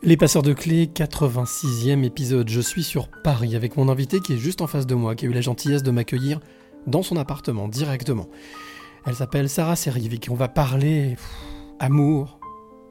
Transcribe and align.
Les 0.00 0.16
passeurs 0.16 0.44
de 0.44 0.52
clés, 0.52 0.86
86e 0.86 2.04
épisode. 2.04 2.48
Je 2.48 2.60
suis 2.60 2.84
sur 2.84 3.08
Paris 3.08 3.56
avec 3.56 3.76
mon 3.76 3.88
invité 3.88 4.20
qui 4.20 4.34
est 4.34 4.38
juste 4.38 4.60
en 4.60 4.68
face 4.68 4.86
de 4.86 4.94
moi, 4.94 5.16
qui 5.16 5.26
a 5.26 5.28
eu 5.28 5.32
la 5.32 5.40
gentillesse 5.40 5.82
de 5.82 5.90
m'accueillir 5.90 6.38
dans 6.86 7.02
son 7.02 7.16
appartement 7.16 7.66
directement. 7.66 8.28
Elle 9.06 9.16
s'appelle 9.16 9.48
Sarah 9.48 9.74
Serivik. 9.74 10.28
On 10.30 10.36
va 10.36 10.46
parler 10.46 11.16
amour, 11.80 12.38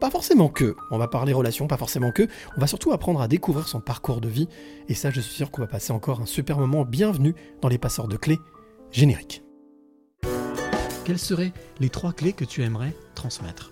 pas 0.01 0.11
forcément 0.11 0.49
que. 0.49 0.75
On 0.91 0.97
va 0.97 1.07
parler 1.07 1.31
relations, 1.31 1.67
pas 1.67 1.77
forcément 1.77 2.11
que. 2.11 2.27
On 2.57 2.59
va 2.59 2.67
surtout 2.67 2.91
apprendre 2.91 3.21
à 3.21 3.29
découvrir 3.29 3.69
son 3.69 3.79
parcours 3.79 4.19
de 4.19 4.27
vie. 4.27 4.49
Et 4.89 4.93
ça, 4.93 5.09
je 5.09 5.21
suis 5.21 5.33
sûr 5.33 5.49
qu'on 5.49 5.61
va 5.61 5.67
passer 5.67 5.93
encore 5.93 6.19
un 6.19 6.25
super 6.25 6.57
moment. 6.59 6.83
Bienvenue 6.83 7.35
dans 7.61 7.69
les 7.69 7.77
passeurs 7.77 8.09
de 8.09 8.17
clés 8.17 8.39
génériques. 8.91 9.43
Quelles 11.05 11.19
seraient 11.19 11.53
les 11.79 11.89
trois 11.89 12.11
clés 12.11 12.33
que 12.33 12.43
tu 12.43 12.63
aimerais 12.63 12.93
transmettre? 13.15 13.71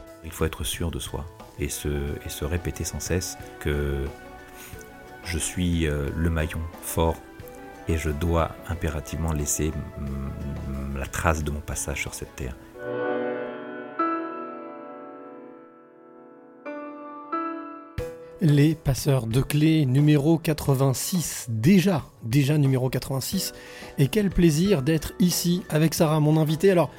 Il 0.23 0.31
faut 0.31 0.45
être 0.45 0.63
sûr 0.63 0.91
de 0.91 0.99
soi 0.99 1.25
et 1.59 1.69
se, 1.69 2.45
répéter 2.45 2.83
sans 2.83 2.99
cesse 2.99 3.37
que 3.59 4.05
je 5.23 5.37
suis 5.37 5.87
euh, 5.87 6.09
le 6.15 6.29
maillon 6.29 6.61
fort 6.81 7.17
et 7.87 7.97
je 7.97 8.09
dois 8.09 8.55
impérativement 8.67 9.31
laisser 9.31 9.71
la 10.95 11.05
trace 11.05 11.43
de 11.43 11.51
mon 11.51 11.59
passage 11.59 12.01
sur 12.01 12.13
cette 12.13 12.35
terre. 12.35 12.55
Les 18.43 18.73
passeurs 18.73 19.27
de 19.27 19.41
clés 19.41 19.85
numéro 19.85 20.39
86, 20.39 21.45
déjà, 21.49 22.03
déjà 22.23 22.57
numéro 22.57 22.89
86, 22.89 23.53
et 23.99 24.07
quel 24.07 24.31
plaisir 24.31 24.81
d'être 24.81 25.13
ici 25.19 25.61
avec 25.69 25.93
Sarah, 25.93 26.19
mon 26.19 26.37
invitée. 26.37 26.71
Alors, 26.71 26.89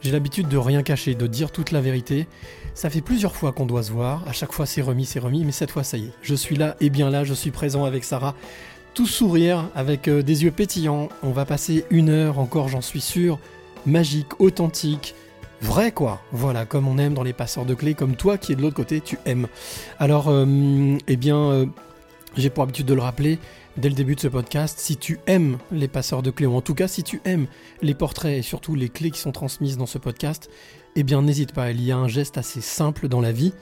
j'ai 0.00 0.12
l'habitude 0.12 0.46
de 0.46 0.56
rien 0.56 0.84
cacher, 0.84 1.16
de 1.16 1.26
dire 1.26 1.50
toute 1.50 1.72
la 1.72 1.80
vérité. 1.80 2.28
Ça 2.76 2.90
fait 2.90 3.00
plusieurs 3.00 3.34
fois 3.34 3.52
qu'on 3.52 3.64
doit 3.64 3.82
se 3.82 3.90
voir, 3.90 4.22
à 4.28 4.32
chaque 4.32 4.52
fois 4.52 4.66
c'est 4.66 4.82
remis, 4.82 5.06
c'est 5.06 5.18
remis, 5.18 5.46
mais 5.46 5.50
cette 5.50 5.70
fois 5.70 5.82
ça 5.82 5.96
y 5.96 6.04
est, 6.04 6.12
je 6.20 6.34
suis 6.34 6.56
là 6.56 6.76
et 6.78 6.90
bien 6.90 7.08
là, 7.08 7.24
je 7.24 7.32
suis 7.32 7.50
présent 7.50 7.86
avec 7.86 8.04
Sarah, 8.04 8.34
tout 8.92 9.06
sourire, 9.06 9.70
avec 9.74 10.08
euh, 10.08 10.22
des 10.22 10.44
yeux 10.44 10.50
pétillants. 10.50 11.08
On 11.22 11.30
va 11.30 11.46
passer 11.46 11.86
une 11.88 12.10
heure 12.10 12.38
encore, 12.38 12.68
j'en 12.68 12.82
suis 12.82 13.00
sûr, 13.00 13.38
magique, 13.86 14.38
authentique, 14.42 15.14
vrai 15.62 15.90
quoi. 15.90 16.20
Voilà, 16.32 16.66
comme 16.66 16.86
on 16.86 16.98
aime 16.98 17.14
dans 17.14 17.22
les 17.22 17.32
passeurs 17.32 17.64
de 17.64 17.72
clés, 17.72 17.94
comme 17.94 18.14
toi 18.14 18.36
qui 18.36 18.52
es 18.52 18.56
de 18.56 18.60
l'autre 18.60 18.76
côté, 18.76 19.00
tu 19.00 19.18
aimes. 19.24 19.48
Alors, 19.98 20.28
euh, 20.28 20.98
eh 21.08 21.16
bien, 21.16 21.38
euh, 21.38 21.66
j'ai 22.36 22.50
pour 22.50 22.62
habitude 22.62 22.84
de 22.84 22.92
le 22.92 23.00
rappeler, 23.00 23.38
dès 23.78 23.88
le 23.88 23.94
début 23.94 24.16
de 24.16 24.20
ce 24.20 24.28
podcast, 24.28 24.78
si 24.78 24.98
tu 24.98 25.18
aimes 25.26 25.56
les 25.72 25.88
passeurs 25.88 26.22
de 26.22 26.30
clés, 26.30 26.44
ou 26.44 26.54
en 26.54 26.60
tout 26.60 26.74
cas 26.74 26.88
si 26.88 27.02
tu 27.02 27.22
aimes 27.24 27.46
les 27.80 27.94
portraits 27.94 28.36
et 28.36 28.42
surtout 28.42 28.74
les 28.74 28.90
clés 28.90 29.10
qui 29.10 29.20
sont 29.20 29.32
transmises 29.32 29.78
dans 29.78 29.86
ce 29.86 29.96
podcast, 29.96 30.50
eh 30.96 31.02
bien 31.02 31.22
n'hésite 31.22 31.52
pas, 31.52 31.70
il 31.70 31.82
y 31.82 31.92
a 31.92 31.96
un 31.96 32.08
geste 32.08 32.38
assez 32.38 32.62
simple 32.62 33.08
dans 33.08 33.20
la 33.20 33.30
vie. 33.30 33.52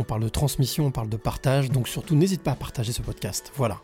On 0.00 0.04
parle 0.04 0.22
de 0.22 0.28
transmission, 0.28 0.86
on 0.86 0.90
parle 0.92 1.08
de 1.08 1.16
partage, 1.16 1.70
donc 1.70 1.88
surtout 1.88 2.14
n'hésite 2.14 2.40
pas 2.40 2.52
à 2.52 2.54
partager 2.54 2.92
ce 2.92 3.02
podcast. 3.02 3.52
Voilà. 3.56 3.80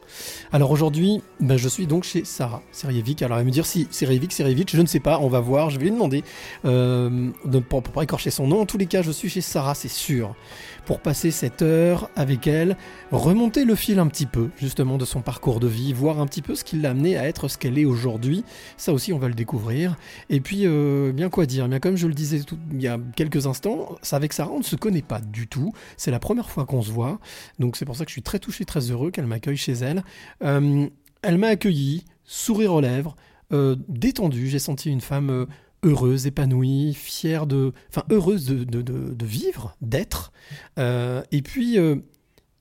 Alors 0.52 0.70
aujourd'hui, 0.70 1.22
ben, 1.40 1.56
je 1.56 1.68
suis 1.68 1.86
donc 1.86 2.04
chez 2.04 2.24
Sarah 2.24 2.62
Serievic. 2.70 3.20
Alors 3.22 3.36
elle 3.36 3.44
va 3.44 3.46
me 3.46 3.50
dire 3.50 3.66
si 3.66 3.88
Serievic, 3.90 4.32
Serievic, 4.32 4.70
je 4.74 4.80
ne 4.80 4.86
sais 4.86 5.00
pas, 5.00 5.18
on 5.18 5.28
va 5.28 5.40
voir, 5.40 5.70
je 5.70 5.78
vais 5.78 5.86
lui 5.86 5.90
demander 5.90 6.22
euh, 6.64 7.30
de, 7.44 7.58
pour, 7.58 7.82
pour 7.82 7.92
pas 7.92 8.04
écorcher 8.04 8.30
son 8.30 8.46
nom. 8.46 8.60
En 8.60 8.66
tous 8.66 8.78
les 8.78 8.86
cas, 8.86 9.02
je 9.02 9.10
suis 9.10 9.28
chez 9.28 9.40
Sarah, 9.40 9.74
c'est 9.74 9.88
sûr 9.88 10.34
pour 10.84 11.00
passer 11.00 11.30
cette 11.30 11.62
heure 11.62 12.10
avec 12.16 12.46
elle, 12.46 12.76
remonter 13.10 13.64
le 13.64 13.74
fil 13.74 13.98
un 13.98 14.06
petit 14.06 14.26
peu 14.26 14.50
justement 14.56 14.98
de 14.98 15.04
son 15.04 15.22
parcours 15.22 15.60
de 15.60 15.66
vie, 15.66 15.92
voir 15.92 16.20
un 16.20 16.26
petit 16.26 16.42
peu 16.42 16.54
ce 16.54 16.64
qui 16.64 16.76
l'a 16.76 16.90
amené 16.90 17.16
à 17.16 17.26
être 17.26 17.48
ce 17.48 17.58
qu'elle 17.58 17.78
est 17.78 17.84
aujourd'hui. 17.84 18.44
Ça 18.76 18.92
aussi, 18.92 19.12
on 19.12 19.18
va 19.18 19.28
le 19.28 19.34
découvrir. 19.34 19.96
Et 20.30 20.40
puis, 20.40 20.66
euh, 20.66 21.12
bien 21.12 21.30
quoi 21.30 21.46
dire 21.46 21.68
Bien 21.68 21.80
comme 21.80 21.96
je 21.96 22.06
le 22.06 22.14
disais 22.14 22.40
il 22.72 22.80
y 22.80 22.88
a 22.88 22.98
quelques 23.16 23.46
instants, 23.46 23.96
avec 24.12 24.32
Sarah, 24.32 24.52
on 24.52 24.58
ne 24.58 24.64
se 24.64 24.76
connaît 24.76 25.02
pas 25.02 25.20
du 25.20 25.46
tout. 25.46 25.72
C'est 25.96 26.10
la 26.10 26.18
première 26.18 26.50
fois 26.50 26.66
qu'on 26.66 26.82
se 26.82 26.90
voit. 26.90 27.18
Donc 27.58 27.76
c'est 27.76 27.84
pour 27.84 27.96
ça 27.96 28.04
que 28.04 28.10
je 28.10 28.14
suis 28.14 28.22
très 28.22 28.38
touché, 28.38 28.64
très 28.64 28.90
heureux 28.90 29.10
qu'elle 29.10 29.26
m'accueille 29.26 29.56
chez 29.56 29.72
elle. 29.72 30.04
Euh, 30.42 30.88
elle 31.22 31.38
m'a 31.38 31.48
accueilli, 31.48 32.04
sourire 32.24 32.74
aux 32.74 32.80
lèvres, 32.80 33.16
euh, 33.52 33.76
détendue. 33.88 34.48
J'ai 34.48 34.58
senti 34.58 34.90
une 34.90 35.00
femme 35.00 35.46
heureuse, 35.84 36.26
épanouie, 36.26 36.94
fière 36.94 37.46
de, 37.46 37.72
enfin 37.88 38.04
heureuse 38.10 38.46
de, 38.46 38.64
de, 38.64 38.82
de, 38.82 39.26
vivre, 39.26 39.76
d'être. 39.80 40.32
Euh, 40.78 41.22
et 41.30 41.42
puis, 41.42 41.78
euh, 41.78 41.96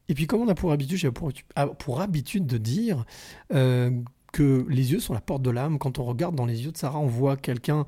et 0.10 0.14
puis 0.14 0.28
comme 0.28 0.42
on 0.42 0.48
a 0.48 0.56
pour 0.56 0.72
habitude, 0.72 0.98
j'ai 0.98 1.12
pour, 1.12 1.32
ah, 1.56 1.68
pour, 1.68 2.02
habitude 2.02 2.46
de 2.46 2.58
dire 2.58 3.06
euh, 3.54 3.90
que 4.32 4.66
les 4.70 4.92
yeux 4.92 5.00
sont 5.00 5.14
la 5.14 5.22
porte 5.22 5.42
de 5.42 5.50
l'âme. 5.50 5.80
Quand 5.80 6.00
on 6.00 6.04
regarde 6.04 6.36
dans 6.36 6.46
les 6.46 6.64
yeux 6.64 6.72
de 6.72 6.78
Sarah, 6.78 7.00
on 7.00 7.08
voit 7.08 7.38
quelqu'un 7.38 7.86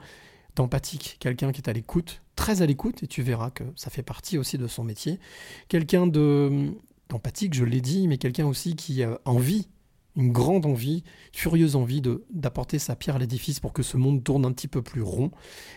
d'empathique, 0.55 1.17
quelqu'un 1.19 1.51
qui 1.51 1.61
est 1.61 1.69
à 1.69 1.73
l'écoute, 1.73 2.21
très 2.35 2.61
à 2.61 2.65
l'écoute, 2.65 3.03
et 3.03 3.07
tu 3.07 3.21
verras 3.21 3.51
que 3.51 3.63
ça 3.75 3.89
fait 3.89 4.03
partie 4.03 4.37
aussi 4.37 4.57
de 4.57 4.67
son 4.67 4.83
métier. 4.83 5.19
Quelqu'un 5.67 6.07
de 6.07 6.71
d'empathique, 7.09 7.53
je 7.53 7.63
l'ai 7.63 7.81
dit, 7.81 8.07
mais 8.07 8.17
quelqu'un 8.17 8.47
aussi 8.47 8.75
qui 8.75 9.03
a 9.03 9.19
envie 9.25 9.67
une 10.15 10.31
grande 10.31 10.65
envie, 10.65 11.03
furieuse 11.33 11.75
envie 11.75 12.01
d'apporter 12.29 12.79
sa 12.79 12.95
pierre 12.95 13.15
à 13.15 13.19
l'édifice 13.19 13.59
pour 13.59 13.73
que 13.73 13.83
ce 13.83 13.97
monde 13.97 14.23
tourne 14.23 14.45
un 14.45 14.51
petit 14.51 14.67
peu 14.67 14.81
plus 14.81 15.01
rond. 15.01 15.31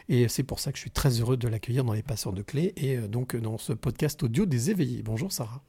Et 0.09 0.29
c'est 0.29 0.43
pour 0.43 0.61
ça 0.61 0.73
que 0.73 0.79
je 0.79 0.83
suis 0.83 0.91
très 0.91 1.21
heureux 1.21 1.37
de 1.37 1.49
l'accueillir 1.49 1.85
dans 1.85 1.93
les 1.93 2.03
passeurs 2.03 2.33
de 2.33 2.43
clés 2.43 2.73
et 2.77 2.97
euh, 2.97 3.09
donc 3.09 3.37
dans 3.37 3.59
ce 3.59 3.73
podcast 3.73 4.23
audio 4.23 4.47
des 4.47 4.71
éveillés. 4.71 5.03
Bonjour 5.03 5.33
Sarah. 5.33 5.63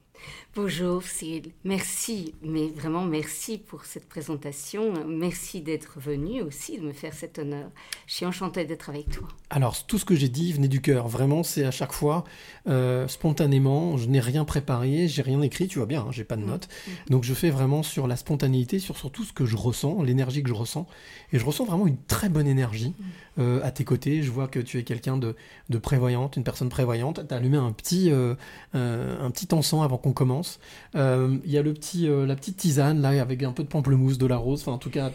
Bonjour 0.56 1.04
Cyril, 1.04 1.52
merci, 1.64 2.34
mais 2.42 2.68
vraiment 2.68 3.06
merci 3.06 3.60
pour 3.60 3.86
cette 3.86 4.10
présentation. 4.10 5.06
Merci 5.08 5.62
d'être 5.62 6.00
venu 6.00 6.42
aussi, 6.42 6.80
de 6.80 6.84
me 6.84 6.92
faire 6.92 7.14
cet 7.14 7.38
honneur. 7.38 7.70
Je 8.08 8.16
suis 8.16 8.26
enchantée 8.26 8.66
d'être 8.66 8.90
avec 8.90 9.10
toi. 9.10 9.28
Alors, 9.52 9.86
tout 9.86 9.98
ce 9.98 10.06
que 10.06 10.16
j'ai 10.16 10.28
dit 10.28 10.52
venait 10.52 10.68
du 10.68 10.82
cœur. 10.82 11.08
Vraiment, 11.08 11.44
c'est 11.44 11.64
à 11.66 11.72
chaque 11.72 11.94
fois 11.94 12.24
euh, 12.68 13.08
spontanément. 13.08 13.96
Je 13.98 14.08
n'ai 14.08 14.20
rien 14.20 14.44
préparé, 14.44 15.08
j'ai 15.08 15.22
rien 15.22 15.42
écrit. 15.42 15.68
Tu 15.68 15.78
vois 15.78 15.86
bien, 15.86 16.02
hein, 16.02 16.12
j'ai 16.12 16.24
pas 16.24 16.36
de 16.36 16.44
mm. 16.44 16.48
notes. 16.48 16.68
Mm. 16.68 16.92
Donc, 17.12 17.24
je 17.24 17.34
fais 17.36 17.52
vraiment 17.52 17.84
sur 17.84 18.08
la 18.08 18.16
spontanéité, 18.16 18.80
sur, 18.80 18.96
tout 19.12 19.24
ce 19.24 19.34
que 19.34 19.46
je 19.46 19.56
ressens, 19.56 20.02
l'énergie 20.02 20.42
que 20.42 20.50
je 20.50 20.56
ressens. 20.56 20.88
Et 21.32 21.40
je 21.40 21.46
ressens 21.46 21.66
vraiment 21.66 21.88
une 21.88 22.02
très 22.08 22.28
bonne 22.28 22.48
énergie 22.48 22.96
mm. 23.00 23.04
Euh, 23.40 23.62
à 23.64 23.72
tes 23.72 23.84
côtés. 23.84 24.22
Je 24.22 24.32
vois 24.32 24.48
que 24.48 24.60
tu 24.60 24.78
es 24.78 24.84
quelqu'un 24.84 25.18
de, 25.18 25.36
prévoyante, 25.78 26.38
une 26.38 26.44
personne 26.44 26.70
prévoyante. 26.70 27.28
Tu 27.28 27.34
as 27.34 27.38
allumé 27.38 27.58
un 27.58 27.72
petit, 27.72 28.12
euh, 28.12 28.36
un 28.74 29.32
petit 29.32 29.48
encens 29.54 29.84
avant 29.84 29.98
qu'on 29.98 30.14
commence. 30.14 30.60
Euh, 30.96 31.38
il 31.46 31.52
y 31.52 31.58
a 31.58 31.62
le 31.62 31.74
petit, 31.74 32.08
euh, 32.08 32.26
la 32.26 32.36
petite 32.36 32.58
tisane 32.58 33.02
là 33.02 33.10
avec 33.22 33.44
un 33.44 33.52
peu 33.52 33.64
de 33.64 33.70
pamplemousse, 33.70 34.18
de 34.18 34.26
la 34.26 34.38
rose, 34.38 34.62
enfin 34.62 34.74
en 34.74 34.78
tout 34.78 34.90
cas 34.90 35.12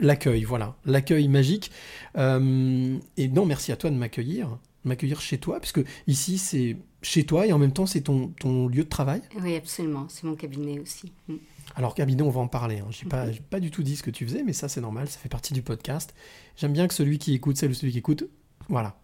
l'accueil, 0.00 0.44
voilà, 0.44 0.76
l'accueil 0.84 1.28
magique. 1.28 1.70
Euh, 2.16 2.96
et 3.16 3.28
non, 3.28 3.46
merci 3.46 3.72
à 3.72 3.76
toi 3.76 3.90
de 3.90 3.96
m'accueillir, 3.96 4.58
m'accueillir 4.84 5.20
chez 5.20 5.38
toi, 5.38 5.60
puisque 5.60 5.80
ici 6.06 6.38
c'est 6.38 6.76
chez 7.02 7.24
toi 7.24 7.46
et 7.46 7.52
en 7.52 7.58
même 7.58 7.72
temps 7.72 7.86
c'est 7.86 8.02
ton, 8.02 8.28
ton 8.40 8.68
lieu 8.68 8.84
de 8.84 8.88
travail. 8.88 9.22
Oui, 9.40 9.56
absolument, 9.56 10.06
c'est 10.08 10.24
mon 10.24 10.34
cabinet 10.34 10.78
aussi. 10.78 11.12
Alors 11.76 11.94
cabinet, 11.94 12.22
on 12.22 12.30
va 12.30 12.40
en 12.40 12.48
parler. 12.48 12.78
Hein. 12.78 12.88
J'ai 12.90 13.06
pas, 13.06 13.26
pas 13.50 13.60
du 13.60 13.70
tout 13.70 13.82
dit 13.82 13.96
ce 13.96 14.02
que 14.02 14.10
tu 14.10 14.26
faisais, 14.26 14.42
mais 14.42 14.52
ça 14.52 14.68
c'est 14.68 14.80
normal, 14.80 15.08
ça 15.08 15.18
fait 15.18 15.28
partie 15.28 15.54
du 15.54 15.62
podcast. 15.62 16.14
J'aime 16.56 16.72
bien 16.72 16.86
que 16.86 16.94
celui 16.94 17.18
qui 17.18 17.34
écoute, 17.34 17.56
celle 17.56 17.70
ou 17.70 17.74
celui 17.74 17.92
qui 17.92 17.98
écoute, 17.98 18.24
voilà, 18.68 18.96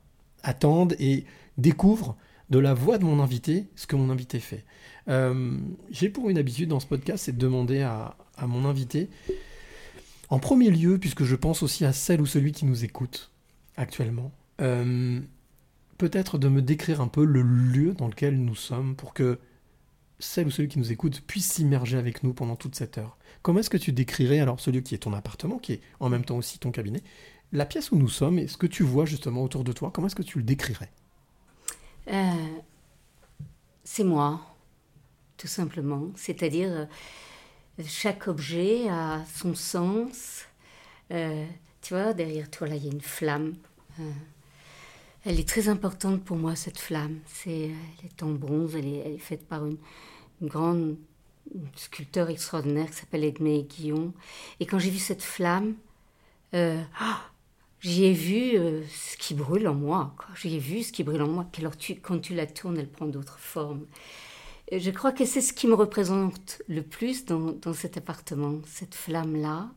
attende 0.42 0.94
et 0.98 1.24
découvre 1.58 2.16
de 2.50 2.58
la 2.58 2.74
voix 2.74 2.98
de 2.98 3.04
mon 3.04 3.20
invité 3.20 3.66
ce 3.76 3.86
que 3.86 3.96
mon 3.96 4.10
invité 4.10 4.40
fait. 4.40 4.64
Euh, 5.08 5.56
j'ai 5.90 6.08
pour 6.08 6.30
une 6.30 6.38
habitude 6.38 6.68
dans 6.68 6.80
ce 6.80 6.86
podcast, 6.86 7.24
c'est 7.24 7.32
de 7.32 7.38
demander 7.38 7.82
à, 7.82 8.16
mon 8.46 8.64
invité, 8.64 9.08
en 10.30 10.38
premier 10.38 10.70
lieu, 10.70 10.98
puisque 10.98 11.24
je 11.24 11.36
pense 11.36 11.62
aussi 11.62 11.84
à 11.84 11.92
celle 11.92 12.20
ou 12.20 12.26
celui 12.26 12.52
qui 12.52 12.64
nous 12.64 12.84
écoute 12.84 13.30
actuellement, 13.76 14.32
euh, 14.60 15.20
peut-être 15.98 16.38
de 16.38 16.48
me 16.48 16.62
décrire 16.62 17.00
un 17.00 17.08
peu 17.08 17.24
le 17.24 17.42
lieu 17.42 17.92
dans 17.92 18.08
lequel 18.08 18.38
nous 18.38 18.54
sommes 18.54 18.96
pour 18.96 19.14
que 19.14 19.38
celle 20.20 20.46
ou 20.46 20.50
celui 20.50 20.68
qui 20.68 20.78
nous 20.78 20.92
écoute 20.92 21.22
puisse 21.26 21.50
s'immerger 21.50 21.96
avec 21.96 22.22
nous 22.22 22.32
pendant 22.32 22.56
toute 22.56 22.74
cette 22.74 22.98
heure. 22.98 23.16
Comment 23.42 23.60
est-ce 23.60 23.70
que 23.70 23.76
tu 23.76 23.92
décrirais 23.92 24.38
alors 24.38 24.60
celui 24.60 24.82
qui 24.82 24.94
est 24.94 24.98
ton 24.98 25.12
appartement, 25.12 25.58
qui 25.58 25.74
est 25.74 25.80
en 25.98 26.08
même 26.08 26.24
temps 26.24 26.36
aussi 26.36 26.58
ton 26.58 26.70
cabinet, 26.70 27.02
la 27.52 27.66
pièce 27.66 27.90
où 27.90 27.96
nous 27.96 28.08
sommes 28.08 28.38
et 28.38 28.46
ce 28.46 28.56
que 28.56 28.66
tu 28.66 28.82
vois 28.82 29.06
justement 29.06 29.42
autour 29.42 29.64
de 29.64 29.72
toi, 29.72 29.90
comment 29.92 30.06
est-ce 30.06 30.14
que 30.14 30.22
tu 30.22 30.38
le 30.38 30.44
décrirais? 30.44 30.90
Euh, 32.08 32.58
c'est 33.82 34.04
moi, 34.04 34.40
tout 35.36 35.48
simplement. 35.48 36.10
C'est-à-dire, 36.14 36.70
euh, 36.70 36.86
chaque 37.86 38.28
objet 38.28 38.88
a 38.88 39.24
son 39.34 39.54
sens. 39.54 40.44
Euh, 41.10 41.44
tu 41.82 41.94
vois, 41.94 42.12
derrière 42.12 42.50
toi, 42.50 42.68
là, 42.68 42.76
il 42.76 42.84
y 42.84 42.88
a 42.88 42.92
une 42.92 43.00
flamme. 43.00 43.54
Elle 45.24 45.38
est 45.38 45.48
très 45.48 45.68
importante 45.68 46.24
pour 46.24 46.36
moi, 46.36 46.56
cette 46.56 46.78
flamme. 46.78 47.18
Elle 47.46 47.74
est 48.04 48.22
en 48.22 48.30
bronze, 48.32 48.74
elle 48.76 48.86
est, 48.86 49.18
faite 49.18 49.46
par 49.46 49.66
une, 49.66 49.78
grande 50.42 50.96
sculpteur 51.76 52.30
extraordinaire 52.30 52.86
qui 52.86 52.94
s'appelle 52.94 53.24
Edmé 53.24 53.62
Guillon. 53.64 54.14
Et 54.60 54.66
quand 54.66 54.78
j'ai 54.78 54.90
vu 54.90 54.98
cette 54.98 55.22
flamme, 55.22 55.74
euh, 56.54 56.82
ah, 56.98 57.20
j'y 57.80 58.06
ai 58.06 58.12
vu 58.12 58.56
euh, 58.56 58.82
ce 58.88 59.16
qui 59.18 59.34
brûle 59.34 59.68
en 59.68 59.74
moi. 59.74 60.14
J'y 60.36 60.56
ai 60.56 60.58
vu 60.58 60.82
ce 60.82 60.92
qui 60.92 61.04
brûle 61.04 61.22
en 61.22 61.28
moi. 61.28 61.46
Quand 62.02 62.18
tu 62.20 62.34
la 62.34 62.46
tournes, 62.46 62.78
elle 62.78 62.88
prend 62.88 63.06
d'autres 63.06 63.38
formes. 63.38 63.86
Je 64.72 64.90
crois 64.90 65.10
que 65.10 65.24
c'est 65.24 65.40
ce 65.40 65.52
qui 65.52 65.66
me 65.66 65.74
représente 65.74 66.62
le 66.68 66.82
plus 66.82 67.24
dans, 67.24 67.72
cet 67.74 67.96
appartement, 67.96 68.60
cette 68.66 68.94
flamme-là. 68.94 69.68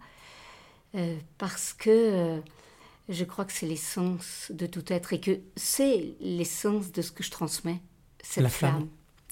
Euh, 0.96 1.18
parce 1.40 1.74
que 1.74 1.90
euh, 1.90 2.40
je 3.10 3.24
crois 3.24 3.46
que 3.46 3.52
c'est 3.54 3.66
l'essence 3.68 4.52
de 4.54 4.66
tout 4.66 4.92
être 4.92 5.14
et 5.14 5.20
que 5.20 5.40
c'est 5.56 6.16
l'essence 6.22 6.92
de 6.92 7.02
ce 7.02 7.12
que 7.12 7.24
je 7.24 7.32
transmets, 7.32 7.82
cette 8.22 8.44
La 8.44 8.50
flamme. 8.50 8.88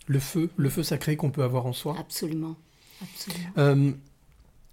Le 0.07 0.19
feu, 0.19 0.49
le 0.57 0.69
feu 0.69 0.83
sacré 0.83 1.15
qu'on 1.15 1.31
peut 1.31 1.43
avoir 1.43 1.65
en 1.65 1.73
soi. 1.73 1.95
Absolument. 1.97 2.57
Absolument. 3.01 3.49
Euh, 3.57 3.91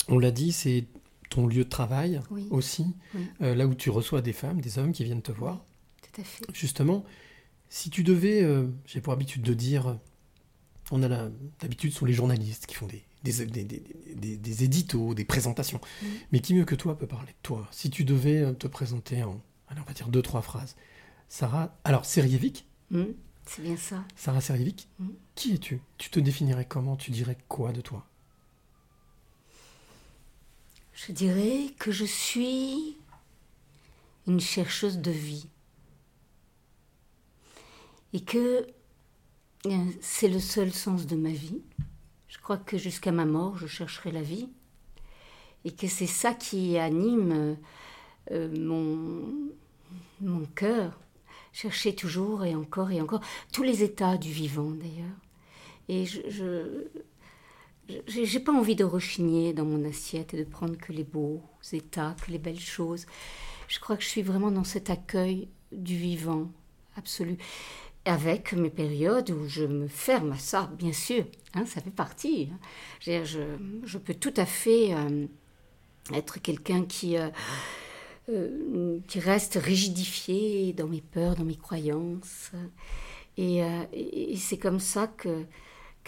on 0.08 0.18
l'a 0.18 0.30
dit, 0.30 0.52
c'est 0.52 0.86
ton 1.30 1.46
lieu 1.46 1.64
de 1.64 1.68
travail 1.68 2.20
Oui. 2.30 2.46
aussi, 2.50 2.86
Oui. 3.14 3.26
euh, 3.42 3.54
là 3.54 3.66
où 3.66 3.74
tu 3.74 3.90
reçois 3.90 4.22
des 4.22 4.32
femmes, 4.32 4.60
des 4.60 4.78
hommes 4.78 4.92
qui 4.92 5.04
viennent 5.04 5.22
te 5.22 5.32
voir. 5.32 5.64
Tout 6.02 6.20
à 6.20 6.24
fait. 6.24 6.44
Justement, 6.52 7.04
si 7.68 7.90
tu 7.90 8.02
devais, 8.02 8.42
euh, 8.42 8.66
j'ai 8.86 9.00
pour 9.00 9.12
habitude 9.12 9.42
de 9.42 9.54
dire, 9.54 9.98
on 10.90 11.02
a 11.02 11.28
ce 11.60 11.90
sont 11.90 12.06
les 12.06 12.14
journalistes 12.14 12.66
qui 12.66 12.74
font 12.74 12.86
des, 12.86 13.04
des, 13.22 13.46
des, 13.46 13.64
des, 13.64 13.82
des- 14.14 14.36
des 14.36 14.64
éditos, 14.64 15.14
des 15.14 15.24
présentations. 15.24 15.80
Mhm. 16.02 16.08
Mais 16.32 16.40
qui 16.40 16.54
mieux 16.54 16.64
que 16.64 16.74
toi 16.74 16.96
peut 16.98 17.06
parler 17.06 17.32
de 17.32 17.38
toi? 17.42 17.68
Si 17.72 17.90
tu 17.90 18.04
devais 18.04 18.38
euh, 18.38 18.52
te 18.52 18.66
présenter 18.66 19.22
en, 19.22 19.40
allez, 19.68 19.80
on 19.80 19.84
va 19.84 19.92
dire 19.92 20.08
deux, 20.08 20.22
trois 20.22 20.42
phrases. 20.42 20.76
Sarah, 21.28 21.76
alors 21.84 22.04
Serievic, 22.04 22.66
Hmm, 22.90 23.04
c'est 23.44 23.60
bien 23.62 23.76
ça. 23.76 24.02
Sarah 24.16 24.40
Serievic, 24.40 24.88
Mhm. 24.98 25.12
qui 25.34 25.52
es-tu? 25.54 25.80
Tu 25.98 26.08
te 26.10 26.20
définirais 26.20 26.64
comment? 26.64 26.96
Tu 26.96 27.10
dirais 27.10 27.36
quoi 27.48 27.72
de 27.72 27.80
toi? 27.82 28.06
Je 30.94 31.12
dirais 31.12 31.66
que 31.78 31.92
je 31.92 32.04
suis 32.04 32.96
une 34.26 34.40
chercheuse 34.40 34.98
de 34.98 35.10
vie. 35.10 35.46
Et 38.12 38.20
que 38.20 38.66
euh, 39.66 39.84
c'est 40.00 40.28
le 40.28 40.40
seul 40.40 40.72
sens 40.72 41.06
de 41.06 41.14
ma 41.16 41.30
vie. 41.30 41.60
Je 42.38 42.42
crois 42.42 42.56
que 42.56 42.78
jusqu'à 42.78 43.12
ma 43.12 43.26
mort, 43.26 43.58
je 43.58 43.66
chercherai 43.66 44.10
la 44.10 44.22
vie. 44.22 44.48
Et 45.64 45.72
que 45.72 45.86
c'est 45.86 46.06
ça 46.06 46.32
qui 46.32 46.78
anime 46.78 47.32
euh, 47.32 47.54
euh, 48.30 48.48
mon, 48.58 49.52
mon 50.20 50.46
cœur. 50.46 50.98
Chercher 51.52 51.94
toujours 51.94 52.44
et 52.44 52.54
encore 52.54 52.90
et 52.90 53.00
encore 53.00 53.20
tous 53.52 53.64
les 53.64 53.82
états 53.82 54.16
du 54.16 54.30
vivant 54.30 54.70
d'ailleurs. 54.70 55.16
Et 55.88 56.06
je, 56.06 56.86
j'ai 58.06 58.40
pas 58.40 58.52
envie 58.52 58.76
de 58.76 58.84
rechigner 58.84 59.52
dans 59.52 59.64
mon 59.64 59.84
assiette 59.84 60.34
et 60.34 60.44
de 60.44 60.48
prendre 60.48 60.76
que 60.76 60.92
les 60.92 61.04
beaux 61.04 61.42
états, 61.72 62.14
que 62.24 62.30
les 62.30 62.38
belles 62.38 62.60
choses. 62.60 63.06
Je 63.66 63.80
crois 63.80 63.96
que 63.96 64.02
je 64.02 64.08
suis 64.08 64.22
vraiment 64.22 64.50
dans 64.50 64.64
cet 64.64 64.90
accueil 64.90 65.48
du 65.72 65.96
vivant 65.96 66.50
absolu. 66.96 67.38
Avec 68.08 68.54
mes 68.54 68.70
périodes 68.70 69.28
où 69.32 69.46
je 69.46 69.64
me 69.64 69.86
ferme 69.86 70.32
à 70.32 70.38
ça, 70.38 70.70
bien 70.78 70.94
sûr, 70.94 71.26
hein, 71.52 71.66
ça 71.66 71.82
fait 71.82 71.90
partie. 71.90 72.48
hein. 72.50 73.22
Je, 73.22 73.98
peux 73.98 74.14
tout 74.14 74.32
à 74.38 74.46
fait 74.46 74.94
euh, 74.94 75.26
être 76.14 76.40
quelqu'un 76.40 76.86
qui, 76.86 77.18
euh, 77.18 77.28
euh, 78.30 78.98
qui 79.08 79.20
reste 79.20 79.58
rigidifié 79.62 80.72
dans 80.72 80.86
mes 80.86 81.02
peurs, 81.02 81.36
dans 81.36 81.44
mes 81.44 81.56
croyances. 81.56 82.52
Et, 83.36 83.62
c'est 84.38 84.56
comme 84.56 84.80
ça 84.80 85.06
que, 85.06 85.44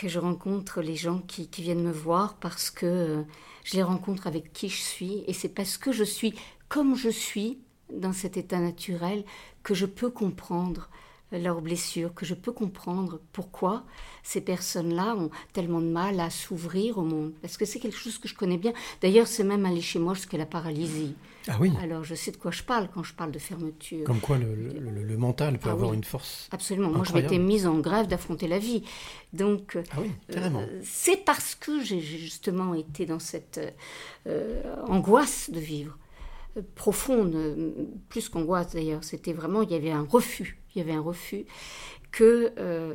je 0.03 0.19
rencontre 0.19 0.81
les 0.81 0.96
gens 0.96 1.19
qui, 1.19 1.50
viennent 1.58 1.85
me 1.85 1.93
voir 1.93 2.38
parce 2.38 2.70
que 2.70 3.26
je 3.62 3.76
les 3.76 3.82
rencontre 3.82 4.26
avec 4.26 4.55
qui 4.55 4.70
je 4.70 4.81
suis 4.81 5.23
et 5.26 5.35
c'est 5.35 5.50
parce 5.50 5.76
que 5.76 5.93
je 5.93 6.05
suis 6.05 6.35
comme 6.70 6.96
je 6.96 7.11
suis 7.11 7.58
dans 7.93 8.14
cet 8.14 8.38
état 8.38 8.58
naturel 8.58 9.23
que 9.62 9.75
je 9.75 9.85
peux 9.85 10.08
comprendre 10.08 10.88
leurs 11.32 11.61
blessures, 11.61 12.12
que 12.15 12.27
je 12.27 12.35
peux 12.35 12.53
comprendre 12.53 13.21
pourquoi 13.32 13.85
ces 14.23 14.41
personnes-là 14.41 15.15
ont 15.17 15.31
tellement 15.53 15.81
de 15.81 15.87
mal 15.87 16.19
à 16.21 16.29
s'ouvrir 16.31 16.99
au 16.99 17.03
monde. 17.03 17.32
Parce 17.41 17.56
que 17.56 17.65
c'est 17.65 17.79
quelque 17.79 17.97
chose 17.97 18.19
que 18.19 18.29
je 18.29 18.35
connais 18.35 18.59
bien. 18.59 18.73
D'ailleurs, 19.00 19.27
c'est 19.27 19.44
même 19.44 19.65
allé 19.65 19.81
chez 19.81 19.99
moi 19.99 20.15
jusqu'à 20.15 20.38
la 20.38 20.47
paralysie. 20.47 21.15
Ah 21.49 21.56
oui 21.59 21.73
Alors, 21.82 22.05
je 22.05 22.15
sais 22.15 22.32
de 22.32 22.37
quoi 22.37 22.50
je 22.50 22.62
parle 22.62 22.88
quand 22.93 23.03
je 23.03 23.15
parle 23.15 23.31
de 23.31 23.38
fermeture. 23.38 24.05
Comme 24.05 24.21
quoi 24.21 24.37
le, 24.38 24.55
le- 24.55 24.79
le- 24.79 25.03
le 25.05 25.17
mental 25.17 25.59
peut 25.59 25.71
Ah 25.71 25.73
avoir 25.73 25.91
oui. 25.91 25.97
une 25.97 26.05
force. 26.05 26.49
Absolument. 26.53 26.91
Moi, 26.91 27.05
je 27.05 27.15
m'étais 27.15 27.38
mise 27.38 27.67
en 27.67 27.79
grève 27.79 28.09
d'affronter 28.09 28.47
la 28.47 28.59
vie. 28.59 28.82
Donc, 29.32 29.79
Ah 29.93 29.97
oui, 30.00 30.11
euh, 30.37 30.81
c'est 30.85 31.25
parce 31.25 31.55
que 31.55 31.82
j'ai 31.82 32.00
justement 32.00 32.75
été 32.75 33.06
dans 33.06 33.19
cette 33.21 33.59
euh, 33.59 33.71
euh, 34.27 34.77
angoisse 34.87 35.49
de 35.50 35.61
vivre 35.61 35.97
euh, 36.59 36.62
profonde, 36.75 37.35
euh, 37.35 37.71
plus 38.11 38.29
qu'angoisse 38.29 38.73
d'ailleurs. 38.75 39.03
C'était 39.05 39.32
vraiment, 39.32 39.62
il 39.62 39.71
y 39.71 39.75
avait 39.75 39.93
un 39.93 40.03
refus. 40.09 40.59
Il 40.75 40.78
y 40.78 40.82
avait 40.82 40.93
un 40.93 41.00
refus 41.00 41.44
que 42.12 42.52
euh, 42.58 42.94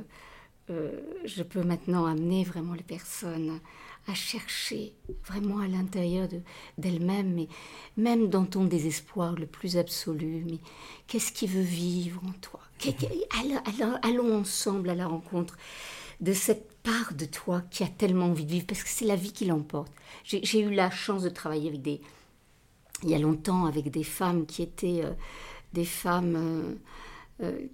euh, 0.69 0.99
je 1.25 1.43
peux 1.43 1.61
maintenant 1.63 2.05
amener 2.05 2.43
vraiment 2.43 2.73
les 2.73 2.83
personnes 2.83 3.59
à 4.07 4.13
chercher 4.13 4.93
vraiment 5.25 5.59
à 5.59 5.67
l'intérieur 5.67 6.27
de- 6.27 6.41
d'elles-mêmes, 6.77 7.33
mais 7.33 7.47
même 7.97 8.29
dans 8.29 8.45
ton 8.45 8.65
désespoir 8.65 9.33
le 9.35 9.47
plus 9.47 9.77
absolu. 9.77 10.45
Mais 10.49 10.59
qu'est-ce 11.07 11.31
qui 11.31 11.47
veut 11.47 11.61
vivre 11.61 12.21
en 12.27 12.31
toi? 12.39 12.59
Qu'est- 12.77 12.93
qu'est- 12.93 13.27
allons, 14.03 14.35
ensemble 14.39 14.89
à 14.91 14.95
la 14.95 15.07
rencontre 15.07 15.57
de 16.21 16.33
cette 16.33 16.71
part 16.83 17.13
de 17.15 17.25
toi 17.25 17.61
qui 17.71 17.83
a 17.83 17.87
tellement 17.87 18.27
envie 18.27 18.45
de 18.45 18.51
vivre, 18.51 18.65
parce 18.67 18.83
que 18.83 18.89
c'est 18.89 19.05
la 19.05 19.15
vie 19.15 19.33
qui 19.33 19.45
l'emporte. 19.45 19.91
J'ai 20.23 20.59
eu 20.59 20.69
la 20.73 20.91
chance 20.91 21.23
de 21.23 21.29
travailler 21.29 21.69
avec 21.69 21.81
des, 21.81 21.99
il 23.03 23.09
y 23.09 23.15
a 23.15 23.19
longtemps 23.19 23.65
avec 23.65 23.89
des 23.89 24.03
femmes 24.03 24.45
qui 24.45 24.61
étaient 24.61 25.01
euh, 25.03 25.11
des 25.73 25.85
femmes 25.85 26.35
euh, 26.35 26.73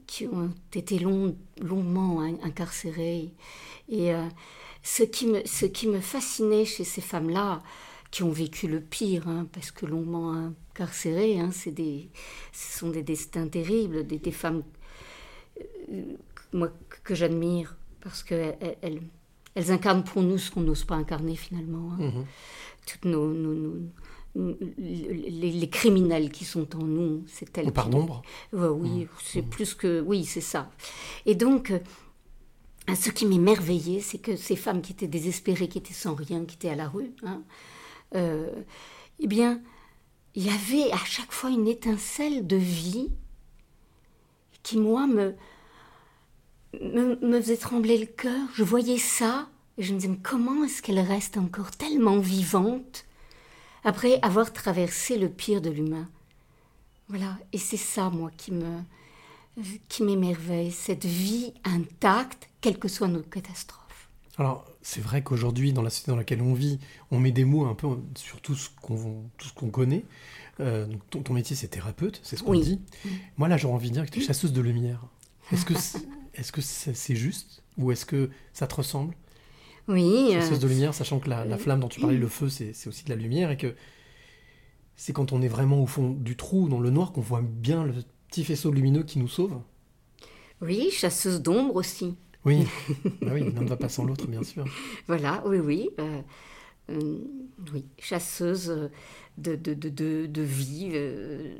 qui 0.07 0.25
ont 0.27 0.53
été 0.73 0.97
long- 0.99 1.35
longuement 1.61 2.21
in- 2.21 2.39
incarcérées. 2.43 3.31
Et 3.89 4.13
euh, 4.13 4.25
ce, 4.83 5.03
qui 5.03 5.27
me, 5.27 5.41
ce 5.45 5.65
qui 5.65 5.87
me 5.87 5.99
fascinait 5.99 6.65
chez 6.65 6.83
ces 6.83 7.01
femmes-là, 7.01 7.61
qui 8.09 8.23
ont 8.23 8.31
vécu 8.31 8.67
le 8.67 8.81
pire, 8.81 9.27
hein, 9.27 9.47
parce 9.53 9.71
que 9.71 9.85
longuement 9.85 10.33
incarcérées, 10.73 11.39
hein, 11.39 11.51
c'est 11.51 11.71
des, 11.71 12.09
ce 12.51 12.79
sont 12.79 12.89
des 12.89 13.03
destins 13.03 13.47
terribles, 13.47 14.05
des, 14.05 14.17
des 14.19 14.31
femmes 14.31 14.63
euh, 15.91 16.01
moi, 16.53 16.69
que- 17.03 17.15
j'admire, 17.15 17.75
parce 18.01 18.23
qu'elles 18.23 18.57
elles, 18.81 19.01
elles 19.55 19.71
incarnent 19.71 20.03
pour 20.03 20.23
nous 20.23 20.37
ce 20.37 20.51
qu'on 20.51 20.61
n'ose 20.61 20.83
pas 20.85 20.95
incarner 20.95 21.35
finalement. 21.35 21.93
hein 21.93 21.97
Mhm. 21.99 22.25
toutes 22.87 23.05
nos, 23.05 23.31
nos- 23.33 23.53
nos- 23.53 23.89
les, 24.35 25.51
les 25.51 25.69
criminels 25.69 26.31
qui 26.31 26.45
sont 26.45 26.75
en 26.75 26.83
nous, 26.83 27.23
c'est 27.27 27.57
Ou 27.65 27.71
par 27.71 27.89
nombre 27.89 28.21
Ouais, 28.53 28.67
oui, 28.67 29.07
c'est 29.23 29.41
plus 29.41 29.73
que 29.73 30.01
oui, 30.01 30.25
c'est 30.25 30.41
ça. 30.41 30.71
Et 31.25 31.35
donc, 31.35 31.71
euh, 31.71 31.79
ce 32.95 33.09
qui 33.09 33.25
m'émerveillait, 33.25 33.99
c'est 33.99 34.19
que 34.19 34.35
ces 34.35 34.55
femmes 34.55 34.81
qui 34.81 34.93
étaient 34.93 35.07
désespérées, 35.07 35.67
qui 35.67 35.79
étaient 35.79 35.93
sans 35.93 36.15
rien, 36.15 36.45
qui 36.45 36.55
étaient 36.55 36.69
à 36.69 36.75
la 36.75 36.87
rue, 36.87 37.11
hein, 37.23 37.43
euh, 38.15 38.51
eh 39.19 39.27
bien, 39.27 39.61
il 40.35 40.45
y 40.45 40.49
avait 40.49 40.91
à 40.93 41.03
chaque 41.05 41.31
fois 41.31 41.49
une 41.49 41.67
étincelle 41.67 42.47
de 42.47 42.55
vie 42.55 43.09
qui, 44.63 44.77
moi, 44.77 45.07
me, 45.07 45.35
me, 46.79 47.15
me 47.15 47.41
faisait 47.41 47.57
trembler 47.57 47.97
le 47.97 48.05
cœur. 48.05 48.47
Je 48.53 48.63
voyais 48.63 48.97
ça 48.97 49.49
et 49.77 49.83
je 49.83 49.93
me 49.93 49.99
disais, 49.99 50.09
mais 50.11 50.19
comment 50.23 50.63
est-ce 50.63 50.81
qu'elle 50.81 50.99
reste 50.99 51.37
encore 51.37 51.71
tellement 51.71 52.19
vivante 52.19 53.05
après 53.83 54.19
avoir 54.21 54.51
traversé 54.53 55.17
le 55.17 55.29
pire 55.29 55.61
de 55.61 55.69
l'humain 55.69 56.09
Voilà, 57.09 57.37
et 57.53 57.57
c'est 57.57 57.77
ça, 57.77 58.09
moi, 58.09 58.31
qui 58.37 58.51
me 58.51 58.79
qui 59.89 60.03
m'émerveille, 60.03 60.71
cette 60.71 61.05
vie 61.05 61.53
intacte, 61.65 62.49
quelles 62.61 62.79
que 62.79 62.87
soient 62.87 63.09
nos 63.09 63.21
catastrophes. 63.21 64.09
Alors, 64.37 64.65
c'est 64.81 65.01
vrai 65.01 65.21
qu'aujourd'hui, 65.23 65.73
dans 65.73 65.81
la 65.81 65.89
société 65.89 66.11
dans 66.11 66.17
laquelle 66.17 66.41
on 66.41 66.53
vit, 66.53 66.79
on 67.11 67.19
met 67.19 67.31
des 67.31 67.43
mots 67.43 67.65
un 67.65 67.75
peu 67.75 67.87
sur 68.15 68.39
tout 68.41 68.55
ce 68.55 68.69
qu'on 68.79 69.69
connaît. 69.69 70.05
Euh, 70.59 70.85
donc 70.85 71.01
ton, 71.09 71.21
ton 71.21 71.33
métier, 71.33 71.55
c'est 71.55 71.67
thérapeute, 71.67 72.21
c'est 72.23 72.37
ce 72.37 72.43
qu'on 72.43 72.51
Oui. 72.51 72.61
dit. 72.61 72.81
Moi, 73.37 73.47
là, 73.49 73.57
j'aurais 73.57 73.73
envie 73.73 73.89
de 73.89 73.95
dire 73.95 74.05
que 74.05 74.11
tu 74.11 74.19
es 74.19 74.21
chasseuse 74.21 74.53
de 74.53 74.61
lumière. 74.61 75.05
Est-ce 75.51 75.65
que 75.65 75.73
c'est 75.77 76.07
est 76.33 76.55
-ce 76.55 76.93
c'est 76.93 77.15
juste 77.15 77.61
Ou 77.77 77.91
est-ce 77.91 78.05
que 78.05 78.29
ça 78.53 78.67
te 78.67 78.75
ressemble? 78.75 79.13
Oui, 79.91 80.29
euh, 80.35 80.39
Chasseuse 80.39 80.59
de 80.59 80.67
lumière, 80.67 80.93
sachant 80.93 81.19
que 81.19 81.29
la, 81.29 81.45
la 81.45 81.57
flamme 81.57 81.79
dont 81.79 81.87
tu 81.89 81.99
parlais, 81.99 82.17
le 82.17 82.27
feu, 82.27 82.49
c'est 82.49 82.87
aussi 82.87 83.03
de 83.03 83.09
la 83.09 83.15
lumière, 83.15 83.51
et 83.51 83.57
que 83.57 83.75
c'est 84.95 85.13
quand 85.13 85.31
on 85.33 85.41
est 85.41 85.47
vraiment 85.47 85.81
au 85.81 85.87
fond 85.87 86.11
du 86.11 86.35
trou, 86.35 86.69
dans 86.69 86.79
le 86.79 86.89
noir, 86.89 87.11
qu'on 87.11 87.21
voit 87.21 87.41
bien 87.41 87.83
le 87.83 87.93
petit 88.27 88.43
faisceau 88.43 88.71
lumineux 88.71 89.03
qui 89.03 89.19
nous 89.19 89.27
sauve. 89.27 89.59
oui, 90.61 90.89
chasseuse 90.91 91.41
d'ombre 91.41 91.75
aussi. 91.75 92.15
Oui, 92.45 92.65
bah 93.21 93.31
oui, 93.33 93.51
l'un 93.53 93.61
ne 93.61 93.67
va 93.67 93.77
pas 93.77 93.89
sans 93.89 94.03
l'autre, 94.05 94.27
bien 94.27 94.43
sûr. 94.43 94.65
Voilà, 95.07 95.43
oui, 95.45 95.59
oui. 95.59 95.89
euh, 95.99 96.21
euh, 96.89 97.17
oui, 97.73 97.85
chasseuse 97.99 98.89
de, 99.37 99.55
de, 99.55 99.73
de, 99.73 100.25
de, 100.25 100.41
vie. 100.41 100.89
euh. 100.93 101.53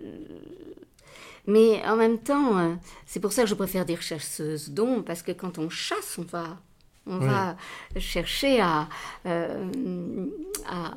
Mais 1.48 1.84
en 1.86 1.96
même 1.98 2.18
temps, 2.20 2.78
c'est 3.06 3.20
pour 3.20 3.32
ça 3.32 3.44
que 3.44 3.50
je 3.50 3.56
préfère 3.56 3.86
dire 3.86 4.02
chasseuse 4.02 4.70
d'ombre, 4.72 5.04
parce 5.04 5.22
que 5.22 5.32
quand 5.32 5.58
on 5.60 5.70
chasse, 5.70 6.18
on 6.18 6.24
va 6.24 6.60
On 7.08 7.20
Oui. 7.20 7.26
va 7.26 7.58
chercher 7.98 8.62
à, 8.62 8.88
euh, 9.26 10.26
à- 10.68 10.96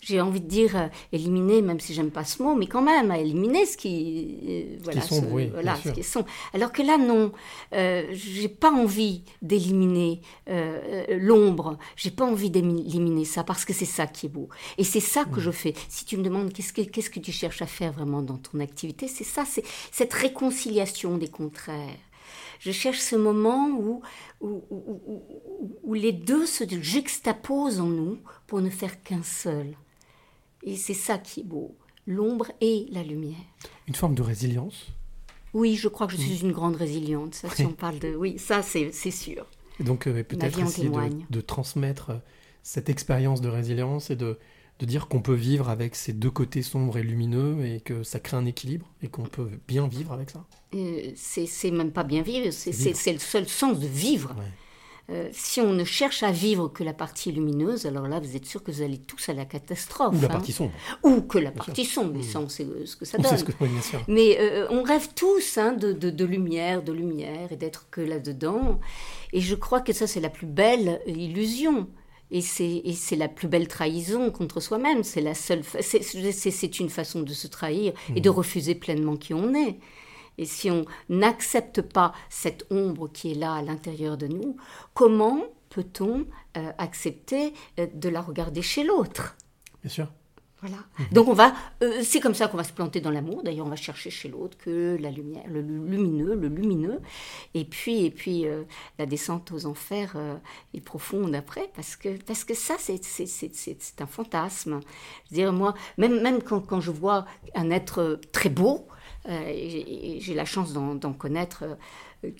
j'ai 0.00 0.20
envie 0.20 0.42
de 0.42 0.46
dire 0.46 0.76
euh, 0.76 0.88
éliminer, 1.12 1.62
même 1.62 1.80
si 1.80 1.94
j'aime 1.94 2.10
pas 2.10 2.24
ce 2.24 2.42
mot, 2.42 2.54
mais 2.54 2.66
quand 2.66 2.82
même 2.82 3.10
à 3.10 3.18
éliminer 3.18 3.64
ce 3.64 3.78
qui, 3.78 4.36
euh, 4.46 4.76
voilà, 4.84 5.00
est 5.00 5.08
sombre, 5.08 5.28
ce- 5.28 5.32
oui, 5.34 5.48
voilà, 5.50 5.76
ce 5.76 5.88
qui 5.88 6.02
sombre. 6.02 6.26
Alors 6.52 6.72
que 6.72 6.82
là, 6.82 6.98
non, 6.98 7.32
euh, 7.72 8.04
j'ai 8.12 8.48
pas 8.48 8.70
envie 8.70 9.22
d'éliminer 9.40 10.20
euh, 10.50 11.04
l'ombre. 11.18 11.78
J'ai 11.96 12.10
pas 12.10 12.26
envie 12.26 12.50
d'éliminer 12.50 13.24
ça 13.24 13.44
parce 13.44 13.64
que 13.64 13.72
c'est 13.72 13.86
ça 13.86 14.06
qui 14.06 14.26
est 14.26 14.28
beau. 14.28 14.50
Et 14.76 14.84
c'est 14.84 15.00
ça 15.00 15.24
que 15.24 15.40
je 15.40 15.50
fais. 15.50 15.72
Si 15.88 16.04
tu 16.04 16.18
me 16.18 16.22
demandes 16.22 16.52
qu'est-ce 16.52 16.74
que 16.74 16.82
qu'est-ce 16.82 17.08
que 17.08 17.20
tu 17.20 17.32
cherches 17.32 17.62
à 17.62 17.66
faire 17.66 17.90
vraiment 17.92 18.20
dans 18.20 18.36
ton 18.36 18.60
activité, 18.60 19.08
c'est 19.08 19.24
ça, 19.24 19.44
c'est 19.46 19.64
cette 19.90 20.12
réconciliation 20.12 21.16
des 21.16 21.28
contraires. 21.28 21.96
Je 22.64 22.70
cherche 22.72 22.98
ce 22.98 23.14
moment 23.14 23.68
où, 23.68 24.00
où, 24.40 24.62
où- 24.70 25.22
où- 25.82 25.92
les 25.94 26.12
deux 26.12 26.46
se 26.46 26.64
juxtaposent 26.80 27.78
en 27.78 27.86
nous 27.88 28.16
pour 28.46 28.62
ne 28.62 28.70
faire 28.70 29.02
qu'un 29.02 29.22
seul. 29.22 29.76
Et 30.62 30.76
c'est 30.76 30.94
ça 30.94 31.18
qui 31.18 31.40
est 31.40 31.44
beau, 31.44 31.76
l'ombre 32.06 32.50
et 32.62 32.86
la 32.90 33.02
lumière. 33.02 33.36
Une 33.86 33.94
forme 33.94 34.14
de 34.14 34.22
résilience? 34.22 34.86
Oui, 35.52 35.76
je 35.76 35.88
crois 35.88 36.06
que 36.06 36.14
je 36.14 36.16
suis 36.16 36.40
une 36.40 36.52
grande 36.52 36.76
résiliente. 36.76 37.34
Ça, 37.34 37.50
si 37.50 37.66
on 37.66 37.72
parle 37.74 37.98
de... 37.98 38.16
Oui, 38.16 38.38
ça, 38.38 38.62
c'est 38.62 38.90
sûr. 39.10 39.44
Et 39.78 39.84
donc 39.84 40.06
euh, 40.06 40.22
peut-être 40.24 40.58
essayer 40.58 40.90
de 41.28 41.40
transmettre 41.42 42.10
euh, 42.10 42.18
cette 42.62 42.88
expérience 42.88 43.42
de 43.42 43.50
résilience 43.50 44.08
et 44.08 44.16
de, 44.16 44.38
de 44.80 44.86
dire 44.86 45.06
qu'on 45.08 45.20
peut 45.20 45.34
vivre 45.34 45.68
avec 45.68 45.94
ces 45.94 46.12
deux 46.12 46.30
côtés 46.30 46.62
sombres 46.62 46.98
et 46.98 47.02
lumineux 47.02 47.64
et 47.64 47.80
que 47.80 48.02
ça 48.02 48.18
crée 48.18 48.36
un 48.36 48.44
équilibre 48.46 48.86
et 49.02 49.08
qu'on 49.08 49.22
peut 49.22 49.48
bien 49.68 49.86
vivre 49.86 50.12
avec 50.12 50.30
ça. 50.30 50.44
Euh, 50.74 51.12
c'est 51.14 51.70
même 51.70 51.92
pas 51.92 52.02
bien 52.02 52.22
vivre, 52.22 52.50
c'est 52.50 53.12
le 53.12 53.18
seul 53.18 53.48
sens 53.48 53.78
de 53.78 53.86
vivre. 53.86 54.30
Ouais. 54.36 54.44
Euh, 55.10 55.28
si 55.32 55.60
on 55.60 55.74
ne 55.74 55.84
cherche 55.84 56.22
à 56.22 56.32
vivre 56.32 56.68
que 56.68 56.82
la 56.82 56.94
partie 56.94 57.30
lumineuse, 57.30 57.84
alors 57.84 58.08
là, 58.08 58.20
vous 58.20 58.36
êtes 58.36 58.46
sûr 58.46 58.62
que 58.64 58.70
vous 58.72 58.80
allez 58.80 58.96
tous 58.96 59.28
à 59.28 59.34
la 59.34 59.44
catastrophe. 59.44 60.14
Ou 60.16 60.20
la 60.22 60.28
hein. 60.28 60.30
partie 60.30 60.52
sombre. 60.52 60.72
Ou 61.02 61.20
que 61.20 61.36
la 61.36 61.50
Bien 61.50 61.62
partie 61.62 61.84
sombre, 61.84 62.14
mais 62.16 62.22
ça, 62.22 62.40
on 62.40 62.48
sait 62.48 62.64
euh, 62.64 62.86
ce 62.86 62.96
que 62.96 63.04
ça 63.04 63.18
On 63.18 63.22
donne. 63.22 63.36
ce 63.36 63.44
que 63.44 63.52
oui, 63.60 63.68
bien 63.68 63.82
sûr. 63.82 64.02
Mais 64.08 64.38
euh, 64.40 64.66
on 64.70 64.82
rêve 64.82 65.08
tous 65.14 65.58
hein, 65.58 65.74
de, 65.74 65.92
de- 65.92 66.08
de 66.08 66.24
lumière, 66.24 66.82
de 66.82 66.92
lumière, 66.92 67.52
et 67.52 67.56
d'être 67.56 67.90
que 67.90 68.00
là-dedans. 68.00 68.80
Et 69.34 69.42
je 69.42 69.54
crois 69.54 69.82
que 69.82 69.92
ça, 69.92 70.06
c'est 70.06 70.20
la 70.20 70.30
plus 70.30 70.46
belle 70.46 71.00
illusion. 71.06 71.86
Et 72.34 72.40
c'est, 72.40 73.16
la 73.16 73.28
plus 73.28 73.46
belle 73.46 73.68
trahison 73.68 74.32
contre 74.32 74.58
soi-même. 74.58 75.04
C'est 75.04 75.20
la 75.20 75.34
seule. 75.34 75.62
C'est, 75.62 76.80
une 76.80 76.90
façon 76.90 77.22
de 77.22 77.32
se 77.32 77.46
trahir 77.46 77.92
et 78.16 78.20
de 78.20 78.28
refuser 78.28 78.74
pleinement 78.74 79.16
qui 79.16 79.32
on 79.34 79.54
est. 79.54 79.78
Et 80.36 80.44
si 80.44 80.68
on 80.68 80.84
n'accepte 81.08 81.80
pas 81.80 82.12
cette 82.28 82.66
ombre 82.70 83.08
qui 83.08 83.30
est 83.30 83.36
là 83.36 83.54
à 83.54 83.62
l'intérieur 83.62 84.16
de 84.16 84.26
nous, 84.26 84.56
comment 84.94 85.44
peut-on 85.70 86.26
euh, 86.56 86.72
accepter 86.76 87.54
euh, 87.78 87.86
de 87.94 88.08
la 88.08 88.20
regarder 88.20 88.62
chez 88.62 88.82
l'autre? 88.82 89.36
Bien 89.82 89.90
sûr. 89.90 90.08
Voilà. 90.64 90.82
Donc 91.12 91.28
on 91.28 91.34
va, 91.34 91.52
euh, 91.82 92.00
c'est 92.02 92.20
comme 92.20 92.34
ça 92.34 92.48
qu'on 92.48 92.56
va 92.56 92.64
se 92.64 92.72
planter 92.72 93.00
dans 93.00 93.10
l'amour. 93.10 93.42
D'ailleurs, 93.42 93.66
on 93.66 93.70
va 93.70 93.76
chercher 93.76 94.08
chez 94.10 94.28
l'autre 94.28 94.56
que 94.56 94.96
la 95.00 95.10
lumière, 95.10 95.44
le 95.48 95.60
lu- 95.60 95.86
lumineux, 95.86 96.34
le 96.34 96.48
lumineux, 96.48 97.00
et 97.52 97.64
puis 97.64 98.04
et 98.06 98.10
puis 98.10 98.46
euh, 98.46 98.62
la 98.98 99.06
descente 99.06 99.52
aux 99.52 99.66
enfers 99.66 100.12
euh, 100.16 100.36
est 100.72 100.80
profonde 100.80 101.34
après, 101.34 101.68
parce 101.76 101.96
que 101.96 102.16
parce 102.24 102.44
que 102.44 102.54
ça 102.54 102.76
c'est 102.78 103.02
c'est 103.04 103.26
c'est 103.26 103.54
c'est- 103.54 103.76
c'est 103.80 104.00
un 104.00 104.06
fantasme. 104.06 104.80
Je 105.26 105.30
veux 105.30 105.42
dire 105.42 105.52
moi, 105.52 105.74
même 105.98 106.20
même 106.22 106.42
quand 106.42 106.60
quand 106.60 106.80
je 106.80 106.90
vois 106.90 107.26
un 107.54 107.70
être 107.70 108.18
très 108.32 108.48
beau, 108.48 108.86
euh, 109.28 109.48
et 109.48 110.18
j'ai- 110.20 110.34
la 110.34 110.44
chance 110.46 110.72
d'en 110.72 111.12
connaître. 111.12 111.64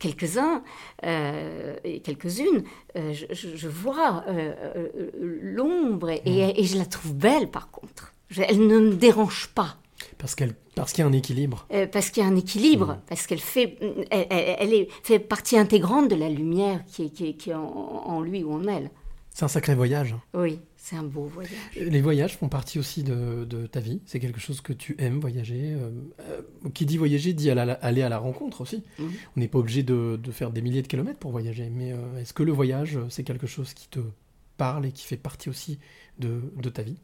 quelques-uns 0.00 0.62
euh, 1.04 1.76
et 1.84 2.00
quelques-unes, 2.00 2.64
euh, 2.96 3.12
je, 3.12 3.68
vois 3.68 4.24
euh, 4.28 4.88
l'ombre 5.42 6.08
et, 6.08 6.22
et 6.58 6.64
je 6.64 6.78
la 6.78 6.86
trouve 6.86 7.14
belle 7.14 7.50
par 7.50 7.70
contre. 7.70 8.13
Je- 8.28 8.42
elle 8.42 8.66
ne 8.66 8.78
me 8.80 8.94
dérange 8.94 9.48
pas. 9.54 9.76
Parce 10.18 10.34
qu'elle, 10.34 10.54
parce 10.74 10.92
qu'il 10.92 11.02
y 11.02 11.06
a 11.06 11.08
un 11.08 11.12
équilibre. 11.12 11.66
Euh, 11.72 11.86
parce 11.86 12.10
qu'il 12.10 12.22
y 12.22 12.26
a 12.26 12.28
un 12.28 12.36
équilibre, 12.36 12.98
parce 13.06 13.26
qu'elle 13.26 13.38
fait, 13.40 13.78
elle, 14.10 14.26
elle- 14.30 14.56
elle 14.58 14.74
est, 14.74 14.88
fait 15.02 15.18
partie 15.18 15.56
intégrante 15.56 16.10
de 16.10 16.16
la 16.16 16.28
lumière 16.28 16.84
qui 16.86 17.04
est, 17.04 17.10
qui 17.10 17.26
est- 17.28 17.34
qui 17.34 17.50
est 17.50 17.54
en, 17.54 17.62
en 17.64 18.20
lui 18.22 18.42
ou 18.44 18.52
en 18.52 18.66
elle. 18.66 18.90
C'est 19.32 19.44
un 19.44 19.48
sacré 19.48 19.74
voyage. 19.74 20.14
Oui, 20.32 20.60
c'est 20.76 20.94
un 20.96 21.02
beau 21.02 21.24
voyage. 21.24 21.52
Les 21.76 22.00
voyages 22.00 22.36
font 22.36 22.48
partie 22.48 22.78
aussi 22.78 23.02
de, 23.02 23.44
de 23.44 23.66
ta 23.66 23.80
vie. 23.80 24.00
C'est 24.06 24.20
quelque 24.20 24.38
chose 24.40 24.60
que 24.60 24.72
tu 24.72 24.94
aimes 24.98 25.18
voyager. 25.20 25.72
euh, 25.72 25.90
euh, 26.20 26.40
qui 26.72 26.86
dit 26.86 26.96
voyager 26.98 27.32
dit 27.32 27.50
aller 27.50 27.60
à 27.62 27.64
la, 27.64 27.72
aller 27.74 28.02
à 28.02 28.08
la 28.08 28.18
rencontre 28.18 28.60
aussi. 28.60 28.82
Mhm. 29.00 29.10
On 29.36 29.40
n'est 29.40 29.48
pas 29.48 29.58
obligé 29.58 29.82
de, 29.82 30.20
de 30.22 30.30
faire 30.30 30.50
des 30.50 30.62
milliers 30.62 30.82
de 30.82 30.86
kilomètres 30.86 31.18
pour 31.18 31.32
voyager. 31.32 31.68
Mais 31.68 31.92
euh, 31.92 32.20
est-ce 32.20 32.32
que 32.32 32.44
le 32.44 32.52
voyage, 32.52 32.96
c'est 33.08 33.24
quelque 33.24 33.46
chose 33.48 33.74
qui 33.74 33.88
te 33.88 33.98
parle 34.56 34.86
et 34.86 34.92
qui 34.92 35.04
fait 35.04 35.16
partie 35.16 35.48
aussi 35.48 35.78
de, 36.20 36.40
de 36.56 36.68
ta 36.68 36.82
vie? 36.82 36.96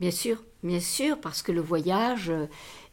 Bien 0.00 0.10
sûr, 0.10 0.42
bien 0.62 0.80
sûr, 0.80 1.20
parce 1.20 1.42
que 1.42 1.52
le 1.52 1.60
voyage, 1.60 2.30
euh, 2.30 2.46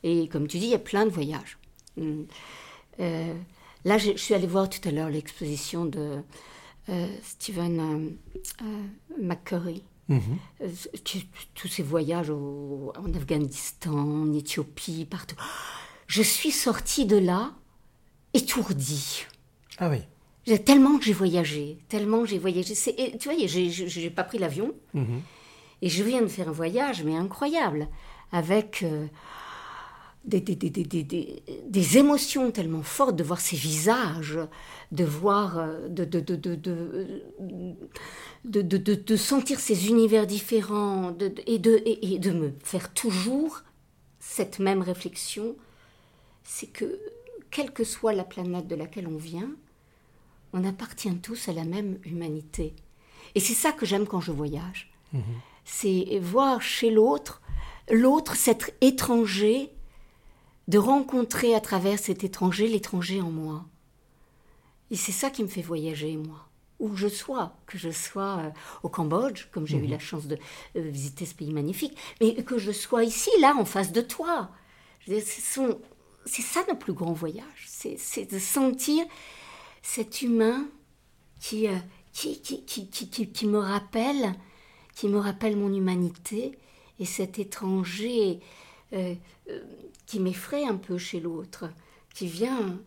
et 0.03 0.27
comme 0.27 0.48
tu 0.48 0.60
dis, 0.60 0.65
il 0.67 0.72
y 0.72 0.75
a 0.75 0.79
plein 0.79 1.05
de 1.05 1.10
voyages. 1.12 1.58
Hum. 1.98 2.25
Euh, 3.00 3.34
là, 3.86 3.98
je, 3.98 4.12
je 4.12 4.17
suis 4.17 4.34
allée 4.34 4.48
voir 4.48 4.70
tout 4.70 4.88
à 4.88 4.91
l'heure 4.91 5.10
l'exposition 5.10 5.86
de 5.86 6.20
euh, 6.89 7.08
Stephen 7.24 8.17
euh, 8.62 8.65
McCurry. 9.22 9.84
Mhm. 10.10 10.38
Tous 11.55 11.67
ces 11.70 11.84
voyages 11.84 12.29
au- 12.29 12.91
en 12.98 13.13
Afghanistan, 13.13 13.93
en 13.93 14.34
Éthiopie, 14.34 15.05
partout. 15.10 15.38
Je 16.08 16.22
suis 16.22 16.51
sortie 16.51 17.05
de 17.05 17.15
là 17.17 17.53
étourdie. 18.34 19.25
Ah 19.77 19.89
oui. 19.89 20.00
Tellement 20.65 20.98
que 20.98 21.05
j'ai 21.05 21.13
voyagé, 21.13 21.77
tellement 21.88 22.22
que 22.24 22.27
j'ai 22.27 22.39
voyagé. 22.39 22.74
Et 22.98 23.17
tu 23.17 23.29
vois, 23.29 23.38
j'ai 23.48 24.10
pas 24.10 24.24
pris 24.24 24.38
l'avion. 24.38 24.74
Mhm. 24.93 25.22
Et 25.81 25.89
je 25.89 26.03
viens 26.03 26.21
de 26.21 26.27
faire 26.27 26.50
un 26.50 26.53
voyage, 26.53 27.03
mais 27.03 27.15
incroyable, 27.15 27.88
avec 28.31 28.83
euh, 28.83 29.07
des, 30.25 30.39
des, 30.39 30.55
des, 30.55 31.43
des, 31.67 31.97
émotions 31.97 32.51
tellement 32.51 32.83
fortes, 32.83 33.15
de 33.15 33.23
voir 33.23 33.41
ces 33.41 33.55
visages, 33.55 34.38
de 34.91 35.03
voir, 35.03 35.57
euh, 35.57 35.88
de, 35.88 36.05
de, 36.05 36.19
de, 38.45 38.77
de, 38.77 39.15
sentir 39.15 39.59
ces 39.59 39.88
univers 39.88 40.27
différents, 40.27 41.15
et, 41.47 41.57
de, 41.57 41.81
et, 41.85 42.13
et 42.13 42.19
de 42.19 42.31
me 42.31 42.53
faire 42.63 42.93
toujours 42.93 43.63
cette 44.19 44.59
même 44.59 44.83
réflexion, 44.83 45.55
c'est 46.43 46.67
que, 46.67 47.00
quelle 47.50 47.71
que 47.71 47.83
soit 47.83 48.13
la 48.13 48.23
planète 48.23 48.67
de 48.67 48.75
laquelle 48.75 49.07
on 49.07 49.17
vient, 49.17 49.50
on 50.53 50.63
appartient 50.63 51.13
tous 51.17 51.50
à 51.50 51.53
la 51.53 51.63
même 51.63 51.97
humanité. 52.05 52.75
Et 53.35 53.39
c'est 53.39 53.53
ça 53.53 53.71
que 53.71 53.85
j'aime 53.85 54.05
quand 54.05 54.21
je 54.21 54.31
voyage 54.31 54.91
c'est 55.65 56.20
voir 56.20 56.62
chez 56.62 56.89
l'autre, 56.89 57.41
l'autre, 57.89 58.36
cet 58.36 58.75
étranger, 58.82 59.72
de 60.68 60.77
rencontrer 60.77 61.56
à 61.56 61.60
travers 61.62 62.00
cet 62.00 62.24
étranger 62.24 62.68
l'étranger 62.68 63.22
en 63.22 63.32
moi. 63.32 63.65
Et 64.89 64.96
c'est 64.96 65.12
ça 65.12 65.30
qui 65.30 65.44
me 65.44 65.48
fait 65.48 65.62
voyager, 65.62 66.18
moi. 66.18 66.48
Où 66.80 66.89
que 66.89 66.96
je 66.96 67.08
sois, 67.08 67.56
que 67.68 67.77
je 67.77 67.91
sois 67.91 68.39
euh, 68.39 68.50
au 68.84 68.89
Cambodge, 68.89 69.46
comme 69.51 69.68
j'ai 69.68 69.77
eu 69.77 69.86
la 69.86 70.00
chance 70.00 70.25
de 70.27 70.36
euh, 70.75 70.82
visiter 70.82 71.25
ce 71.25 71.36
pays 71.36 71.53
magnifique, 71.53 71.96
mais 72.20 72.34
que 72.44 72.58
je 72.58 72.72
sois 72.72 73.03
ici, 73.03 73.30
là, 73.39 73.56
en 73.56 73.65
face 73.65 73.91
de 73.91 74.01
toi. 74.01 74.50
C'est 75.08 76.41
ça 76.41 76.63
nos 76.68 76.75
plus 76.75 76.94
grands 76.94 77.13
voyages. 77.13 77.65
C'est 77.68 78.32
de 78.32 78.39
sentir 78.39 79.06
cet 79.82 80.22
humain 80.22 80.65
qui, 81.39 81.68
euh, 81.68 81.75
qui, 82.13 82.41
qui, 82.41 82.65
qui, 82.65 82.88
qui, 82.89 83.10
qui- 83.10 83.32
qui 83.32 83.48
me 83.48 83.60
rappelle, 83.60 84.34
qui 85.01 85.08
me 85.10 85.17
rappelle 85.17 85.58
mon 85.58 85.74
humanité, 85.74 86.60
et 87.00 87.05
cet 87.05 87.39
étranger 87.39 88.39
euh, 88.93 89.15
euh, 89.50 89.60
qui 90.05 90.20
m'effraie 90.20 90.63
un 90.63 90.75
peu 90.75 91.00
chez 91.00 91.20
l'autre, 91.20 91.65
qui 92.13 92.27
vient 92.27 92.77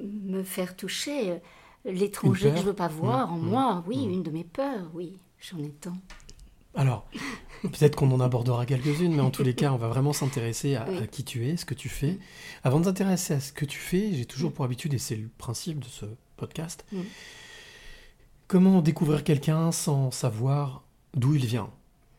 me 0.00 0.42
faire 0.42 0.74
toucher 0.76 1.32
euh, 1.32 1.36
l'étranger 1.84 2.48
que 2.52 2.56
je 2.56 2.62
peur 2.62 2.64
veux 2.70 2.72
pas 2.74 2.88
voir 2.88 3.30
en 3.34 3.36
Mmh, 3.36 3.50
moi. 3.50 3.84
Oui, 3.86 4.06
mmh. 4.06 4.10
une 4.12 4.22
de 4.22 4.30
mes 4.30 4.44
peurs, 4.44 4.90
oui, 4.94 5.18
j'en 5.40 5.58
ai 5.58 5.68
tant. 5.72 5.92
Alors, 6.74 7.06
peut-être 7.60 7.96
qu'on 7.96 8.10
en 8.12 8.20
abordera 8.20 8.64
quelques-unes, 8.64 9.14
mais 9.14 9.20
en 9.20 9.30
tous 9.30 9.42
les 9.42 9.54
cas, 9.54 9.72
on 9.72 9.76
va 9.76 9.88
vraiment 9.88 10.14
s'intéresser 10.14 10.76
à, 10.76 10.86
Oui. 10.88 10.96
à 11.02 11.06
qui 11.06 11.22
tu 11.22 11.46
es, 11.46 11.58
ce 11.58 11.66
que 11.66 11.74
tu 11.74 11.90
fais. 11.90 12.18
Avant 12.64 12.80
de 12.80 12.86
s'intéresser 12.86 13.34
à 13.34 13.40
ce 13.40 13.52
que 13.52 13.66
tu 13.66 13.78
fais, 13.78 14.10
j'ai 14.14 14.24
toujours 14.24 14.54
pour 14.54 14.64
habitude, 14.64 14.94
et 14.94 14.98
c'est 14.98 15.16
le 15.16 15.28
principe 15.36 15.80
de 15.80 15.88
ce 15.88 16.06
podcast, 16.38 16.86
Mm. 16.92 17.00
comment 18.46 18.80
découvrir 18.80 19.22
quelqu'un 19.22 19.70
sans 19.70 20.10
savoir 20.10 20.82
d'où 21.14 21.34
il 21.34 21.44
vient 21.46 21.70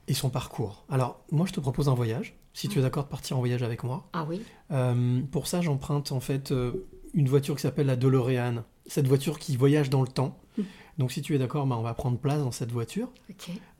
et 0.08 0.14
son 0.14 0.30
parcours. 0.30 0.84
Alors, 0.90 1.22
moi, 1.32 1.46
je 1.48 1.54
te 1.54 1.60
propose 1.60 1.88
un 1.88 1.94
voyage, 1.94 2.36
si 2.54 2.68
tu 2.68 2.80
es 2.80 2.82
d'accord 2.82 3.06
de 3.06 3.10
partir 3.10 3.38
en 3.38 3.40
voyage 3.40 3.64
avec 3.64 3.84
moi. 3.84 4.08
Ah 4.14 4.26
oui 4.28 4.42
Euh, 4.72 5.22
pour 5.32 5.48
ça, 5.48 5.62
j'emprunte 5.62 6.12
en 6.12 6.20
fait 6.20 6.52
euh, 6.52 6.86
une 7.14 7.30
voiture 7.30 7.56
qui 7.56 7.62
s'appelle 7.62 7.88
la 7.88 7.96
DeLorean. 7.96 8.64
Cette 8.86 9.08
voiture 9.08 9.40
qui 9.40 9.56
voyage 9.56 9.90
dans 9.90 10.02
le 10.02 10.08
temps. 10.10 10.38
Mm. 10.58 10.62
Donc, 10.98 11.12
si 11.12 11.22
tu 11.22 11.34
es 11.36 11.40
d'accord, 11.40 11.66
bah, 11.66 11.78
on 11.78 11.82
va 11.84 11.94
prendre 11.94 12.18
place 12.18 12.40
dans 12.40 12.52
cette 12.52 12.72
voiture. 12.72 13.10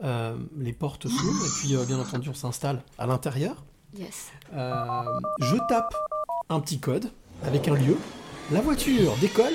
Euh, 0.02 0.36
les 0.56 0.72
portes 0.72 1.08
s'ouvrent 1.08 1.46
et 1.46 1.50
puis, 1.60 1.86
bien 1.86 1.98
entendu, 2.00 2.30
on 2.30 2.34
s'installe 2.34 2.82
à 2.98 3.06
l'intérieur. 3.06 3.62
yes. 3.96 4.32
Je 4.52 5.56
tape 5.68 5.94
un 6.48 6.60
petit 6.60 6.80
code 6.80 7.10
avec 7.42 7.68
un 7.68 7.74
lieu. 7.74 7.96
La 8.50 8.60
voiture 8.62 9.14
décolle. 9.20 9.54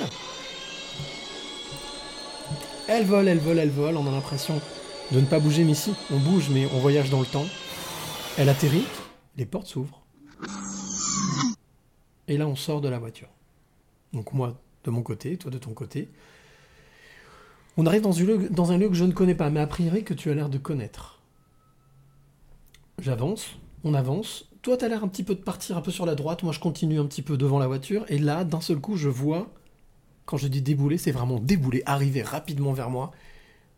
Elle 2.88 3.06
vole, 3.06 3.28
elle 3.28 3.40
vole, 3.40 3.60
elle 3.60 3.70
vole. 3.70 3.98
On 3.98 4.08
a 4.08 4.12
l'impression 4.12 4.60
de 5.12 5.20
ne 5.20 5.26
pas 5.26 5.40
bouger, 5.40 5.64
mais 5.64 5.74
si, 5.74 5.94
on 6.12 6.20
bouge, 6.20 6.50
mais 6.50 6.68
on 6.74 6.80
voyage 6.80 7.10
dans 7.10 7.20
le 7.20 7.26
temps. 7.26 7.46
Elle 8.38 8.50
atterrit, 8.50 8.86
les 9.38 9.46
portes 9.46 9.68
s'ouvrent. 9.68 10.02
Et 12.28 12.38
là, 12.38 12.48
on 12.48 12.56
sort 12.56 12.80
de 12.80 12.90
la 12.90 13.00
voiture. 13.00 13.30
Donc 14.14 14.34
moi, 14.34 14.60
de 14.84 14.92
mon 14.92 15.02
côté, 15.02 15.38
toi 15.38 15.52
de 15.52 15.58
ton 15.58 15.74
côté. 15.74 16.10
On 17.76 17.86
arrive 17.86 18.02
dans, 18.02 18.20
un 18.72 18.78
lieu- 18.78 18.90
que 18.90 18.96
je 18.96 19.06
ne 19.06 19.14
connais 19.14 19.36
pas, 19.36 19.50
mais 19.50 19.60
a 19.60 19.68
priori 19.68 20.04
que 20.04 20.14
tu 20.14 20.30
as 20.30 20.36
l'air 20.36 20.50
de 20.50 20.58
connaître. 20.58 21.20
J'avance, 23.00 23.58
on 23.84 23.94
avance. 23.94 24.46
Toi, 24.62 24.78
tu 24.78 24.86
as 24.86 24.90
l'air 24.90 25.04
un 25.04 25.08
petit 25.08 25.24
peu 25.24 25.34
de 25.34 25.42
partir 25.42 25.78
un 25.78 25.82
peu 25.82 25.92
sur 25.92 26.06
la 26.06 26.16
droite. 26.16 26.44
Moi, 26.44 26.54
je 26.54 26.60
continue 26.60 27.00
un 27.00 27.06
petit 27.06 27.22
peu 27.22 27.38
devant 27.38 27.58
la 27.58 27.68
voiture. 27.68 28.06
Et 28.10 28.20
là, 28.20 28.44
d'un 28.44 28.62
seul 28.62 28.80
coup, 28.80 28.98
je 28.98 29.08
vois, 29.10 29.50
quand 30.26 30.38
je 30.38 30.48
dis 30.48 30.62
débouler, 30.62 30.98
c'est 30.98 31.12
vraiment 31.12 31.40
débouler, 31.40 31.82
arriver 31.86 32.22
rapidement 32.22 32.74
vers 32.74 32.90
moi. 32.90 33.12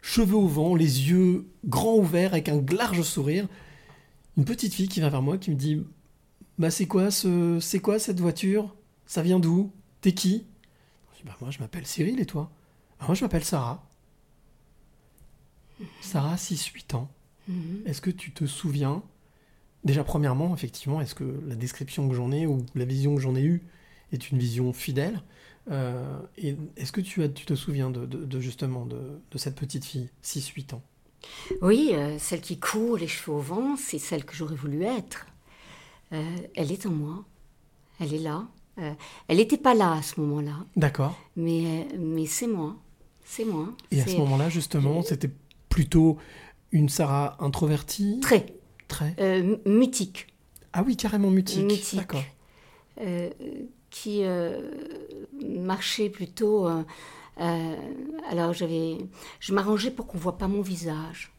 Cheveux 0.01 0.35
au 0.35 0.47
vent, 0.47 0.75
les 0.75 1.09
yeux 1.09 1.47
grands 1.65 1.97
ouverts, 1.97 2.33
avec 2.33 2.49
un 2.49 2.61
large 2.73 3.01
sourire. 3.03 3.47
Une 4.37 4.45
petite 4.45 4.73
fille 4.73 4.87
qui 4.87 4.99
vient 4.99 5.09
vers 5.09 5.21
moi, 5.21 5.37
qui 5.37 5.51
me 5.51 5.55
dit 5.55 5.83
Bah, 6.57 6.71
c'est 6.71 6.87
quoi, 6.87 7.11
ce... 7.11 7.59
c'est 7.61 7.79
quoi 7.79 7.99
cette 7.99 8.19
voiture? 8.19 8.75
Ça 9.05 9.21
vient 9.21 9.39
d'où? 9.39 9.71
T'es 10.01 10.13
qui? 10.13 10.45
Je 11.13 11.17
dis 11.19 11.23
Bah, 11.25 11.37
moi, 11.41 11.51
je 11.51 11.59
m'appelle 11.59 11.85
Cyril, 11.85 12.19
et 12.19 12.25
toi? 12.25 12.51
Ah, 12.99 13.05
Moi, 13.07 13.15
je 13.15 13.23
m'appelle 13.23 13.43
Sarah. 13.43 13.87
Sarah, 16.01 16.37
6-8 16.37 16.95
ans. 16.95 17.09
Mhm. 17.47 17.83
Est-ce 17.85 18.01
que 18.01 18.11
tu 18.11 18.31
te 18.31 18.45
souviens? 18.45 19.03
Déjà, 19.83 20.03
premièrement, 20.03 20.53
effectivement, 20.53 21.01
est-ce 21.01 21.15
que 21.15 21.41
la 21.47 21.55
description 21.55 22.07
que 22.07 22.15
j'en 22.15 22.31
ai 22.31 22.45
ou 22.45 22.65
la 22.75 22.85
vision 22.85 23.15
que 23.15 23.21
j'en 23.21 23.35
ai 23.35 23.43
eue 23.43 23.63
est 24.11 24.29
une 24.31 24.37
vision 24.37 24.73
fidèle? 24.73 25.21
Euh, 25.69 26.19
est-ce 26.75 26.91
que 26.91 27.01
tu, 27.01 27.21
as, 27.23 27.29
tu 27.29 27.45
te 27.45 27.53
souviens 27.53 27.89
de, 27.91 28.05
de- 28.05 28.25
de 28.25 28.39
justement 28.39 28.85
de, 28.85 28.99
de 29.31 29.37
cette 29.37 29.55
petite 29.55 29.85
fille, 29.85 30.09
6-8 30.23 30.73
ans? 30.75 30.81
Oui, 31.61 31.91
euh, 31.93 32.17
celle 32.17 32.41
qui 32.41 32.57
court 32.59 32.97
les 32.97 33.07
cheveux 33.07 33.37
au 33.37 33.41
vent, 33.41 33.75
c'est 33.77 33.99
celle 33.99 34.25
que 34.25 34.35
j'aurais 34.35 34.55
voulu 34.55 34.83
être. 34.83 35.27
Euh, 36.13 36.35
elle 36.55 36.71
est 36.71 36.85
en 36.87 36.91
moi. 36.91 37.23
Elle 37.99 38.13
est 38.13 38.19
là. 38.19 38.47
Elle 39.27 39.37
n'était 39.37 39.57
pas 39.57 39.75
là 39.75 39.93
à 39.93 40.01
ce 40.01 40.19
moment-là, 40.21 40.65
D'accord. 40.75 41.15
mais, 41.35 41.87
mais 41.99 42.25
c'est 42.25 42.47
moi. 42.47 42.77
C'est 43.23 43.45
moi. 43.45 43.67
Et 43.91 44.01
à 44.01 44.07
ce 44.07 44.17
moment-là, 44.17 44.49
justement, 44.49 45.03
c'était 45.03 45.29
plutôt 45.69 46.17
une 46.71 46.89
Sarah 46.89 47.37
introvertie? 47.43 48.19
Très 48.21 48.47
Très. 48.87 49.13
mutique. 49.67 50.27
Ah 50.73 50.81
oui, 50.83 50.97
carrément 50.97 51.29
mutique. 51.29 51.63
Mutique. 51.63 51.99
D'accord. 51.99 52.23
Qui 53.91 54.23
euh, 54.23 54.59
marchait 55.41 56.09
plutôt. 56.09 56.67
euh, 56.67 56.83
euh, 57.39 57.75
alors 58.29 58.53
j'avais, 58.53 58.97
je 59.39 59.53
m'arrangeais 59.53 59.91
pour 59.91 60.07
qu'on 60.07 60.17
voit 60.17 60.37
pas 60.39 60.47
mon 60.47 60.61
visage. 60.61 61.31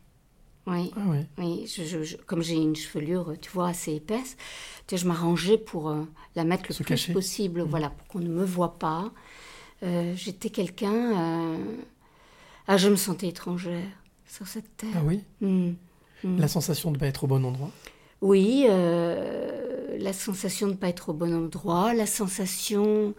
Oui, 0.69 0.93
Ah 0.97 1.01
ouais. 1.11 1.27
oui. 1.39 1.67
je- 1.67 1.83
je- 1.83 2.05
je- 2.05 2.17
comme 2.19 2.41
j'ai 2.43 2.55
une 2.55 2.77
chevelure, 2.77 3.35
tu 3.41 3.51
vois, 3.51 3.69
assez 3.69 3.95
épaisse, 3.95 4.37
tu 4.87 4.95
sais, 4.95 4.97
je 5.03 5.09
m'arrangeais 5.09 5.59
pour 5.59 5.89
euh, 5.91 6.05
la 6.37 6.45
mettre 6.45 6.65
le 6.69 6.75
Se 6.75 6.85
plus 6.85 6.91
cacher. 6.95 7.13
possible, 7.13 7.63
voilà, 7.63 7.91
pour 7.91 8.07
qu'on 8.07 8.21
ne 8.21 8.29
me 8.29 8.45
voit 8.45 8.79
pas. 8.79 9.11
Euh, 9.83 10.13
J'étais 10.15 10.51
quelqu'un. 10.51 10.95
euh, 11.55 11.57
Ah, 12.69 12.77
je 12.77 12.89
me 12.89 12.95
sentais 12.95 13.27
étrangère 13.27 13.83
sur 14.25 14.47
cette 14.47 14.77
terre. 14.77 14.91
Ah 14.95 15.03
oui 15.05 15.25
Hmm. 15.41 15.73
Hmm. 16.23 16.39
La 16.39 16.47
sensation 16.47 16.91
de 16.93 16.97
ne 16.97 17.01
pas 17.01 17.07
être 17.09 17.25
au 17.25 17.27
bon 17.27 17.45
endroit 17.45 17.71
Oui, 18.21 18.67
la 19.99 20.13
sensation 20.13 20.67
de 20.69 20.73
ne 20.73 20.77
pas 20.77 20.89
être 20.89 21.11
au 21.11 21.13
bon 21.13 21.35
endroit, 21.35 21.95
la 21.95 22.07
sensation 22.07 23.15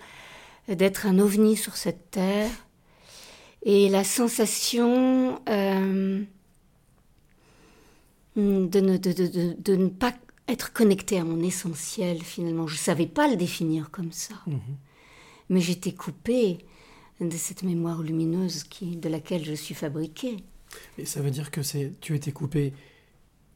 d'être 0.67 1.05
un 1.05 1.19
ovni 1.19 1.55
sur 1.57 1.75
cette 1.75 2.11
terre, 2.11 2.49
et 3.65 3.89
la 3.89 4.03
sensation 4.03 5.39
euh, 5.49 6.21
de, 8.35 8.79
ne, 8.79 8.97
de, 8.97 9.11
de- 9.11 9.27
de- 9.27 9.55
de 9.59 9.75
ne 9.75 9.87
pas 9.89 10.13
être 10.47 10.73
connecté 10.73 11.17
à 11.19 11.23
mon 11.23 11.41
essentiel 11.41 12.21
finalement. 12.21 12.67
Je 12.67 12.73
ne 12.75 12.79
savais 12.79 13.07
pas 13.07 13.27
le 13.29 13.35
définir 13.35 13.91
comme 13.91 14.11
ça, 14.11 14.35
Mhm. 14.47 14.59
mais 15.49 15.61
j'étais 15.61 15.93
coupée 15.93 16.57
de 17.21 17.37
cette 17.37 17.63
mémoire 17.63 18.01
lumineuse 18.01 18.63
qui, 18.63 18.97
de 18.97 19.07
laquelle 19.07 19.45
je 19.45 19.53
suis 19.53 19.75
fabriquée. 19.75 20.37
Et 20.97 21.05
ça 21.05 21.21
veut 21.21 21.31
dire 21.31 21.51
que 21.51 21.61
c'est 21.61 21.93
tu 22.01 22.15
étais 22.15 22.31
coupé 22.31 22.73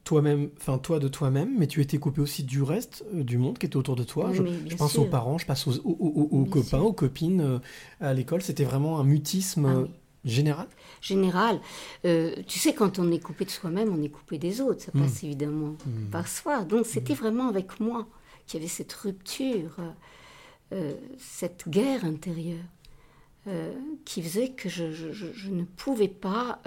toi-même, 0.08 0.50
enfin 0.58 0.78
toi 0.78 1.00
de 1.00 1.10
toi-même, 1.10 1.54
mais 1.58 1.68
tu 1.68 1.82
étais 1.82 1.98
coupé 1.98 2.22
aussi 2.22 2.44
du 2.44 2.62
reste 2.64 3.04
euh, 3.14 3.24
du 3.24 3.38
monde 3.38 3.58
qui 3.58 3.66
était 3.66 3.76
autour 3.76 3.96
de 3.98 4.04
toi. 4.06 4.30
Oui, 4.32 4.38
je, 4.38 4.70
je 4.72 4.76
pense 4.78 4.94
sûr. 4.94 5.02
aux 5.02 5.06
parents, 5.06 5.38
je 5.38 5.46
pense 5.46 5.68
aux, 5.68 5.74
aux- 5.84 5.98
aux- 6.00 6.28
aux 6.32 6.42
Bien 6.44 6.52
copains, 6.52 6.78
sûr. 6.80 6.86
aux 6.86 6.94
copines 6.94 7.42
euh, 7.42 7.60
à 8.00 8.14
l'école. 8.14 8.42
C'était 8.42 8.64
vraiment 8.64 9.00
un 9.00 9.04
mutisme 9.04 9.66
Ah 9.66 9.76
euh, 9.76 9.82
oui. 9.84 9.90
général. 10.24 10.68
général. 11.02 11.60
Euh, 12.06 12.34
tu 12.48 12.58
sais, 12.58 12.74
quand 12.74 13.00
on 13.00 13.12
est 13.12 13.20
coupé 13.20 13.44
de 13.46 13.50
soi-même, 13.50 13.94
on 13.94 14.02
est 14.02 14.10
coupé 14.10 14.38
des 14.38 14.62
autres. 14.62 14.82
Ça 14.82 14.92
Mm. 14.94 15.02
passe 15.02 15.24
évidemment 15.26 15.76
par 16.12 16.28
soi. 16.30 16.64
Donc 16.64 16.86
c'était 16.86 17.14
vraiment 17.14 17.50
avec 17.50 17.80
moi 17.82 18.08
qu'il 18.46 18.60
y 18.60 18.64
avait 18.64 18.70
cette 18.72 18.94
rupture, 18.94 19.76
cette 21.18 21.68
guerre 21.68 22.06
intérieure 22.06 22.64
qui 24.06 24.22
faisait 24.22 24.50
que 24.50 24.70
je, 24.70 24.92
je- 24.92 25.12
je- 25.12 25.34
je 25.34 25.50
ne 25.50 25.64
pouvais 25.64 26.08
pas 26.10 26.62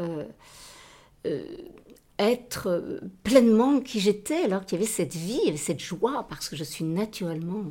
être 2.23 2.69
euh, 2.69 3.01
pleinement 3.23 3.81
qui 3.81 4.01
j'étais, 4.01 4.43
alors 4.45 4.65
qu'il 4.65 4.79
y 4.79 4.83
avait 4.83 4.91
cette 4.91 5.15
vie, 5.15 5.39
il 5.43 5.47
y 5.47 5.49
avait 5.49 5.57
cette 5.57 5.81
joie, 5.81 6.27
parce 6.29 6.49
que 6.49 6.57
je 6.57 6.65
suis 6.65 6.85
naturellement 6.85 7.65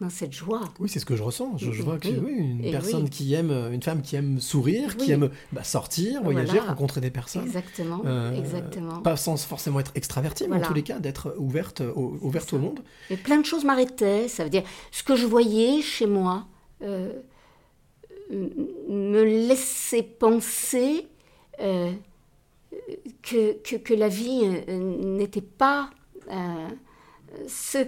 dans 0.00 0.10
cette 0.10 0.32
joie. 0.32 0.62
Oui, 0.80 0.88
c'est 0.88 0.98
ce 0.98 1.06
que 1.06 1.14
je 1.14 1.22
ressens. 1.22 1.58
Je, 1.58 1.70
vois 1.82 1.96
que 1.98 2.08
oui. 2.08 2.18
oui, 2.24 2.32
une 2.36 2.64
Et 2.64 2.72
personne 2.72 3.04
oui. 3.04 3.10
qui 3.10 3.34
aime, 3.34 3.50
euh, 3.52 3.70
une 3.70 3.82
femme 3.82 4.02
qui 4.02 4.16
aime 4.16 4.40
sourire, 4.40 4.96
qui 4.96 5.12
aime 5.12 5.30
bah, 5.52 5.62
sortir, 5.62 6.22
voyager, 6.24 6.52
Voilà. 6.52 6.70
rencontrer 6.70 7.00
des 7.00 7.10
personnes. 7.10 7.44
Exactement, 7.44 8.02
Euh, 8.04 8.36
exactement. 8.36 9.00
Pas 9.00 9.16
sans 9.16 9.36
forcément 9.36 9.78
être 9.78 9.92
extravertie, 9.94 10.46
mais 10.48 10.56
en 10.56 10.60
tous 10.60 10.74
les 10.74 10.82
cas 10.82 10.98
d'être 10.98 11.34
ouverte, 11.38 11.82
au, 11.82 12.18
ouverte 12.20 12.52
au 12.52 12.58
monde. 12.58 12.80
Et 13.10 13.16
plein 13.16 13.38
de 13.38 13.46
choses 13.46 13.64
m'arrêtaient. 13.64 14.26
Ça 14.26 14.42
veut 14.42 14.50
dire, 14.50 14.64
ce 14.90 15.04
que 15.04 15.14
je 15.14 15.26
voyais 15.26 15.82
chez 15.82 16.06
moi 16.06 16.46
euh, 16.82 17.12
me 18.32 19.22
laissait 19.22 20.02
penser 20.02 21.06
euh, 21.60 21.92
que, 23.22 23.54
que, 23.62 23.76
que 23.76 23.94
la 23.94 24.08
vie 24.08 24.40
euh, 24.68 24.78
n'était 25.18 25.40
pas 25.40 25.90
euh, 26.30 26.68
ce, 27.48 27.78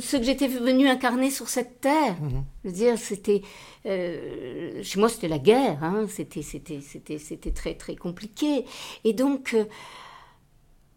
ce 0.00 0.16
que 0.16 0.22
j'étais 0.22 0.48
venue 0.48 0.88
incarner 0.88 1.30
sur 1.30 1.48
cette 1.48 1.80
terre. 1.80 2.16
Mhm. 2.20 2.44
Je 2.64 2.68
veux 2.68 2.74
dire, 2.74 2.98
c'était. 2.98 3.42
euh, 3.86 4.82
chez 4.82 4.98
moi, 5.00 5.08
c'était 5.08 5.28
la 5.28 5.38
guerre. 5.38 5.82
Hein, 5.82 6.06
c'était, 6.08 6.42
c'était, 6.42 6.80
c'était, 6.80 7.18
c'était 7.18 7.52
très, 7.52 7.74
très 7.74 7.96
compliqué. 7.96 8.64
Et 9.04 9.12
donc. 9.12 9.56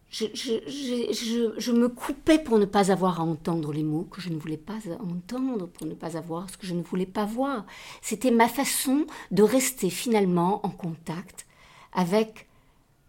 je- 0.10 0.26
je- 0.34 0.64
je- 1.12 1.54
je 1.60 1.72
me 1.74 1.90
coupais 1.90 2.40
pour 2.40 2.58
ne 2.60 2.66
pas 2.66 2.92
avoir 2.92 3.20
à 3.20 3.24
entendre 3.24 3.74
les 3.74 3.84
mots 3.84 4.08
que 4.10 4.22
je 4.22 4.30
ne 4.30 4.38
voulais 4.38 4.58
pas 4.58 4.80
entendre, 5.02 5.68
pour 5.68 5.86
ne 5.86 5.94
pas 5.94 6.16
avoir 6.18 6.50
ce 6.50 6.58
que 6.58 6.66
je 6.66 6.74
ne 6.74 6.82
voulais 6.82 7.06
pas 7.06 7.26
voir. 7.26 7.66
C'était 8.02 8.32
ma 8.32 8.48
façon 8.48 9.06
de 9.32 9.44
rester 9.44 9.90
finalement 9.90 10.66
en 10.66 10.70
contact 10.70 11.46
avec 11.94 12.47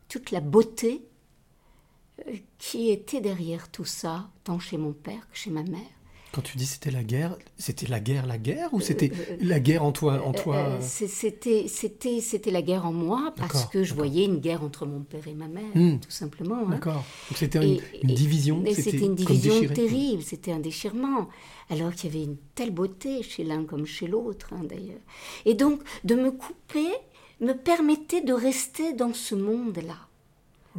toute 0.08 0.30
la 0.30 0.40
beauté 0.40 1.02
euh, 2.26 2.32
qui 2.58 2.90
était 2.90 3.20
derrière 3.20 3.70
tout 3.70 3.84
ça, 3.84 4.28
tant 4.44 4.58
chez 4.58 4.76
mon 4.76 4.92
père 4.92 5.28
que 5.30 5.36
chez 5.36 5.50
ma 5.50 5.62
mère. 5.62 5.80
Quand 6.30 6.42
tu 6.42 6.58
dis 6.58 6.66
c'était 6.66 6.90
la 6.90 7.02
guerre, 7.02 7.38
c'était 7.56 7.86
la 7.86 8.00
guerre, 8.00 8.26
la 8.26 8.36
guerre, 8.36 8.68
ou 8.74 8.80
c'était 8.82 9.10
euh, 9.30 9.36
la 9.40 9.60
guerre 9.60 9.82
en 9.82 9.92
toi, 9.92 10.22
en 10.26 10.32
toi 10.32 10.56
Euh, 10.56 10.76
euh, 10.76 10.78
C'était, 10.82 11.66
c'était, 11.68 12.20
c'était 12.20 12.50
la 12.50 12.60
guerre 12.60 12.84
en 12.84 12.92
moi 12.92 13.32
parce 13.34 13.64
que 13.64 13.82
je 13.82 13.94
voyais 13.94 14.26
une 14.26 14.36
guerre 14.36 14.62
entre 14.62 14.84
mon 14.84 15.00
père 15.00 15.26
et 15.26 15.32
ma 15.32 15.48
mère, 15.48 15.74
Hmm. 15.74 15.98
tout 15.98 16.10
simplement. 16.10 16.58
hein. 16.66 16.70
D'accord. 16.70 17.02
Donc 17.30 17.36
c'était 17.38 17.64
une, 17.64 17.80
une 18.02 18.14
division. 18.14 18.62
C'était 18.74 18.98
une 18.98 19.14
division 19.14 19.68
terrible, 19.72 20.22
c'était 20.22 20.52
un 20.52 20.60
déchirement. 20.60 21.28
Alors 21.70 21.92
qu'il 21.94 22.12
y 22.12 22.16
avait 22.16 22.24
une 22.24 22.36
telle 22.54 22.72
beauté 22.72 23.22
chez 23.22 23.42
l'un 23.44 23.64
comme 23.64 23.86
chez 23.86 24.06
l'autre, 24.06 24.48
hein, 24.52 24.64
d'ailleurs. 24.64 25.00
Et 25.46 25.54
donc, 25.54 25.80
de 26.04 26.14
me 26.14 26.30
couper 26.30 26.88
me 27.40 27.52
permettait 27.52 28.22
de 28.22 28.32
rester 28.32 28.92
dans 28.94 29.14
ce 29.14 29.34
monde-là. 29.34 29.96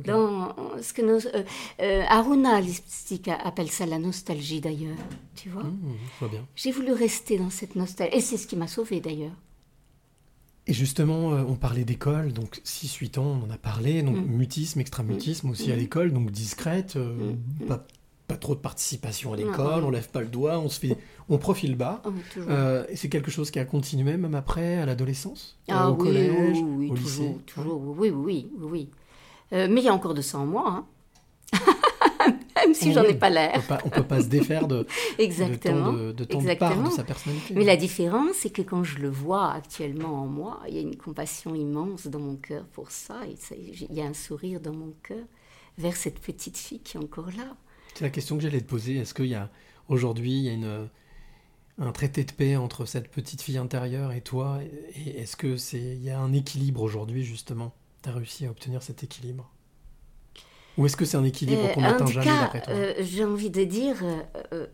Dans 0.05 0.55
ce 0.81 0.93
que 0.93 1.01
nos, 1.01 1.25
euh, 1.27 1.43
euh, 1.81 2.03
Aruna 2.07 2.61
Lipstick 2.61 3.27
appelle 3.27 3.69
ça 3.69 3.85
la 3.85 3.99
nostalgie 3.99 4.61
d'ailleurs, 4.61 4.95
tu 5.35 5.49
vois. 5.49 5.63
Mmh, 5.63 6.27
bien. 6.31 6.45
J'ai 6.55 6.71
voulu 6.71 6.93
rester 6.93 7.37
dans 7.37 7.49
cette 7.49 7.75
nostalgie, 7.75 8.15
et 8.15 8.21
c'est 8.21 8.37
ce 8.37 8.47
qui 8.47 8.55
m'a 8.55 8.67
sauvée 8.67 9.01
d'ailleurs. 9.01 9.33
Et 10.67 10.73
justement, 10.73 11.33
euh, 11.33 11.43
on 11.47 11.55
parlait 11.55 11.83
d'école, 11.83 12.31
donc 12.31 12.61
6-8 12.63 13.17
ans, 13.17 13.41
on 13.41 13.45
en 13.47 13.49
a 13.49 13.57
parlé, 13.57 14.01
donc 14.03 14.17
Mm. 14.17 14.25
mutisme, 14.37 14.79
extramutisme 14.79 15.49
aussi 15.49 15.71
à 15.71 15.75
l'école, 15.75 16.13
donc 16.13 16.31
discrète, 16.31 16.95
euh, 16.95 17.33
pas, 17.67 17.85
pas 18.29 18.37
trop 18.37 18.53
de 18.55 18.59
participation 18.61 19.33
à 19.33 19.35
l'école, 19.35 19.83
on 19.83 19.89
lève 19.89 20.07
pas 20.09 20.21
le 20.21 20.27
doigt, 20.27 20.59
on 20.59 20.69
se 20.69 20.79
fait, 20.79 20.95
on 21.29 21.37
profile 21.39 21.75
bas. 21.75 22.01
Oh, 22.05 22.11
toujours. 22.33 22.49
Euh, 22.51 22.85
et 22.87 22.95
c'est 22.95 23.09
quelque 23.09 23.31
chose 23.31 23.49
qui 23.51 23.57
a 23.59 23.65
continué 23.65 24.15
même 24.17 24.35
après, 24.35 24.75
à 24.77 24.85
l'adolescence, 24.85 25.57
euh, 25.69 25.73
Ah 25.75 25.89
au 25.89 25.95
oui, 25.95 26.03
collège, 26.03 26.57
oui, 26.61 26.63
oui, 26.77 26.89
au 26.91 26.95
toujours, 26.95 27.25
lycée. 27.25 27.37
toujours, 27.47 27.81
oui, 27.97 28.09
oui, 28.11 28.47
oui, 28.55 28.69
oui. 28.71 28.89
Euh, 29.51 29.67
mais 29.69 29.81
il 29.81 29.85
y 29.85 29.89
a 29.89 29.93
encore 29.93 30.13
de 30.13 30.21
ça 30.21 30.37
en 30.37 30.45
moi. 30.45 30.63
hein. 30.67 30.85
même 32.55 32.73
si 32.75 32.93
j'en 32.93 33.03
ai 33.03 33.15
pas 33.15 33.31
l'air. 33.31 33.61
on 33.83 33.89
peut 33.89 34.03
pas 34.03 34.21
se 34.21 34.27
défaire 34.27 34.67
de, 34.67 34.85
Exactement. 35.17 35.91
de 35.91 36.11
de, 36.11 36.23
tant 36.23 36.37
de 36.37 36.43
Exactement. 36.43 36.69
parts 36.75 36.83
de 36.91 36.95
sa 36.95 37.03
personnalité. 37.03 37.53
Mais 37.55 37.63
la 37.63 37.77
différence, 37.77 38.35
c'est 38.35 38.51
que 38.51 38.61
quand 38.61 38.83
je 38.83 38.99
le 38.99 39.09
vois 39.09 39.51
actuellement 39.53 40.21
en 40.21 40.27
moi, 40.27 40.59
il 40.67 40.75
y 40.75 40.77
a 40.77 40.81
une 40.81 40.97
compassion 40.97 41.55
immense 41.55 42.05
dans 42.07 42.19
mon 42.19 42.35
cœur 42.35 42.65
pour 42.73 42.91
ça- 42.91 43.21
il 43.57 43.95
y 43.97 44.01
a 44.01 44.05
un 44.05 44.13
sourire 44.13 44.59
dans 44.59 44.73
mon 44.73 44.93
cœur 45.01 45.25
vers 45.79 45.95
cette 45.95 46.19
petite 46.19 46.57
fille 46.57 46.79
qui 46.81 46.97
est 46.97 46.99
encore 46.99 47.29
là. 47.37 47.55
C'est 47.95 48.05
la 48.05 48.09
question 48.09 48.37
que 48.37 48.43
j'allais 48.43 48.61
te 48.61 48.69
poser. 48.69 48.97
Est-ce 48.97 49.13
qu'il 49.13 49.25
y 49.27 49.35
a 49.35 49.49
aujourd'hui 49.87 50.31
il 50.31 50.43
y 50.43 50.49
a 50.49 50.53
une, 50.53 50.89
un 51.79 51.91
traité 51.91 52.23
de 52.23 52.31
paix 52.31 52.55
entre 52.55 52.85
cette 52.85 53.09
petite 53.09 53.41
fille 53.41 53.57
intérieure 53.57 54.11
et 54.11 54.21
toi? 54.21 54.59
Et 54.95 55.21
est-ce 55.21 55.35
que 55.35 55.57
c'est 55.57 55.81
il 55.81 56.03
y 56.03 56.09
a 56.09 56.19
un 56.19 56.33
équilibre 56.33 56.81
aujourd'hui 56.81 57.23
justement? 57.23 57.73
Tu 58.03 58.09
as 58.09 58.13
réussi 58.13 58.45
à 58.45 58.51
obtenir 58.51 58.81
cet 58.83 59.03
équilibre? 59.03 59.51
Ou 60.77 60.85
est-ce 60.85 60.95
que 60.95 61.03
c'est 61.03 61.17
un 61.17 61.25
équilibre 61.25 61.65
Euh, 61.65 61.73
qu'on 61.73 61.81
n'atteint 61.81 62.05
jamais 62.05 62.25
cas, 62.25 62.41
d'après 62.41 62.61
toi? 62.61 62.73
euh, 62.73 62.93
j'ai 63.01 63.25
envie 63.25 63.49
de 63.49 63.65
dire, 63.65 63.97
euh, 64.53 64.67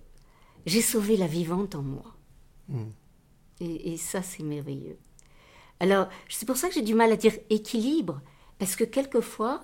j'ai 0.67 0.81
sauvé 0.81 1.17
la 1.17 1.25
vivante 1.25 1.73
en 1.73 1.81
moi. 1.81 2.15
Hmm. 2.67 2.91
Et, 3.59 3.93
et 3.93 3.97
ça, 3.97 4.21
c'est 4.21 4.43
merveilleux. 4.43 4.99
Alors, 5.79 6.07
c'est 6.29 6.45
pour 6.45 6.57
ça 6.57 6.67
que 6.67 6.75
j'ai 6.75 6.83
du 6.83 6.93
mal 6.93 7.11
à 7.11 7.15
dire 7.15 7.33
équilibre, 7.49 8.21
parce 8.59 8.75
que 8.75 8.83
quelquefois, 8.83 9.63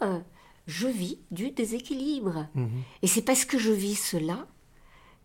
je 0.72 0.88
vis 0.88 1.20
du 1.32 1.52
déséquilibre. 1.52 2.48
Mhm. 2.56 2.82
Et 3.02 3.08
c'est 3.08 3.22
parce 3.22 3.46
que 3.46 3.60
je 3.60 3.72
vis 3.72 3.96
cela 3.96 4.48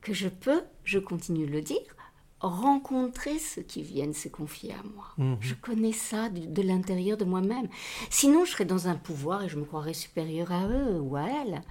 que 0.00 0.12
je 0.12 0.28
peux, 0.28 0.62
je 0.84 0.98
continue 0.98 1.46
de 1.46 1.52
le 1.52 1.62
dire, 1.62 1.96
rencontrer 2.40 3.38
ceux 3.38 3.62
qui 3.62 3.82
viennent 3.82 4.12
se 4.12 4.28
confier 4.28 4.72
à 4.72 4.82
moi. 4.94 5.06
Mhm. 5.18 5.38
Je 5.40 5.54
connais 5.54 5.92
ça 5.92 6.28
de, 6.28 6.46
de 6.46 6.62
l'intérieur 6.62 7.16
de 7.16 7.24
moi-même. 7.24 7.68
Sinon, 8.10 8.44
je 8.44 8.50
serais 8.50 8.64
dans 8.64 8.88
un 8.88 8.96
pouvoir 8.96 9.44
et 9.44 9.48
je 9.48 9.56
me 9.56 9.64
croirais 9.64 9.94
supérieure 9.94 10.50
à 10.50 10.66
eux 10.68 11.00
ou 11.00 11.16
à 11.16 11.22
elles. 11.22 11.62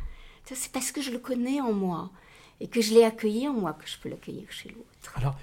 Ça, 0.46 0.56
c'est 0.56 0.72
parce 0.72 0.92
que 0.92 1.02
je 1.02 1.12
le 1.12 1.20
connais 1.20 1.60
en 1.60 1.74
moi 1.74 2.12
et 2.62 2.68
que 2.68 2.82
je 2.82 2.94
l'ai 2.94 3.04
accueilli 3.04 3.48
en 3.48 3.54
moi 3.54 3.74
que 3.74 3.88
je 3.88 3.98
peux 4.00 4.10
l'accueillir 4.10 4.50
chez 4.50 4.70
l'autre. 4.70 5.14
Alors, 5.16 5.36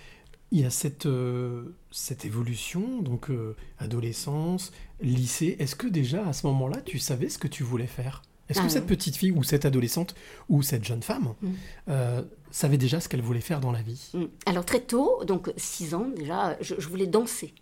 il 0.50 0.60
y 0.60 0.64
a 0.64 0.70
cette, 0.70 1.06
euh, 1.06 1.74
cette 1.90 2.24
évolution, 2.24 3.00
donc 3.00 3.30
euh, 3.30 3.56
adolescence, 3.78 4.72
lycée. 5.02 5.56
Est-ce 5.58 5.74
que 5.76 5.86
déjà 5.86 6.26
à 6.26 6.32
ce 6.32 6.46
moment-là, 6.46 6.80
tu 6.80 6.98
savais 6.98 7.28
ce 7.28 7.38
que 7.38 7.48
tu 7.48 7.62
voulais 7.62 7.86
faire? 7.86 8.22
Est-ce 8.48 8.58
Ah 8.58 8.62
que 8.62 8.68
oui. 8.68 8.72
cette 8.72 8.86
petite 8.86 9.16
fille 9.16 9.30
ou 9.32 9.42
cette 9.42 9.64
adolescente 9.64 10.14
ou 10.48 10.62
cette 10.62 10.84
jeune 10.84 11.02
femme 11.02 11.34
Mm. 11.42 11.48
euh, 11.88 12.22
savait 12.50 12.76
déjà 12.78 13.00
ce 13.00 13.08
qu'elle 13.08 13.22
voulait 13.22 13.40
faire 13.40 13.60
dans 13.60 13.72
la 13.72 13.82
vie? 13.82 14.10
Mm. 14.14 14.24
Alors 14.46 14.64
très 14.64 14.80
tôt, 14.80 15.24
donc 15.24 15.50
6 15.56 15.94
ans 15.94 16.06
déjà, 16.16 16.56
je, 16.60 16.74
je 16.78 16.88
voulais 16.88 17.06
danser. 17.06 17.54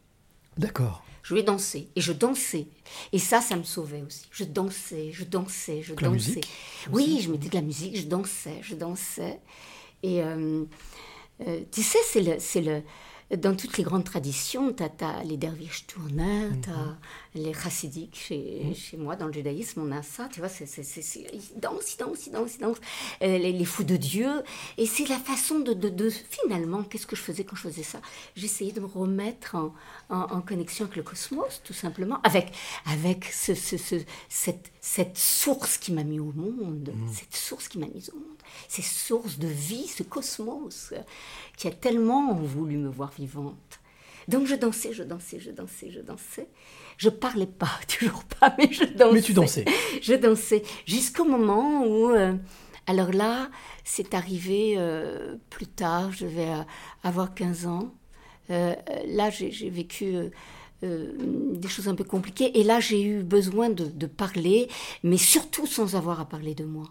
D'accord. 0.58 1.04
Je 1.22 1.28
voulais 1.30 1.42
danser 1.42 1.88
et 1.96 2.00
je 2.00 2.12
dansais. 2.12 2.66
Et 3.12 3.18
ça, 3.18 3.40
ça 3.42 3.54
me 3.56 3.62
sauvait 3.62 4.02
aussi. 4.02 4.26
Je 4.32 4.44
dansais, 4.44 5.10
je 5.12 5.24
dansais, 5.24 5.82
je 5.82 5.94
dansais. 5.94 6.10
musique 6.10 6.48
Oui, 6.92 7.20
je 7.22 7.30
mettais 7.30 7.50
de 7.50 7.54
la 7.54 7.60
musique, 7.62 7.96
je 7.98 8.06
dansais, 8.06 8.58
je 8.62 8.74
dansais. 8.74 9.38
Et 10.02 10.22
euh, 10.22 10.64
euh, 11.46 11.60
tu 11.70 11.82
sais, 11.82 11.98
c'est 12.06 12.22
le, 12.22 12.36
c'est 12.38 12.62
le, 12.62 12.82
dans 13.36 13.54
toutes 13.54 13.78
les 13.78 13.84
grandes 13.84 14.04
traditions, 14.04 14.72
tu 14.72 14.82
as, 14.82 15.22
les 15.24 15.36
derviches 15.36 15.86
tourneurs, 15.86 16.50
tu 16.62 16.70
as 16.70 16.96
les 17.34 17.54
chassidiques. 17.54 18.18
Chez, 18.26 18.74
chez 18.74 18.96
moi, 18.96 19.14
dans 19.16 19.26
le 19.26 19.32
judaïsme, 19.32 19.82
on 19.82 19.92
a 19.92 20.02
ça, 20.02 20.28
tu 20.32 20.40
vois, 20.40 20.48
c'est, 20.48 20.64
ils 21.32 21.60
dansent, 21.60 21.94
ils 21.94 21.98
dansent, 21.98 22.26
ils 22.26 22.32
dansent, 22.32 22.54
ils 22.56 22.60
dansent. 22.60 22.80
Euh, 23.22 23.38
les, 23.38 23.52
les 23.52 23.64
fous 23.64 23.84
de 23.84 23.96
Dieu. 23.96 24.42
Et 24.78 24.86
c'est 24.86 25.06
la 25.08 25.18
façon 25.18 25.60
de, 25.60 25.72
de, 25.74 25.88
de- 25.88 26.10
Finalement, 26.10 26.82
qu'est-ce 26.82 27.06
que 27.06 27.14
je 27.16 27.22
faisais 27.22 27.44
quand 27.44 27.54
je 27.56 27.62
faisais 27.62 27.82
ça? 27.84 28.00
J'essayais 28.34 28.72
de 28.72 28.80
me 28.80 28.86
remettre 28.86 29.54
en, 29.54 29.72
en, 30.08 30.22
en 30.22 30.40
connexion 30.40 30.84
avec 30.86 30.96
le 30.96 31.02
cosmos, 31.04 31.60
tout 31.62 31.72
simplement, 31.72 32.20
avec, 32.24 32.52
avec 32.86 33.24
ce, 33.26 33.54
ce- 33.54 33.76
ce- 33.76 34.02
cette, 34.28 34.72
cette 34.80 35.16
source 35.18 35.78
qui 35.78 35.92
m'a 35.92 36.02
mis 36.04 36.18
au 36.18 36.32
monde, 36.32 36.92
cette 37.12 37.36
source 37.36 37.68
qui 37.68 37.78
m'a 37.78 37.86
mise 37.86 38.10
au 38.10 38.16
monde, 38.16 38.38
cette 38.68 38.84
source 38.84 39.38
de 39.38 39.48
vie, 39.48 39.86
ce 39.86 40.02
cosmos 40.02 40.92
euh, 40.92 41.00
qui 41.56 41.68
a 41.68 41.70
tellement 41.70 42.34
voulu 42.34 42.76
me 42.76 42.88
voir 42.88 43.12
vivante. 43.16 43.80
Donc 44.28 44.46
je 44.46 44.54
dansais, 44.54 44.92
je 44.92 45.02
dansais, 45.02 45.40
je 45.40 45.50
dansais, 45.50 45.90
je 45.90 46.00
dansais. 46.00 46.48
Je 46.96 47.08
parlais 47.08 47.46
pas, 47.46 47.72
toujours 47.98 48.24
pas, 48.24 48.54
mais 48.58 48.70
je 48.72 48.84
dansais. 48.84 49.12
Mais 49.14 49.22
tu 49.22 49.32
dansais. 49.32 49.64
Je 50.02 50.14
dansais 50.14 50.62
jusqu'au 50.86 51.24
moment 51.24 51.84
où, 51.86 52.10
euh, 52.10 52.34
alors 52.86 53.12
là, 53.12 53.50
c'est 53.84 54.14
arrivé 54.14 54.74
euh, 54.76 55.36
plus 55.48 55.66
tard, 55.66 56.12
je 56.12 56.26
vais 56.26 56.48
avoir 57.02 57.34
15 57.34 57.66
ans. 57.66 57.94
Euh, 58.50 58.74
là, 59.06 59.30
j'ai 59.30 59.70
vécu 59.70 60.30
euh, 60.82 61.12
des 61.52 61.68
choses 61.68 61.88
un 61.88 61.94
peu 61.94 62.04
compliquées 62.04 62.58
et 62.58 62.64
là, 62.64 62.80
j'ai 62.80 63.02
eu 63.02 63.22
besoin 63.22 63.68
de, 63.70 63.84
de 63.84 64.06
parler, 64.06 64.68
mais 65.02 65.18
surtout 65.18 65.66
sans 65.66 65.94
avoir 65.94 66.20
à 66.20 66.24
parler 66.24 66.54
de 66.54 66.64
moi. 66.64 66.88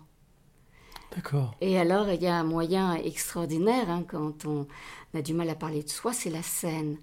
D'accord. 1.15 1.55
Et 1.61 1.77
alors, 1.79 2.09
il 2.11 2.21
y 2.21 2.27
a 2.27 2.35
un 2.35 2.43
moyen 2.43 2.95
extraordinaire 2.95 3.89
hein, 3.89 4.03
quand 4.07 4.45
on 4.45 4.67
a 5.13 5.21
du 5.21 5.33
mal 5.33 5.49
à 5.49 5.55
parler 5.55 5.83
de 5.83 5.89
soi, 5.89 6.13
c'est 6.13 6.29
la 6.29 6.43
scène. 6.43 6.97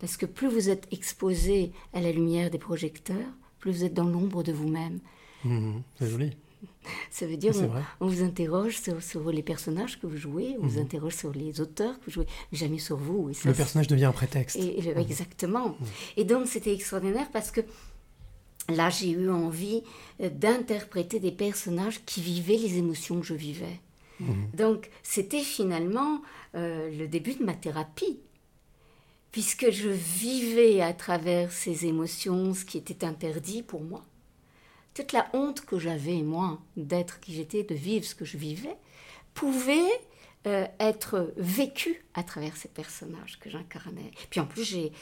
Parce 0.00 0.16
que 0.16 0.26
plus 0.26 0.48
vous 0.48 0.68
êtes 0.68 0.88
exposé 0.92 1.72
à 1.92 2.00
la 2.00 2.10
lumière 2.10 2.50
des 2.50 2.58
projecteurs, 2.58 3.28
plus 3.60 3.70
vous 3.72 3.84
êtes 3.84 3.94
dans 3.94 4.04
l'ombre 4.04 4.42
de 4.42 4.52
vous-même. 4.52 4.98
Mhm. 5.44 5.82
C'est 5.98 6.08
joli. 6.10 6.36
Ça 7.10 7.26
veut 7.26 7.36
dire 7.36 7.54
C'est 7.54 7.62
on, 7.64 7.68
vrai. 7.68 7.82
on 8.00 8.06
vous 8.08 8.22
interroge 8.24 8.78
sur, 8.80 9.00
sur 9.02 9.30
les 9.30 9.42
personnages 9.42 10.00
que 10.00 10.06
vous 10.08 10.16
jouez, 10.16 10.56
on 10.60 10.66
vous 10.66 10.76
Mhm. 10.78 10.82
interroge 10.86 11.14
sur 11.14 11.32
les 11.32 11.60
auteurs 11.60 11.98
que 12.00 12.06
vous 12.06 12.10
jouez, 12.12 12.26
mais 12.50 12.58
jamais 12.58 12.78
sur 12.78 12.96
vous. 12.96 13.30
Et 13.30 13.34
ça, 13.34 13.48
Le 13.48 13.54
personnage 13.54 13.86
devient 13.86 14.06
un 14.06 14.12
prétexte. 14.12 14.56
et- 14.56 14.78
et 14.78 14.82
le- 14.82 14.98
Exactement. 15.00 15.76
Et 16.16 16.24
donc 16.24 16.48
c'était 16.48 16.72
extraordinaire 16.74 17.28
parce 17.32 17.50
que 17.52 17.60
là 18.68 18.90
j'ai 18.90 19.10
eu 19.10 19.30
envie 19.30 19.82
euh, 20.20 20.28
d'interpréter 20.30 21.20
des 21.20 21.32
personnages 21.32 22.04
qui 22.04 22.20
vivaient 22.20 22.56
les 22.56 22.78
émotions 22.78 23.20
que 23.20 23.26
je 23.26 23.34
vivais. 23.34 23.80
Mhm. 24.20 24.50
Donc 24.54 24.90
c'était 25.02 25.42
finalement 25.42 26.22
euh, 26.54 26.90
le 26.96 27.08
début 27.08 27.34
de 27.34 27.44
ma 27.44 27.54
thérapie. 27.54 28.20
Puisque 29.30 29.70
je 29.70 29.88
vivais 29.88 30.82
à 30.82 30.92
travers 30.92 31.52
ces 31.52 31.86
émotions 31.86 32.52
ce 32.52 32.66
qui 32.66 32.76
était 32.76 33.04
interdit 33.04 33.62
pour 33.62 33.80
moi. 33.80 34.04
Toute 34.92 35.12
la 35.12 35.26
honte 35.32 35.62
que 35.62 35.78
j'avais, 35.78 36.20
moi, 36.20 36.60
d'être 36.76 37.18
qui 37.20 37.32
j'étais, 37.32 37.62
de 37.62 37.74
vivre 37.74 38.04
ce 38.04 38.14
que 38.14 38.26
je 38.26 38.36
vivais, 38.36 38.76
pouvait 39.32 39.88
euh, 40.46 40.66
être 40.80 41.32
vécue 41.36 42.04
à 42.14 42.22
travers 42.22 42.56
ces 42.56 42.68
personnages 42.68 43.38
que 43.40 43.48
j'incarnais. 43.50 44.10
Puis 44.30 44.40
en 44.40 44.46
plus, 44.46 44.64
j'ai, 44.64 44.92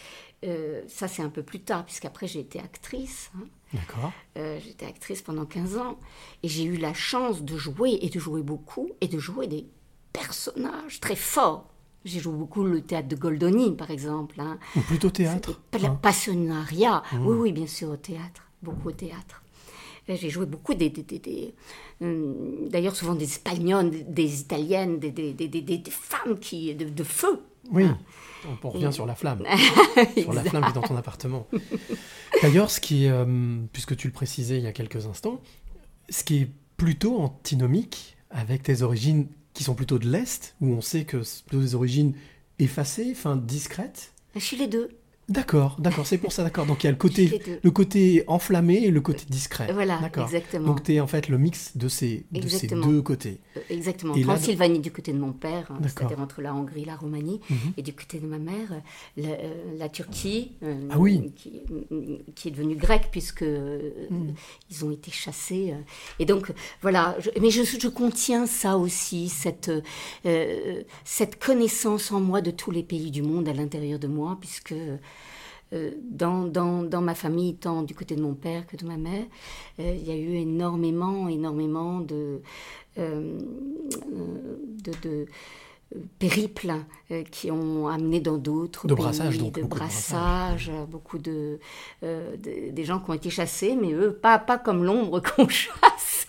euh, 0.44 0.82
ça 0.88 1.08
c'est 1.08 1.22
un 1.22 1.30
peu 1.30 1.42
plus 1.42 1.60
tard, 1.60 1.84
puisqu'après 1.86 2.26
j'ai 2.26 2.40
été 2.40 2.58
actrice. 2.60 3.30
hein. 3.38 3.44
D'accord. 3.72 4.12
Euh, 4.36 4.58
J'étais 4.64 4.86
actrice 4.86 5.22
pendant 5.22 5.46
15 5.46 5.76
ans 5.78 5.98
et 6.42 6.48
j'ai 6.48 6.64
eu 6.64 6.76
la 6.76 6.92
chance 6.92 7.42
de 7.42 7.56
jouer 7.56 7.98
et 8.02 8.08
de 8.10 8.18
jouer 8.18 8.42
beaucoup 8.42 8.90
et 9.00 9.06
de 9.08 9.18
jouer 9.18 9.46
des 9.46 9.66
personnages 10.12 11.00
très 11.00 11.16
forts. 11.16 11.68
J'ai 12.04 12.18
joué 12.20 12.34
beaucoup 12.34 12.64
le 12.64 12.80
théâtre 12.82 13.08
de 13.08 13.16
Goldoni, 13.16 13.76
par 13.76 13.90
exemple. 13.90 14.40
hein. 14.40 14.58
Ou 14.74 14.80
plutôt 14.80 15.10
théâtre. 15.10 15.60
Hein. 15.74 15.98
passionnariat. 16.02 17.02
Mmh. 17.12 17.26
Oui, 17.26 17.36
oui, 17.36 17.52
bien 17.52 17.66
sûr, 17.66 17.90
au 17.90 17.96
théâtre. 17.96 18.42
Beaucoup 18.62 18.88
au 18.88 18.92
théâtre. 18.92 19.42
Et 20.10 20.16
J'ai 20.16 20.28
joué 20.30 20.44
beaucoup 20.44 20.74
des. 20.74 20.92
euh, 22.02 22.34
D'ailleurs, 22.68 22.96
souvent 22.96 23.14
des 23.14 23.24
Espagnols, 23.24 23.90
des, 24.08 24.40
Italiennes, 24.40 24.98
des, 24.98 25.10
des, 25.12 25.32
des- 25.32 25.48
des- 25.48 25.62
des 25.62 25.90
femmes 25.90 26.38
qui, 26.38 26.74
de, 26.74 26.88
de 26.88 27.02
feu. 27.04 27.40
Oui. 27.70 27.84
On 28.44 28.66
on 28.66 28.70
revient 28.70 28.86
Et- 28.86 28.92
sur 28.92 29.06
la 29.06 29.14
flamme. 29.14 29.44
sur 30.18 30.32
la 30.32 30.42
flamme 30.42 30.64
qui 30.64 30.70
est 30.70 30.74
dans 30.74 30.82
ton 30.82 30.96
appartement. 30.96 31.46
D'ailleurs, 32.42 32.70
ce 32.70 32.80
qui 32.80 33.04
est, 33.04 33.10
euh, 33.10 33.58
puisque 33.72 33.96
tu 33.96 34.08
le 34.08 34.12
précisais 34.12 34.58
il 34.58 34.64
y 34.64 34.66
a 34.66 34.72
quelques 34.72 35.06
instants, 35.06 35.40
ce 36.08 36.24
qui 36.24 36.38
est 36.42 36.48
plutôt 36.76 37.18
antinomique 37.20 38.16
avec 38.30 38.62
tes 38.62 38.82
origines 38.82 39.28
qui 39.54 39.62
sont 39.64 39.74
plutôt 39.74 39.98
de 39.98 40.08
l'Est, 40.08 40.56
où 40.60 40.72
on 40.72 40.80
sait 40.80 41.04
que 41.04 41.22
c'est 41.22 41.44
plutôt 41.44 41.62
des 41.62 41.74
origines 41.74 42.14
effacées, 42.58 43.08
enfin 43.12 43.36
discrètes. 43.36 44.12
Je 44.34 44.40
suis 44.40 44.56
les 44.56 44.66
deux. 44.68 44.88
D'accord, 45.30 45.76
d'accord, 45.78 46.06
c'est 46.06 46.18
pour 46.18 46.32
ça, 46.32 46.42
d'accord. 46.42 46.66
Donc 46.66 46.82
il 46.82 46.86
y 46.86 46.88
a 46.88 46.90
le 46.90 46.96
côté, 46.96 47.40
le 47.62 47.70
côté 47.70 48.24
enflammé 48.26 48.82
et 48.82 48.90
le 48.90 49.00
côté 49.00 49.24
discret. 49.28 49.72
Voilà, 49.72 50.00
exactement. 50.18 50.66
Donc 50.66 50.82
tu 50.82 50.94
es 50.94 51.00
en 51.00 51.06
fait 51.06 51.28
le 51.28 51.38
mix 51.38 51.76
de 51.76 51.88
ces, 51.88 52.26
de 52.32 52.48
ces 52.48 52.66
deux 52.66 53.00
côtés. 53.00 53.38
Euh, 53.56 53.60
Exactement. 53.70 54.14
Et 54.16 54.24
là, 54.24 54.34
Transylvanie 54.34 54.80
du 54.80 54.90
côté 54.90 55.12
de 55.12 55.18
mon 55.18 55.32
père, 55.32 55.70
hein, 55.70 55.78
c'est-à-dire 55.82 56.18
entre 56.20 56.42
la 56.42 56.52
Hongrie 56.54 56.84
la 56.84 56.96
Roumanie, 56.96 57.40
Mhm. 57.48 57.56
et 57.76 57.82
du 57.82 57.92
côté 57.92 58.18
de 58.18 58.26
ma 58.26 58.38
mère, 58.38 58.82
la, 59.16 59.28
euh, 59.28 59.54
la 59.78 59.88
Turquie, 59.88 60.52
euh, 60.64 60.88
Ah 60.90 60.98
oui. 60.98 61.32
qui, 61.36 61.60
qui 62.34 62.48
est 62.48 62.50
devenue 62.50 62.74
grecque 62.76 63.08
puisque 63.12 63.42
Mhm. 63.42 64.34
ils 64.70 64.84
ont 64.84 64.90
été 64.90 65.12
chassés. 65.12 65.74
Et 66.18 66.24
donc 66.26 66.52
voilà, 66.82 67.16
je- 67.20 67.30
mais 67.40 67.50
je, 67.50 67.62
je 67.62 67.88
contiens 67.88 68.46
ça 68.46 68.76
aussi, 68.76 69.28
cette, 69.28 69.70
euh, 70.26 70.82
cette 71.04 71.38
connaissance 71.38 72.10
en 72.10 72.18
moi 72.18 72.40
de 72.40 72.50
tous 72.50 72.72
les 72.72 72.82
pays 72.82 73.12
du 73.12 73.22
monde 73.22 73.48
à 73.48 73.52
l'intérieur 73.52 74.00
de 74.00 74.08
moi, 74.08 74.36
puisque 74.40 74.74
dans, 76.02 76.44
dans, 76.46 76.82
dans 76.82 77.00
ma 77.00 77.14
famille, 77.14 77.54
tant 77.56 77.82
du 77.82 77.94
côté 77.94 78.16
de 78.16 78.22
mon 78.22 78.34
père 78.34 78.66
que 78.66 78.76
de 78.76 78.84
ma 78.84 78.96
mère, 78.96 79.24
euh, 79.78 79.94
il 79.96 80.06
y 80.06 80.10
a 80.10 80.16
eu 80.16 80.34
énormément, 80.34 81.28
énormément 81.28 82.00
de, 82.00 82.40
euh, 82.98 83.38
euh, 84.12 84.56
de, 84.84 84.92
de, 85.02 85.26
euh, 85.96 85.98
périples 86.18 86.72
euh, 87.10 87.22
qui 87.24 87.50
ont 87.50 87.88
amené 87.88 88.20
dans 88.20 88.38
d'autres 88.38 88.86
De 88.86 88.94
pays, 88.94 89.02
brassage, 89.04 89.38
donc, 89.38 89.54
de 89.54 89.60
beaucoup 89.62 89.74
de 89.74 89.78
brassage, 89.80 90.70
euh, 90.72 90.86
beaucoup 90.86 91.18
de, 91.18 91.58
euh, 92.04 92.36
de- 92.36 92.70
des 92.70 92.84
gens 92.84 92.98
qui 93.00 93.10
ont 93.10 93.14
été 93.14 93.30
chassés, 93.30 93.76
mais 93.80 93.92
eux, 93.92 94.12
pas, 94.12 94.38
pas 94.38 94.58
comme 94.58 94.84
l'ombre 94.84 95.20
qu'on 95.36 95.48
chasse. 95.48 96.26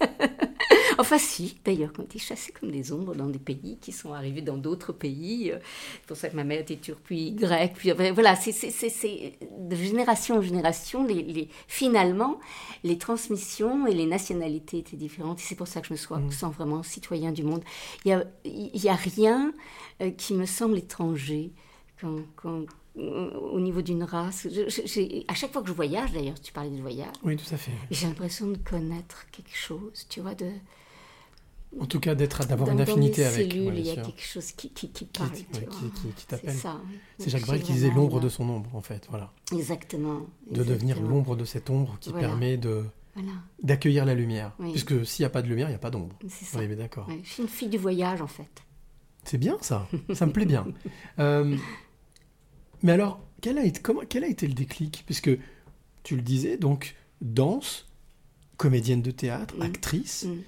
Enfin, 1.02 1.18
si, 1.18 1.58
d'ailleurs, 1.66 1.92
quand 1.94 2.04
été 2.04 2.20
chassés 2.20 2.52
comme 2.52 2.72
des 2.72 2.92
ombres 2.94 3.16
dans 3.16 3.26
des 3.28 3.40
pays 3.40 3.78
qui 3.82 3.92
sont 3.92 4.14
arrivés 4.14 4.42
dans 4.42 4.58
d'autres 4.58 4.94
pays. 4.94 5.52
euh, 5.52 5.58
C'est 6.02 6.08
pour 6.08 6.16
ça 6.18 6.30
que 6.30 6.36
ma 6.36 6.44
mère 6.44 6.62
était 6.62 6.78
turque, 6.78 7.02
puis 7.04 7.32
grecque, 7.32 7.74
puis 7.76 7.92
voilà, 8.14 8.36
c'est 8.36 8.52
de 9.60 9.76
génération 9.76 10.38
en 10.38 10.42
génération, 10.42 11.04
les, 11.04 11.24
les- 11.24 11.50
finalement, 11.68 12.40
les 12.84 12.98
transmissions 12.98 13.88
et 13.88 13.94
les 13.94 14.06
nationalités 14.06 14.78
étaient 14.78 14.96
différentes. 14.98 15.40
Et 15.40 15.44
c'est 15.44 15.56
pour 15.56 15.68
ça 15.68 15.82
que 15.82 15.88
je 15.88 15.94
me 15.94 15.98
sois- 15.98 16.20
Mm. 16.20 16.32
sens 16.32 16.54
vraiment 16.54 16.84
citoyen 16.84 17.32
du 17.32 17.44
monde. 17.44 17.64
Il 18.06 18.10
n'y 18.10 18.14
a, 18.14 18.24
il 18.46 18.84
y 18.84 18.90
a 18.90 18.96
rien 18.96 19.54
euh, 20.02 20.12
qui 20.12 20.34
me 20.36 20.46
semble 20.46 20.78
étranger 20.78 21.52
quand, 22.00 22.18
quand- 22.36 22.66
au 22.98 23.60
niveau 23.62 23.82
d'une 23.82 24.04
race. 24.04 24.48
Je- 24.52 25.24
à 25.28 25.34
chaque 25.34 25.54
fois 25.54 25.62
que 25.62 25.70
je 25.70 25.74
voyage, 25.74 26.12
d'ailleurs, 26.12 26.40
tu 26.42 26.52
parlais 26.52 26.70
de 26.72 26.82
voyage, 26.82 27.16
Oui, 27.24 27.38
tout 27.38 27.54
à 27.54 27.58
fait. 27.58 27.72
j'ai 27.90 28.06
l'impression 28.06 28.48
de 28.48 28.58
connaître 28.58 29.26
quelque 29.32 29.56
chose, 29.56 30.06
tu 30.10 30.20
vois, 30.20 30.36
de, 30.36 30.50
En 31.80 31.86
tout 31.86 32.00
cas, 32.02 32.16
d'être, 32.16 32.46
d'avoir 32.48 32.68
dans, 32.68 32.74
une 32.74 32.78
dans 32.80 32.92
affinité 32.92 33.24
avec. 33.24 33.50
cellules, 33.52 33.68
ouais, 33.70 33.80
il 33.80 33.86
y 33.86 33.92
a 33.92 33.96
quelque 33.96 34.22
chose 34.22 34.52
qui, 34.52 34.70
qui, 34.72 34.88
parle, 35.06 35.32
qui- 35.32 35.46
ouais, 35.58 35.68
t'appelle. 36.28 36.56
C'est 37.18 37.30
Jacques 37.30 37.46
Brel 37.46 37.62
qui 37.62 37.72
disait 37.72 37.92
l'ombre 37.92 38.20
de 38.20 38.28
son 38.28 38.50
ombre, 38.50 38.70
en 38.76 38.82
fait. 38.82 39.08
Voilà. 39.10 39.32
Exactement. 39.54 40.28
De 40.52 40.64
devenir 40.66 41.02
l'ombre 41.02 41.36
de 41.38 41.46
cette 41.46 41.70
ombre 41.70 41.98
qui 42.02 42.10
Voilà. 42.10 42.28
permet 42.28 42.58
de, 42.58 42.84
Voilà, 43.16 43.32
d'accueillir 43.64 44.04
la 44.06 44.16
lumière. 44.16 44.52
Oui. 44.60 44.72
Puisque 44.72 45.06
s'il 45.06 45.24
n'y 45.24 45.28
a 45.28 45.30
pas 45.30 45.42
de 45.42 45.48
lumière, 45.48 45.68
il 45.68 45.72
n'y 45.72 45.76
a 45.76 45.80
pas 45.80 45.92
d'ombre. 45.92 46.16
c'est 46.28 46.44
ça. 46.44 46.60
Oui, 46.60 46.68
mais 46.68 46.76
d'accord. 46.76 47.08
Ouais, 47.08 47.22
je 47.24 47.30
suis 47.30 47.44
une 47.44 47.50
fille 47.50 47.70
du 47.70 47.78
voyage, 47.78 48.22
en 48.22 48.28
fait. 48.28 48.50
C'est 49.24 49.38
bien 49.38 49.58
ça, 49.62 49.88
ça 50.14 50.26
me 50.26 50.34
plaît 50.34 50.46
bien. 50.46 50.68
Euh, 51.20 51.56
mais 52.84 52.92
alors, 52.92 53.22
quel 53.42 53.58
a, 53.58 53.64
été, 53.66 53.80
comment, 53.82 54.02
quel 54.10 54.24
a 54.24 54.28
été 54.28 54.46
le 54.48 54.54
déclic? 54.54 55.04
Puisque 55.06 55.30
tu 56.04 56.16
le 56.16 56.22
disais, 56.22 56.58
donc 56.58 56.96
danse, 57.22 57.88
comédienne 58.58 59.02
de 59.02 59.12
théâtre, 59.12 59.56
Mm. 59.58 59.62
actrice, 59.62 60.26
Mm. 60.28 60.42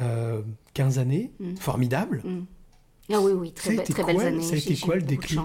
Euh, 0.00 0.42
15 0.74 0.98
années, 0.98 1.32
Mm. 1.40 1.56
formidable. 1.56 2.22
Mm. 2.24 2.44
Ah 3.12 3.20
oui, 3.20 3.32
oui, 3.32 3.52
très, 3.52 3.70
be- 3.76 3.80
été 3.80 3.92
très 3.92 4.02
quoi, 4.02 4.12
belles 4.14 4.26
années. 4.26 4.42
ça 4.42 4.54
a 4.54 4.58
été 4.58 4.76
quoi 4.76 4.96
le 4.96 5.02
de 5.02 5.06
déclic 5.06 5.38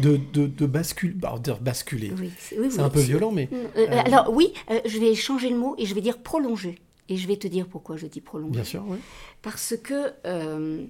de, 0.00 0.16
de, 0.32 0.46
de 0.48 0.66
basculer, 0.66 1.14
bah, 1.14 1.38
dire 1.40 1.60
basculer, 1.60 2.12
Oui, 2.18 2.32
c'est 2.38 2.58
oui, 2.58 2.66
c'est 2.70 2.78
oui, 2.80 2.84
un 2.84 2.90
peu 2.90 3.00
violent, 3.00 3.30
mais 3.30 3.48
Mm, 3.52 3.56
euh, 3.78 4.02
Alors 4.06 4.30
oui, 4.34 4.52
euh, 4.70 4.80
je 4.84 4.98
vais 4.98 5.14
changer 5.14 5.50
le 5.50 5.56
mot 5.56 5.76
et 5.78 5.86
je 5.86 5.94
vais 5.94 6.00
dire 6.00 6.18
prolonger. 6.22 6.78
Et 7.08 7.16
je 7.16 7.28
vais 7.28 7.36
te 7.36 7.46
dire 7.46 7.68
pourquoi 7.68 7.96
je 7.96 8.06
dis 8.06 8.20
prolonger. 8.20 8.50
bien 8.52 8.64
sûr, 8.64 8.82
oui. 8.88 8.96
Parce 9.42 9.76
que 9.76 10.12
euh, 10.26 10.84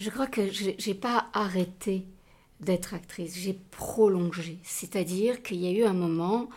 je 0.00 0.10
crois 0.10 0.26
que 0.26 0.50
j'ai 0.50 0.74
j'ai 0.78 0.94
pas 0.94 1.28
arrêté 1.32 2.06
d'être 2.60 2.94
actrice, 2.94 3.36
j'ai 3.38 3.58
prolongé. 3.70 4.58
C'est-à-dire 4.64 5.42
qu'il 5.42 5.58
y 5.58 5.66
a 5.66 5.70
eu 5.70 5.84
un 5.84 5.92
moment 5.94 6.48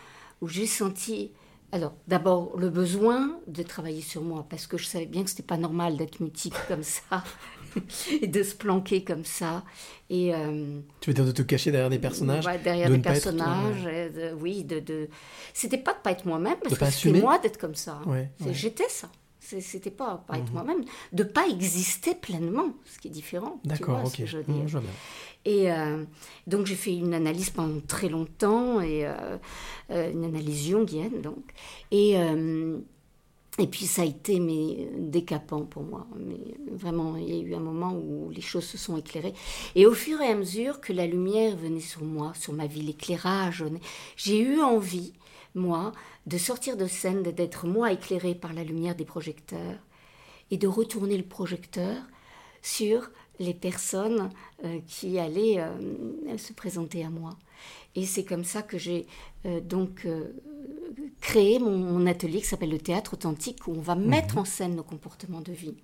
où 0.42 0.48
j'ai 0.48 0.66
senti, 0.66 1.30
alors 1.74 1.92
d'abord 2.08 2.56
le 2.56 2.70
besoin 2.70 3.38
de 3.48 3.62
travailler 3.62 4.00
sur 4.00 4.22
moi, 4.22 4.46
parce 4.48 4.66
que 4.66 4.78
je 4.78 4.86
savais 4.86 5.06
bien 5.06 5.24
que 5.24 5.30
c'était 5.30 5.42
pas 5.42 5.56
normal 5.56 5.96
d'être 5.96 6.20
mutique 6.20 6.54
comme 6.68 6.82
ça 6.84 7.24
et 8.22 8.28
de 8.28 8.42
se 8.44 8.54
planquer 8.54 9.02
comme 9.02 9.24
ça. 9.24 9.64
Et 10.08 10.32
euh, 10.34 10.80
Tu 11.00 11.10
veux 11.10 11.14
dire 11.14 11.24
de 11.26 11.32
te 11.32 11.42
cacher 11.42 11.72
derrière 11.72 11.90
des 11.90 11.98
personnages 11.98 12.46
Ouais, 12.46 12.58
derrière 12.58 12.86
de 12.88 12.92
des 12.92 12.98
ne 12.98 13.02
personnages, 13.02 13.82
de- 13.84 14.32
oui, 14.40 14.62
de, 14.64 14.78
de... 14.78 15.08
c'était 15.52 15.78
pas 15.78 15.92
de 15.94 15.98
pas 15.98 16.12
être 16.12 16.24
moi-même 16.26 16.56
parce 16.62 16.78
que 16.78 16.84
c'était 16.90 17.20
moi 17.20 17.38
d'être 17.38 17.58
comme 17.58 17.74
ça. 17.74 18.00
hein. 18.04 18.08
Ouais, 18.10 18.30
C'est- 18.38 18.44
ouais. 18.46 18.54
J'étais 18.54 18.88
ça. 18.88 19.08
C'était 19.40 19.90
pas 19.90 20.24
pas 20.26 20.38
être 20.38 20.46
Mhm. 20.46 20.52
moi-même, 20.54 20.84
de 21.12 21.22
pas 21.22 21.46
exister 21.48 22.14
pleinement, 22.14 22.68
ce 22.86 22.98
qui 22.98 23.08
est 23.08 23.10
différent. 23.10 23.60
D'accord, 23.64 24.00
ok. 24.04 24.10
ce 24.12 24.16
que 24.18 24.26
je 24.26 24.38
veux 24.38 24.44
dire. 24.44 24.62
je 24.66 24.72
vois 24.72 24.80
bien. 24.80 24.90
Et 25.44 25.70
euh, 25.70 26.04
donc 26.46 26.66
j'ai 26.66 26.74
fait 26.74 26.96
une 26.96 27.14
analyse 27.14 27.50
pendant 27.50 27.80
très 27.86 28.08
longtemps, 28.08 28.80
et 28.80 29.06
euh, 29.06 29.36
euh, 29.90 30.10
une 30.10 30.24
analyse 30.24 30.68
jungienne 30.68 31.20
donc. 31.20 31.44
Et, 31.90 32.16
et 33.58 33.66
puis 33.68 33.86
ça 33.86 34.02
a 34.02 34.04
été 34.04 34.40
mais, 34.40 34.88
décapant 34.96 35.62
pour 35.62 35.82
moi. 35.82 36.06
Mais 36.18 36.56
vraiment, 36.72 37.16
il 37.16 37.34
y 37.34 37.38
a 37.38 37.42
eu 37.42 37.54
un 37.54 37.60
moment 37.60 37.92
où 37.92 38.30
les 38.30 38.40
choses 38.40 38.64
se 38.64 38.78
sont 38.78 38.96
éclairées. 38.96 39.34
Et 39.74 39.86
au 39.86 39.94
fur 39.94 40.20
et 40.20 40.28
à 40.28 40.34
mesure 40.34 40.80
que 40.80 40.92
la 40.92 41.06
lumière 41.06 41.56
venait 41.56 41.80
sur 41.80 42.02
moi, 42.02 42.32
sur 42.34 42.52
ma 42.52 42.66
vie, 42.66 42.82
l'éclairage, 42.82 43.64
j'ai 44.16 44.40
eu 44.40 44.60
envie, 44.60 45.12
moi, 45.54 45.92
de 46.26 46.36
sortir 46.38 46.76
de 46.76 46.86
scène, 46.86 47.22
d'être 47.22 47.66
moi 47.66 47.92
éclairée 47.92 48.34
par 48.34 48.54
la 48.54 48.64
lumière 48.64 48.96
des 48.96 49.04
projecteurs, 49.04 49.78
et 50.50 50.56
de 50.56 50.66
retourner 50.66 51.16
le 51.16 51.24
projecteur 51.24 51.96
sur 52.60 53.10
les 53.38 53.54
personnes 53.54 54.30
euh, 54.64 54.80
qui 54.86 55.18
allaient 55.18 55.58
euh, 55.58 56.38
se 56.38 56.52
présenter 56.52 57.04
à 57.04 57.10
moi. 57.10 57.36
Et 57.94 58.06
c'est 58.06 58.24
comme 58.24 58.44
ça 58.44 58.62
que 58.62 58.78
j'ai 58.78 59.06
euh, 59.46 59.60
donc 59.60 60.06
créé 61.20 61.58
mon, 61.58 61.76
mon 61.76 62.06
atelier 62.06 62.40
qui 62.40 62.46
s'appelle 62.46 62.70
le 62.70 62.78
théâtre 62.78 63.14
authentique, 63.14 63.66
où 63.66 63.72
on 63.72 63.80
va 63.80 63.94
mettre 63.94 64.38
en 64.38 64.44
scène 64.44 64.76
nos 64.76 64.82
comportements 64.82 65.40
de 65.40 65.52
vie. 65.52 65.76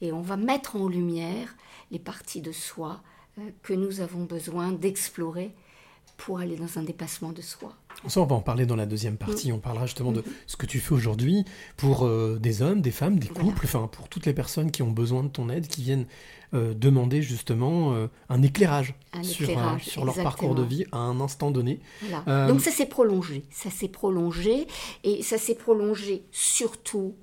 Et 0.00 0.12
on 0.12 0.22
va 0.22 0.36
mettre 0.36 0.76
en 0.76 0.88
lumière 0.88 1.56
les 1.90 1.98
parties 1.98 2.40
de 2.40 2.52
soi 2.52 3.02
que 3.62 3.74
nous 3.74 4.00
avons 4.00 4.24
besoin 4.24 4.72
d'explorer 4.72 5.54
pour 6.16 6.38
aller 6.38 6.56
dans 6.56 6.78
un 6.78 6.82
dépassement 6.82 7.32
de 7.32 7.42
soi. 7.42 7.74
Ça, 8.06 8.20
on 8.20 8.26
va 8.26 8.34
en 8.34 8.40
parler 8.40 8.64
dans 8.64 8.76
la 8.76 8.86
deuxième 8.86 9.14
Mm. 9.14 9.18
partie. 9.18 9.52
On 9.52 9.58
parlera 9.58 9.86
justement 9.86 10.12
de 10.12 10.24
ce 10.46 10.56
que 10.56 10.66
tu 10.66 10.80
fais 10.80 10.94
aujourd'hui 10.94 11.44
pour 11.76 12.06
euh, 12.06 12.38
des 12.40 12.62
hommes, 12.62 12.80
des 12.80 12.90
femmes, 12.90 13.18
des 13.18 13.28
couples, 13.28 13.62
enfin 13.64 13.88
pour 13.92 14.08
toutes 14.08 14.26
les 14.26 14.32
personnes 14.32 14.70
qui 14.70 14.82
ont 14.82 14.90
besoin 14.90 15.22
de 15.22 15.28
ton 15.28 15.50
aide, 15.50 15.66
qui 15.66 15.82
viennent 15.82 16.06
euh, 16.54 16.74
demander 16.74 17.22
justement 17.22 17.92
euh, 17.94 18.08
un 18.28 18.42
éclairage, 18.42 18.94
Un 19.12 19.22
sur, 19.22 19.48
éclairage, 19.48 19.84
sur 19.84 20.04
leur 20.04 20.14
parcours 20.16 20.54
de 20.54 20.62
vie 20.62 20.84
à 20.92 20.98
un 20.98 21.20
instant 21.20 21.50
donné. 21.50 21.80
Voilà. 22.02 22.48
Donc 22.48 22.60
ça 22.60 22.70
s'est 22.70 22.86
prolongé, 22.86 23.44
ça 23.50 23.70
s'est 23.70 23.88
prolongé, 23.88 24.66
et 25.04 25.22
ça 25.22 25.38
s'est 25.38 25.54
prolongé 25.54 26.24
surtout 26.32 27.14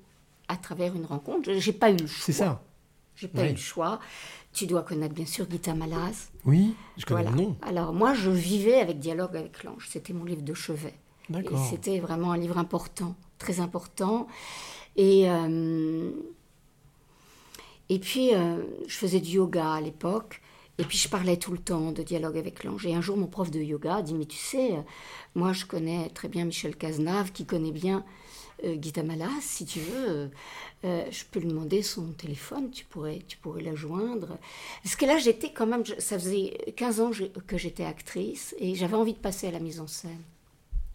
à 0.48 0.56
travers 0.56 0.94
une 0.94 1.04
rencontre. 1.04 1.50
J'ai 1.58 1.72
pas 1.72 1.90
eu 1.90 1.96
le 1.96 2.06
choix. 2.06 2.24
C'est 2.24 2.32
ça. 2.32 2.62
J'ai 3.16 3.28
pas 3.28 3.46
eu 3.46 3.50
le 3.50 3.56
choix. 3.56 3.98
Tu 4.52 4.66
dois 4.66 4.82
connaître 4.82 5.14
bien 5.14 5.26
sûr 5.26 5.46
Gita 5.50 5.74
Malas. 5.74 6.30
Oui, 6.44 6.74
je 6.96 7.04
connais 7.04 7.22
Voilà. 7.22 7.36
le 7.36 7.42
nom. 7.42 7.56
Alors 7.62 7.92
moi, 7.92 8.14
je 8.14 8.30
vivais 8.30 8.80
avec 8.80 8.98
Dialogue 8.98 9.36
avec 9.36 9.62
l'ange. 9.62 9.86
C'était 9.90 10.12
mon 10.12 10.24
livre 10.24 10.42
de 10.42 10.54
chevet. 10.54 10.94
Et 11.28 11.32
D'accord. 11.32 11.64
c'était 11.68 12.00
vraiment 12.00 12.32
un 12.32 12.38
livre 12.38 12.58
important, 12.58 13.14
très 13.38 13.60
important. 13.60 14.26
Et, 14.96 15.30
euh, 15.30 16.10
et 17.88 17.98
puis, 17.98 18.34
euh, 18.34 18.62
je 18.86 18.96
faisais 18.96 19.20
du 19.20 19.32
yoga 19.36 19.74
à 19.74 19.80
l'époque. 19.80 20.40
Et 20.78 20.84
puis, 20.84 20.96
je 20.98 21.08
parlais 21.08 21.36
tout 21.36 21.52
le 21.52 21.58
temps 21.58 21.92
de 21.92 22.02
dialogue 22.02 22.38
avec 22.38 22.64
l'ange. 22.64 22.86
Et 22.86 22.94
un 22.94 23.00
jour, 23.00 23.16
mon 23.16 23.26
prof 23.26 23.50
de 23.50 23.60
yoga 23.60 24.00
dit 24.02 24.14
Mais 24.14 24.26
tu 24.26 24.38
sais, 24.38 24.72
euh, 24.72 24.80
moi, 25.34 25.52
je 25.52 25.66
connais 25.66 26.08
très 26.10 26.28
bien 26.28 26.44
Michel 26.44 26.76
Cazenave, 26.76 27.32
qui 27.32 27.44
connaît 27.44 27.72
bien 27.72 28.04
euh, 28.64 28.76
Gita 28.80 29.02
Malas. 29.02 29.30
Si 29.40 29.64
tu 29.64 29.80
veux, 29.80 30.08
euh, 30.08 30.28
euh, 30.84 31.04
je 31.10 31.24
peux 31.30 31.40
lui 31.40 31.48
demander 31.48 31.82
son 31.82 32.12
téléphone. 32.12 32.70
Tu 32.70 32.84
pourrais, 32.84 33.22
tu 33.26 33.36
pourrais 33.36 33.62
la 33.62 33.74
joindre. 33.74 34.38
Parce 34.82 34.96
que 34.96 35.06
là, 35.06 35.18
j'étais 35.18 35.52
quand 35.52 35.66
même. 35.66 35.84
Ça 35.98 36.18
faisait 36.18 36.72
15 36.76 37.00
ans 37.00 37.10
que 37.46 37.56
j'étais 37.56 37.84
actrice. 37.84 38.54
Et 38.58 38.74
j'avais 38.74 38.96
envie 38.96 39.14
de 39.14 39.18
passer 39.18 39.48
à 39.48 39.50
la 39.50 39.60
mise 39.60 39.80
en 39.80 39.86
scène. 39.86 40.22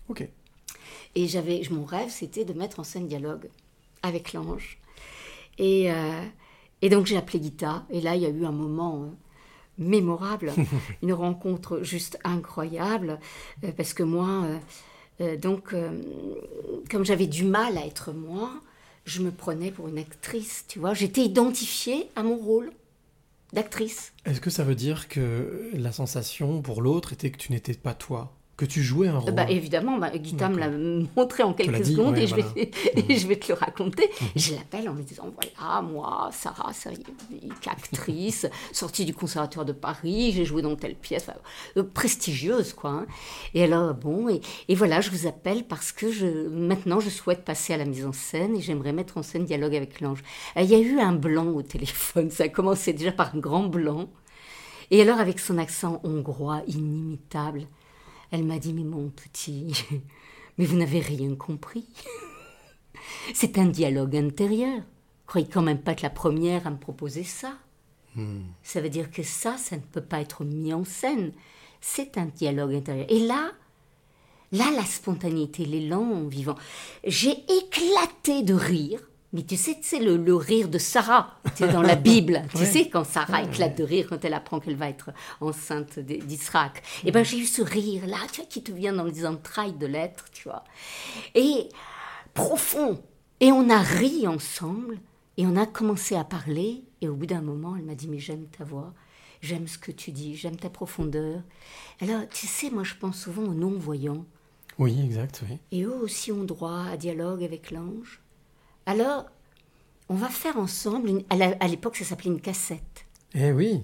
Ok. 0.10 0.28
Et 1.16 1.28
j'avais, 1.28 1.62
mon 1.70 1.86
rêve, 1.86 2.10
c'était 2.10 2.46
de 2.46 2.54
mettre 2.54 2.80
en 2.80 2.84
scène 2.84 3.08
dialogue 3.08 3.50
avec 4.02 4.34
l'ange. 4.34 4.80
Et, 5.58 5.92
euh, 5.92 6.24
et 6.82 6.90
donc 6.90 7.06
j'ai 7.06 7.18
appelé 7.18 7.42
Gita. 7.42 7.86
Et 7.90 8.02
là, 8.02 8.16
il 8.16 8.22
y 8.22 8.26
a 8.26 8.30
eu 8.30 8.46
un 8.46 8.52
moment 8.52 9.12
mémorable, 9.78 10.54
une 11.02 11.14
rencontre 11.14 11.82
juste 11.84 12.20
incroyable, 12.24 13.20
parce 13.78 13.94
que 13.94 14.04
moi, 14.04 14.46
euh, 15.22 15.38
donc, 15.38 15.74
euh, 15.74 15.92
comme 16.90 17.06
j'avais 17.06 17.28
du 17.28 17.44
mal 17.44 17.78
à 17.78 17.86
être 17.86 18.12
moi, 18.12 18.52
je 19.06 19.22
me 19.22 19.32
prenais 19.32 19.72
pour 19.72 19.88
une 19.88 19.98
actrice, 19.98 20.66
tu 20.68 20.80
vois. 20.80 20.94
J'étais 20.94 21.22
identifiée 21.22 22.10
à 22.16 22.24
mon 22.24 22.38
rôle 22.38 22.72
d'actrice. 23.52 24.14
Est-ce 24.26 24.42
que 24.42 24.50
ça 24.50 24.64
veut 24.64 24.76
dire 24.76 25.08
que 25.08 25.70
la 25.74 25.92
sensation 25.92 26.62
pour 26.62 26.82
l'autre 26.82 27.14
était 27.14 27.30
que 27.30 27.38
tu 27.38 27.52
n'étais 27.52 27.74
pas 27.74 27.94
toi? 27.94 28.34
Que 28.56 28.66
tu 28.66 28.84
jouais 28.84 29.08
un 29.08 29.16
Euh, 29.16 29.20
rôle 29.20 29.34
Bah, 29.34 29.50
évidemment, 29.50 29.98
bah, 29.98 30.12
Guita 30.16 30.48
me 30.48 30.60
l'a 30.60 30.70
montré 31.16 31.42
en 31.42 31.54
quelques 31.54 31.82
dit, 31.82 31.94
secondes 31.94 32.14
ouais, 32.14 32.24
et, 32.24 32.28
je 32.28 32.36
vais, 32.36 32.44
et 33.10 33.18
je 33.18 33.28
vais 33.28 33.36
te 33.38 33.52
le 33.52 33.58
raconter. 33.58 34.10
Je 34.36 34.54
l'appelle 34.54 34.88
en 34.90 34.94
lui 34.94 35.04
disant 35.04 35.32
voilà, 35.34 35.82
moi, 35.82 36.30
Sarah 36.32 36.72
actrice, 37.66 38.48
sortie 38.72 39.06
du 39.06 39.14
Conservatoire 39.16 39.66
de 39.66 39.72
Paris, 39.74 40.32
j'ai 40.34 40.46
joué 40.46 40.62
dans 40.62 40.76
telle 40.76 40.96
pièce, 40.96 41.26
enfin, 41.28 41.40
euh, 41.78 41.84
prestigieuse, 41.84 42.74
quoi. 42.74 42.92
hein. 42.92 43.06
Et 43.56 43.64
alors, 43.64 43.94
bon, 43.96 44.30
et, 44.30 44.42
et 44.68 44.76
voilà, 44.76 45.02
je 45.02 45.10
vous 45.10 45.26
appelle 45.28 45.64
parce 45.66 45.92
que 45.92 46.12
je, 46.12 46.48
maintenant, 46.48 47.00
je 47.00 47.10
souhaite 47.10 47.44
passer 47.44 47.74
à 47.74 47.78
la 47.78 47.86
mise 47.86 48.06
en 48.06 48.14
scène 48.14 48.56
et 48.56 48.62
j'aimerais 48.62 48.94
mettre 48.94 49.18
en 49.18 49.24
scène 49.24 49.46
Dialogue 49.46 49.76
avec 49.76 50.00
l'ange. 50.00 50.20
Euh, 50.58 50.62
Il 50.62 50.70
y 50.70 50.76
a 50.76 50.80
eu 50.80 51.00
un 51.00 51.14
blanc 51.14 51.48
au 51.48 51.64
téléphone, 51.64 52.30
ça 52.30 52.44
a 52.44 52.50
commencé 52.50 52.94
déjà 52.94 53.12
par 53.12 53.36
un 53.36 53.40
grand 53.40 53.64
blanc. 53.64 54.10
Et 54.92 55.02
alors, 55.02 55.20
avec 55.20 55.40
son 55.40 55.58
accent 55.58 56.02
hongrois 56.04 56.62
inimitable, 56.68 57.64
elle 58.34 58.46
m'a 58.46 58.58
dit, 58.58 58.74
mais 58.74 58.84
mon 58.84 59.10
petit, 59.10 59.86
mais 60.58 60.66
vous 60.66 60.76
n'avez 60.76 61.00
rien 61.00 61.36
compris. 61.36 61.86
C'est 63.34 63.60
un 63.60 63.68
dialogue 63.68 64.16
intérieur. 64.16 64.82
Croyez 65.28 65.48
quand 65.48 65.62
même 65.62 65.82
pas 65.82 65.94
que 65.94 66.02
la 66.02 66.10
première 66.10 66.66
à 66.66 66.72
me 66.72 66.78
proposer 66.78 67.24
ça. 67.24 67.58
Ça 68.62 68.80
veut 68.80 68.90
dire 68.90 69.10
que 69.10 69.24
ça, 69.24 69.58
ça 69.58 69.76
ne 69.76 69.82
peut 69.82 70.02
pas 70.02 70.22
être 70.22 70.44
mis 70.44 70.72
en 70.72 70.84
scène. 70.84 71.32
C'est 71.82 72.18
un 72.20 72.26
dialogue 72.26 72.76
intérieur. 72.76 73.08
Et 73.10 73.20
là, 73.20 73.52
Là, 74.52 74.70
la 74.76 74.86
spontanéité, 74.86 75.66
l'élan 75.66 76.28
vivant. 76.28 76.56
J'ai 77.04 77.32
éclaté 77.32 78.44
de 78.44 78.54
rire. 78.54 79.00
Mais 79.34 79.44
tu 79.44 79.58
sais, 79.58 79.78
c'est 79.82 80.00
le, 80.00 80.16
le 80.16 80.36
rire 80.36 80.70
de 80.70 80.78
Sarah, 80.78 81.40
tu 81.56 81.64
sais, 81.66 81.72
dans 81.74 81.82
la 81.82 81.96
Bible. 82.10 82.44
Tu 82.52 82.58
Ouais. 82.58 82.66
sais, 82.66 82.88
quand 82.90 83.04
Sarah 83.04 83.42
éclate 83.44 83.76
de 83.78 83.84
rire 83.84 84.06
quand 84.10 84.24
elle 84.24 84.34
apprend 84.36 84.60
qu'elle 84.60 84.76
va 84.76 84.90
être 84.90 85.10
enceinte 85.42 85.98
d'Israël. 86.00 86.72
Et 87.04 87.12
ben 87.12 87.24
j'ai 87.26 87.40
eu 87.40 87.46
ce 87.46 87.62
rire-là, 87.64 88.18
tu 88.32 88.42
vois, 88.42 88.46
qui 88.50 88.62
te 88.62 88.72
vient 88.72 88.94
dans 88.94 89.04
les 89.06 89.26
entrailles 89.26 89.74
de 89.74 89.88
l'être, 89.88 90.26
tu 90.32 90.44
vois. 90.48 90.64
Et 91.36 91.68
profond. 92.34 93.02
Et 93.40 93.52
on 93.52 93.70
a 93.70 93.80
ri 93.82 94.28
ensemble, 94.28 95.00
et 95.38 95.46
on 95.46 95.56
a 95.58 95.66
commencé 95.66 96.16
à 96.16 96.24
parler, 96.24 96.84
et 97.02 97.08
au 97.10 97.16
bout 97.16 97.26
d'un 97.26 97.42
moment, 97.42 97.76
elle 97.76 97.84
m'a 97.84 97.96
dit, 97.96 98.08
mais 98.08 98.20
j'aime 98.20 98.46
ta 98.58 98.64
voix, 98.64 98.94
j'aime 99.42 99.68
ce 99.68 99.78
que 99.78 99.92
tu 99.92 100.12
dis, 100.12 100.36
j'aime 100.36 100.56
ta 100.56 100.70
profondeur. 100.70 101.42
Alors, 102.00 102.22
tu 102.30 102.48
sais, 102.48 102.70
moi 102.70 102.84
je 102.84 102.94
pense 102.96 103.20
souvent 103.20 103.44
aux 103.44 103.54
non-voyants. 103.54 104.26
Oui, 104.80 104.98
exact, 105.04 105.44
oui. 105.50 105.58
Et 105.72 105.84
eux 105.84 105.96
aussi 105.96 106.32
ont 106.32 106.44
droit 106.44 106.84
à 106.92 106.98
dialogue 106.98 107.44
avec 107.44 107.72
l'ange. 107.72 108.22
Alors, 108.86 109.26
on 110.10 110.16
va 110.16 110.28
faire 110.30 110.58
ensemble, 110.58 111.10
une- 111.10 111.24
à 111.30 111.68
l'époque 111.68 111.96
ça 111.98 112.06
s'appelait 112.06 112.30
une 112.32 112.42
cassette. 112.42 113.06
Eh 113.36 113.52
oui, 113.52 113.82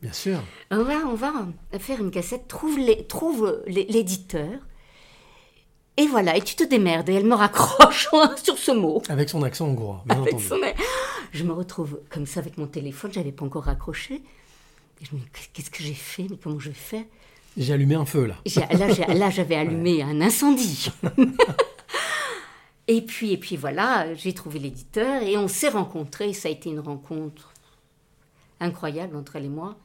bien 0.00 0.12
sûr. 0.12 0.40
On 0.70 0.82
va, 0.84 0.98
on 1.06 1.14
va 1.14 1.32
faire 1.78 2.00
une 2.00 2.10
cassette, 2.10 2.46
trouve 2.48 2.78
l'éditeur, 3.66 4.50
et 5.96 6.06
voilà, 6.06 6.36
et 6.36 6.42
tu 6.42 6.54
te 6.56 6.64
démerdes, 6.64 7.08
et 7.08 7.14
elle 7.14 7.26
me 7.26 7.34
raccroche 7.34 8.08
sur 8.42 8.56
ce 8.58 8.70
mot. 8.72 9.02
Avec 9.08 9.28
son 9.28 9.42
accent 9.42 9.66
hongrois, 9.66 10.02
bien 10.06 10.16
Avec 10.22 10.34
entendu. 10.34 10.44
son. 10.48 10.60
Je 11.32 11.44
me 11.44 11.52
retrouve 11.52 12.00
comme 12.10 12.26
ça 12.26 12.40
avec 12.40 12.58
mon 12.58 12.66
téléphone, 12.66 13.10
j'avais 13.12 13.32
pas 13.32 13.44
encore 13.44 13.64
raccroché. 13.64 14.16
Et 15.00 15.04
je 15.04 15.14
me 15.16 15.20
dis, 15.20 15.26
qu'est-ce 15.52 15.70
que 15.70 15.82
j'ai 15.82 15.94
fait 15.94 16.26
Mais 16.30 16.36
comment 16.36 16.60
je 16.60 16.68
vais 16.68 16.74
faire? 16.74 17.04
J'ai 17.56 17.72
allumé 17.72 17.94
un 17.96 18.04
feu 18.06 18.26
là. 18.26 18.36
Là, 19.14 19.30
j'avais 19.30 19.56
allumé 19.56 20.02
un 20.02 20.20
incendie. 20.20 20.90
et 22.88 23.02
puis, 23.02 23.32
et 23.32 23.36
puis 23.38 23.56
voilà, 23.56 24.12
j'ai 24.14 24.32
trouvé 24.32 24.58
l'éditeur 24.58 25.22
et 25.22 25.36
on 25.36 25.48
s'est 25.48 25.68
rencontrés. 25.70 26.32
Ça 26.32 26.48
a 26.48 26.52
été 26.52 26.68
une 26.70 26.80
rencontre 26.80 27.52
incroyable 28.60 29.16
entre 29.16 29.36
elle 29.36 29.46
et 29.46 29.48
moi, 29.48 29.76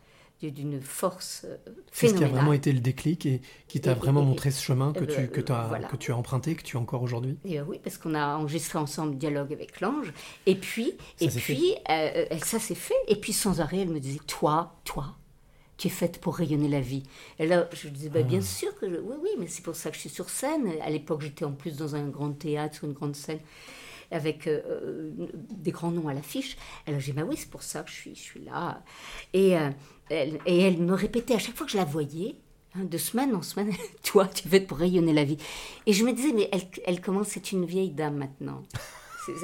d'une 0.42 0.80
force 0.82 1.46
euh, 1.46 1.58
C'est 1.92 2.10
ce 2.10 2.14
qui 2.14 2.18
a 2.18 2.20
phénoménale. 2.20 2.32
vraiment 2.36 2.54
été 2.54 2.72
le 2.72 2.80
déclic 2.80 3.26
et 3.26 3.42
qui 3.68 3.82
t'a 3.82 3.96
vraiment 3.96 4.22
et- 4.22 4.26
montré 4.26 4.52
ce 4.52 4.62
chemin 4.64 4.94
que, 4.94 5.04
euh, 5.04 5.08
tu, 5.08 5.28
que, 5.30 5.42
t'as- 5.42 5.68
voilà. 5.68 5.88
que 5.88 5.96
tu 5.96 6.12
as 6.12 6.16
emprunté, 6.18 6.54
que 6.54 6.62
tu 6.62 6.78
as 6.78 6.80
encore 6.80 7.02
aujourd'hui. 7.02 7.38
Euh, 7.48 7.64
oui, 7.68 7.80
parce 7.84 7.98
qu'on 7.98 8.14
a 8.14 8.36
enregistré 8.38 8.78
ensemble 8.78 9.18
Dialogue 9.18 9.52
avec 9.52 9.82
l'ange. 9.82 10.14
Et 10.46 10.54
puis, 10.56 10.94
Ça 11.20 11.26
et 11.26 11.30
puis 11.30 11.74
euh, 11.90 12.26
ça 12.46 12.60
s'est 12.60 12.76
fait. 12.76 12.94
Et 13.08 13.16
puis 13.16 13.34
sans 13.34 13.62
arrêt, 13.62 13.80
elle 13.80 13.90
me 13.90 14.00
disait 14.00 14.20
Toi, 14.28 14.76
toi, 14.84 15.16
tu 15.78 15.88
es 15.88 15.90
faite 15.92 16.20
pour 16.20 16.36
rayonner 16.36 16.68
la 16.68 16.82
vie. 16.82 17.04
Et 17.40 17.46
là, 17.48 17.70
je 17.74 17.88
disais 17.90 18.10
bah, 18.10 18.20
Ah. 18.22 18.28
Bien 18.28 18.42
sûr 18.42 18.74
que 18.80 18.90
je- 18.90 18.96
oui, 19.00 19.16
oui, 19.22 19.30
mais 19.40 19.48
c'est 19.48 19.62
pour 19.64 19.76
ça 19.76 19.90
que 19.90 19.96
je 19.96 20.02
suis 20.02 20.10
sur 20.10 20.30
scène. 20.30 20.72
À 20.82 20.90
l'époque, 20.90 21.22
j'étais 21.22 21.46
en 21.46 21.52
plus 21.54 21.78
dans 21.78 21.96
un 21.96 22.08
grand 22.08 22.32
théâtre, 22.32 22.76
sur 22.76 22.86
une 22.86 22.94
grande 22.94 23.16
scène, 23.16 23.40
avec 24.12 24.48
euh, 24.48 24.62
euh, 24.68 25.12
des 25.52 25.72
grands 25.72 25.92
noms 25.92 26.08
à 26.08 26.14
l'affiche. 26.14 26.58
Alors 26.88 27.00
j'ai 27.00 27.12
dit 27.12 27.18
Bah 27.18 27.26
oui, 27.28 27.36
c'est 27.38 27.50
pour 27.50 27.62
ça 27.64 27.84
que 27.84 27.90
je 27.92 27.96
suis, 27.96 28.16
je 28.16 28.22
suis 28.22 28.40
là. 28.44 28.82
Et, 29.34 29.58
euh, 29.58 29.70
elle, 30.10 30.40
et 30.46 30.62
elle 30.62 30.78
me 30.80 30.94
répétait 30.94 31.36
à 31.36 31.40
chaque 31.40 31.56
fois 31.56 31.66
que 31.66 31.72
je 31.74 31.78
la 31.78 31.86
voyais. 31.86 32.36
hein, 32.76 32.84
de 32.86 32.98
semaine 32.98 33.36
en 33.36 33.42
semaine, 33.42 33.72
toi, 34.04 34.28
tu 34.28 34.48
es 34.48 34.50
faite 34.50 34.68
pour 34.68 34.78
rayonner 34.78 35.14
la 35.14 35.24
vie. 35.26 35.38
Et 35.86 35.94
je 35.94 36.04
me 36.06 36.12
disais, 36.14 36.32
mais 36.34 36.50
elle, 36.52 36.62
elle 36.86 37.02
commence, 37.02 37.28
c'est 37.30 37.52
une 37.52 37.66
vieille 37.66 37.92
dame 37.92 38.16
maintenant. 38.18 38.64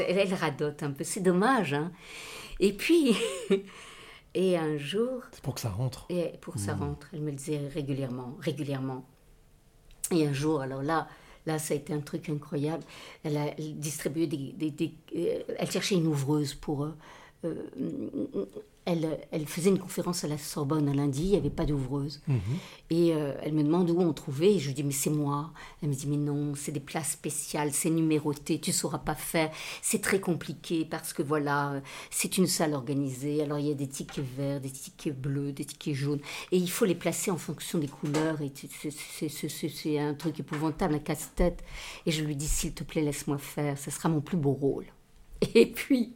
Elle 0.08 0.34
radote 0.34 0.82
un 0.82 0.92
peu, 0.92 1.04
c'est 1.04 1.20
dommage. 1.20 1.74
Hein. 1.74 1.92
Et 2.62 2.72
puis, 2.74 3.16
et 4.36 4.58
un 4.58 4.78
jour, 4.78 5.22
C'est 5.32 5.42
pour 5.42 5.56
que 5.56 5.62
ça 5.62 5.70
rentre. 5.70 6.06
et 6.10 6.34
pour 6.42 6.58
sa 6.58 6.74
rentre, 6.76 7.08
elle 7.14 7.22
me 7.22 7.30
le 7.32 7.36
disait 7.38 7.68
régulièrement, 7.68 8.36
régulièrement. 8.40 9.06
Et 10.12 10.26
un 10.28 10.34
jour, 10.34 10.62
alors 10.62 10.82
là, 10.84 11.08
là, 11.46 11.60
ça 11.60 11.74
a 11.74 11.78
été 11.78 11.94
un 11.94 12.02
truc 12.02 12.30
incroyable. 12.30 12.84
Elle 13.24 13.38
a 13.38 13.52
distribué 13.56 14.28
des, 14.28 14.52
des- 14.54 14.72
des- 14.72 14.94
euh, 15.16 15.44
elle 15.58 15.70
cherchait 15.72 15.96
une 15.96 16.08
ouvreuse 16.08 16.54
pour. 16.54 16.84
euh, 16.86 16.96
euh, 17.46 18.46
elle, 18.86 19.20
elle 19.32 19.46
faisait 19.46 19.70
une 19.70 19.80
conférence 19.80 20.24
à 20.24 20.28
la 20.28 20.38
Sorbonne 20.38 20.90
un 20.90 20.94
lundi, 20.94 21.24
il 21.24 21.30
n'y 21.30 21.38
avait 21.38 21.50
pas 21.50 21.66
d'ouvreuse. 21.66 22.22
Et 22.90 23.14
euh, 23.14 23.34
elle 23.42 23.54
me 23.54 23.64
demande 23.64 23.90
où 23.90 24.00
on 24.00 24.14
trouvait. 24.14 24.56
Et 24.56 24.60
je 24.60 24.68
lui 24.68 24.74
dis, 24.74 24.84
mais 24.84 24.92
c'est 24.92 25.10
moi. 25.10 25.52
Elle 25.82 25.90
me 25.90 25.94
dit, 25.94 26.08
mais 26.08 26.18
non, 26.18 26.54
c'est 26.56 26.72
des 26.72 26.80
places 26.80 27.12
spéciales, 27.12 27.72
c'est 27.72 27.90
numéroté, 27.90 28.60
tu 28.60 28.72
ne 28.72 28.76
sauras 28.76 28.98
pas 28.98 29.16
faire. 29.16 29.52
C'est 29.82 30.02
très 30.02 30.20
compliqué 30.20 30.86
parce 30.86 31.14
que 31.14 31.24
voilà, 31.24 31.82
c'est 32.10 32.38
une 32.38 32.48
salle 32.48 32.74
organisée. 32.74 33.42
Alors 33.42 33.60
il 33.60 33.68
y 33.68 33.72
a 33.72 33.76
des 33.76 33.88
tickets 33.88 34.26
verts, 34.38 34.60
des 34.60 34.70
tickets 34.70 35.20
bleus, 35.20 35.54
des 35.54 35.66
tickets 35.66 35.96
jaunes. 35.96 36.22
Et 36.52 36.58
il 36.58 36.70
faut 36.70 36.86
les 36.86 36.96
placer 36.96 37.32
en 37.32 37.38
fonction 37.38 37.80
des 37.80 37.88
couleurs. 37.88 38.42
Et 38.42 38.52
c'est 38.54 40.00
un 40.00 40.14
truc 40.14 40.40
épouvantable, 40.40 40.96
un 40.96 41.00
casse-tête. 41.00 41.64
Et 42.06 42.12
je 42.12 42.24
lui 42.24 42.36
dis, 42.36 42.48
s'il 42.48 42.74
te 42.74 42.84
plaît, 42.84 43.02
laisse-moi 43.02 43.38
faire. 43.38 43.78
Ce 43.78 43.92
sera 43.92 44.10
mon 44.10 44.22
plus 44.22 44.38
beau 44.38 44.52
rôle. 44.52 44.86
Et 45.56 45.66
puis, 45.66 46.14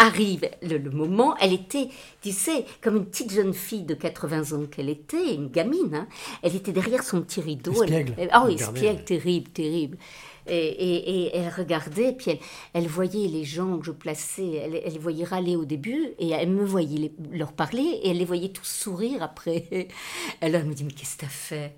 arrive 0.00 0.48
le, 0.62 0.78
le 0.78 0.90
moment, 0.90 1.36
elle 1.40 1.52
était, 1.52 1.88
tu 2.22 2.32
sais, 2.32 2.64
comme 2.80 2.96
une 2.96 3.04
petite 3.06 3.30
jeune 3.32 3.52
fille 3.54 3.82
de 3.82 3.94
80 3.94 4.52
ans 4.56 4.66
qu'elle 4.66 4.88
était, 4.88 5.34
une 5.34 5.48
gamine, 5.48 5.94
hein. 5.94 6.08
elle 6.42 6.56
était 6.56 6.72
derrière 6.72 7.02
son 7.02 7.22
petit 7.22 7.40
rideau. 7.40 7.72
Elle- 7.82 7.92
Espiègle. 7.92 8.14
elle- 8.18 8.30
espiègle, 8.54 8.98
ouais. 8.98 9.04
terrible, 9.04 9.50
terrible. 9.50 9.98
Et, 10.46 10.56
et- 10.56 11.10
et 11.26 11.36
elle 11.36 11.52
regardait, 11.54 12.12
puis 12.12 12.30
elle, 12.32 12.38
elle 12.72 12.86
voyait 12.88 13.28
les 13.28 13.44
gens 13.44 13.78
que 13.78 13.84
je 13.86 13.92
plaçais, 13.92 14.52
elle, 14.54 14.80
elle 14.84 14.92
les 14.94 14.98
voyait 14.98 15.24
râler 15.24 15.54
au 15.54 15.64
début, 15.66 16.08
et 16.18 16.30
elle 16.30 16.48
me 16.50 16.64
voyait 16.64 16.98
les- 16.98 17.12
leur 17.38 17.52
parler, 17.52 17.82
et 18.02 18.10
elle 18.10 18.18
les 18.18 18.24
voyait 18.24 18.48
tous 18.48 18.66
sourire 18.66 19.22
après. 19.22 19.66
Alors 20.40 20.62
elle 20.62 20.66
me 20.66 20.74
dit, 20.74 20.82
mais 20.84 20.92
qu'est-ce 20.92 21.16
que 21.16 21.20
t'as 21.22 21.28
fait? 21.28 21.74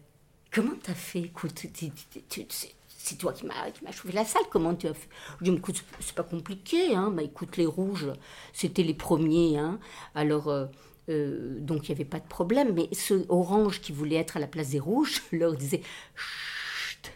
Comment 0.54 0.72
t'as 0.82 0.94
fait? 0.94 1.20
Écoute, 1.20 1.54
tu- 1.56 1.70
tu- 1.72 1.90
tu- 2.28 2.46
tu- 2.46 2.66
c'est- 3.04 3.16
toi 3.16 3.32
qui 3.32 3.46
m'as 3.46 3.92
chauffé 3.92 4.12
la 4.12 4.24
salle, 4.24 4.42
comment 4.50 4.74
tu 4.74 4.86
as 4.86 4.94
fait? 4.94 5.08
Je 5.40 5.44
dis, 5.44 5.50
mais 5.50 5.58
écoute, 5.58 5.82
c'est- 6.00 6.14
pas 6.14 6.22
compliqué, 6.22 6.94
hein. 6.94 7.10
Bah, 7.10 7.22
écoute, 7.22 7.56
les 7.56 7.66
rouges, 7.66 8.10
c'était 8.52 8.82
les 8.82 8.94
premiers, 8.94 9.58
hein. 9.58 9.78
Alors, 10.14 10.48
euh, 10.48 10.66
euh, 11.08 11.58
donc 11.60 11.88
il 11.88 11.92
n'y 11.92 11.96
avait 11.96 12.04
pas 12.08 12.20
de 12.20 12.28
problème, 12.28 12.72
mais 12.74 12.88
ceux 12.92 13.24
orange 13.28 13.80
qui 13.80 13.92
voulaient 13.92 14.16
être 14.16 14.36
à 14.36 14.40
la 14.40 14.46
place 14.46 14.70
des 14.70 14.78
rouges, 14.80 15.22
leur 15.32 15.54
disais, 15.56 15.82
chut, 16.14 17.12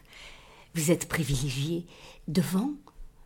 vous 0.74 0.90
êtes 0.90 1.08
privilégiés. 1.08 1.86
Devant, 2.28 2.72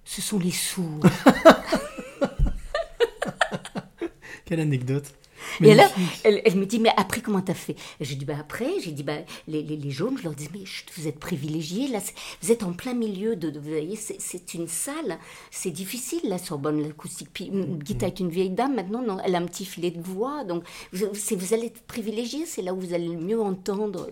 ce 0.05 0.21
sont 0.21 0.39
les 0.39 0.51
sourds. 0.51 1.01
Quelle 4.45 4.61
anecdote. 4.61 5.15
Et 5.63 5.75
là, 5.75 5.91
elle, 6.25 6.41
elle 6.45 6.57
me 6.57 6.67
dit, 6.67 6.79
mais 6.79 6.91
après, 6.97 7.21
comment 7.21 7.41
t'as 7.41 7.55
fait? 7.55 7.77
J'ai 8.01 8.15
dit, 8.15 8.25
bah 8.25 8.35
après, 8.41 8.69
j'ai 8.83 8.93
dit, 8.93 9.03
bah, 9.03 9.19
les, 9.49 9.63
les, 9.63 9.77
les 9.77 9.91
jaunes, 9.91 10.17
je 10.19 10.25
leur 10.25 10.35
dis, 10.35 10.49
mais 10.53 10.65
chut, 10.65 10.87
vous 10.97 11.07
êtes 11.09 11.19
privilégiés, 11.19 11.89
là, 11.89 11.99
vous 12.43 12.51
êtes 12.53 12.63
en 12.63 12.73
plein 12.73 12.95
milieu 12.95 13.37
de, 13.37 13.51
de- 13.51 13.59
vous 13.61 13.69
voyez, 13.71 13.97
c'est- 13.97 14.55
une 14.55 14.69
salle, 14.69 15.19
c'est 15.51 15.71
difficile, 15.71 16.21
la 16.25 16.39
Sorbonne, 16.39 16.83
l'acoustique. 16.83 17.29
Puis, 17.33 17.51
Guita 17.53 18.07
est 18.07 18.21
une 18.21 18.31
vieille 18.31 18.51
dame, 18.51 18.75
maintenant, 18.75 19.03
non, 19.03 19.19
elle 19.25 19.35
a 19.35 19.39
un 19.39 19.47
petit 19.47 19.65
filet 19.65 19.91
de 19.91 20.01
voix, 20.03 20.45
donc, 20.45 20.65
vous, 20.93 21.07
vous 21.13 21.55
allez 21.55 21.67
être 21.67 21.83
privilégiés, 21.83 22.47
c'est 22.47 22.63
là 22.63 22.73
où 22.75 22.81
vous 22.81 22.95
allez 22.95 23.09
le 23.09 23.19
mieux 23.19 23.41
entendre. 23.41 24.09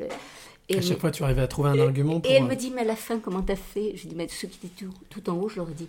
Et 0.69 0.77
À 0.79 0.81
chaque 0.83 0.97
me- 0.97 1.01
fois, 1.01 1.11
tu 1.11 1.23
arrivais 1.25 1.41
à 1.43 1.49
trouver 1.49 1.71
un 1.71 1.79
argument 1.79 2.21
pour. 2.21 2.31
et 2.31 2.35
elle 2.35 2.43
euh, 2.43 2.47
me 2.47 2.55
dit, 2.55 2.71
mais 2.75 2.83
à 2.83 2.85
la 2.85 2.97
fin, 2.97 3.19
comment 3.21 3.43
t'as 3.43 3.57
fait? 3.57 3.93
Je 3.97 4.07
dis, 4.07 4.15
mais 4.15 4.29
ceux 4.29 4.49
qui 4.49 4.59
étaient 4.67 4.85
tout, 4.85 4.93
tout 5.09 5.31
en 5.31 5.35
haut, 5.35 5.49
je 5.49 5.57
leur 5.57 5.71
ai 5.71 5.75
dit, 5.75 5.89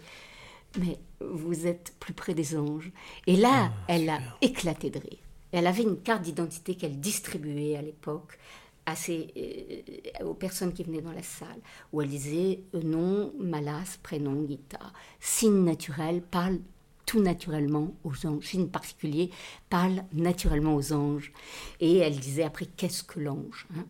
mais 0.80 0.98
vous 1.20 1.68
êtes 1.68 1.94
plus 2.00 2.14
près 2.14 2.34
des 2.34 2.56
anges. 2.56 2.92
Et 3.28 3.36
là, 3.36 3.72
elle 3.88 4.10
a 4.10 4.20
éclaté 4.42 4.90
de 4.90 5.00
rire. 5.00 5.18
Elle 5.52 5.68
avait 5.68 5.84
une 5.84 6.00
carte 6.02 6.22
d'identité 6.22 6.76
qu'elle 6.76 7.00
distribuait 7.00 7.76
à 7.76 7.82
l'époque 7.82 8.38
à 8.86 8.96
ses, 8.96 9.28
euh, 9.38 10.26
aux 10.26 10.34
personnes 10.34 10.74
qui 10.74 10.84
venaient 10.84 11.02
dans 11.02 11.12
la 11.12 11.24
salle, 11.24 11.60
où 11.94 12.02
elle 12.02 12.10
disait 12.10 12.62
euh, 12.74 12.82
nom, 12.82 13.34
Malas, 13.40 13.98
prénom, 14.02 14.48
Gita. 14.48 14.80
Signe 15.20 15.64
naturel, 15.64 16.22
parle 16.22 16.60
tout 17.06 17.22
naturellement 17.22 17.94
aux 18.04 18.26
anges. 18.26 18.46
Signe 18.46 18.68
particulier, 18.68 19.32
parle 19.70 20.04
naturellement 20.14 20.76
aux 20.76 20.94
anges. 20.94 21.32
Et 21.80 21.98
elle 21.98 22.18
disait 22.18 22.44
après, 22.44 22.66
qu'est-ce 22.66 23.04
que 23.04 23.20
l'ange 23.20 23.68
hein? 23.78 23.86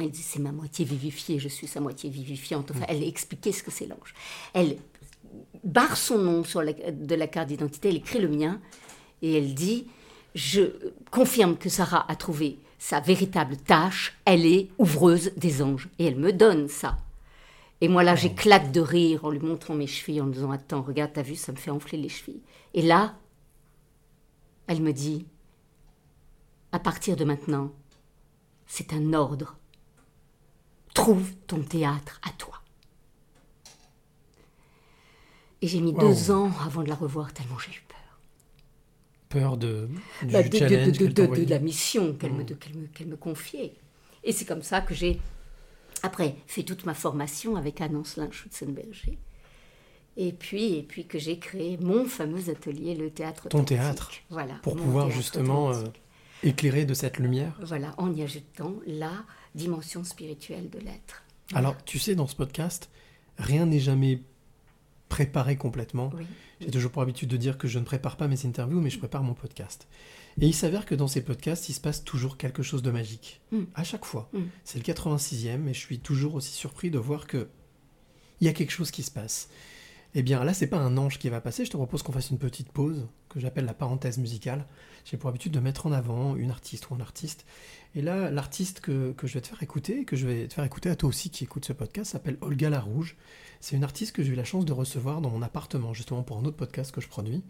Elle 0.00 0.12
dit 0.12 0.22
c'est 0.22 0.38
ma 0.38 0.52
moitié 0.52 0.84
vivifiée, 0.84 1.40
je 1.40 1.48
suis 1.48 1.66
sa 1.66 1.80
moitié 1.80 2.08
vivifiante. 2.08 2.70
Enfin, 2.70 2.84
elle 2.88 3.02
expliquait 3.02 3.50
ce 3.50 3.64
que 3.64 3.72
c'est 3.72 3.86
l'ange. 3.86 4.14
Elle 4.54 4.76
barre 5.64 5.96
son 5.96 6.18
nom 6.18 6.44
sur 6.44 6.62
la, 6.62 6.72
de 6.72 7.14
la 7.16 7.26
carte 7.26 7.48
d'identité, 7.48 7.88
elle 7.88 7.96
écrit 7.96 8.20
le 8.20 8.28
mien 8.28 8.60
et 9.22 9.34
elle 9.34 9.54
dit 9.54 9.88
je 10.38 10.92
confirme 11.10 11.56
que 11.56 11.68
Sarah 11.68 12.08
a 12.08 12.14
trouvé 12.14 12.60
sa 12.78 13.00
véritable 13.00 13.56
tâche, 13.56 14.16
elle 14.24 14.46
est 14.46 14.68
ouvreuse 14.78 15.32
des 15.36 15.62
anges 15.62 15.88
et 15.98 16.04
elle 16.06 16.14
me 16.16 16.32
donne 16.32 16.68
ça. 16.68 16.96
Et 17.80 17.88
moi 17.88 18.04
là, 18.04 18.14
j'éclate 18.14 18.70
de 18.70 18.80
rire 18.80 19.24
en 19.24 19.30
lui 19.30 19.40
montrant 19.40 19.74
mes 19.74 19.88
chevilles 19.88 20.20
en 20.20 20.26
lui 20.26 20.34
disant 20.34 20.52
attends, 20.52 20.82
regarde, 20.82 21.10
t'as 21.12 21.22
vu, 21.22 21.34
ça 21.34 21.50
me 21.50 21.56
fait 21.56 21.72
enfler 21.72 21.98
les 21.98 22.08
chevilles. 22.08 22.42
Et 22.72 22.82
là, 22.82 23.16
elle 24.68 24.80
me 24.80 24.92
dit 24.92 25.26
à 26.70 26.78
partir 26.78 27.16
de 27.16 27.24
maintenant, 27.24 27.72
c'est 28.66 28.92
un 28.92 29.14
ordre 29.14 29.56
trouve 30.94 31.32
ton 31.48 31.62
théâtre 31.62 32.20
à 32.22 32.30
toi. 32.30 32.62
Et 35.62 35.66
j'ai 35.66 35.80
mis 35.80 35.92
Wow. 35.92 36.00
deux 36.00 36.30
ans 36.30 36.52
avant 36.64 36.82
de 36.84 36.88
la 36.88 36.94
revoir 36.94 37.32
tellement 37.32 37.58
j'ai 37.58 37.72
eu 37.72 37.82
peur. 37.88 37.97
Peur 39.28 39.56
de, 39.56 39.88
du 40.22 40.32
Bah, 40.32 40.42
de, 40.42 40.56
challenge 40.56 40.86
de- 40.92 40.98
qu'elle 40.98 40.98
de- 40.98 41.06
de 41.06 41.12
t'envoyait. 41.26 41.44
la 41.46 41.58
mission 41.58 42.14
qu'elle 42.14 42.32
me, 42.32 42.44
de- 42.44 42.54
qu'elle 42.54 42.74
me, 42.76 42.86
qu'elle 42.86 43.08
me 43.08 43.16
confiait. 43.16 43.74
Et 44.24 44.32
c'est 44.32 44.44
comme 44.44 44.62
ça 44.62 44.80
que 44.80 44.94
j'ai 44.94 45.20
Après, 46.02 46.36
fait 46.46 46.62
toute 46.62 46.86
ma 46.86 46.94
formation 46.94 47.56
avec 47.56 47.80
Anne-Ancelin 47.80 48.30
Schutzenberger. 48.30 49.18
Et 50.16 50.32
puis, 50.32 50.76
et 50.76 50.82
puis 50.82 51.06
que 51.06 51.18
j'ai 51.18 51.38
créé 51.38 51.76
mon 51.78 52.04
fameux 52.04 52.50
atelier, 52.50 52.94
le 52.94 53.10
théâtre 53.10 53.48
Ton 53.48 53.64
théâtre, 53.64 54.10
Voilà. 54.30 54.54
Pour 54.62 54.76
pouvoir 54.76 55.10
justement 55.10 55.72
euh, 55.72 55.84
éclairer 56.42 56.84
de 56.84 56.94
cette 56.94 57.18
lumière. 57.18 57.58
Voilà, 57.62 57.94
en 57.98 58.12
y 58.12 58.22
ajoutant 58.22 58.74
la 58.86 59.12
dimension 59.54 60.02
spirituelle 60.04 60.70
de 60.70 60.78
l'être. 60.78 61.22
Alors, 61.54 61.76
tu 61.84 61.98
sais, 61.98 62.14
dans 62.14 62.26
ce 62.26 62.34
podcast, 62.36 62.90
rien 63.38 63.66
n'est 63.66 63.78
jamais 63.80 64.20
préparé 65.08 65.56
complètement. 65.56 66.10
Oui. 66.16 66.24
J'ai 66.60 66.70
toujours 66.70 66.90
pour 66.90 67.02
habitude 67.02 67.28
de 67.28 67.36
dire 67.36 67.58
que 67.58 67.68
je 67.68 67.78
ne 67.78 67.84
prépare 67.84 68.16
pas 68.16 68.28
mes 68.28 68.46
interviews, 68.46 68.80
mais 68.80 68.90
je 68.90 68.98
prépare 68.98 69.22
mon 69.22 69.34
podcast. 69.34 69.88
Et 70.40 70.46
il 70.46 70.54
s'avère 70.54 70.86
que 70.86 70.94
dans 70.94 71.08
ces 71.08 71.22
podcasts, 71.22 71.68
il 71.68 71.72
se 71.72 71.80
passe 71.80 72.04
toujours 72.04 72.36
quelque 72.36 72.62
chose 72.62 72.82
de 72.82 72.90
magique. 72.90 73.40
Mm. 73.52 73.64
À 73.74 73.84
chaque 73.84 74.04
fois. 74.04 74.28
Mm. 74.32 74.42
C'est 74.64 74.78
le 74.78 74.84
86e 74.84 75.68
et 75.68 75.74
je 75.74 75.78
suis 75.78 75.98
toujours 75.98 76.34
aussi 76.34 76.52
surpris 76.52 76.90
de 76.90 76.98
voir 76.98 77.26
que 77.26 77.48
il 78.40 78.46
y 78.46 78.48
a 78.48 78.52
quelque 78.52 78.70
chose 78.70 78.90
qui 78.90 79.02
se 79.02 79.10
passe. 79.10 79.48
Eh 80.14 80.22
bien, 80.22 80.42
là, 80.42 80.54
c'est 80.54 80.66
pas 80.66 80.78
un 80.78 80.96
ange 80.96 81.18
qui 81.18 81.28
va 81.28 81.40
passer. 81.40 81.64
Je 81.64 81.70
te 81.70 81.76
propose 81.76 82.02
qu'on 82.02 82.12
fasse 82.12 82.30
une 82.30 82.38
petite 82.38 82.72
pause 82.72 83.06
que 83.28 83.40
j'appelle 83.40 83.66
la 83.66 83.74
parenthèse 83.74 84.18
musicale. 84.18 84.66
J'ai 85.04 85.16
pour 85.16 85.28
habitude 85.28 85.52
de 85.52 85.60
mettre 85.60 85.86
en 85.86 85.92
avant 85.92 86.34
une 86.36 86.50
artiste 86.50 86.88
ou 86.90 86.94
un 86.94 87.00
artiste. 87.00 87.44
Et 87.94 88.00
là, 88.00 88.30
l'artiste 88.30 88.80
que, 88.80 89.12
que 89.12 89.26
je 89.26 89.34
vais 89.34 89.40
te 89.42 89.48
faire 89.48 89.62
écouter, 89.62 90.04
que 90.04 90.16
je 90.16 90.26
vais 90.26 90.48
te 90.48 90.54
faire 90.54 90.64
écouter 90.64 90.88
à 90.88 90.96
toi 90.96 91.08
aussi 91.10 91.30
qui 91.30 91.44
écoute 91.44 91.64
ce 91.64 91.72
podcast, 91.72 92.12
s'appelle 92.12 92.38
Olga 92.40 92.70
Larouge. 92.70 93.16
C'est 93.60 93.76
une 93.76 93.84
artiste 93.84 94.12
que 94.12 94.22
j'ai 94.22 94.32
eu 94.32 94.36
la 94.36 94.44
chance 94.44 94.64
de 94.64 94.72
recevoir 94.72 95.20
dans 95.20 95.30
mon 95.30 95.42
appartement, 95.42 95.92
justement 95.92 96.22
pour 96.22 96.38
un 96.38 96.44
autre 96.44 96.56
podcast 96.56 96.90
que 96.90 97.00
je 97.00 97.08
produis. 97.08 97.42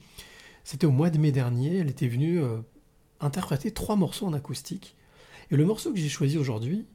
C'était 0.64 0.86
au 0.86 0.90
mois 0.90 1.10
de 1.10 1.18
mai 1.18 1.32
dernier. 1.32 1.78
Elle 1.78 1.90
était 1.90 2.08
venue 2.08 2.40
euh, 2.40 2.58
interpréter 3.20 3.70
trois 3.70 3.96
morceaux 3.96 4.26
en 4.26 4.32
acoustique. 4.32 4.96
Et 5.50 5.56
le 5.56 5.64
morceau 5.64 5.92
que 5.92 5.98
j'ai 5.98 6.08
choisi 6.08 6.38
aujourd'hui, 6.38 6.86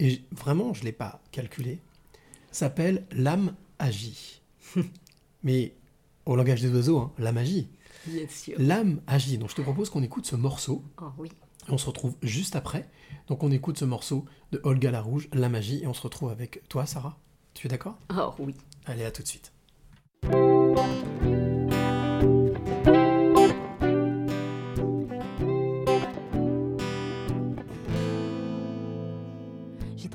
et 0.00 0.20
vraiment, 0.32 0.74
je 0.74 0.80
ne 0.80 0.86
l'ai 0.86 0.92
pas 0.92 1.22
calculé, 1.30 1.78
s'appelle 2.50 3.06
L'âme 3.12 3.54
agit. 3.78 4.42
Mais 5.42 5.74
au 6.26 6.36
langage 6.36 6.62
des 6.62 6.72
oiseaux, 6.72 6.98
hein, 6.98 7.12
la 7.18 7.32
magie. 7.32 7.68
Bien 8.06 8.26
sûr. 8.28 8.54
L'âme 8.58 9.00
agit. 9.06 9.38
Donc 9.38 9.50
je 9.50 9.54
te 9.54 9.62
propose 9.62 9.90
qu'on 9.90 10.02
écoute 10.02 10.26
ce 10.26 10.36
morceau. 10.36 10.84
Oh 11.00 11.06
oui. 11.18 11.30
On 11.68 11.78
se 11.78 11.86
retrouve 11.86 12.16
juste 12.22 12.56
après. 12.56 12.88
Donc 13.28 13.42
on 13.42 13.50
écoute 13.50 13.78
ce 13.78 13.84
morceau 13.84 14.24
de 14.50 14.60
Olga 14.64 14.90
Larouge, 14.90 15.28
La 15.32 15.48
magie, 15.48 15.82
et 15.82 15.86
on 15.86 15.94
se 15.94 16.02
retrouve 16.02 16.30
avec 16.30 16.68
toi, 16.68 16.86
Sarah. 16.86 17.18
Tu 17.54 17.66
es 17.66 17.70
d'accord? 17.70 17.98
Oh 18.10 18.34
oui. 18.38 18.54
Allez, 18.86 19.04
à 19.04 19.10
tout 19.10 19.22
de 19.22 19.28
suite. 19.28 19.52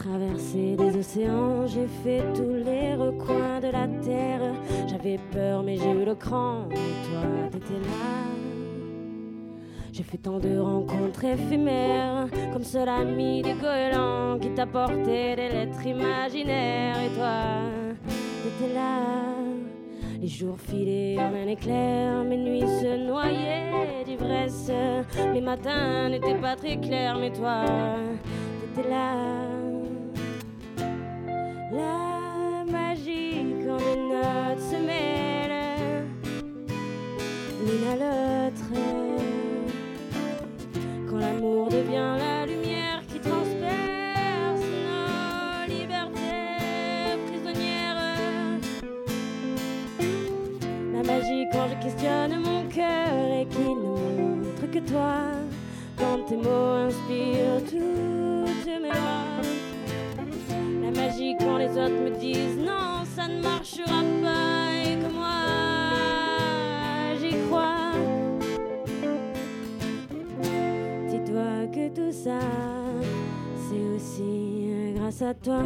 Traversé 0.08 0.76
des 0.76 0.98
océans, 0.98 1.68
j'ai 1.68 1.88
fait 2.04 2.24
tous 2.34 2.56
les 2.66 2.96
recoins 2.96 3.60
de 3.60 3.68
la 3.68 3.88
terre. 4.04 4.42
J'avais 4.88 5.20
peur, 5.32 5.64
mais 5.64 5.78
j'ai 5.78 5.92
eu 5.92 6.06
le 6.06 6.16
cran. 6.16 6.68
Et 6.72 7.08
toi, 7.08 7.24
t'étais 7.52 7.74
là. 7.74 8.14
J'ai 9.92 10.04
fait 10.04 10.18
tant 10.18 10.40
de 10.40 10.58
rencontres 10.60 11.26
éphémères, 11.26 12.28
comme 12.54 12.64
seul 12.64 12.88
ami 12.88 13.42
des 13.42 13.54
goélands 13.54 14.38
qui 14.40 14.50
t'apportait 14.52 15.36
des 15.36 15.50
lettres 15.50 15.86
imaginaires. 15.86 16.98
Et 17.02 17.16
toi, 17.16 17.38
t'étais 18.44 18.74
là. 18.74 19.02
Les 20.22 20.28
jours 20.28 20.58
filaient 20.60 21.18
en 21.20 21.34
un 21.34 21.48
éclair, 21.48 22.24
mes 22.24 22.38
nuits 22.38 22.62
se 22.62 23.08
noyaient 23.08 24.04
d'ivresse. 24.06 24.72
Les 25.34 25.42
matins 25.42 26.10
n'étaient 26.10 26.40
pas 26.40 26.56
très 26.56 26.78
clairs, 26.78 27.18
mais 27.20 27.32
toi, 27.32 27.66
t'étais 28.62 28.90
là. 28.90 29.57
La 31.78 32.64
magie 32.72 33.46
quand 33.64 33.78
les 33.78 34.02
notes 34.10 34.64
se 34.72 34.78
mêlent 34.78 36.08
l'une 37.64 37.88
à 37.92 37.96
l'autre. 38.02 38.72
Quand 41.08 41.18
l'amour 41.20 41.68
devient 41.70 42.16
la 42.18 42.48
lumière 42.48 43.02
qui 43.08 43.20
transperce 43.20 44.66
nos 44.88 45.68
libertés 45.72 47.20
prisonnières. 47.28 48.60
La 50.96 51.04
magie 51.04 51.46
quand 51.52 51.68
je 51.70 51.76
questionne 51.84 52.40
mon 52.42 52.64
cœur 52.70 53.14
et 53.40 53.46
qu'il 53.46 53.70
ne 53.70 53.76
montre 53.76 54.66
que 54.72 54.80
toi. 54.80 55.18
Quand 56.00 56.26
tes 56.28 56.38
mots 56.38 56.88
inspirent 56.88 57.64
toutes 57.70 58.66
mes 58.66 58.90
lois. 58.90 59.28
La 60.84 60.92
magie 60.92 61.36
les 61.68 61.78
autres 61.78 62.02
me 62.02 62.10
disent 62.20 62.58
non, 62.58 63.04
ça 63.16 63.28
ne 63.28 63.42
marchera 63.42 64.02
pas 64.22 64.90
et 64.90 64.96
que 64.96 65.12
moi 65.14 65.44
j'y 67.20 67.36
crois. 67.48 67.92
Dis-toi 71.10 71.68
que 71.74 71.90
tout 71.90 72.12
ça, 72.12 72.40
c'est 73.70 73.96
aussi 73.96 74.70
euh, 74.70 74.94
grâce 74.98 75.22
à 75.22 75.34
toi. 75.34 75.64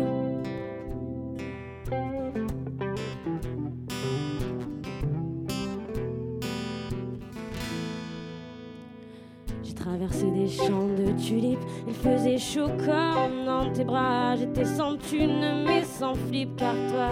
Traversé 9.92 10.32
des 10.32 10.48
champs 10.48 10.88
de 10.88 11.12
tulipes, 11.22 11.60
il 11.86 11.94
faisait 11.94 12.38
chaud 12.38 12.70
comme 12.78 13.46
dans 13.46 13.70
tes 13.74 13.84
bras. 13.84 14.38
J'étais 14.38 14.64
sans 14.64 14.96
thune 14.96 15.66
mais 15.66 15.84
sans 15.84 16.14
flip 16.14 16.56
car 16.56 16.76
toi, 16.89 17.10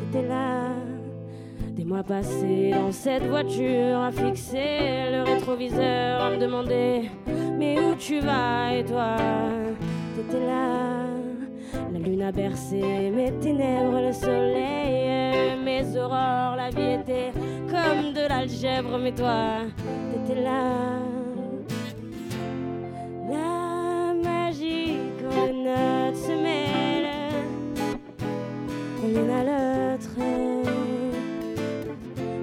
t'étais 0.00 0.26
là. 0.26 0.70
Des 1.72 1.84
mois 1.84 2.02
passés 2.02 2.70
dans 2.70 2.90
cette 2.90 3.24
voiture 3.24 3.98
à 3.98 4.10
fixer 4.10 5.10
le 5.12 5.24
rétroviseur, 5.24 6.22
à 6.22 6.30
me 6.30 6.38
demander 6.38 7.10
mais 7.58 7.78
où 7.78 7.94
tu 7.96 8.20
vas? 8.20 8.74
Et 8.74 8.84
toi, 8.84 9.16
t'étais 10.16 10.46
là. 10.46 11.04
La 11.92 11.98
lune 11.98 12.22
a 12.22 12.32
bercé 12.32 12.80
mes 13.14 13.30
ténèbres, 13.40 14.00
le 14.00 14.12
soleil, 14.14 15.58
mes 15.62 15.98
aurores, 15.98 16.56
la 16.56 16.70
vie 16.70 16.98
était 17.02 17.32
comme 17.68 18.14
de 18.14 18.26
l'algèbre, 18.26 18.98
mais 18.98 19.12
toi, 19.12 19.58
t'étais 20.10 20.40
là. 20.40 21.03
À. 29.16 29.96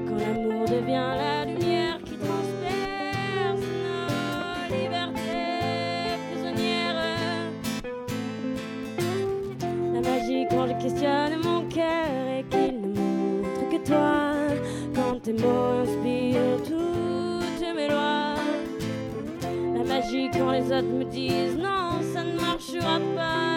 Quand 0.07 0.17
l'amour 0.17 0.65
devient 0.65 1.11
la 1.17 1.45
lumière 1.45 1.97
qui 2.05 2.15
transperce 2.15 3.67
nos 3.83 4.75
libertés 4.75 6.17
prisonnières. 6.31 6.95
La 9.93 10.01
magie 10.01 10.45
quand 10.49 10.67
je 10.67 10.73
questionne 10.81 11.41
mon 11.43 11.67
cœur 11.67 12.39
et 12.39 12.45
qu'il 12.49 12.81
ne 12.81 12.87
montre 12.87 13.69
que 13.69 13.85
toi. 13.85 14.21
Quand 14.95 15.19
tes 15.21 15.33
mots 15.33 15.83
inspirent 15.83 16.63
toutes 16.65 17.75
mes 17.75 17.89
lois. 17.89 18.35
La 19.75 19.83
magie 19.83 20.29
quand 20.31 20.51
les 20.51 20.65
autres 20.71 20.83
me 20.87 21.03
disent 21.03 21.57
non, 21.57 22.01
ça 22.13 22.23
ne 22.23 22.39
marchera 22.39 22.99
pas 23.15 23.50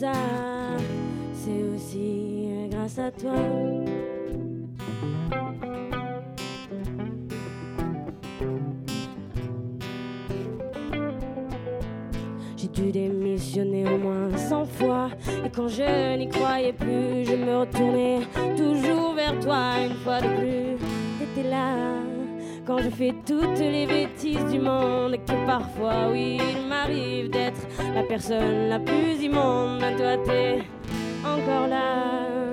ça, 0.00 0.12
c'est 1.32 1.62
aussi 1.72 2.48
grâce 2.68 2.98
à 2.98 3.12
toi. 3.12 3.32
J'ai 12.56 12.68
dû 12.68 12.90
démissionner 12.90 13.84
au 13.88 13.98
moins 13.98 14.36
100 14.36 14.64
fois. 14.64 15.10
Et 15.44 15.50
quand 15.50 15.68
je 15.68 16.16
n'y 16.16 16.28
croyais 16.28 16.72
plus, 16.72 17.24
je 17.24 17.36
me 17.36 17.58
retournais 17.58 18.20
toujours 18.56 19.14
vers 19.14 19.38
toi 19.38 19.74
une 19.86 19.94
fois 19.94 20.20
de 20.20 20.26
plus. 20.26 20.76
T'étais 21.20 21.48
là 21.48 21.76
quand 22.66 22.78
je 22.78 22.90
fais 22.90 23.14
toutes 23.26 23.58
les 23.58 23.86
bêtises 23.86 24.44
du 24.46 24.58
monde. 24.58 25.14
Et 25.14 25.18
que 25.18 25.46
parfois, 25.46 26.08
oui, 26.10 26.38
il 26.56 26.66
m'arrive 26.68 27.30
d'être 27.30 27.66
la 27.94 28.02
personne 28.02 28.68
la 28.68 28.78
plus 28.78 29.22
immonde. 29.22 29.80
Ben, 29.80 29.96
toi, 29.96 30.16
t'es 30.24 30.62
encore 31.24 31.68
là. 31.68 32.43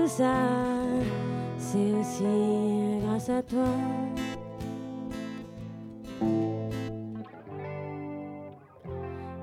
Tout 0.00 0.08
ça, 0.08 0.34
c'est 1.58 1.92
aussi 1.92 3.00
grâce 3.02 3.28
à 3.28 3.42
toi. 3.42 3.68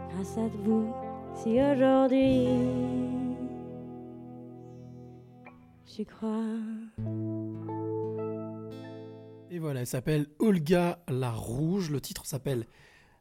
Grâce 0.10 0.38
à 0.38 0.48
vous, 0.64 0.92
si 1.36 1.62
aujourd'hui 1.62 2.48
j'y 5.86 6.06
crois. 6.06 6.44
Et 9.52 9.60
voilà, 9.60 9.82
elle 9.82 9.88
s'appelle 9.88 10.26
Olga 10.40 11.00
la 11.08 11.32
Rouge. 11.32 11.92
Le 11.92 12.02
titre 12.02 12.26
s'appelle 12.26 12.66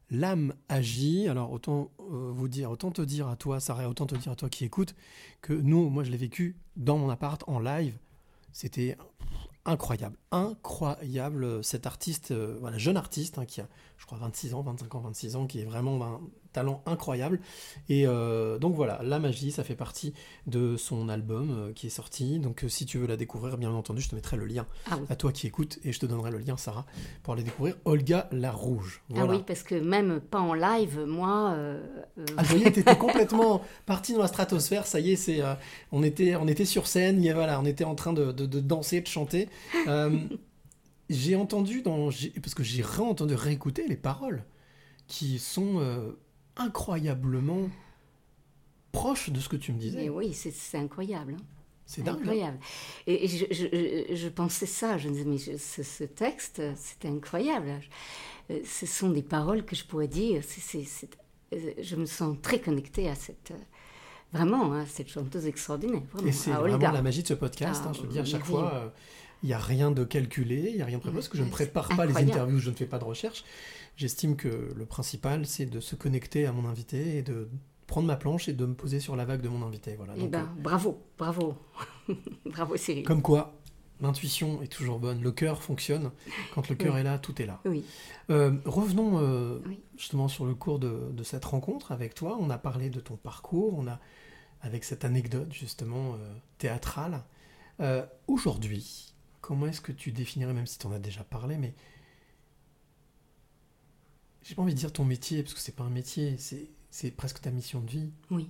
L'âme 0.09 0.53
agit. 0.69 1.27
Alors 1.27 1.51
autant 1.51 1.91
euh, 1.99 2.31
vous 2.33 2.47
dire, 2.47 2.71
autant 2.71 2.91
te 2.91 3.01
dire 3.01 3.27
à 3.27 3.35
toi, 3.35 3.59
Sarah, 3.59 3.89
autant 3.89 4.05
te 4.05 4.15
dire 4.15 4.31
à 4.31 4.35
toi 4.35 4.49
qui 4.49 4.65
écoute, 4.65 4.95
que 5.41 5.53
nous, 5.53 5.89
moi 5.89 6.03
je 6.03 6.11
l'ai 6.11 6.17
vécu 6.17 6.55
dans 6.75 6.97
mon 6.97 7.09
appart 7.09 7.43
en 7.47 7.59
live. 7.59 7.97
C'était 8.53 8.97
incroyable, 9.65 10.17
incroyable. 10.31 11.43
euh, 11.43 11.61
Cet 11.61 11.85
artiste, 11.85 12.31
euh, 12.31 12.57
voilà, 12.59 12.77
jeune 12.77 12.97
artiste 12.97 13.37
hein, 13.37 13.45
qui 13.45 13.61
a, 13.61 13.67
je 13.97 14.05
crois, 14.05 14.17
26 14.17 14.53
ans, 14.53 14.61
25 14.61 14.95
ans, 14.95 14.99
26 15.01 15.35
ans, 15.35 15.45
qui 15.45 15.59
est 15.59 15.65
vraiment 15.65 16.21
talent 16.57 16.81
incroyable. 16.87 17.39
Et 17.87 18.07
euh, 18.07 18.57
donc 18.57 18.73
voilà, 18.75 18.99
La 19.03 19.19
Magie, 19.19 19.51
ça 19.51 19.63
fait 19.63 19.75
partie 19.75 20.13
de 20.47 20.75
son 20.75 21.07
album 21.07 21.51
euh, 21.51 21.71
qui 21.73 21.85
est 21.85 21.91
sorti. 21.91 22.39
Donc 22.39 22.63
euh, 22.63 22.69
si 22.69 22.87
tu 22.87 22.97
veux 22.97 23.05
la 23.05 23.15
découvrir, 23.15 23.57
bien 23.59 23.69
entendu, 23.71 24.01
je 24.01 24.09
te 24.09 24.15
mettrai 24.15 24.37
le 24.37 24.45
lien 24.45 24.65
Ah 24.89 24.97
oui. 24.99 25.05
à 25.09 25.15
toi 25.15 25.31
qui 25.31 25.45
écoutes 25.45 25.77
et 25.83 25.91
je 25.91 25.99
te 25.99 26.07
donnerai 26.07 26.31
le 26.31 26.39
lien, 26.39 26.57
Sarah, 26.57 26.85
pour 27.21 27.33
aller 27.35 27.43
découvrir 27.43 27.75
Olga 27.85 28.27
la 28.31 28.51
Rouge. 28.51 29.03
Voilà. 29.09 29.33
Ah 29.33 29.35
oui, 29.35 29.43
parce 29.45 29.61
que 29.61 29.75
même 29.75 30.19
pas 30.19 30.39
en 30.39 30.55
live, 30.55 30.99
moi. 31.05 31.51
euh, 31.55 31.79
Ah, 32.37 32.43
je 32.43 32.49
voyais 32.49 32.65
que 32.71 32.75
t'étais 32.75 32.97
complètement 32.97 33.61
parti 33.85 34.13
dans 34.13 34.21
la 34.21 34.27
stratosphère. 34.27 34.87
Ça 34.87 34.99
y 34.99 35.11
est, 35.11 35.15
c'est, 35.15 35.41
euh, 35.43 35.53
on 35.91 36.01
était, 36.01 36.35
on 36.35 36.47
était 36.47 36.65
sur 36.65 36.87
scène. 36.87 37.23
a- 37.27 37.33
voilà, 37.35 37.59
on 37.61 37.65
était 37.65 37.83
en 37.83 37.93
train 37.93 38.13
de, 38.13 38.31
de- 38.31 38.47
de 38.47 38.59
danser, 38.59 39.01
de 39.01 39.07
chanter. 39.07 39.47
J'ai 41.09 41.35
entendu 41.37 41.81
dans, 41.83 42.09
j'ai- 42.09 42.31
parce 42.31 42.53
que 42.53 42.63
j'ai 42.63 42.81
réentendu, 42.81 43.33
réécouter 43.33 43.87
les 43.87 43.95
paroles 43.95 44.43
qui 45.07 45.39
sont 45.39 45.79
euh, 45.79 46.11
incroyablement 46.57 47.69
proches 48.91 49.29
de 49.29 49.39
ce 49.39 49.49
que 49.49 49.55
tu 49.55 49.73
me 49.73 49.77
disais. 49.79 49.97
mais 49.97 50.09
oui, 50.09 50.33
c'est 50.33 50.51
c'est 50.51 50.77
incroyable. 50.77 51.35
hein. 51.39 51.43
C'est 51.85 52.01
dingue. 52.03 52.15
hein. 52.15 52.19
incroyable. 52.19 52.59
Et, 53.05 53.25
et 53.25 53.27
je, 53.27 53.45
je- 53.51 54.15
je 54.15 54.27
pensais 54.29 54.65
ça, 54.65 54.97
je 54.97 55.07
me 55.07 55.13
disais, 55.13 55.25
mais 55.25 55.37
je- 55.37 55.57
ce, 55.57 55.83
ce 55.83 56.03
texte, 56.03 56.61
c'était 56.75 57.07
incroyable. 57.07 57.79
Euh, 58.51 58.59
Ce 58.65 58.85
sont 58.85 59.09
des 59.09 59.21
paroles 59.21 59.63
que 59.65 59.75
je 59.75 59.85
pourrais 59.85 60.07
dire. 60.09 60.43
c'est- 60.45 60.59
c'est- 60.61 60.83
c'est- 60.83 61.17
euh, 61.53 61.73
je 61.81 61.95
me 61.95 62.05
sens 62.05 62.35
très 62.41 62.59
connectée 62.59 63.07
à 63.09 63.15
cette. 63.15 63.51
euh, 63.51 63.57
Vraiment, 64.33 64.73
hein, 64.73 64.85
cette 64.85 65.07
chanteuse 65.07 65.45
extraordinaire. 65.47 66.01
Vraiment, 66.11 66.27
Et 66.27 66.33
c'est 66.33 66.51
à 66.51 66.59
vraiment 66.59 66.91
la 66.91 67.01
magie 67.01 67.23
de 67.23 67.27
ce 67.29 67.33
podcast. 67.33 67.81
Ah, 67.85 67.89
hein, 67.89 67.93
je 67.93 67.99
te 68.01 68.05
le 68.07 68.11
dis 68.11 68.19
à 68.19 68.25
chaque 68.25 68.43
fois, 68.43 68.73
euh, 68.73 68.89
il 69.41 69.47
n'y 69.47 69.53
a 69.53 69.57
rien 69.59 69.89
de 69.89 70.03
calculé, 70.03 70.65
il 70.71 70.75
n'y 70.75 70.81
a 70.81 70.85
rien 70.85 70.97
de 70.97 71.01
préparé, 71.01 71.19
parce 71.21 71.29
que 71.29 71.37
je 71.37 71.43
ne 71.43 71.49
prépare 71.49 71.87
c'est 71.87 71.95
pas 71.95 72.05
les 72.05 72.13
interviews, 72.17 72.59
je 72.59 72.69
ne 72.69 72.75
fais 72.75 72.85
pas 72.87 72.99
de 72.99 73.05
recherche. 73.05 73.45
J'estime 73.97 74.35
que 74.37 74.73
le 74.75 74.85
principal, 74.85 75.45
c'est 75.45 75.65
de 75.65 75.79
se 75.81 75.95
connecter 75.95 76.45
à 76.45 76.51
mon 76.53 76.65
invité 76.69 77.17
et 77.17 77.21
de 77.23 77.49
prendre 77.87 78.07
ma 78.07 78.15
planche 78.15 78.47
et 78.47 78.53
de 78.53 78.65
me 78.65 78.73
poser 78.75 78.99
sur 78.99 79.15
la 79.15 79.25
vague 79.25 79.41
de 79.41 79.49
mon 79.49 79.65
invité. 79.65 79.95
Voilà. 79.95 80.13
Eh 80.17 80.27
ben, 80.27 80.47
bravo, 80.59 81.01
bravo. 81.17 81.55
bravo, 82.45 82.75
euh, 82.75 82.77
Cyril. 82.77 83.03
comme 83.03 83.21
quoi, 83.23 83.59
l'intuition 83.99 84.61
est 84.61 84.67
toujours 84.71 84.99
bonne, 84.99 85.21
le 85.21 85.31
cœur 85.31 85.63
fonctionne. 85.63 86.11
Quand 86.53 86.69
le 86.69 86.75
cœur 86.75 86.93
Oui. 86.93 86.99
est 86.99 87.03
là, 87.03 87.17
tout 87.17 87.41
est 87.41 87.45
là. 87.47 87.59
Oui. 87.65 87.83
Euh, 88.29 88.51
revenons 88.65 89.19
euh, 89.19 89.59
Oui. 89.65 89.79
justement 89.97 90.27
sur 90.27 90.45
le 90.45 90.53
cours 90.53 90.77
de, 90.79 91.09
de 91.11 91.23
cette 91.23 91.45
rencontre 91.45 91.91
avec 91.91 92.13
toi. 92.13 92.37
On 92.39 92.49
a 92.51 92.57
parlé 92.59 92.89
de 92.91 92.99
ton 92.99 93.15
parcours, 93.15 93.73
on 93.77 93.87
a 93.87 93.99
avec 94.61 94.83
cette 94.83 95.05
anecdote 95.05 95.51
justement 95.51 96.13
euh, 96.13 96.33
théâtrale. 96.59 97.23
Euh, 97.79 98.05
Aujourd'hui, 98.27 99.13
comment 99.41 99.65
est-ce 99.67 99.81
que 99.81 99.91
tu 99.91 100.11
définirais, 100.11 100.53
même 100.53 100.67
si 100.67 100.77
tu 100.77 100.85
en 100.87 100.91
as 100.91 100.99
déjà 100.99 101.23
parlé, 101.23 101.57
mais 101.57 101.73
j'ai 104.47 104.55
pas 104.55 104.61
envie 104.61 104.73
de 104.73 104.79
dire 104.79 104.93
ton 104.93 105.03
métier 105.03 105.43
parce 105.43 105.53
que 105.53 105.59
c'est 105.59 105.75
pas 105.75 105.83
un 105.83 105.89
métier, 105.89 106.37
c'est 106.89 107.11
presque 107.11 107.41
ta 107.41 107.51
mission 107.51 107.81
de 107.81 107.91
vie. 107.91 108.09
Oui. 108.31 108.49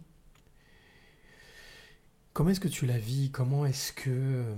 Comment 2.34 2.52
est-ce 2.52 2.60
que 2.60 2.68
tu 2.68 2.86
la 2.86 3.00
vis? 3.00 3.32
Comment 3.32 3.66
est-ce 3.66 3.92
que 3.94 4.12
euh, 4.12 4.56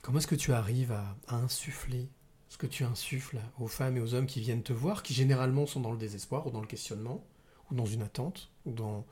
comment 0.00 0.16
est-ce 0.18 0.26
que 0.26 0.34
tu 0.34 0.54
arrives 0.54 0.92
à, 0.92 1.14
à 1.28 1.36
insuffler 1.36 2.08
ce 2.48 2.56
que 2.56 2.66
tu 2.66 2.84
insuffles 2.84 3.38
aux 3.58 3.68
femmes 3.68 3.98
et 3.98 4.00
aux 4.00 4.14
hommes 4.14 4.24
qui 4.24 4.40
viennent 4.40 4.62
te 4.62 4.72
voir, 4.72 5.02
qui 5.02 5.12
généralement 5.12 5.66
sont 5.66 5.80
dans 5.80 5.92
le 5.92 5.98
désespoir 5.98 6.46
ou 6.46 6.50
dans 6.50 6.62
le 6.62 6.66
questionnement 6.66 7.22
ou 7.70 7.74
dans 7.74 7.84
une 7.84 8.00
attente 8.00 8.50
ou 8.64 8.72
dans, 8.72 9.04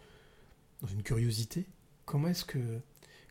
dans 0.80 0.88
une 0.88 1.02
curiosité? 1.02 1.66
Comment 2.06 2.28
est-ce 2.28 2.46
que 2.46 2.80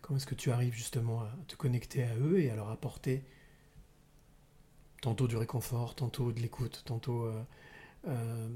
comment 0.03 0.17
est-ce 0.17 0.27
que 0.27 0.35
tu 0.35 0.51
arrives 0.51 0.75
justement 0.75 1.21
à 1.21 1.35
te 1.47 1.55
connecter 1.55 2.03
à 2.03 2.15
eux 2.17 2.39
et 2.39 2.51
à 2.51 2.55
leur 2.55 2.69
apporter 2.69 3.23
tantôt 5.01 5.27
du 5.27 5.35
réconfort, 5.35 5.95
tantôt 5.95 6.31
de 6.31 6.39
l'écoute, 6.39 6.83
tantôt 6.85 7.23
euh, 7.23 7.43
euh, 8.07 8.47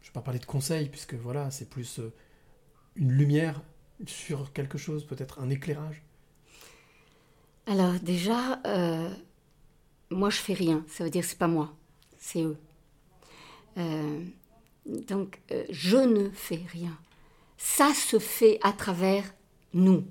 je 0.00 0.06
vais 0.08 0.12
pas 0.12 0.22
parler 0.22 0.40
de 0.40 0.46
conseils 0.46 0.88
puisque 0.88 1.14
voilà 1.14 1.50
c'est 1.50 1.68
plus 1.68 1.98
euh, 1.98 2.12
une 2.96 3.12
lumière 3.12 3.62
sur 4.06 4.52
quelque 4.52 4.78
chose, 4.78 5.06
peut-être 5.06 5.40
un 5.40 5.50
éclairage. 5.50 6.02
Alors 7.66 7.94
déjà, 8.00 8.60
euh, 8.66 9.10
moi 10.10 10.30
je 10.30 10.38
fais 10.38 10.52
rien. 10.52 10.84
Ça 10.88 11.04
veut 11.04 11.10
dire 11.10 11.22
que 11.22 11.28
c'est 11.28 11.38
pas 11.38 11.48
moi, 11.48 11.74
c'est 12.18 12.42
eux. 12.42 12.58
Euh, 13.78 14.24
donc 14.86 15.40
euh, 15.50 15.64
je 15.70 15.96
ne 15.96 16.30
fais 16.30 16.62
rien. 16.72 16.96
Ça 17.58 17.92
se 17.94 18.18
fait 18.18 18.58
à 18.62 18.72
travers 18.72 19.24
nous, 19.72 20.04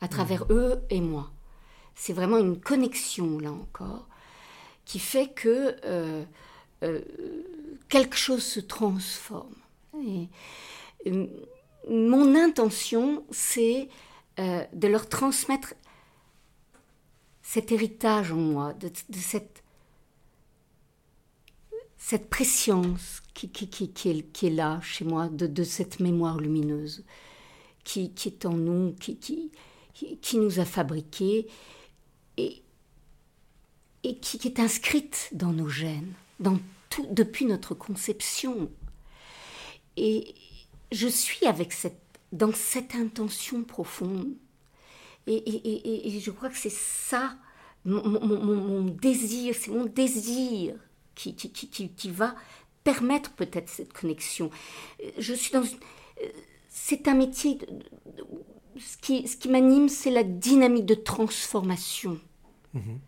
à 0.00 0.08
travers 0.08 0.46
eux 0.50 0.80
et 0.90 1.00
moi. 1.00 1.30
C'est 1.94 2.12
vraiment 2.12 2.38
une 2.38 2.60
connexion 2.60 3.38
là 3.38 3.52
encore 3.52 4.08
qui 4.84 4.98
fait 4.98 5.28
que 5.28 5.76
quelque 7.88 8.16
chose 8.16 8.44
se 8.44 8.60
transforme. 8.60 9.54
Et, 10.04 10.28
euh, 11.06 11.26
mon 11.88 12.34
intention, 12.34 13.24
c'est 13.30 13.88
euh, 14.38 14.64
de 14.72 14.88
leur 14.88 15.08
transmettre 15.08 15.74
cet 17.42 17.72
héritage 17.72 18.30
en 18.30 18.36
moi, 18.36 18.74
de, 18.74 18.90
cette, 19.12 19.62
cette 21.96 22.28
préscience 22.28 23.22
qui, 23.32 23.50
est, 23.54 24.50
là 24.50 24.80
chez 24.82 25.04
moi, 25.06 25.28
de, 25.28 25.64
cette 25.64 26.00
mémoire 26.00 26.38
lumineuse 26.38 27.04
qui, 27.84 28.12
est 28.26 28.44
en 28.44 28.52
nous, 28.52 28.94
qui, 29.00 29.50
nous 30.34 30.60
a 30.60 30.66
fabriqués 30.66 31.46
et, 32.36 32.62
et 34.04 34.18
qui 34.18 34.46
est 34.46 34.60
inscrite 34.60 35.30
dans 35.32 35.52
nos 35.52 35.68
gènes, 35.68 36.12
dans 36.38 36.58
tout, 36.90 37.06
depuis 37.10 37.44
notre 37.44 37.74
conception. 37.74 38.70
Et 39.96 40.34
je 40.92 41.08
suis 41.08 41.46
avec 41.46 41.72
cette, 41.72 42.00
dans 42.32 42.52
cette 42.52 42.94
intention 42.94 43.64
profonde. 43.64 44.34
Et, 45.26 45.34
et, 45.34 45.68
et, 45.68 46.16
et 46.16 46.20
je 46.20 46.30
crois 46.30 46.48
que 46.48 46.56
c'est 46.56 46.72
ça, 46.72 47.36
mon, 47.84 48.06
mon, 48.06 48.20
mon, 48.20 48.54
mon 48.56 48.82
désir, 48.84 49.54
c'est 49.58 49.70
mon 49.70 49.84
désir 49.84 50.74
qui, 51.14 51.34
qui, 51.34 51.50
qui, 51.50 51.90
qui, 51.90 52.10
va 52.10 52.34
permettre 52.84 53.32
peut-être 53.32 53.68
cette 53.68 53.92
connexion. 53.92 54.50
Je 55.18 55.34
suis 55.34 55.52
dans 55.52 55.62
une... 55.62 55.78
C'est 56.68 57.08
un 57.08 57.14
métier... 57.14 57.56
de- 57.56 57.66
de- 57.66 58.26
ce 58.78 58.96
qui, 58.96 59.26
ce 59.26 59.36
qui 59.36 59.48
m'anime, 59.48 59.88
c'est 59.88 60.10
la 60.12 60.22
dynamique 60.22 60.86
de 60.86 60.94
transformation. 60.94 62.20
Mhm. 62.74 63.00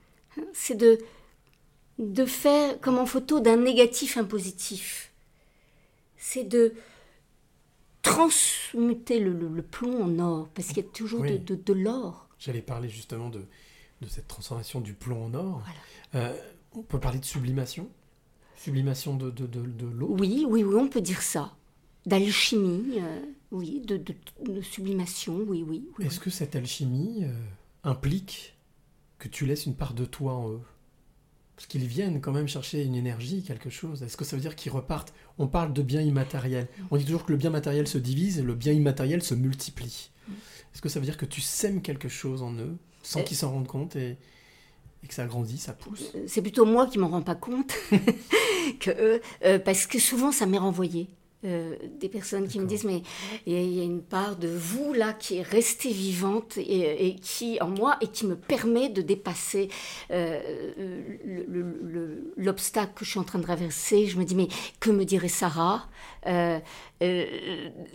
C'est 0.53 0.75
de, 0.75 0.99
de 2.01 2.25
faire, 2.25 2.81
comme 2.81 2.99
en 2.99 3.07
photo, 3.07 3.41
d'un 3.41 3.57
négatif 3.57 4.17
un 4.17 4.25
positif. 4.25 5.13
C'est 6.17 6.45
de 6.45 6.75
transmuter 8.03 9.21
le, 9.21 9.33
le- 9.33 9.49
le 9.49 9.63
plomb 9.63 10.03
en 10.03 10.19
or, 10.19 10.49
parce 10.55 10.69
qu'il 10.69 10.79
y 10.79 10.87
a 10.87 10.91
toujours 10.91 11.21
Oui. 11.21 11.33
de, 11.39 11.55
de- 11.55 11.63
de 11.63 11.73
l'or. 11.73 12.29
J'allais 12.39 12.63
parler 12.63 12.89
justement 12.89 13.29
de, 13.29 13.45
de 14.01 14.09
cette 14.09 14.27
transformation 14.29 14.81
du 14.81 14.95
plomb 14.95 15.27
en 15.27 15.35
or. 15.35 15.63
Euh, 16.15 16.35
on 16.73 16.83
peut 16.83 16.99
parler 17.01 17.19
de 17.19 17.25
sublimation? 17.25 17.89
Sublimation 18.57 19.15
de, 19.17 19.31
de, 19.31 19.87
l'eau? 19.87 20.09
Oui, 20.19 20.47
oui, 20.49 20.65
oui, 20.65 20.75
on 20.81 20.89
peut 20.89 21.01
dire 21.01 21.23
ça. 21.23 21.55
D'alchimie, 22.07 22.99
euh, 23.01 23.21
oui, 23.51 23.81
de, 23.81 24.03
sublimation, 24.63 25.37
oui, 25.47 25.63
oui. 25.67 25.85
oui, 25.99 26.07
Est-ce 26.07 26.21
que 26.21 26.31
cette 26.31 26.57
alchimie 26.57 27.25
euh, 27.25 27.33
implique 27.85 28.55
que 29.19 29.29
tu 29.29 29.45
laisses 29.45 29.67
une 29.67 29.75
part 29.77 29.93
de 29.93 30.07
toi 30.07 30.33
en 30.33 30.51
eux? 30.51 30.61
Parce 31.61 31.69
qu'ils 31.69 31.85
viennent 31.87 32.23
quand 32.23 32.33
même 32.33 32.49
chercher 32.49 32.83
une 32.85 32.95
énergie, 32.95 33.43
quelque 33.43 33.69
chose. 33.69 34.03
Est-ce 34.03 34.17
que 34.17 34.25
ça 34.25 34.35
veut 34.35 34.41
dire 34.41 34.57
qu'ils 34.57 34.73
repartent? 34.73 35.13
On 35.37 35.47
parle 35.47 35.75
de 35.75 35.83
bien 35.83 36.01
immatériel. 36.01 36.69
On 36.91 36.97
dit 36.97 37.05
toujours 37.05 37.27
que 37.27 37.33
le 37.33 37.37
bien 37.37 37.51
matériel 37.51 37.87
se 37.87 37.99
divise 37.99 38.39
et 38.39 38.43
le 38.43 38.55
bien 38.55 38.73
immatériel 38.73 39.23
se 39.23 39.35
multiplie. 39.35 40.11
Est-ce 40.73 40.81
que 40.81 40.89
ça 40.89 41.01
veut 41.01 41.05
dire 41.05 41.19
que 41.19 41.27
tu 41.27 41.43
sèmes 41.43 41.83
quelque 41.83 42.09
chose 42.09 42.41
en 42.43 42.55
eux 42.55 42.79
sans 43.03 43.21
Euh. 43.21 43.23
qu'ils 43.25 43.37
s'en 43.37 43.51
rendent 43.53 43.67
compte 43.67 43.95
et, 43.95 44.17
et 45.03 45.07
que 45.07 45.13
ça 45.13 45.27
grandit, 45.27 45.59
ça 45.59 45.75
pousse? 45.75 46.11
C'est 46.27 46.41
plutôt 46.41 46.65
moi 46.65 46.87
qui 46.87 46.97
m'en 46.99 47.09
rends 47.09 47.21
pas 47.21 47.35
compte 47.35 47.75
que 48.81 48.91
eux, 49.17 49.21
euh, 49.45 49.59
parce 49.59 49.87
que 49.87 49.99
souvent 49.99 50.33
ça 50.33 50.47
m'est 50.47 50.57
renvoyé. 50.57 51.11
Euh, 51.43 51.75
des 51.99 52.11
personnes 52.11 52.47
qui 52.49 52.61
me 52.61 52.67
disent 52.67 52.85
mais 52.85 53.01
il 53.47 53.55
y, 53.55 53.57
a- 53.57 53.63
il 53.63 53.73
y 53.73 53.81
a 53.81 53.85
une 53.85 54.03
part 54.03 54.37
de 54.37 54.47
vous 54.49 54.93
là 54.93 55.15
qui 55.15 55.39
est 55.39 55.43
restée 55.43 55.89
vivante 55.91 56.59
et, 56.59 57.07
et 57.07 57.15
qui 57.15 57.59
en 57.63 57.69
moi 57.69 57.97
et 58.03 58.09
qui 58.09 58.27
me 58.27 58.37
permet 58.37 58.91
de 58.91 59.01
dépasser 59.01 59.71
euh, 60.11 60.39
le- 60.77 61.45
le- 61.49 61.81
le- 61.83 62.35
l'obstacle 62.37 62.93
que 62.95 63.07
je 63.07 63.11
suis 63.13 63.19
en 63.19 63.25
train 63.25 63.39
de 63.39 63.45
traverser. 63.45 64.05
Je 64.07 64.19
me 64.19 64.25
dis 64.25 64.35
mais 64.35 64.49
que 64.81 64.91
me 64.91 65.07
dirait 65.07 65.29
Sarah? 65.29 65.89
Euh, 66.27 66.59
euh, 67.03 67.25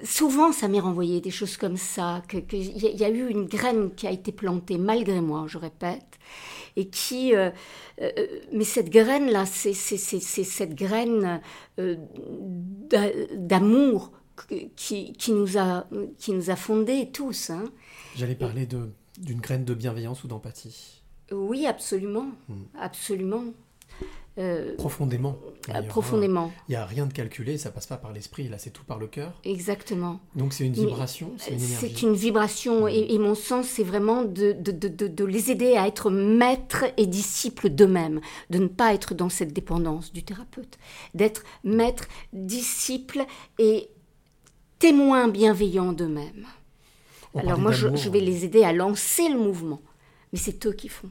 Souvent 0.04 0.52
ça 0.52 0.68
m'est 0.68 0.80
renvoyé 0.80 1.22
des 1.22 1.30
choses 1.30 1.56
comme 1.58 1.78
ça 1.78 2.24
que 2.28 2.38
que 2.38 2.56
il 2.56 2.82
y, 2.82 2.88
a- 2.88 2.92
il 2.92 3.00
y 3.00 3.06
a 3.06 3.10
eu 3.10 3.30
une 3.30 3.46
graine 3.46 3.94
qui 3.96 4.08
a 4.08 4.12
été 4.12 4.32
plantée 4.32 4.80
malgré 4.80 5.22
moi, 5.22 5.46
je 5.48 5.60
répète, 5.60 6.18
et 6.76 6.88
qui 6.90 7.36
euh, 7.36 7.52
euh, 8.02 8.12
mais 8.52 8.64
cette 8.66 8.90
graine 8.90 9.30
là, 9.32 9.46
c'est 9.46 9.74
cette 9.74 10.76
graine 10.76 11.42
euh, 11.80 11.96
d'a- 12.90 13.12
d'amour 13.36 14.12
qui, 14.76 15.14
qui 15.14 15.32
nous 15.32 15.58
a 15.58 15.88
qui 16.18 16.32
nous 16.34 16.50
a 16.50 16.56
fondés 16.56 17.10
tous. 17.12 17.50
hein. 17.50 17.66
J'allais 18.16 18.36
parler 18.36 18.68
d'une 18.68 19.40
graine 19.40 19.64
de 19.66 19.74
bienveillance 19.74 20.24
ou 20.24 20.28
d'empathie. 20.28 21.02
Oui, 21.32 21.66
absolument, 21.66 22.28
absolument. 22.80 23.46
Euh, 24.38 24.76
Profondément. 24.76 25.38
euh, 25.46 25.74
d'ailleurs, 25.74 25.88
profondément, 25.88 26.48
hein. 26.48 26.62
Il 26.68 26.72
n'y 26.72 26.76
a 26.76 26.86
rien 26.86 27.06
de 27.06 27.14
calculé, 27.14 27.58
ça 27.58 27.72
passe 27.72 27.88
pas 27.88 27.96
par 27.96 28.12
l'esprit, 28.12 28.50
là 28.50 28.58
c'est 28.58 28.72
tout 28.72 28.84
par 28.84 29.00
le 29.00 29.08
cœur. 29.08 29.40
exactement. 29.46 30.20
Donc 30.36 30.52
c'est 30.52 30.66
une 30.66 30.74
vibration, 30.74 31.32
c'est 31.38 31.52
une 31.52 31.64
énergie. 31.64 31.76
C'est 31.80 32.02
une 32.02 32.14
vibration 32.14 32.88
et, 32.88 33.14
et 33.14 33.18
mon 33.18 33.34
sens, 33.36 33.66
c'est 33.66 33.84
vraiment 33.84 34.24
de, 34.24 34.52
de, 34.52 34.72
de, 35.08 35.24
les 35.26 35.52
aider 35.52 35.78
à 35.78 35.88
être 35.88 36.10
maîtres 36.10 36.84
et 36.98 37.06
disciples 37.08 37.70
d'eux-mêmes, 37.70 38.20
de 38.50 38.60
ne 38.60 38.68
pas 38.68 38.94
être 38.94 39.14
dans 39.14 39.30
cette 39.30 39.54
dépendance 39.54 40.12
du 40.12 40.24
thérapeute, 40.24 40.78
d'être 41.14 41.44
maîtres, 41.64 42.08
disciples 42.34 43.24
et 43.58 43.90
témoins 44.80 45.30
bienveillants 45.30 45.94
d'eux-mêmes. 45.94 46.46
Alors 47.36 47.60
moi, 47.60 47.72
je, 47.72 47.88
vais 48.10 48.20
les 48.20 48.46
aider 48.46 48.64
à 48.64 48.74
lancer 48.74 49.28
le 49.30 49.38
mouvement, 49.38 49.82
mais 50.32 50.40
c'est 50.40 50.66
eux 50.66 50.74
qui 50.74 50.90
font. 50.90 51.10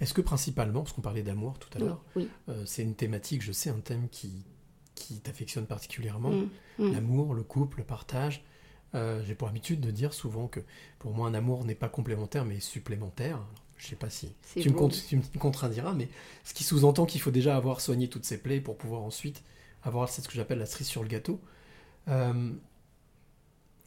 Est-ce 0.00 0.12
que 0.14 0.20
principalement, 0.20 0.82
parce 0.82 0.92
qu'on 0.92 1.02
parlait 1.02 1.22
d'amour 1.22 1.58
tout 1.58 1.70
à 1.76 1.80
l'heure, 1.80 2.02
oui. 2.16 2.28
euh, 2.48 2.64
c'est 2.66 2.82
une 2.82 2.94
thématique, 2.94 3.42
je 3.42 3.52
sais, 3.52 3.70
un 3.70 3.80
thème 3.80 4.08
qui, 4.10 4.44
qui 4.94 5.20
t'affectionne 5.20 5.66
particulièrement, 5.66 6.30
Mm, 6.32 6.48
mm. 6.78 6.92
l'amour, 6.92 7.34
le 7.34 7.42
couple, 7.42 7.78
le 7.78 7.84
partage. 7.84 8.44
Euh, 8.94 9.22
J'ai 9.26 9.34
pour 9.34 9.48
habitude 9.48 9.80
de 9.80 9.90
dire 9.90 10.12
souvent 10.14 10.46
que 10.48 10.60
pour 10.98 11.12
moi 11.12 11.26
un 11.28 11.34
amour 11.34 11.64
n'est 11.64 11.74
pas 11.74 11.88
complémentaire 11.88 12.44
mais 12.44 12.60
supplémentaire. 12.60 13.36
Alors, 13.36 13.48
je 13.78 13.86
sais 13.88 13.96
pas 13.96 14.08
si 14.10 14.32
tu 14.54 14.70
me, 14.70 14.88
tu 15.08 15.16
me 15.16 15.38
contraindiras, 15.38 15.92
mais 15.92 16.08
ce 16.44 16.54
qui 16.54 16.64
sous-entend 16.64 17.04
qu'il 17.04 17.20
faut 17.20 17.30
déjà 17.30 17.56
avoir 17.56 17.80
soigné 17.80 18.08
toutes 18.08 18.24
ces 18.24 18.38
plaies 18.38 18.60
pour 18.60 18.76
pouvoir 18.78 19.02
ensuite 19.02 19.42
avoir 19.82 20.08
c'est 20.08 20.22
ce 20.22 20.28
que 20.28 20.34
j'appelle 20.34 20.58
la 20.58 20.66
cerise 20.66 20.86
sur 20.86 21.02
le 21.02 21.08
gâteau. 21.08 21.40
Euh, 22.08 22.52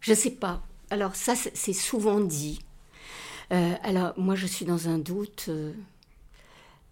Je 0.02 0.14
sais 0.14 0.32
pas. 0.32 0.62
Alors 0.92 1.16
ça, 1.16 1.34
c'est 1.36 1.74
souvent 1.74 2.20
dit. 2.20 2.60
Euh, 3.52 3.74
alors 3.84 4.14
moi, 4.18 4.36
je 4.36 4.46
suis 4.48 4.66
dans 4.66 4.88
un 4.90 4.98
doute 5.00 5.50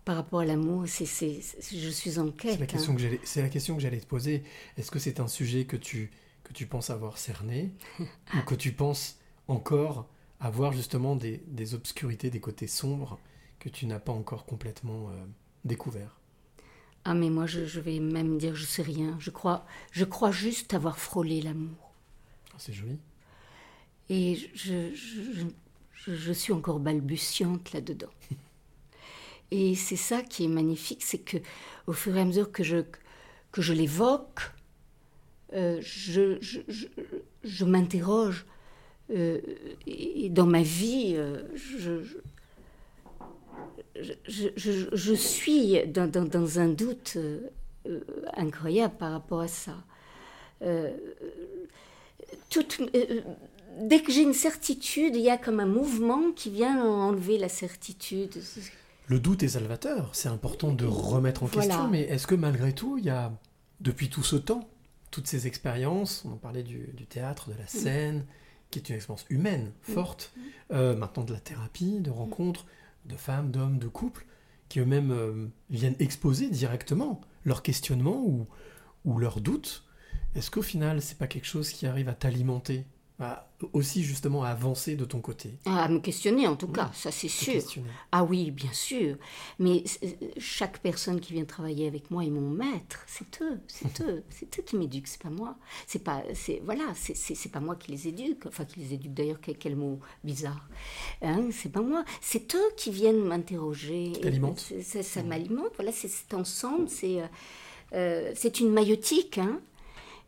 par 0.08 0.16
rapport 0.16 0.40
à 0.42 0.46
l'amour. 0.46 0.86
C'est, 0.88 1.06
c'est- 1.06 1.42
je 1.62 1.90
suis 1.90 2.18
en 2.20 2.32
quête. 2.32 2.54
C'est 2.54 2.58
la 2.60 2.64
hein. 2.64 2.68
question 2.68 2.96
que 2.96 3.02
j'allais, 3.02 3.20
c'est 3.24 3.42
la 3.42 3.50
question 3.50 3.76
que 3.76 3.82
j'allais 3.82 4.00
te 4.00 4.08
poser. 4.08 4.44
Est-ce 4.78 4.92
que 4.92 5.00
c'est 5.00 5.20
un 5.20 5.28
sujet 5.28 5.66
que 5.66 5.78
tu 5.78 6.12
que 6.44 6.54
tu 6.54 6.66
penses 6.66 6.90
avoir 6.90 7.18
cerné 7.18 7.74
ou 8.34 8.42
que 8.46 8.56
tu 8.56 8.72
penses 8.72 9.20
encore 9.50 10.08
avoir 10.40 10.72
justement 10.72 11.16
des, 11.18 11.44
des 11.48 11.74
obscurités, 11.74 12.30
des 12.30 12.40
côtés 12.40 12.68
sombres 12.68 13.20
que 13.60 13.70
tu 13.70 13.86
n'as 13.86 14.00
pas 14.00 14.14
encore 14.14 14.46
complètement 14.46 15.10
euh, 15.10 15.26
découverts? 15.66 16.16
Ah 17.06 17.14
mais 17.14 17.30
moi, 17.30 17.46
je, 17.46 17.66
je 17.66 17.80
vais 17.80 18.00
même 18.00 18.38
dire, 18.38 18.56
je 18.56 18.66
sais 18.66 18.82
rien. 18.84 19.18
Je 19.20 19.30
crois, 19.32 19.66
je 19.92 20.06
crois 20.06 20.32
juste 20.32 20.74
avoir 20.74 20.98
frôlé 21.00 21.42
l'amour. 21.42 21.92
Ah, 22.54 22.58
C'est 22.60 22.74
joli. 22.74 23.00
Et 24.10 24.36
je, 24.36 24.48
je, 24.56 24.94
je, 24.96 25.46
je- 25.94 26.16
je 26.16 26.32
suis 26.34 26.54
encore 26.54 26.80
balbutiante 26.80 27.74
là-dedans. 27.74 28.10
Et 29.52 29.76
c'est 29.76 29.96
ça 29.96 30.22
qui 30.22 30.46
est 30.46 30.50
magnifique, 30.50 31.04
c'est 31.04 31.20
que 31.20 31.38
au 31.88 31.94
fur 31.94 32.16
et 32.18 32.22
à 32.22 32.26
mesure 32.26 32.52
que 32.52 32.64
je, 32.64 32.78
que 33.52 33.62
je 33.62 33.74
l'évoque, 33.74 34.42
euh, 35.54 35.80
je, 35.82 36.38
je, 37.44 37.66
m'interroge. 37.66 38.46
Euh, 39.10 39.40
et 39.86 40.30
dans 40.30 40.46
ma 40.46 40.62
vie, 40.64 41.14
euh, 41.16 41.44
je, 41.56 42.02
je, 44.26 45.14
suis 45.14 45.88
dans, 45.88 46.12
dans- 46.12 46.26
dans 46.26 46.60
un 46.60 46.68
doute 46.68 47.18
incroyable 48.36 48.96
par 48.98 49.14
rapport 49.14 49.40
à 49.40 49.48
ça. 49.48 49.78
Dès 53.80 54.02
que 54.02 54.12
j'ai 54.12 54.24
une 54.24 54.34
certitude, 54.34 55.16
il 55.16 55.22
y 55.22 55.30
a 55.30 55.38
comme 55.38 55.60
un 55.60 55.66
mouvement 55.66 56.32
qui 56.36 56.50
vient 56.50 56.84
enlever 56.84 57.38
la 57.38 57.48
certitude. 57.50 58.32
Le 59.08 59.20
doute 59.20 59.44
est 59.44 59.48
salvateur. 59.50 60.10
C'est 60.14 60.30
important 60.30 60.72
de 60.74 60.86
remettre 60.86 61.44
en 61.44 61.48
Voilà. 61.48 61.68
question. 61.68 61.88
Mais 61.90 62.02
est-ce 62.02 62.28
que 62.28 62.36
malgré 62.36 62.74
tout, 62.74 62.98
il 62.98 63.06
y 63.06 63.10
a 63.10 63.32
depuis 63.80 64.10
tout 64.10 64.24
ce 64.24 64.36
temps, 64.36 64.68
toutes 65.12 65.28
ces 65.28 65.48
expériences, 65.48 66.24
on 66.26 66.34
en 66.34 66.38
parlait 66.38 66.64
du, 66.64 66.90
du 66.94 67.06
théâtre, 67.06 67.50
de 67.50 67.56
la 67.58 67.68
scène, 67.68 68.26
qui 68.70 68.80
est 68.80 68.90
une 68.90 68.96
expérience 68.96 69.26
humaine, 69.30 69.72
forte, 69.82 70.34
euh, 70.72 70.96
maintenant 70.96 71.24
de 71.24 71.32
la 71.34 71.40
thérapie, 71.40 72.00
de 72.02 72.10
rencontres 72.12 72.66
de 73.06 73.16
femmes, 73.16 73.52
d'hommes, 73.52 73.80
de 73.80 73.88
couples, 73.88 74.26
qui 74.68 74.82
eux-mêmes 74.82 75.12
euh, 75.12 75.48
viennent 75.70 75.96
exposer 76.00 76.50
directement 76.50 77.22
leurs 77.46 77.64
questionnements 77.64 78.22
ou, 78.26 78.46
ou 79.06 79.18
leurs 79.20 79.40
doutes. 79.40 79.86
Est-ce 80.36 80.52
qu'au 80.52 80.62
final, 80.62 81.02
c'est 81.02 81.18
pas 81.18 81.28
quelque 81.28 81.46
chose 81.48 81.70
qui 81.70 81.88
arrive 81.88 82.10
à 82.10 82.14
t'alimenter, 82.14 82.86
à- 83.20 83.48
aussi 83.74 84.04
justement 84.04 84.44
à 84.44 84.50
avancer 84.50 84.96
de 84.96 85.04
ton 85.04 85.20
côté 85.22 85.58
À 85.66 85.88
me 85.90 85.98
questionner 86.00 86.46
en 86.48 86.56
tout 86.56 86.68
Oui, 86.68 86.74
cas, 86.74 86.92
ça 86.94 87.12
c'est 87.12 87.28
sûr. 87.28 87.64
Ah 88.12 88.24
oui, 88.24 88.52
bien 88.52 88.72
sûr. 88.72 89.18
Mais 89.58 89.84
euh, 90.04 90.08
chaque 90.38 90.78
personne 90.80 91.20
qui 91.20 91.34
vient 91.34 91.46
travailler 91.46 91.88
avec 91.88 92.12
moi 92.12 92.24
est 92.24 92.30
mon 92.30 92.50
maître. 92.52 93.04
C'est 93.08 93.42
eux, 93.42 93.60
c'est 93.68 94.02
eux, 94.02 94.24
c'est 94.30 94.60
eux 94.60 94.64
qui 94.64 94.76
m'éduquent, 94.78 95.08
c'est 95.08 95.22
pas 95.24 95.32
moi. 95.32 95.56
C'est 95.88 96.04
pas, 96.04 96.22
c'est 96.36 96.62
voilà, 96.64 96.86
c'est 96.96 97.52
pas 97.52 97.60
moi 97.60 97.76
qui 97.76 97.90
les 97.92 98.08
éduque. 98.08 98.46
Enfin, 98.46 98.66
qui 98.66 98.80
les 98.82 98.94
éduque 98.94 99.16
d'ailleurs. 99.16 99.40
Quel, 99.42 99.58
quel 99.58 99.76
mot 99.76 100.00
bizarre. 100.24 100.68
Hein, 101.24 101.50
c'est 101.52 101.72
pas 101.72 101.82
moi. 101.82 102.06
C'est 102.22 102.54
eux 102.54 102.70
qui 102.78 102.92
viennent 102.92 103.24
m'interroger. 103.24 104.14
C'est- 104.84 105.02
Ça 105.04 105.24
m'alimente. 105.24 105.72
Voilà, 105.76 105.92
c'est 105.92 106.08
cet 106.08 106.36
ensemble. 106.36 106.88
C'est 106.90 107.22
euh, 107.22 107.26
euh, 107.94 108.32
c'est 108.36 108.60
une 108.60 108.72
maïotique. 108.72 109.40
Hein, 109.40 109.60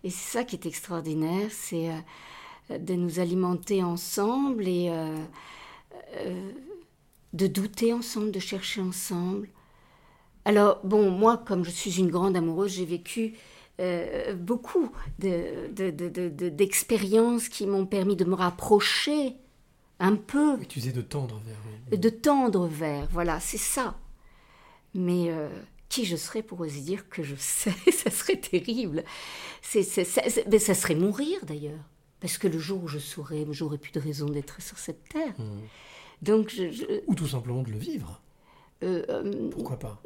et 0.04 0.10
c'est 0.10 0.32
ça 0.40 0.44
qui 0.44 0.56
est 0.56 0.66
extraordinaire. 0.66 1.50
C'est 1.52 1.90
euh, 1.90 1.98
de 2.78 2.94
nous 2.94 3.20
alimenter 3.20 3.84
ensemble 3.84 4.68
et 4.68 4.90
euh, 4.90 5.16
euh, 6.18 6.52
de 7.34 7.48
douter 7.48 7.94
ensemble, 7.94 8.32
de 8.32 8.40
chercher 8.40 8.82
ensemble. 8.82 9.50
Alors, 10.46 10.80
bon, 10.84 11.10
moi, 11.12 11.38
comme 11.38 11.64
je 11.66 11.70
suis 11.70 12.00
une 12.00 12.10
grande 12.10 12.36
amoureuse, 12.36 12.74
j'ai 12.74 12.86
vécu 12.86 13.34
euh, 13.82 14.34
beaucoup 14.36 14.92
de- 15.20 15.72
de- 15.72 15.90
de- 16.30 16.50
d'expériences 16.50 17.48
qui 17.50 17.66
m'ont 17.66 17.86
permis 17.86 18.16
de 18.18 18.26
me 18.26 18.34
rapprocher 18.36 19.36
un 20.00 20.16
peu, 20.16 20.58
tu 20.68 20.80
disais 20.80 20.92
de 20.92 21.02
tendre 21.02 21.42
vers. 21.46 21.56
oui. 21.92 21.98
de 21.98 22.10
tendre 22.10 22.68
vers. 22.68 23.08
Voilà, 23.12 23.40
c'est 23.40 23.58
ça. 23.58 23.98
Mais 24.94 25.30
euh, 25.30 25.48
qui 25.88 26.04
je 26.06 26.16
serais 26.18 26.42
pour 26.42 26.60
oser 26.62 26.82
dire 26.82 27.08
que 27.10 27.24
je 27.24 27.36
sais? 27.40 27.74
Ça 27.92 28.10
serait 28.12 28.38
terrible. 28.38 29.04
C'est- 29.62 29.86
mais 30.52 30.60
ça 30.60 30.74
serait 30.74 30.96
mourir 30.96 31.40
d'ailleurs. 31.46 31.80
Parce 32.22 32.38
que 32.38 32.48
le 32.48 32.60
jour 32.60 32.84
où 32.84 32.88
je 32.88 33.00
saurais, 33.00 33.46
j'aurais 33.52 33.78
plus 33.78 33.92
de 33.92 34.00
raison 34.00 34.26
d'être 34.28 34.62
sur 34.62 34.78
cette 34.78 35.08
terre. 35.10 35.34
Mhm. 35.40 35.62
Donc, 36.22 36.50
je, 36.50 36.70
je- 36.72 36.86
Ou 37.08 37.16
tout 37.16 37.28
simplement 37.28 37.62
de 37.64 37.72
le 37.72 37.78
vivre. 37.78 38.22
euh, 38.84 39.04
euh, 39.10 39.50
Pourquoi 39.52 39.78
pas? 39.80 40.02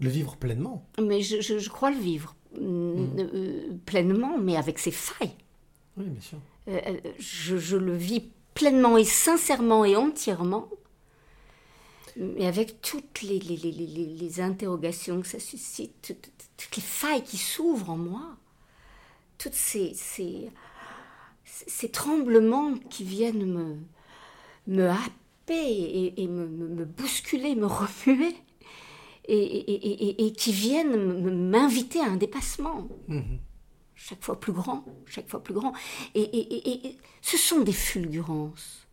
Le 0.00 0.08
vivre 0.10 0.36
pleinement. 0.36 0.86
mais 1.00 1.22
je, 1.22 1.68
crois 1.70 1.90
le 1.90 1.98
vivre 1.98 2.34
euh, 2.60 3.06
euh, 3.18 3.68
pleinement, 3.86 4.36
mais 4.38 4.56
avec 4.56 4.78
ses 4.78 4.90
failles. 4.90 5.34
Oui, 5.96 6.04
bien 6.06 6.20
sûr. 6.20 6.38
Je, 7.18 7.76
le 7.76 7.96
vis 7.96 8.30
pleinement 8.54 8.96
et 8.98 9.04
sincèrement 9.04 9.84
et 9.84 9.96
entièrement. 9.96 10.68
mais 12.16 12.46
avec 12.46 12.80
toutes 12.82 13.22
les, 13.22 13.38
les, 13.38 13.56
les, 13.56 13.72
les, 13.72 13.86
les 14.06 14.40
interrogations 14.40 15.20
que 15.20 15.26
ça 15.26 15.40
suscite, 15.40 15.92
toutes, 16.02 16.30
toutes 16.56 16.76
les 16.76 16.82
failles 16.82 17.22
qui 17.24 17.36
s'ouvrent 17.38 17.90
en 17.90 17.96
moi, 17.96 18.36
toutes 19.38 19.54
ces, 19.54 19.92
ces, 19.94 20.50
ces 21.44 21.90
tremblements 21.90 22.74
qui 22.90 23.04
viennent 23.04 23.44
me, 23.46 23.76
me 24.66 24.88
happer 24.88 25.52
et, 25.52 26.22
et 26.22 26.26
me, 26.28 26.46
me- 26.46 26.68
me 26.68 26.84
bousculer, 26.84 27.54
me 27.54 27.66
remuer, 27.66 28.34
et, 29.26 29.34
et- 29.36 30.26
et- 30.26 30.32
qui 30.32 30.52
viennent 30.52 31.48
m'inviter 31.50 32.00
à 32.00 32.06
un 32.06 32.16
dépassement 32.16 32.88
Mhm. 33.08 33.38
chaque 33.94 34.22
fois 34.22 34.38
plus 34.38 34.52
grand, 34.52 34.84
chaque 35.06 35.28
fois 35.28 35.42
plus 35.42 35.54
grand. 35.54 35.72
Et, 36.14 36.20
et- 36.22 36.54
et- 36.70 36.86
et 36.88 36.98
ce 37.22 37.36
sont 37.38 37.60
des 37.62 37.72
fulgurances. 37.72 38.86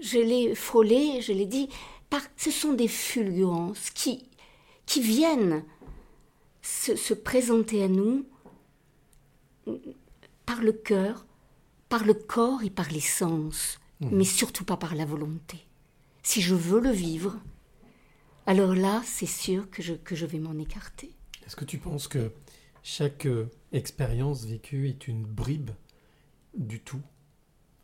Je 0.00 0.18
l'ai 0.18 0.54
frôlé, 0.54 1.20
je 1.20 1.32
l'ai 1.32 1.46
dit, 1.46 1.68
par, 2.10 2.22
ce 2.36 2.50
sont 2.50 2.72
des 2.72 2.88
fulgurances 2.88 3.90
qui, 3.90 4.24
qui 4.86 5.00
viennent 5.02 5.64
se, 6.62 6.96
se 6.96 7.14
présenter 7.14 7.82
à 7.82 7.88
nous 7.88 8.24
par 10.46 10.62
le 10.62 10.72
cœur, 10.72 11.26
par 11.88 12.04
le 12.04 12.14
corps 12.14 12.62
et 12.62 12.70
par 12.70 12.90
les 12.90 13.00
sens, 13.00 13.78
mais 14.00 14.24
surtout 14.24 14.64
pas 14.64 14.76
par 14.76 14.94
la 14.94 15.04
volonté. 15.04 15.66
Si 16.22 16.40
je 16.40 16.54
veux 16.54 16.80
le 16.80 16.90
vivre, 16.90 17.38
alors 18.46 18.74
là, 18.74 19.02
c'est 19.04 19.26
sûr 19.26 19.70
que 19.70 19.82
je, 19.82 19.94
que 19.94 20.14
je 20.14 20.26
vais 20.26 20.38
m'en 20.38 20.58
écarter. 20.58 21.10
Est-ce 21.46 21.56
que 21.56 21.64
tu 21.64 21.78
penses 21.78 22.08
que 22.08 22.32
chaque 22.82 23.26
euh, 23.26 23.50
expérience 23.72 24.44
vécue 24.44 24.88
est 24.88 25.08
une 25.08 25.24
bribe 25.24 25.70
du 26.56 26.80
tout? 26.80 27.00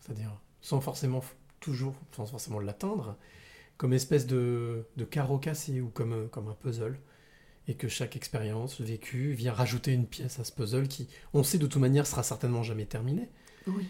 C'est-à-dire, 0.01 0.39
sans 0.61 0.81
forcément 0.81 1.23
toujours, 1.61 1.95
sans 2.13 2.27
forcément 2.27 2.61
l'atteindre, 2.61 3.17
comme 3.77 3.93
espèce 3.93 4.27
de, 4.27 4.85
de 4.97 5.05
carreau 5.05 5.39
cassé 5.39 5.81
ou 5.81 5.89
comme, 5.89 6.13
euh, 6.13 6.29
comme 6.29 6.49
un 6.49 6.55
puzzle? 6.55 6.99
Et 7.71 7.75
que 7.75 7.87
chaque 7.89 8.17
expérience 8.17 8.81
vécue 8.81 9.33
vient 9.33 9.53
rajouter 9.53 9.93
une 9.93 10.07
pièce 10.07 10.41
à 10.41 10.45
ce 10.45 10.51
puzzle 10.53 10.89
qui, 10.89 11.07
on 11.35 11.45
sait 11.45 11.57
de 11.59 11.67
toute 11.69 11.81
manière, 11.81 12.05
sera 12.07 12.25
certainement 12.25 12.65
jamais 12.65 12.85
terminé, 12.85 13.29
Oui, 13.69 13.87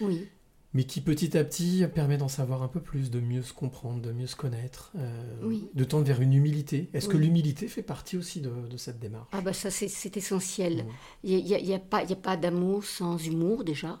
oui. 0.00 0.28
mais 0.72 0.84
qui 0.84 1.00
petit 1.00 1.36
à 1.36 1.42
petit 1.42 1.84
permet 1.92 2.16
d'en 2.16 2.28
savoir 2.28 2.62
un 2.62 2.68
peu 2.68 2.80
plus, 2.80 3.10
de 3.10 3.18
mieux 3.18 3.42
se 3.42 3.52
comprendre, 3.52 4.00
de 4.00 4.12
mieux 4.12 4.28
se 4.28 4.36
connaître, 4.36 4.92
euh, 4.96 5.34
Oui. 5.42 5.66
de 5.74 5.82
tendre 5.82 6.04
vers 6.06 6.20
une 6.20 6.32
humilité. 6.32 6.88
Est-ce 6.94 7.08
que 7.08 7.16
l'humilité 7.16 7.66
fait 7.66 7.82
partie 7.82 8.16
aussi 8.16 8.40
de, 8.40 8.50
de 8.70 8.76
cette 8.76 9.00
démarche? 9.00 9.28
Ah 9.32 9.40
bah 9.40 9.52
ça 9.52 9.70
c'est, 9.72 10.16
essentiel. 10.16 10.86
Il 11.24 11.36
n'y 11.44 11.54
a, 11.54 11.58
y 11.58 11.74
a 11.74 11.78
y 12.04 12.12
a 12.12 12.16
pas 12.16 12.36
d'amour 12.36 12.84
sans 12.84 13.18
humour 13.26 13.64
déjà. 13.64 13.98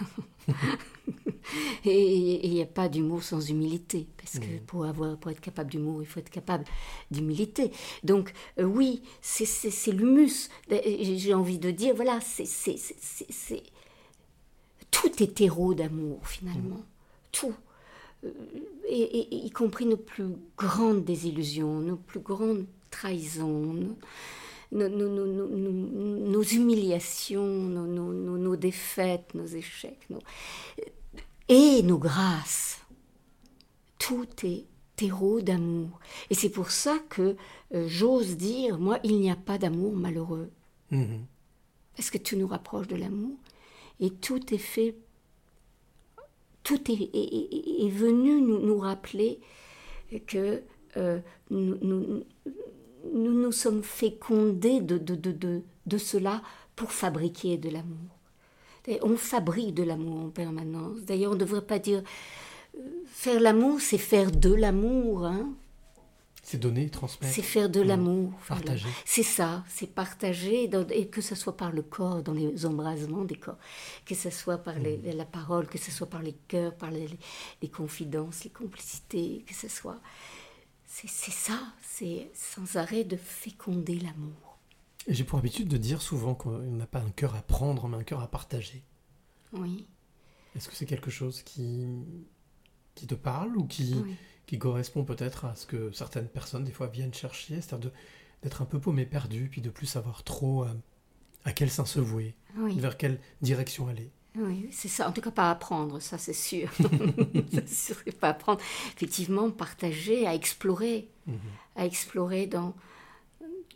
et 1.84 2.46
il 2.46 2.52
n'y 2.52 2.62
a 2.62 2.66
pas 2.66 2.88
d'humour 2.88 3.22
sans 3.22 3.48
humilité. 3.48 4.06
Parce 4.16 4.38
que 4.38 4.46
Mm. 4.46 4.60
pour, 4.66 4.84
avoir, 4.84 5.16
pour 5.16 5.30
être 5.30 5.40
capable 5.40 5.70
d'humour, 5.70 6.02
il 6.02 6.06
faut 6.06 6.20
être 6.20 6.30
capable 6.30 6.64
d'humilité. 7.10 7.70
Donc 8.04 8.32
euh, 8.58 8.64
oui, 8.64 9.02
c'est, 9.20 9.92
l'humus. 9.92 10.48
J'ai 10.70 11.34
envie 11.34 11.58
de 11.58 11.70
dire, 11.70 11.94
voilà, 11.94 12.20
c'est, 12.20 12.44
Tout 14.90 15.22
est 15.22 15.34
terreau 15.34 15.74
d'amour 15.74 16.26
finalement. 16.26 16.82
Tout. 17.32 17.54
Euh, 18.24 18.30
et 18.88 19.46
y 19.46 19.50
compris 19.50 19.86
nos 19.86 19.96
plus 19.96 20.26
grandes 20.58 21.04
désillusions, 21.04 21.80
nos 21.80 21.96
plus 21.96 22.20
grandes 22.20 22.66
trahisons, 22.90 23.96
nos, 24.72 26.42
humiliations, 26.42 27.44
nos, 27.46 28.56
défaites, 28.56 29.34
nos 29.34 29.46
échecs, 29.46 30.06
nos- 30.10 30.18
et 31.48 31.82
nos 31.82 31.98
grâces. 31.98 32.80
Tout 33.98 34.26
est 34.44 34.64
terreau 34.96 35.40
d'amour. 35.40 35.98
Et 36.30 36.34
c'est 36.34 36.50
pour 36.50 36.70
ça 36.70 36.98
que 37.08 37.36
euh, 37.74 37.86
j'ose 37.88 38.36
dire, 38.36 38.78
moi, 38.78 38.98
il 39.04 39.18
n'y 39.20 39.30
a 39.30 39.36
pas 39.36 39.58
d'amour 39.58 39.94
malheureux. 39.94 40.50
Mhm. 40.90 41.24
Parce 41.96 42.10
que 42.10 42.18
tout 42.18 42.36
nous 42.36 42.46
rapproche 42.46 42.86
de 42.88 42.96
l'amour. 42.96 43.36
Et 43.98 44.10
tout 44.10 44.54
est 44.54 44.58
fait, 44.58 44.94
tout 46.62 46.90
est, 46.90 46.94
est- 46.94 47.14
est- 47.14 47.86
est 47.86 47.90
venu 47.90 48.40
nous, 48.40 48.60
nous 48.60 48.78
rappeler 48.78 49.40
que 50.26 50.62
euh, 50.96 51.20
nous, 51.50 51.76
nous, 51.82 52.24
nous 53.14 53.32
nous 53.32 53.52
sommes 53.52 53.82
fécondés 53.82 54.80
de, 54.80 54.98
de, 54.98 55.14
de, 55.14 55.32
de, 55.32 55.62
de 55.86 55.98
cela 55.98 56.42
pour 56.76 56.92
fabriquer 56.92 57.56
de 57.56 57.70
l'amour. 57.70 57.98
On 59.02 59.16
fabrique 59.16 59.74
de 59.74 59.82
l'amour 59.82 60.24
en 60.24 60.28
permanence. 60.30 61.00
D'ailleurs, 61.02 61.32
on 61.32 61.34
ne 61.34 61.40
devrait 61.40 61.60
pas 61.66 61.78
dire 61.78 62.02
euh, 62.76 62.80
faire 63.06 63.38
l'amour, 63.40 63.80
c'est 63.80 63.98
faire 63.98 64.30
de 64.32 64.52
l'amour. 64.52 65.26
Hein 65.26 65.50
C'est 66.42 66.58
donner, 66.58 66.88
transmettre. 66.88 67.32
c'est 67.32 67.42
faire 67.42 67.68
de 67.68 67.80
l'amour. 67.82 68.32
faire 68.40 68.56
de 68.56 68.62
Partager. 68.62 68.84
l'amour. 68.84 68.98
C'est 69.04 69.22
ça, 69.22 69.64
c'est 69.68 69.86
partager, 69.92 70.66
dans- 70.66 70.86
et 70.88 71.06
que 71.08 71.20
ce 71.20 71.34
soit 71.34 71.56
par 71.56 71.70
le 71.72 71.82
corps, 71.82 72.22
dans 72.22 72.32
les 72.32 72.64
embrasements 72.66 73.24
des 73.24 73.36
corps, 73.36 73.58
que 74.06 74.14
ce 74.14 74.30
soit 74.30 74.58
par 74.58 74.78
les- 74.78 74.96
Mm. 74.98 75.16
la 75.16 75.24
parole, 75.26 75.66
que 75.68 75.78
ce 75.78 75.90
soit 75.92 76.08
par 76.08 76.22
les 76.22 76.34
cœurs, 76.48 76.74
par 76.74 76.90
les, 76.90 77.06
les 77.62 77.68
confidences, 77.68 78.42
les 78.44 78.50
complicités, 78.50 79.44
que 79.46 79.54
ce 79.54 79.68
soit. 79.68 80.00
C'est 80.92 81.30
ça, 81.30 81.58
c'est 81.80 82.30
sans 82.34 82.76
arrêt 82.76 83.04
de 83.04 83.16
féconder 83.16 84.00
l'amour. 84.00 84.58
Et 85.06 85.14
J'ai 85.14 85.22
pour 85.22 85.38
habitude 85.38 85.68
de 85.68 85.76
dire 85.76 86.02
souvent 86.02 86.34
qu'on 86.34 86.58
n'a 86.58 86.86
pas 86.86 86.98
un 86.98 87.10
cœur 87.10 87.36
à 87.36 87.42
prendre, 87.42 87.86
mais 87.88 87.96
un 87.96 88.02
cœur 88.02 88.20
à 88.20 88.28
partager. 88.28 88.82
Oui, 89.52 89.86
Est-ce 90.56 90.68
que 90.68 90.74
c'est 90.74 90.86
quelque 90.86 91.10
chose 91.10 91.42
qui, 91.42 91.86
qui 92.96 93.06
te 93.06 93.14
parle 93.14 93.56
ou 93.56 93.66
qui, 93.66 93.94
oui. 93.94 94.16
qui 94.46 94.58
correspond 94.58 95.04
peut-être 95.04 95.44
à 95.44 95.54
ce 95.54 95.64
que 95.64 95.92
certaines 95.92 96.28
personnes 96.28 96.64
des 96.64 96.72
fois 96.72 96.88
viennent 96.88 97.14
chercher, 97.14 97.60
c'est-à-dire 97.60 97.92
d'être 98.42 98.60
un 98.60 98.66
peu 98.66 98.80
paumé 98.80 99.06
perdu, 99.06 99.48
puis 99.48 99.60
de 99.60 99.70
plus 99.70 99.86
savoir 99.86 100.24
trop 100.24 100.64
euh, 100.64 100.74
à 101.44 101.52
quel 101.52 101.70
sein 101.70 101.86
se 101.86 102.00
vouer, 102.00 102.34
oui. 102.56 102.78
vers 102.80 102.96
quelle 102.98 103.20
direction 103.42 103.86
aller? 103.86 104.10
Oui, 104.36 104.68
c'est 104.70 104.88
ça. 104.88 105.08
En 105.08 105.12
tout 105.12 105.20
cas, 105.20 105.30
pas 105.32 105.50
apprendre, 105.50 106.00
ça 106.00 106.16
c'est 106.18 106.32
sûr. 106.32 106.70
c'est 107.52 107.68
sûr, 107.68 107.96
pas 108.20 108.28
apprendre. 108.30 108.60
Effectivement, 108.96 109.50
partager, 109.50 110.26
à 110.26 110.34
explorer, 110.34 111.08
Mhm. 111.26 111.38
à 111.76 111.84
explorer 111.86 112.46
dans 112.46 112.74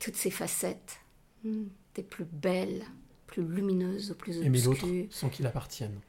toutes 0.01 0.17
ces 0.17 0.31
facettes, 0.31 1.01
hmm, 1.45 1.65
des 1.95 2.03
plus 2.03 2.25
belles, 2.25 2.83
plus 3.27 3.43
lumineuses 3.45 4.11
aux 4.11 4.15
plus 4.15 4.39
obscures. 4.47 5.07
sans 5.11 5.29
qu'il 5.29 5.47
appartienne. 5.47 6.01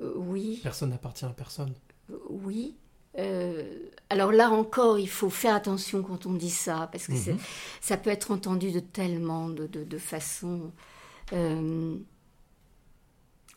Euh, 0.00 0.12
oui, 0.16 0.60
Personne 0.62 0.90
n'appartient 0.90 1.24
à 1.24 1.30
personne. 1.30 1.74
euh, 2.10 2.16
oui. 2.30 2.76
Euh, 3.18 3.88
alors 4.10 4.30
là 4.32 4.50
encore, 4.50 4.98
il 4.98 5.08
faut 5.08 5.30
faire 5.30 5.54
attention 5.54 6.02
quand 6.02 6.26
on 6.26 6.34
dit 6.34 6.50
ça, 6.50 6.88
parce 6.92 7.06
que 7.06 7.12
Mhm. 7.32 7.38
ça 7.80 7.96
peut 7.96 8.10
être 8.10 8.30
entendu 8.30 8.70
de 8.70 8.80
tellement 8.80 9.48
de, 9.48 9.66
de, 9.66 9.82
de 9.84 9.98
façons. 9.98 10.70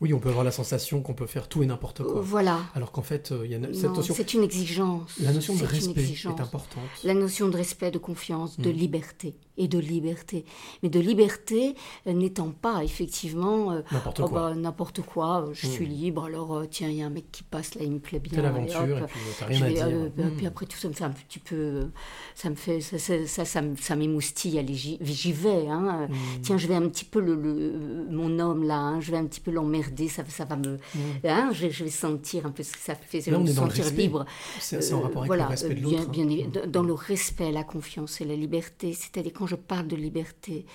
Euh, 0.01 0.05
Oui, 0.05 0.13
on 0.13 0.19
peut 0.19 0.29
avoir 0.29 0.43
la 0.43 0.51
sensation 0.51 1.01
qu'on 1.01 1.13
peut 1.13 1.27
faire 1.27 1.47
tout 1.47 1.61
et 1.63 1.65
n'importe 1.65 2.03
quoi. 2.03 2.21
voilà. 2.21 2.59
Alors 2.73 2.91
qu'en 2.91 3.01
fait, 3.03 3.31
euh, 3.31 3.41
il 3.45 3.51
y 3.51 3.55
a 3.55 3.59
cette 3.73 3.83
Non, 3.91 3.95
notion, 3.97 4.13
c'est 4.15 4.33
une 4.33 4.43
exigence. 4.43 5.11
la 5.21 5.31
notion 5.31 5.55
de 5.55 5.63
respect 5.63 6.01
est 6.01 6.25
importante. 6.41 6.83
La 7.03 7.13
notion 7.13 7.47
de 7.49 7.55
respect, 7.57 7.91
de 7.91 7.99
confiance, 7.99 8.59
de 8.59 8.69
Mm. 8.69 8.75
liberté 8.75 9.35
et 9.61 9.67
de 9.67 9.79
liberté. 9.79 10.45
Mais 10.83 10.89
de 10.89 10.99
liberté 10.99 11.75
euh, 12.07 12.13
n'étant 12.13 12.49
pas 12.51 12.83
effectivement 12.83 13.71
euh, 13.71 13.81
N'importe 13.91 14.19
oh 14.21 14.27
quoi. 14.27 14.49
bah, 14.49 14.55
n'importe 14.55 15.01
quoi, 15.01 15.43
euh, 15.47 15.53
je 15.53 15.67
Mm. 15.67 15.69
suis 15.69 15.85
libre, 15.85 16.23
alors 16.25 16.55
euh, 16.57 16.65
tiens, 16.69 16.89
il 16.89 16.95
y 16.97 17.01
a 17.03 17.05
un 17.05 17.09
mec 17.09 17.25
qui 17.31 17.43
passe 17.43 17.75
là, 17.75 17.81
il 17.83 17.91
me 17.91 17.99
plaît 17.99 18.19
bien. 18.19 18.39
Allez, 18.39 18.47
aventure, 18.47 18.97
hop, 18.97 19.03
et 19.03 19.05
puis 19.07 19.19
t'as 19.39 19.51
je 19.51 19.63
rien 19.63 19.65
à 19.65 19.69
dire. 19.69 19.87
euh, 19.97 20.09
bah. 20.15 20.23
Puis 20.35 20.45
après 20.47 20.65
tout 20.65 20.77
ça 20.77 20.87
me 20.87 20.93
fait 20.93 21.03
un 21.03 21.11
petit 21.11 21.39
peu, 21.39 21.87
ça 22.35 22.49
me 22.49 22.55
fait, 22.55 22.81
ça, 22.81 22.97
ça, 22.97 23.25
ça, 23.27 23.45
ça 23.45 23.61
me- 23.61 23.75
ça 23.77 23.95
m'émoustille, 23.95 24.57
allez, 24.59 24.73
j'y 24.73 25.31
vais. 25.31 25.67
Hein. 25.67 26.07
Mm. 26.09 26.41
Tiens, 26.41 26.57
je 26.57 26.67
vais 26.67 26.75
un 26.75 26.87
petit 26.89 27.05
peu 27.05 27.19
le, 27.19 27.35
le- 27.35 28.07
mon 28.09 28.39
homme 28.39 28.63
là, 28.63 28.77
hein, 28.79 28.99
je 29.01 29.11
vais 29.11 29.17
un 29.17 29.25
petit 29.25 29.39
peu 29.41 29.51
l'emmerder, 29.51 30.07
ça, 30.07 30.23
ça 30.27 30.45
va 30.45 30.55
me, 30.55 30.79
hein, 31.25 31.49
je, 31.53 31.69
je 31.69 31.83
vais 31.83 31.89
sentir 31.89 32.45
un 32.45 32.51
peu 32.51 32.63
ce 32.63 32.73
que 32.73 32.79
ça 32.79 32.95
fait, 32.95 33.21
je 33.21 33.31
vais 33.31 33.37
me 33.37 33.45
sentir 33.47 33.85
libre. 33.91 34.25
C'est 34.59 34.93
en 34.93 35.01
rapport 35.01 35.19
avec 35.23 35.27
voilà, 35.27 35.43
le 35.43 35.49
respect 35.49 35.75
de 35.75 35.79
bien- 35.81 35.99
l'autre. 35.99 36.09
bien 36.11 36.25
évi- 36.25 36.47
Mm. 36.47 36.51
dans- 36.51 36.67
dans 36.71 36.83
le 36.83 36.93
respect, 36.93 37.51
la 37.51 37.63
confiance 37.63 38.19
et 38.21 38.25
la 38.25 38.35
liberté. 38.35 38.93
C'est-à-dire, 38.93 39.31
quand 39.33 39.45
je 39.51 39.55
parle 39.57 39.87
de 39.87 39.97
liberté, 39.97 40.65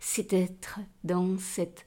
c'est 0.00 0.30
d'être 0.30 0.78
dans 1.02 1.36
cette 1.38 1.84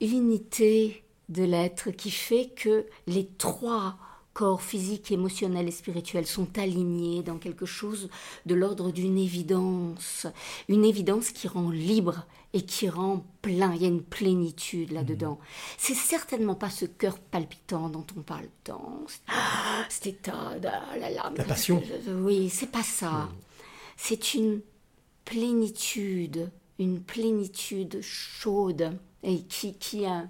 unité 0.00 1.02
de 1.28 1.42
l'être 1.42 1.90
qui 1.90 2.10
fait 2.10 2.50
que 2.54 2.86
les 3.06 3.26
trois 3.26 3.96
corps 4.34 4.62
physique, 4.62 5.10
émotionnel 5.10 5.66
et 5.66 5.72
spirituel 5.72 6.24
sont 6.24 6.56
alignés 6.60 7.24
dans 7.24 7.38
quelque 7.38 7.66
chose 7.66 8.08
de 8.46 8.54
l'ordre 8.54 8.92
d'une 8.92 9.18
évidence, 9.18 10.28
une 10.68 10.84
évidence 10.84 11.30
qui 11.30 11.48
rend 11.48 11.70
libre 11.70 12.24
et 12.52 12.62
qui 12.62 12.88
rend 12.88 13.26
plein, 13.42 13.74
il 13.74 13.82
y 13.82 13.84
a 13.84 13.88
une 13.88 14.00
plénitude 14.02 14.92
là-dedans. 14.92 15.40
C'est 15.76 15.94
certainement 15.96 16.54
pas 16.54 16.70
ce 16.70 16.84
cœur 16.86 17.18
palpitant 17.18 17.88
dont 17.88 18.06
on 18.16 18.22
parle 18.22 18.46
tant, 18.62 19.00
Ah, 19.26 19.84
cet 19.88 20.06
état, 20.06 20.56
de- 20.60 20.68
ah 20.68 21.30
La 21.36 21.44
passion. 21.44 21.82
Oui, 22.06 22.48
c'est 22.48 22.70
pas 22.70 22.84
ça. 22.84 23.28
C'est 24.00 24.32
une 24.34 24.60
plénitude, 25.24 26.50
une 26.78 27.02
plénitude 27.02 28.00
chaude 28.00 28.96
et 29.24 29.42
qui, 29.42 29.74
qui 29.74 30.06
a 30.06 30.28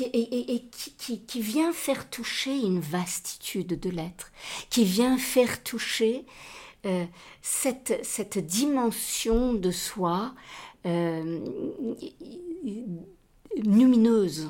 et, 0.00 0.04
et- 0.04 0.54
et 0.54 0.62
qui, 0.70 0.92
qui- 0.94 1.20
qui 1.26 1.40
vient 1.42 1.72
faire 1.74 2.08
toucher 2.08 2.56
une 2.58 2.80
vastitude 2.80 3.78
de 3.78 3.90
l'être, 3.90 4.32
qui 4.70 4.84
vient 4.84 5.18
faire 5.18 5.62
toucher 5.62 6.24
euh, 6.86 7.04
cette, 7.42 8.00
cette 8.04 8.38
dimension 8.38 9.52
de 9.52 9.70
soi 9.70 10.34
euh, 10.86 11.40
lumineuse, 13.56 14.48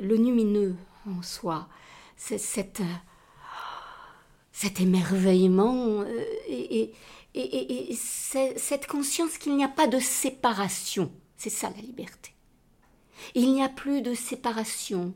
le 0.00 0.16
lumineux 0.16 0.76
en 1.06 1.20
soi, 1.22 1.68
c'est 2.16 2.38
cette, 2.38 2.82
cet 4.56 4.80
émerveillement 4.80 6.02
euh, 6.02 6.24
et, 6.48 6.80
et- 6.80 6.92
et- 7.34 7.40
et- 7.42 7.92
et 7.92 7.96
c'est- 7.96 8.56
cette 8.56 8.86
conscience 8.86 9.36
qu'il 9.36 9.56
n'y 9.56 9.64
a 9.64 9.68
pas 9.68 9.88
de 9.88 9.98
séparation. 9.98 11.10
C'est 11.36 11.50
ça 11.50 11.70
la 11.76 11.82
liberté. 11.82 12.30
Il 13.34 13.52
n'y 13.52 13.62
a 13.64 13.68
plus 13.68 14.00
de 14.00 14.14
séparation, 14.14 15.12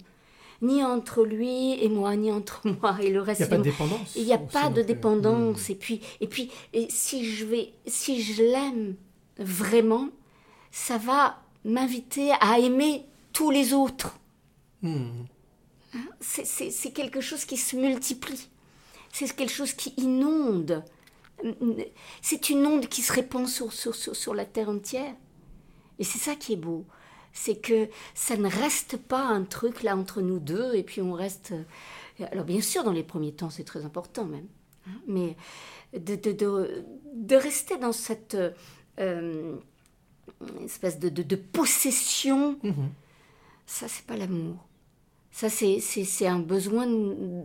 ni 0.61 0.83
entre 0.83 1.25
lui 1.25 1.73
et 1.83 1.89
moi, 1.89 2.17
ni 2.17 2.33
entre 2.33 2.63
moi 2.83 2.97
et 3.01 3.11
le 3.11 3.21
reste. 3.23 3.41
Il 3.41 3.47
n'y 3.47 3.47
a 3.47 3.57
pas 3.57 3.59
de 3.59 3.63
dépendance. 3.63 4.17
il 4.17 4.25
n'y 4.25 4.33
a 4.33 4.39
pas 4.39 4.69
de 4.71 4.75
plus. 4.75 4.85
dépendance. 4.85 5.71
Et 5.71 5.75
puis, 5.77 6.01
et 6.21 6.27
puis 6.27 6.51
et 6.73 6.89
si 6.91 7.25
je 7.25 7.45
vais, 7.45 7.73
si 7.87 8.21
je 8.23 8.43
l'aime 8.43 8.97
vraiment, 9.39 10.09
ça 10.73 10.99
va 10.99 11.41
m'inviter 11.65 12.33
à 12.41 12.59
aimer 12.59 13.05
tous 13.33 13.51
les 13.53 13.73
autres. 13.73 14.19
Hmm. 14.83 15.25
C'est 16.21 16.45
c'est 16.45 16.91
quelque 16.93 17.21
chose 17.21 17.45
qui 17.45 17.57
se 17.57 17.77
multiplie. 17.77 18.49
C'est 19.27 19.35
quelque 19.35 19.53
chose 19.53 19.73
qui 19.73 19.95
inonde. 19.97 20.85
C'est 22.23 22.51
une 22.51 22.67
onde 22.67 22.87
qui 22.89 23.03
se 23.03 23.13
répand 23.13 23.49
sur, 23.49 23.73
sur, 23.73 23.95
sur, 23.95 24.15
sur 24.17 24.35
la 24.35 24.45
terre 24.45 24.69
entière. 24.69 25.15
Et 25.99 26.05
c'est 26.05 26.19
ça 26.19 26.35
qui 26.37 26.53
est 26.53 26.57
beau. 26.57 26.85
C'est 27.33 27.57
que 27.61 27.89
ça 28.15 28.37
ne 28.37 28.49
reste 28.49 28.97
pas 28.97 29.23
un 29.23 29.45
truc 29.45 29.83
là 29.83 29.97
entre 29.97 30.21
nous 30.23 30.39
deux 30.39 30.75
et 30.75 30.83
puis 30.83 31.01
on 31.01 31.13
reste. 31.13 31.53
Alors 32.33 32.45
bien 32.45 32.61
sûr, 32.61 32.85
dans 32.85 32.93
les 32.93 33.03
premiers 33.05 33.33
temps, 33.33 33.51
c'est 33.51 33.65
très 33.65 33.85
important 33.85 34.25
même. 34.25 34.47
hein, 34.87 35.01
Mais 35.07 35.37
de, 35.99 36.17
de, 36.17 36.33
de, 36.33 36.85
de 37.15 37.37
rester 37.37 37.77
dans 37.79 37.93
cette 37.93 38.37
euh, 38.99 39.57
espèce 40.65 40.99
de, 40.99 41.37
possession, 41.37 42.59
Mhm. 42.63 42.91
ça, 43.67 43.89
c'est 43.89 44.05
pas 44.07 44.17
l'amour. 44.17 44.57
Ça, 45.41 45.49
c'est, 45.49 46.27
un 46.27 46.41
besoin 46.41 46.85
de 46.89 47.45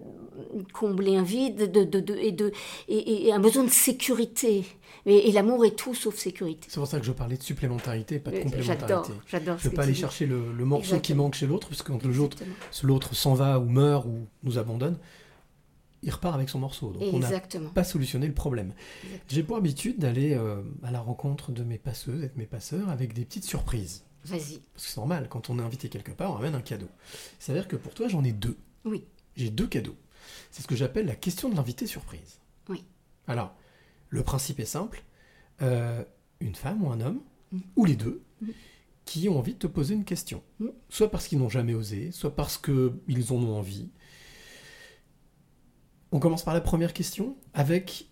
combler 0.74 1.16
un 1.16 1.22
vide 1.22 1.72
de, 1.72 1.84
de, 1.84 2.00
de- 2.00 2.16
et, 2.18 2.32
de, 2.32 2.52
et, 2.88 3.28
et 3.28 3.32
un 3.32 3.40
besoin 3.40 3.64
de 3.64 3.70
sécurité. 3.70 4.66
Et, 5.06 5.30
et 5.30 5.32
l'amour 5.32 5.64
est 5.64 5.76
tout 5.78 5.94
sauf 5.94 6.16
sécurité. 6.16 6.66
C'est 6.72 6.80
pour 6.80 6.88
ça 6.88 7.00
que 7.00 7.06
je 7.06 7.12
parlais 7.12 7.38
de 7.38 7.44
supplémentarité, 7.44 8.18
pas 8.18 8.32
de 8.32 8.38
Euh, 8.38 8.44
complémentarité. 8.46 8.88
J'adore, 8.88 9.12
j'adore 9.28 9.58
Je 9.60 9.66
ne 9.66 9.70
veux 9.70 9.76
pas 9.76 9.84
aller 9.84 9.92
dis. 9.94 10.00
chercher 10.00 10.26
le, 10.26 10.52
le 10.54 10.66
morceau 10.66 10.86
qui 10.88 10.94
Exactement. 10.96 11.24
manque 11.26 11.36
chez 11.36 11.46
l'autre, 11.46 11.68
parce 11.70 11.84
que 11.84 11.92
quand 11.92 12.04
l'autre 12.04 12.38
Exactement. 12.42 13.00
s'en 13.14 13.34
va 13.36 13.60
ou 13.60 13.66
meurt 13.66 14.08
ou 14.08 14.26
nous 14.42 14.58
abandonne, 14.58 14.98
il 16.02 16.10
repart 16.10 16.34
avec 16.34 16.50
son 16.50 16.58
morceau. 16.58 16.94
Donc 16.94 17.04
on 17.14 17.20
n'a 17.20 17.28
Exactement. 17.28 17.70
pas 17.70 17.84
solutionné 17.84 18.26
le 18.26 18.34
problème. 18.34 18.74
Exactement. 19.04 19.24
J'ai 19.30 19.44
pour 19.44 19.58
habitude 19.58 20.00
d'aller 20.00 20.34
euh, 20.34 20.64
à 20.82 20.90
la 20.90 21.00
rencontre 21.00 21.52
de 21.52 21.64
mes 21.64 21.78
passeuses 21.78 22.24
et 22.24 22.28
de 22.30 22.38
mes 22.38 22.48
passeurs 22.48 22.90
avec 22.90 23.14
des 23.14 23.24
petites 23.24 23.46
surprises. 23.46 24.04
Vas-y. 24.26 24.60
Parce 24.74 24.86
que 24.86 24.92
c'est 24.92 24.98
normal, 24.98 25.28
quand 25.30 25.50
on 25.50 25.60
est 25.60 25.62
invité 25.62 25.90
quelque 25.90 26.12
part, 26.12 26.32
on 26.32 26.36
ramène 26.36 26.56
un 26.56 26.62
cadeau. 26.62 26.88
Il 27.40 27.44
s'avère 27.44 27.68
que 27.68 27.76
pour 27.76 27.94
toi, 27.94 28.08
j'en 28.08 28.24
ai 28.24 28.32
deux. 28.32 28.58
Oui. 28.86 29.04
J'ai 29.36 29.50
deux 29.50 29.68
cadeaux. 29.68 29.98
C'est 30.52 30.62
ce 30.62 30.68
que 30.68 30.76
j'appelle 30.76 31.06
la 31.06 31.16
question 31.16 31.50
de 31.50 31.56
l'invité 31.56 31.88
surprise. 31.88 32.40
Oui. 32.70 32.84
Alors, 33.28 33.54
le 34.10 34.24
principe 34.24 34.60
est 34.60 34.66
simple. 34.66 35.04
Euh, 35.62 36.04
une 36.40 36.56
femme 36.56 36.84
ou 36.84 36.92
un 36.92 37.02
homme, 37.02 37.22
Mm. 37.52 37.60
ou 37.76 37.86
les 37.86 37.96
deux, 37.96 38.24
Mm. 38.42 38.48
qui 39.06 39.28
ont 39.30 39.38
envie 39.38 39.54
de 39.54 39.60
te 39.60 39.68
poser 39.68 39.94
une 39.96 40.06
question. 40.06 40.42
Mm. 40.60 40.68
Soit 40.90 41.12
parce 41.12 41.28
qu'ils 41.28 41.38
n'ont 41.40 41.50
jamais 41.50 41.74
osé, 41.74 42.12
soit 42.12 42.36
parce 42.36 42.58
qu'ils 42.58 43.32
en 43.32 43.36
ont 43.36 43.58
envie. 43.58 43.90
On 46.12 46.20
commence 46.20 46.44
par 46.44 46.54
la 46.54 46.62
première 46.62 46.94
question 46.94 47.36
avec 47.54 48.08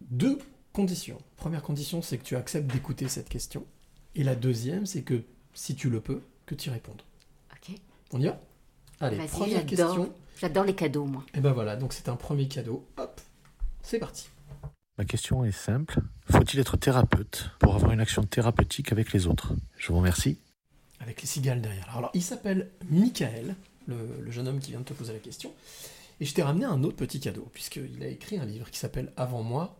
deux 0.00 0.38
conditions. 0.72 1.18
Première 1.36 1.62
condition, 1.62 2.02
c'est 2.02 2.18
que 2.18 2.24
tu 2.24 2.36
acceptes 2.36 2.70
d'écouter 2.72 3.08
cette 3.08 3.28
question. 3.28 3.66
Et 4.14 4.24
la 4.24 4.34
deuxième, 4.34 4.86
c'est 4.86 5.02
que, 5.02 5.22
si 5.54 5.74
tu 5.74 5.88
le 5.90 6.00
peux, 6.00 6.20
que 6.46 6.54
tu 6.54 6.68
y 6.68 6.72
répondes. 6.72 7.02
Ok. 7.52 7.76
On 8.12 8.20
y 8.20 8.26
va? 8.26 8.38
Allez, 9.00 9.16
Vas-y, 9.16 9.28
première 9.28 9.68
j'adore. 9.68 9.94
question. 9.96 10.12
J'adore 10.40 10.64
les 10.64 10.74
cadeaux, 10.74 11.04
moi. 11.04 11.24
Et 11.34 11.40
ben 11.40 11.52
voilà, 11.52 11.76
donc 11.76 11.92
c'est 11.92 12.08
un 12.08 12.16
premier 12.16 12.48
cadeau. 12.48 12.84
Hop, 12.96 13.20
c'est 13.82 13.98
parti. 13.98 14.28
Ma 14.98 15.04
question 15.04 15.44
est 15.44 15.52
simple. 15.52 16.00
Faut-il 16.30 16.60
être 16.60 16.76
thérapeute 16.76 17.50
pour 17.58 17.74
avoir 17.74 17.92
une 17.92 18.00
action 18.00 18.22
thérapeutique 18.22 18.92
avec 18.92 19.12
les 19.12 19.26
autres? 19.26 19.52
Je 19.76 19.88
vous 19.88 19.98
remercie. 19.98 20.38
Avec 21.00 21.20
les 21.20 21.26
cigales 21.26 21.60
derrière. 21.60 21.96
Alors, 21.96 22.10
il 22.14 22.22
s'appelle 22.22 22.70
Michael, 22.90 23.56
le, 23.86 23.96
le 24.20 24.30
jeune 24.30 24.46
homme 24.48 24.60
qui 24.60 24.70
vient 24.70 24.80
de 24.80 24.84
te 24.84 24.92
poser 24.92 25.12
la 25.12 25.18
question. 25.18 25.52
Et 26.20 26.24
je 26.24 26.32
t'ai 26.34 26.42
ramené 26.42 26.64
un 26.64 26.82
autre 26.84 26.96
petit 26.96 27.18
cadeau, 27.18 27.48
puisqu'il 27.52 28.02
a 28.02 28.06
écrit 28.06 28.38
un 28.38 28.44
livre 28.46 28.70
qui 28.70 28.78
s'appelle 28.78 29.12
Avant 29.16 29.42
moi, 29.42 29.76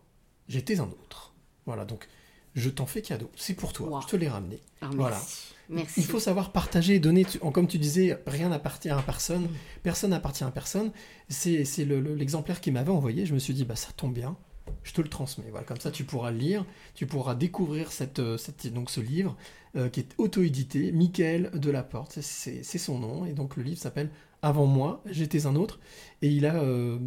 j'étais 0.49 0.79
un 0.79 0.83
autre. 0.87 1.33
Voilà, 1.65 1.85
donc 1.85 2.07
je 2.55 2.69
t'en 2.69 2.85
fais 2.85 3.01
cadeau. 3.01 3.31
C'est 3.37 3.53
pour 3.53 3.71
toi, 3.73 3.87
Wow. 3.89 4.01
je 4.01 4.07
te 4.07 4.15
l'ai 4.17 4.27
ramené. 4.27 4.59
Voilà. 4.81 5.15
merci. 5.15 5.54
Merci. 5.69 6.01
Il 6.01 6.05
faut 6.05 6.19
savoir 6.19 6.51
partager, 6.51 6.99
donner. 6.99 7.25
Tu- 7.25 7.39
en- 7.41 7.51
Comme 7.51 7.67
tu 7.67 7.77
disais, 7.77 8.17
rien 8.27 8.49
n'appartient 8.49 8.89
à 8.89 9.01
personne. 9.01 9.47
Personne 9.83 10.11
n'appartient 10.11 10.43
à 10.43 10.51
personne. 10.51 10.91
C'est 11.29 11.65
c'est 11.65 11.85
le- 11.85 11.99
le- 12.01 12.15
l'exemplaire 12.15 12.61
qu'il 12.61 12.73
m'avait 12.73 12.91
envoyé. 12.91 13.25
Je 13.25 13.33
me 13.33 13.39
suis 13.39 13.53
dit, 13.53 13.65
bah 13.65 13.75
ça 13.75 13.89
tombe 13.95 14.13
bien. 14.13 14.37
Je 14.83 14.93
te 14.93 15.01
le 15.01 15.07
transmets. 15.09 15.45
Voilà, 15.49 15.65
comme 15.65 15.79
ça, 15.79 15.91
tu 15.91 16.03
pourras 16.03 16.31
le 16.31 16.37
lire. 16.37 16.65
Tu 16.95 17.05
pourras 17.07 17.35
découvrir 17.35 17.91
cette, 17.91 18.19
euh, 18.19 18.37
cette- 18.37 18.71
donc 18.73 18.89
ce 18.89 18.99
livre 19.01 19.35
euh, 19.75 19.89
qui 19.89 19.99
est 19.99 20.09
auto-édité. 20.17 20.91
Michael 20.91 21.51
Delaporte, 21.53 22.19
c'est 22.21 22.63
son 22.63 22.99
nom. 22.99 23.25
Et 23.25 23.33
donc 23.33 23.57
le 23.57 23.63
livre 23.63 23.79
s'appelle 23.79 24.09
Avant 24.41 24.65
moi, 24.67 25.01
j'étais 25.09 25.47
un 25.47 25.55
autre. 25.55 25.79
Et 26.21 26.29
il 26.29 26.45
a 26.45 26.55
euh, 26.55 26.99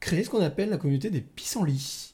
créé 0.00 0.22
ce 0.24 0.30
qu'on 0.30 0.40
appelle 0.42 0.70
la 0.70 0.76
communauté 0.78 1.10
des 1.10 1.20
pissenlits. 1.20 2.13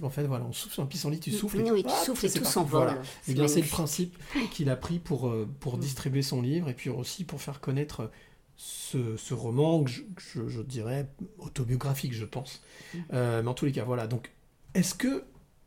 Qu'en 0.00 0.10
fait, 0.10 0.24
voilà, 0.26 0.44
on 0.44 0.52
souffle 0.52 0.74
sur 0.74 0.82
un 0.82 0.86
pissenlit, 0.86 1.18
tu 1.20 1.30
souffles. 1.32 1.62
Oui, 1.70 1.82
tu 1.84 2.04
souffles 2.04 2.26
et 2.26 2.30
tout 2.30 2.44
s'envole. 2.44 2.84
Voilà. 2.88 3.02
C'est 3.22 3.34
bien, 3.34 3.48
c'est 3.48 3.60
le 3.62 3.66
principe 3.66 4.16
qu'il 4.52 4.70
a 4.70 4.76
pris 4.76 4.98
pour, 4.98 5.28
euh, 5.28 5.48
pour 5.60 5.76
Mm. 5.76 5.80
distribuer 5.80 6.22
son 6.22 6.40
livre 6.42 6.68
et 6.68 6.74
puis 6.74 6.90
aussi 6.90 7.24
pour 7.24 7.40
faire 7.42 7.60
connaître 7.60 8.10
ce, 8.56 9.16
ce 9.16 9.34
roman 9.34 9.84
que 9.84 9.90
je, 9.90 10.02
je- 10.18 10.48
je 10.48 10.60
dirais 10.62 11.08
autobiographique, 11.38 12.12
je 12.12 12.24
pense. 12.24 12.60
Mm. 12.94 12.98
Euh, 13.12 13.42
mais 13.42 13.48
en 13.48 13.54
tous 13.54 13.64
les 13.64 13.72
cas, 13.72 13.84
voilà. 13.84 14.06
Donc, 14.06 14.30
est-ce 14.74 14.94
que, 14.94 15.24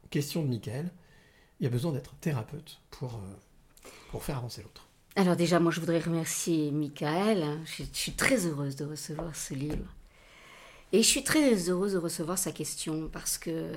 question 0.10 0.44
de 0.44 0.48
Michael, 0.48 0.92
il 1.60 1.64
y 1.64 1.68
a 1.68 1.70
besoin 1.70 1.92
d'être 1.92 2.16
thérapeute 2.16 2.80
pour, 2.90 3.16
euh, 3.16 3.90
pour 4.12 4.24
faire 4.24 4.38
avancer 4.38 4.62
l'autre? 4.62 4.88
Alors 5.18 5.36
déjà, 5.36 5.60
moi, 5.60 5.72
je 5.74 5.80
voudrais 5.82 6.00
remercier 6.00 6.72
Michael. 6.72 7.60
Je, 7.66 7.84
je 7.84 7.98
suis 7.98 8.14
très 8.14 8.46
heureuse 8.46 8.76
de 8.78 8.86
recevoir 8.86 9.36
ce 9.36 9.54
livre. 9.54 9.94
Et 10.94 11.04
je 11.04 11.08
suis 11.08 11.24
très 11.24 11.70
heureuse 11.70 11.94
de 11.94 11.98
recevoir 11.98 12.38
sa 12.38 12.52
question 12.52 13.10
parce 13.12 13.38
que 13.38 13.72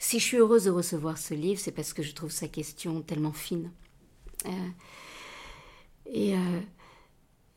si 0.00 0.18
je 0.18 0.24
suis 0.24 0.36
heureuse 0.38 0.64
de 0.64 0.70
recevoir 0.70 1.16
ce 1.16 1.34
livre, 1.34 1.60
c'est 1.60 1.72
parce 1.72 1.92
que 1.92 2.02
je 2.02 2.12
trouve 2.12 2.30
sa 2.30 2.48
question 2.48 3.00
tellement 3.02 3.32
fine. 3.32 3.70
Euh, 4.46 4.68
et 6.06 6.34
euh, 6.36 6.60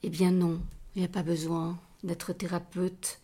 eh 0.03 0.09
bien 0.09 0.31
non, 0.31 0.61
il 0.95 0.99
n'y 0.99 1.05
a 1.05 1.09
pas 1.09 1.23
besoin 1.23 1.79
d'être 2.03 2.33
thérapeute 2.33 3.19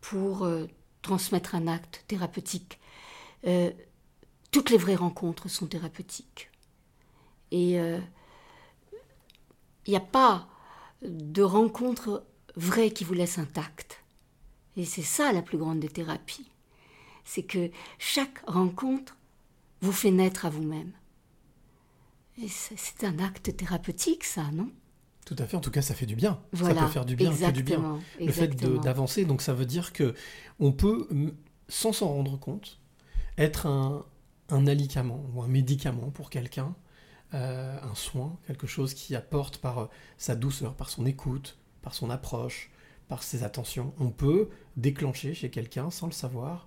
pour 0.00 0.44
euh, 0.44 0.66
transmettre 1.02 1.54
un 1.54 1.68
acte 1.68 2.04
thérapeutique. 2.08 2.80
Toutes 4.50 4.70
les 4.70 4.78
vraies 4.78 4.94
rencontres 4.94 5.48
sont 5.48 5.66
thérapeutiques. 5.66 6.50
Et 7.50 7.72
il 7.72 8.02
n'y 9.88 9.96
a 9.96 10.00
pas 10.00 10.48
de 11.02 11.42
rencontre 11.42 12.24
vraie 12.56 12.90
qui 12.90 13.04
vous 13.04 13.12
laisse 13.12 13.38
intact. 13.38 14.03
Et 14.76 14.84
c'est 14.84 15.02
ça 15.02 15.32
la 15.32 15.42
plus 15.42 15.58
grande 15.58 15.80
des 15.80 15.88
thérapies. 15.88 16.50
C'est 17.24 17.42
que 17.44 17.70
chaque 17.98 18.38
rencontre 18.46 19.16
vous 19.80 19.92
fait 19.92 20.10
naître 20.10 20.46
à 20.46 20.50
vous-même. 20.50 20.92
Et 22.42 22.48
c'est 22.48 23.04
un 23.04 23.18
acte 23.20 23.56
thérapeutique, 23.56 24.24
ça, 24.24 24.50
non? 24.52 24.70
Tout 25.24 25.36
à 25.38 25.46
fait, 25.46 25.56
en 25.56 25.60
tout 25.60 25.70
cas, 25.70 25.82
ça 25.82 25.94
fait 25.94 26.06
du 26.06 26.16
bien. 26.16 26.40
Voilà, 26.52 26.80
ça 26.80 26.86
peut 26.86 26.92
faire 26.92 27.04
du 27.04 27.16
bien, 27.16 27.30
que 27.30 27.50
du 27.50 27.62
bien. 27.62 27.76
exactement, 27.76 28.00
Le 28.20 28.32
fait 28.32 28.44
exactement. 28.44 28.80
d'avancer, 28.80 29.24
donc 29.24 29.40
ça 29.40 29.54
veut 29.54 29.64
dire 29.66 29.92
que 29.92 30.14
on 30.58 30.72
peut, 30.72 31.08
sans 31.68 31.92
s'en 31.92 32.08
rendre 32.08 32.38
compte, 32.38 32.80
être 33.38 33.66
un, 33.66 34.04
un 34.50 34.66
alicament 34.66 35.24
ou 35.32 35.42
un 35.42 35.48
médicament 35.48 36.10
pour 36.10 36.28
quelqu'un, 36.28 36.74
euh, 37.32 37.78
un 37.82 37.94
soin, 37.94 38.36
quelque 38.46 38.66
chose 38.66 38.92
qui 38.94 39.14
apporte 39.14 39.58
par 39.58 39.88
sa 40.18 40.34
douceur, 40.36 40.74
par 40.74 40.90
son 40.90 41.06
écoute, 41.06 41.56
par 41.80 41.94
son 41.94 42.10
approche, 42.10 42.70
par 43.08 43.22
ses 43.22 43.42
attentions. 43.44 43.92
On 43.98 44.10
peut 44.10 44.48
déclencher 44.76 45.34
chez 45.34 45.50
quelqu'un, 45.50 45.90
sans 45.90 46.06
le 46.06 46.12
savoir, 46.12 46.66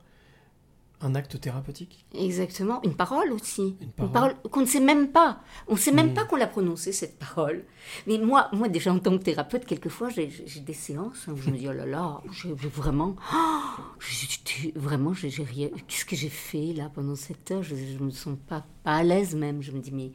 un 0.99 1.13
acte 1.13 1.39
thérapeutique. 1.39 2.05
Exactement. 2.15 2.81
Une 2.83 2.95
parole 2.95 3.31
aussi. 3.31 3.75
Une 3.81 3.91
parole. 3.91 4.11
parole, 4.11 4.35
qu'on 4.49 4.61
ne 4.61 4.65
sait 4.65 4.79
même 4.79 5.09
pas. 5.11 5.41
On 5.67 5.73
ne 5.73 5.77
sait 5.77 5.91
même 5.91 6.09
Mm. 6.11 6.13
pas 6.15 6.25
qu'on 6.25 6.37
l'a 6.37 6.47
prononcée, 6.47 6.91
cette 6.91 7.19
parole. 7.19 7.65
Mais 8.07 8.17
moi, 8.17 8.49
moi 8.51 8.67
déjà 8.67 8.91
en 8.91 8.97
tant 8.97 9.15
que 9.15 9.23
thérapeute, 9.23 9.65
quelquefois, 9.65 10.09
j'ai 10.09 10.31
des 10.61 10.73
séances 10.73 11.27
où 11.27 11.37
je 11.37 11.51
me 11.51 11.57
dis, 11.57 11.67
oh 11.69 11.73
là 11.73 11.85
là, 11.85 12.19
j'ai 12.31 12.51
vraiment... 12.53 13.15
oh, 13.33 13.81
j'étais- 13.99 14.73
vraiment, 14.75 15.13
j'ai 15.13 15.29
j'ai 15.29 15.43
rien... 15.43 15.69
Qu'est-ce 15.87 16.05
que 16.05 16.15
j'ai 16.15 16.29
fait 16.29 16.73
là 16.73 16.89
pendant 16.93 17.15
cette 17.15 17.51
heure? 17.51 17.61
Je 17.61 17.75
ne 17.75 17.99
me 18.05 18.09
sens 18.09 18.35
pas, 18.47 18.65
pas 18.83 18.95
à 18.95 19.03
l'aise 19.03 19.35
même. 19.35 19.61
Je 19.61 19.71
me 19.71 19.79
dis, 19.79 19.91
mais 19.91 20.11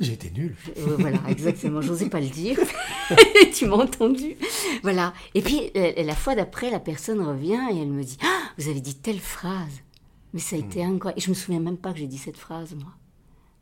J'ai 0.00 0.12
été 0.12 0.30
nul. 0.30 0.54
Euh, 0.76 0.96
voilà, 0.98 1.18
exactement. 1.28 1.80
J'osais 1.80 2.08
pas 2.08 2.20
le 2.20 2.28
dire. 2.28 2.58
tu 3.54 3.66
m'as 3.66 3.76
entendu. 3.76 4.36
Voilà. 4.82 5.12
Et 5.34 5.42
puis, 5.42 5.70
euh, 5.76 5.92
la 5.96 6.14
fois 6.14 6.34
d'après, 6.34 6.70
la 6.70 6.80
personne 6.80 7.20
revient 7.20 7.60
et 7.72 7.80
elle 7.80 7.88
me 7.88 8.04
dit 8.04 8.18
Ah, 8.22 8.52
Vous 8.58 8.68
avez 8.68 8.80
dit 8.80 8.94
telle 8.94 9.18
phrase. 9.18 9.82
Mais 10.34 10.40
ça 10.40 10.56
a 10.56 10.58
été 10.58 10.84
incroyable. 10.84 11.18
Et 11.18 11.22
je 11.22 11.30
me 11.30 11.34
souviens 11.34 11.60
même 11.60 11.78
pas 11.78 11.92
que 11.92 11.98
j'ai 11.98 12.06
dit 12.06 12.18
cette 12.18 12.36
phrase, 12.36 12.74
moi. 12.74 12.92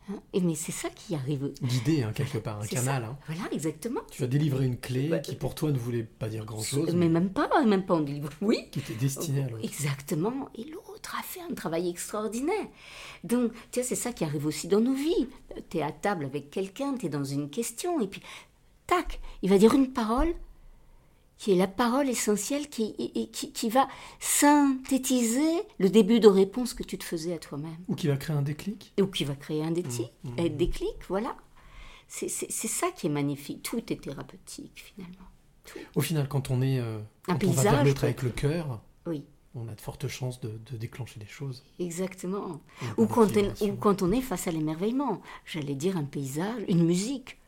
Hein 0.09 0.21
et 0.33 0.41
mais 0.41 0.55
c'est 0.55 0.73
ça 0.73 0.89
qui 0.91 1.15
arrive. 1.15 1.53
Guidé, 1.63 2.03
hein, 2.03 2.13
quelque 2.15 2.39
part, 2.39 2.61
un 2.61 2.67
canal. 2.67 3.05
hein. 3.05 3.17
Voilà, 3.27 3.43
exactement. 3.53 4.01
Tu 4.11 4.23
as 4.23 4.27
délivré 4.29 4.65
une 4.65 4.79
clé 4.79 5.11
qui, 5.23 5.35
pour 5.35 5.55
toi, 5.55 5.73
ne 5.73 5.79
voulait 5.79 6.05
pas 6.05 6.29
dire 6.29 6.45
grand-chose, 6.45 6.95
Mais 6.95 7.09
même 7.09 7.31
pas, 7.31 7.49
même 7.65 7.85
pas 7.85 7.95
en 7.95 8.01
livre. 8.01 8.31
Oui. 8.41 8.69
qui 8.71 8.79
était 8.79 8.95
destinée 8.95 9.43
à 9.43 9.49
l'autre. 9.49 9.65
Exactement. 9.65 10.49
Et 10.55 10.65
l'autre 10.65 11.17
a 11.19 11.23
fait 11.23 11.41
un 11.41 11.55
travail 11.55 11.89
extraordinaire. 11.89 12.67
Donc, 13.25 13.53
tu 13.73 13.81
vois, 13.81 13.89
c'est 13.89 13.95
ça 13.97 14.13
qui 14.13 14.25
arrive 14.25 14.47
aussi 14.47 14.69
dans 14.69 14.81
nos 14.81 14.95
vies. 14.95 15.29
Tu 15.71 15.79
es 15.79 15.83
à 15.83 15.91
table 15.93 16.25
avec 16.25 16.51
quelqu'un, 16.51 16.95
tu 16.97 17.07
es 17.07 17.09
dans 17.09 17.25
une 17.25 17.51
question, 17.51 18.01
et 18.01 18.07
puis, 18.07 18.23
tac, 18.87 19.21
il 19.43 19.51
va 19.51 19.59
dire 19.59 19.75
une 19.75 19.93
parole 19.93 20.35
qui 21.39 21.53
est 21.53 21.57
la 21.57 21.67
parole 21.69 22.09
essentielle 22.09 22.69
qui, 22.69 22.95
qui, 23.33 23.53
qui 23.53 23.69
va 23.69 23.89
synthétiser 24.21 25.51
le 25.79 25.91
début 25.91 26.19
de 26.21 26.29
réponse 26.29 26.73
que 26.75 26.83
tu 26.83 26.97
te 26.99 27.05
faisais 27.05 27.35
à 27.35 27.39
toi-même. 27.39 27.77
Ou 27.89 27.95
qui 27.95 28.07
va 28.09 28.17
créer 28.17 28.37
un 28.37 28.43
déclic. 28.43 28.93
Ou 29.01 29.07
qui 29.07 29.25
va 29.25 29.35
créer 29.35 29.63
un 29.63 29.71
déclic, 29.71 30.13
Mmh, 30.25 30.31
un 30.39 30.49
déclic 30.49 30.95
voilà. 31.09 31.37
C'est 32.09 32.29
ça 32.29 32.91
qui 32.93 33.07
est 33.09 33.11
magnifique. 33.11 33.63
Tout 33.65 33.83
est 33.93 34.01
thérapeutique, 34.01 34.81
finalement. 34.95 35.27
Au 35.97 36.01
final, 36.01 36.29
quand 36.29 36.51
on 36.51 36.63
est, 36.63 36.79
euh, 36.79 36.99
Un 37.27 37.31
on 37.31 37.33
va 37.33 37.39
paysage, 37.39 37.95
quoi. 37.95 38.05
avec 38.05 38.23
le 38.23 38.31
cœur, 38.31 38.81
Oui. 39.07 39.25
on 39.57 39.67
a 39.69 39.75
de 39.75 39.81
fortes 39.81 40.07
chances 40.07 40.41
de, 40.41 40.59
de 40.71 40.77
déclencher 40.77 41.19
des 41.19 41.27
choses. 41.27 41.65
Exactement. 41.81 42.61
Ou 42.97 43.07
quand, 43.07 43.29
on, 43.37 43.65
ou 43.67 43.75
quand 43.75 44.03
on 44.03 44.13
est 44.13 44.21
face 44.21 44.47
à 44.47 44.53
l'émerveillement. 44.53 45.21
J'allais 45.45 45.75
dire 45.75 45.97
un 45.97 46.05
paysage, 46.05 46.63
une 46.69 46.85
musique. 46.85 47.39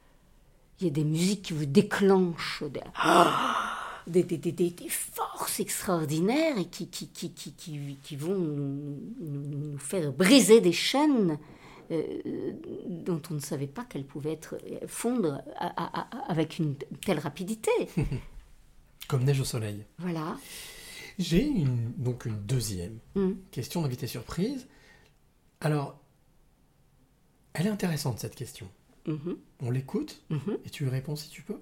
Il 0.81 0.87
y 0.89 0.91
a 0.91 0.93
des 0.93 1.05
musiques 1.05 1.43
qui 1.43 1.53
vous 1.53 1.67
déclenchent 1.67 2.63
des, 2.65 2.81
des, 2.81 2.81
des- 4.09 4.23
des- 4.23 4.39
des- 4.39 4.71
des 4.71 4.89
forces 4.89 5.61
extraordinaires 5.61 6.59
et 6.59 6.65
qui, 6.67 6.89
qui, 6.89 7.09
qui, 7.09 7.31
qui, 7.33 7.53
qui, 8.03 8.17
vont 8.17 8.37
nous, 8.39 8.99
nous- 9.21 9.47
nous 9.73 9.79
faire 9.79 10.13
briser 10.13 10.61
des 10.61 10.73
chaînes 10.73 11.39
euh, 11.91 12.03
dont 12.87 13.21
on 13.31 13.35
ne 13.35 13.41
savait 13.41 13.67
pas 13.67 13.85
qu'elles 13.85 14.05
pouvaient 14.07 14.33
être 14.33 14.59
fondre 14.87 15.43
à- 15.57 15.67
à- 15.83 16.01
à- 16.01 16.31
avec 16.31 16.59
une 16.59 16.75
telle 17.05 17.19
rapidité. 17.19 17.71
Comme 19.09 19.25
neige 19.25 19.41
au 19.41 19.45
soleil. 19.45 19.85
Voilà. 19.99 20.37
J'ai 21.19 21.45
une, 21.47 21.93
donc 21.97 22.27
une 22.27 22.39
deuxième 22.43 22.99
Mm. 23.15 23.31
question 23.51 23.83
d'invité 23.83 24.07
surprise. 24.07 24.67
Alors, 25.61 25.99
elle 27.55 27.67
est 27.67 27.71
intéressante 27.71 28.19
cette 28.21 28.37
question. 28.37 28.69
Mhm. 29.07 29.37
On 29.63 29.71
l'écoute 29.71 30.23
Mhm. 30.31 30.59
et 30.65 30.71
tu 30.71 30.87
réponds 30.87 31.17
si 31.17 31.31
tu 31.31 31.43
peux. 31.43 31.59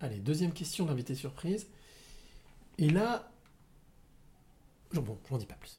Allez, 0.00 0.18
deuxième 0.18 0.52
question 0.52 0.84
d'invité 0.84 1.14
surprise. 1.14 1.66
Et 2.78 2.90
là, 2.90 3.30
bon, 4.92 5.18
j'en 5.30 5.38
dis 5.38 5.46
pas 5.46 5.54
plus. 5.54 5.76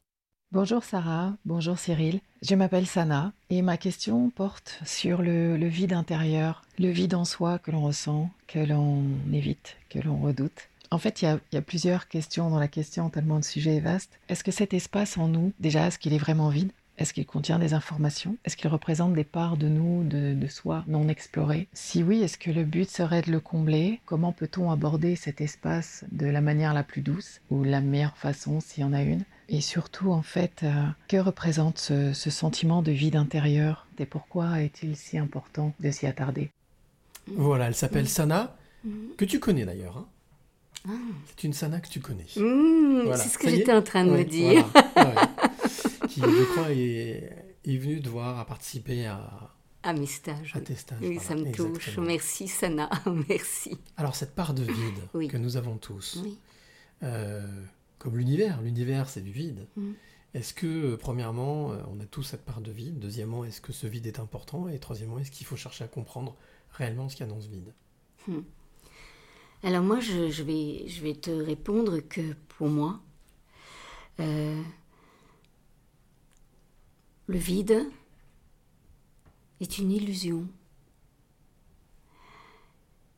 Bonjour 0.51 0.84
Sarah, 0.84 1.36
bonjour 1.45 1.78
Cyril. 1.78 2.20
Je 2.41 2.55
m'appelle 2.55 2.88
Sana 2.88 3.34
et 3.49 3.61
ma 3.61 3.78
question 3.78 4.30
porte 4.30 4.80
sur 4.86 5.22
le, 5.22 5.55
vide 5.68 5.93
intérieur, 5.93 6.63
le 6.80 6.89
vide 6.89 7.13
en 7.13 7.26
soi 7.26 7.59
que 7.59 7.70
l'on 7.70 7.82
ressent, 7.82 8.30
que 8.47 8.59
l'on 8.59 9.03
évite, 9.32 9.76
que 9.89 9.99
l'on 9.99 10.20
redoute. 10.22 10.70
En 10.89 10.97
fait, 10.97 11.22
il 11.22 11.26
y, 11.26 11.55
y 11.55 11.57
a 11.57 11.61
plusieurs 11.61 12.07
questions 12.07 12.49
dans 12.49 12.59
la 12.59 12.70
question, 12.70 13.09
tellement 13.09 13.36
le 13.36 13.41
sujet 13.43 13.76
est 13.76 13.82
vaste. 13.82 14.20
Est-ce 14.30 14.43
que 14.43 14.51
cet 14.51 14.74
espace 14.74 15.18
en 15.18 15.28
nous, 15.28 15.51
déjà, 15.59 15.88
est-ce 15.88 15.99
qu'il 15.99 16.13
est 16.13 16.18
vraiment 16.18 16.49
vide? 16.49 16.72
Est-ce 16.97 17.13
qu'il 17.13 17.25
contient 17.27 17.59
des 17.59 17.73
informations? 17.75 18.37
Est-ce 18.43 18.57
qu'il 18.57 18.69
représente 18.69 19.13
des 19.13 19.23
parts 19.23 19.55
de 19.57 19.67
nous, 19.67 20.03
de, 20.03 20.33
de 20.33 20.47
soi 20.47 20.83
non 20.87 21.07
explorées? 21.09 21.67
Si 21.73 22.01
oui, 22.01 22.21
est-ce 22.23 22.37
que 22.39 22.49
le 22.49 22.63
but 22.63 22.89
serait 22.89 23.21
de 23.21 23.31
le 23.31 23.39
combler? 23.39 23.99
Comment 24.05 24.31
peut-on 24.31 24.71
aborder 24.71 25.15
cet 25.15 25.39
espace 25.41 26.05
de 26.11 26.25
la 26.25 26.41
manière 26.41 26.73
la 26.73 26.83
plus 26.83 27.01
douce 27.01 27.39
ou 27.51 27.63
la 27.63 27.81
meilleure 27.81 28.17
façon 28.17 28.59
s'il 28.61 28.81
y 28.81 28.83
en 28.83 28.93
a 28.93 29.03
une? 29.03 29.23
Et 29.49 29.61
surtout, 29.61 30.11
en 30.11 30.23
fait, 30.23 30.61
euh, 30.63 30.71
que 31.07 31.17
représente 31.17 31.77
ce, 31.77 32.13
ce 32.13 32.29
sentiment 32.31 32.81
de 32.81 32.91
vide 32.91 33.15
intérieur? 33.15 33.85
Et 33.99 34.05
pourquoi 34.05 34.61
est-il 34.61 34.95
si 34.95 35.17
important 35.19 35.73
de 35.79 35.91
s'y 35.91 36.07
attarder? 36.07 36.49
Voilà, 37.27 37.67
elle 37.67 37.75
s'appelle 37.75 38.05
Mm. 38.05 38.07
Sana, 38.07 38.55
Mhm. 38.83 38.93
que 39.17 39.25
tu 39.25 39.39
connais 39.39 39.65
d'ailleurs. 39.65 39.97
hein. 39.97 40.05
Ah. 40.87 40.91
C'est 41.27 41.43
une 41.43 41.53
Sana 41.53 41.79
que 41.79 41.89
tu 41.89 41.99
connais. 41.99 42.25
Mmh, 42.37 43.01
Voilà, 43.03 43.17
c'est 43.17 43.29
ce 43.29 43.37
que 43.37 43.49
j'étais 43.49 43.73
en 43.73 43.81
train 43.81 44.05
de 44.05 44.11
me 44.11 44.23
dire. 44.23 44.65
voilà, 44.95 45.09
ouais. 45.09 45.15
Qui, 46.08 46.22
je 46.22 46.51
crois, 46.53 46.72
est, 46.72 47.32
est 47.66 47.78
venue 47.78 48.01
te 48.01 48.10
voir 48.10 48.39
à 48.39 48.45
participer 48.45 49.05
à, 49.05 49.53
À 49.84 49.93
mes 49.93 50.05
stages. 50.05 50.55
à 50.55 50.62
tes 50.62 50.76
stages. 50.76 50.99
Oui, 51.01 51.16
voilà, 51.16 51.22
ça 51.22 51.36
me 51.36 51.51
touche. 51.51 51.78
exactement. 51.78 52.08
Merci, 52.08 52.47
Sana. 52.47 52.89
Merci. 53.30 53.78
Alors, 53.97 54.16
cette 54.16 54.36
part 54.36 54.53
de 54.53 54.64
vide 54.64 54.99
Oui. 55.14 55.28
que 55.28 55.38
nous 55.38 55.58
avons 55.58 55.78
tous, 55.78 56.20
Oui. 56.24 56.38
euh, 57.03 57.45
comme 57.99 58.18
l'univers, 58.18 58.62
l'univers 58.62 59.10
c'est 59.10 59.22
du 59.22 59.32
vide. 59.32 59.68
Mm. 59.76 59.91
Est-ce 60.34 60.53
que, 60.53 60.68
euh, 60.68 60.97
premièrement, 60.97 61.72
euh, 61.72 61.78
on 61.89 61.99
a 61.99 62.05
tous 62.05 62.22
cette 62.24 62.43
part 62.45 62.62
de 62.62 62.70
vide? 62.72 62.99
Deuxièmement, 62.99 63.43
est-ce 63.45 63.62
que 63.62 63.72
ce 63.74 63.88
vide 63.88 64.05
est 64.08 64.20
important? 64.20 64.68
Et 64.68 64.78
troisièmement, 64.78 65.18
est-ce 65.20 65.32
qu'il 65.32 65.47
faut 65.47 65.55
chercher 65.55 65.84
à 65.84 65.88
comprendre 65.88 66.36
réellement 66.72 67.10
ce 67.10 67.16
qu'il 67.16 67.26
y 67.26 67.30
a 67.30 67.34
dans 67.34 67.41
ce 67.41 67.47
vide? 67.47 67.74
Hmm. 68.28 68.41
Alors 69.64 69.82
moi, 69.84 69.99
je, 69.99 70.30
je 70.30 70.43
vais, 70.43 70.88
je 70.88 71.01
vais 71.01 71.16
te 71.16 71.32
répondre 71.32 71.99
que 71.99 72.34
pour 72.49 72.68
moi, 72.68 72.99
euh, 74.20 74.62
le 77.28 77.38
vide 77.38 77.86
est 79.59 79.78
une 79.78 79.91
illusion. 79.91 80.47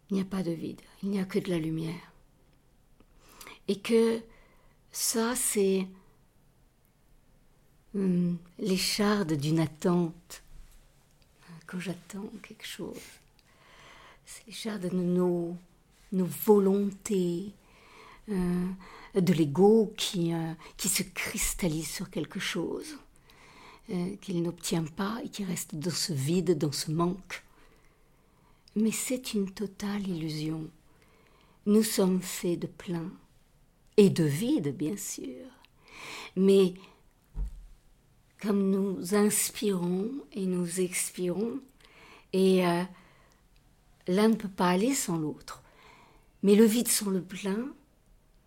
Il 0.10 0.16
n'y 0.16 0.22
a 0.22 0.26
pas 0.26 0.42
de 0.42 0.52
vide, 0.52 0.82
il 1.04 1.10
n'y 1.10 1.20
a 1.20 1.26
que 1.26 1.38
de 1.38 1.50
la 1.50 1.60
lumière. 1.60 2.12
Et 3.68 3.80
que 3.80 4.22
ça, 4.92 5.36
c'est 5.36 5.88
hum, 7.94 8.38
l'écharde 8.58 9.34
d'une 9.34 9.60
attente. 9.60 10.44
Quand 11.68 11.80
j'attends 11.80 12.32
quelque 12.42 12.66
chose, 12.66 12.98
c'est 14.26 14.48
l'écharde 14.48 14.90
de 14.90 14.96
nos, 14.96 15.56
volontés, 16.12 17.54
euh, 18.30 18.68
de 19.14 19.34
l'ego 19.34 19.94
euh, 20.16 20.54
qui 20.78 20.90
se 20.90 21.04
cristallise 21.04 21.88
sur 21.88 22.10
quelque 22.10 22.40
chose, 22.40 22.98
euh, 23.92 24.16
qu'il 24.22 24.42
n'obtient 24.42 24.84
pas 24.84 25.20
et 25.24 25.30
qui 25.30 25.44
reste 25.44 25.76
dans 25.76 25.90
ce 25.92 26.14
vide, 26.14 26.58
dans 26.58 26.72
ce 26.72 26.92
manque. 26.92 27.44
Mais 28.76 28.92
c'est 28.92 29.34
une 29.34 29.50
totale 29.52 30.08
illusion. 30.08 30.70
Nous 31.66 31.84
sommes 31.84 32.22
faits 32.22 32.60
de 32.60 32.68
plein 32.68 33.12
et 33.98 34.10
de 34.10 34.24
vide, 34.24 34.76
bien 34.76 34.96
sûr. 34.96 35.46
Mais 36.36 36.74
comme 38.42 38.70
nous 38.70 39.16
inspirons 39.16 40.10
et 40.34 40.46
nous 40.46 40.80
expirons, 40.80 41.60
et 42.32 42.66
euh, 42.66 42.84
l'un 44.08 44.30
ne 44.30 44.36
peut 44.36 44.48
pas 44.48 44.70
aller 44.70 44.94
sans 44.94 45.18
l'autre. 45.18 45.62
Mais 46.44 46.56
le 46.56 46.66
vide 46.66 46.88
sans 46.88 47.10
le 47.10 47.22
plein, 47.22 47.74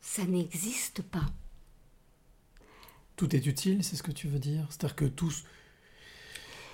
ça 0.01 0.25
n'existe 0.25 1.03
pas. 1.03 1.27
Tout 3.17 3.35
est 3.35 3.47
utile, 3.47 3.83
c'est 3.85 3.97
ce 3.97 4.03
que 4.03 4.13
tu 4.13 4.29
veux 4.29 4.39
dire? 4.39 4.67
C'est-à-dire 4.71 4.97
que 4.97 5.05
tous... 5.07 5.45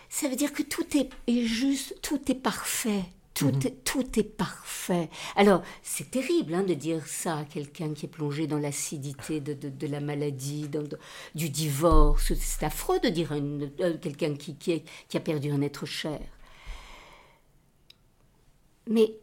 Ça 0.08 0.28
veut 0.28 0.36
dire 0.36 0.52
que 0.52 0.62
tout 0.62 0.86
est, 0.96 1.10
est 1.26 1.42
juste, 1.44 1.96
tout 2.02 2.20
est 2.30 2.34
parfait. 2.34 3.04
Tout, 3.34 3.52
Mhm. 3.52 3.60
est, 3.66 3.84
tout 3.84 4.18
est 4.18 4.24
parfait. 4.24 5.10
Alors, 5.36 5.62
c'est 5.82 6.10
terrible 6.10 6.54
hein, 6.54 6.64
de 6.64 6.74
dire 6.74 7.06
ça 7.06 7.38
à 7.38 7.44
quelqu'un 7.44 7.94
qui 7.94 8.06
est 8.06 8.08
plongé 8.08 8.46
dans 8.48 8.58
l'acidité 8.58 9.40
de, 9.40 9.52
de, 9.54 9.68
de 9.68 9.86
la 9.86 10.00
maladie, 10.00 10.68
dans, 10.68 10.82
de- 10.82 10.98
du 11.36 11.48
divorce. 11.50 12.32
C'est 12.34 12.64
affreux 12.66 12.98
de 13.00 13.08
dire 13.08 13.30
à 13.32 13.36
à 13.84 13.90
quelqu'un 13.92 14.34
qui, 14.34 14.56
qui, 14.56 14.72
est- 14.72 14.84
qui 15.08 15.16
a 15.16 15.20
perdu 15.20 15.50
un 15.52 15.62
être 15.62 15.86
cher. 15.86 16.18
Mais 18.88 19.14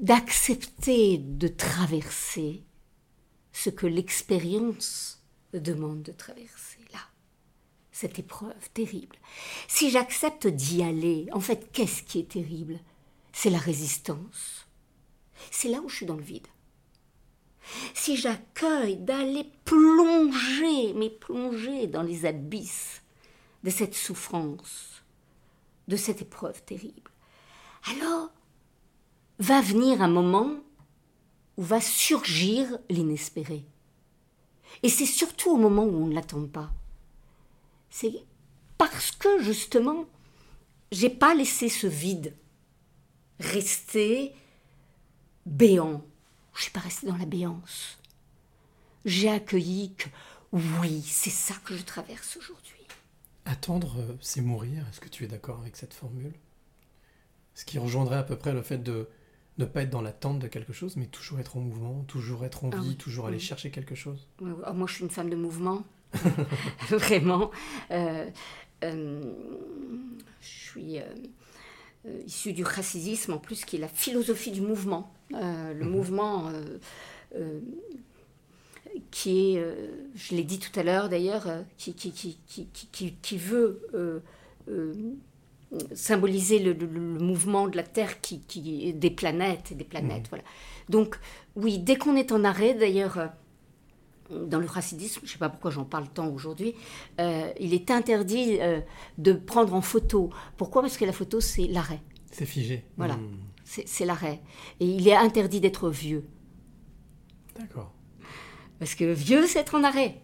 d'accepter 0.00 1.18
de 1.18 1.48
traverser 1.48 2.62
ce 3.54 3.70
que 3.70 3.86
l'expérience 3.86 5.22
demande 5.54 6.02
de 6.02 6.12
traverser, 6.12 6.80
là, 6.92 6.98
cette 7.92 8.18
épreuve 8.18 8.68
terrible. 8.74 9.16
Si 9.68 9.90
j'accepte 9.90 10.48
d'y 10.48 10.82
aller, 10.82 11.28
en 11.32 11.40
fait, 11.40 11.70
qu'est-ce 11.72 12.02
qui 12.02 12.18
est 12.18 12.28
terrible? 12.28 12.80
C'est 13.32 13.50
la 13.50 13.58
résistance. 13.58 14.66
C'est 15.52 15.68
là 15.68 15.80
où 15.80 15.88
je 15.88 15.96
suis 15.96 16.06
dans 16.06 16.16
le 16.16 16.22
vide. 16.22 16.48
Si 17.94 18.16
j'accueille 18.16 18.96
d'aller 18.96 19.50
plonger, 19.64 20.92
mais 20.94 21.08
plonger 21.08 21.86
dans 21.86 22.02
les 22.02 22.26
abysses 22.26 23.02
de 23.62 23.70
cette 23.70 23.94
souffrance, 23.94 25.04
de 25.86 25.96
cette 25.96 26.22
épreuve 26.22 26.62
terrible, 26.64 27.10
alors 27.88 28.30
va 29.38 29.60
venir 29.60 30.02
un 30.02 30.08
moment 30.08 30.56
où 31.56 31.62
va 31.62 31.80
surgir 31.80 32.78
l'inespéré. 32.90 33.64
Et 34.82 34.88
c'est 34.88 35.06
surtout 35.06 35.50
au 35.50 35.56
moment 35.56 35.84
où 35.84 36.02
on 36.02 36.06
ne 36.06 36.14
l'attend 36.14 36.46
pas. 36.46 36.72
C'est 37.90 38.12
parce 38.76 39.12
que 39.12 39.42
justement, 39.42 40.06
j'ai 40.90 41.10
pas 41.10 41.34
laissé 41.34 41.68
ce 41.68 41.86
vide 41.86 42.34
rester 43.40 44.32
béant. 45.46 46.04
Je 46.54 46.62
suis 46.62 46.70
pas 46.70 46.80
restée 46.80 47.06
dans 47.06 47.16
la 47.16 47.26
béance. 47.26 47.98
J'ai 49.04 49.28
accueilli 49.28 49.94
que 49.94 50.08
oui, 50.52 51.02
c'est 51.02 51.30
ça 51.30 51.54
que 51.64 51.76
je 51.76 51.82
traverse 51.82 52.36
aujourd'hui. 52.36 52.86
Attendre, 53.44 53.96
euh, 53.98 54.16
c'est 54.20 54.40
mourir. 54.40 54.86
Est-ce 54.88 55.00
que 55.00 55.08
tu 55.08 55.24
es 55.24 55.26
d'accord 55.26 55.60
avec 55.60 55.76
cette 55.76 55.92
formule? 55.92 56.32
Ce 57.54 57.64
qui 57.64 57.78
rejoindrait 57.78 58.16
à 58.16 58.22
peu 58.22 58.36
près 58.36 58.52
le 58.52 58.62
fait 58.62 58.78
de 58.78 59.08
ne 59.58 59.64
pas 59.64 59.82
être 59.82 59.90
dans 59.90 60.02
l'attente 60.02 60.38
de 60.40 60.48
quelque 60.48 60.72
chose, 60.72 60.96
mais 60.96 61.06
toujours 61.06 61.38
être 61.40 61.56
en 61.56 61.60
mouvement, 61.60 62.02
toujours 62.04 62.44
être 62.44 62.64
en 62.64 62.70
Ah 62.72 62.80
vie, 62.80 62.88
oui, 62.90 62.96
toujours 62.96 63.26
aller 63.26 63.36
oui. 63.36 63.42
chercher 63.42 63.70
quelque 63.70 63.94
chose. 63.94 64.28
Oh, 64.40 64.46
moi, 64.74 64.86
je 64.88 64.94
suis 64.94 65.04
une 65.04 65.10
femme 65.10 65.30
de 65.30 65.36
mouvement. 65.36 65.84
Vraiment. 66.88 67.50
Euh, 67.90 68.28
euh, 68.82 69.32
je 70.40 70.46
suis 70.48 70.98
euh, 72.06 72.20
issue 72.26 72.52
du 72.52 72.64
racisme, 72.64 73.32
en 73.32 73.38
plus, 73.38 73.64
qui 73.64 73.76
est 73.76 73.80
la 73.80 73.88
philosophie 73.88 74.50
du 74.50 74.60
mouvement. 74.60 75.12
Le 75.30 75.84
mouvement 75.84 76.48
euh, 76.48 76.78
euh, 77.34 77.60
qui 79.10 79.56
est, 79.56 79.64
je 80.14 80.34
l'ai 80.36 80.44
dit 80.44 80.58
tout 80.58 80.78
à 80.78 80.82
l'heure 80.82 81.08
d'ailleurs, 81.08 81.46
qui, 81.78 81.94
qui, 81.94 82.12
qui, 82.12 83.16
qui, 83.20 83.38
veut 83.38 83.80
symboliser 85.94 86.58
le, 86.60 86.72
le- 86.72 86.86
le 86.86 87.18
mouvement 87.18 87.68
de 87.68 87.76
la 87.76 87.82
Terre, 87.82 88.20
qui, 88.20 88.40
qui, 88.40 88.92
des 88.94 89.10
planètes, 89.10 89.72
et 89.72 89.74
des 89.74 89.84
planètes. 89.84 90.26
Voilà. 90.28 90.44
Donc, 90.88 91.18
oui, 91.56 91.78
dès 91.78 91.96
qu'on 91.96 92.16
est 92.16 92.30
en 92.32 92.44
arrêt, 92.44 92.74
d'ailleurs, 92.74 93.18
euh, 93.18 93.26
dans 94.46 94.58
le 94.58 94.66
racisme, 94.66 95.20
je 95.22 95.26
ne 95.26 95.30
sais 95.32 95.38
pas 95.38 95.48
pourquoi 95.48 95.70
j'en 95.70 95.84
parle 95.84 96.08
tant 96.08 96.28
aujourd'hui, 96.28 96.74
euh, 97.20 97.50
il 97.60 97.74
est 97.74 97.90
interdit 97.90 98.58
euh, 98.60 98.80
de 99.18 99.32
prendre 99.32 99.74
en 99.74 99.80
photo. 99.82 100.30
Pourquoi? 100.56 100.82
Parce 100.82 100.96
que 100.96 101.04
la 101.04 101.12
photo, 101.12 101.40
c'est 101.40 101.66
l'arrêt. 101.66 102.00
C'est 102.30 102.46
figé. 102.46 102.84
Voilà, 102.96 103.16
Hmm, 103.16 103.36
c'est 103.64 104.04
l'arrêt. 104.04 104.40
Et 104.80 104.86
il 104.86 105.06
est 105.08 105.14
interdit 105.16 105.60
d'être 105.60 105.88
vieux. 105.90 106.24
D'accord. 107.58 107.92
Parce 108.78 108.94
que 108.94 109.04
vieux, 109.12 109.46
c'est 109.46 109.60
être 109.60 109.74
en 109.76 109.84
arrêt. 109.84 110.20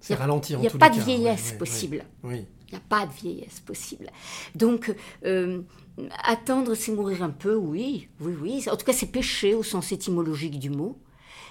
C'est 0.00 0.14
Il 0.14 0.16
y 0.16 0.18
a- 0.18 0.20
ralenti 0.20 0.54
en 0.54 0.58
Il 0.58 0.62
n'y 0.62 0.66
a 0.68 0.70
pas 0.70 0.90
de 0.90 0.96
cas. 0.96 1.02
vieillesse 1.04 1.46
Ouais, 1.46 1.52
ouais, 1.52 1.58
possible. 1.58 2.04
Oui. 2.24 2.46
N'y 2.74 2.80
a 2.80 2.88
pas 2.88 3.06
de 3.06 3.12
vieillesse 3.12 3.60
possible. 3.60 4.10
Donc, 4.54 4.94
euh, 5.24 5.62
attendre, 6.24 6.74
c'est 6.74 6.92
mourir 6.92 7.22
un 7.22 7.30
peu, 7.30 7.54
oui, 7.54 8.08
oui, 8.20 8.34
oui. 8.40 8.64
En 8.70 8.76
tout 8.76 8.84
cas, 8.86 8.92
c'est 8.92 9.10
pécher 9.10 9.54
au 9.54 9.62
sens 9.62 9.92
étymologique 9.92 10.58
du 10.58 10.70
mot, 10.70 10.98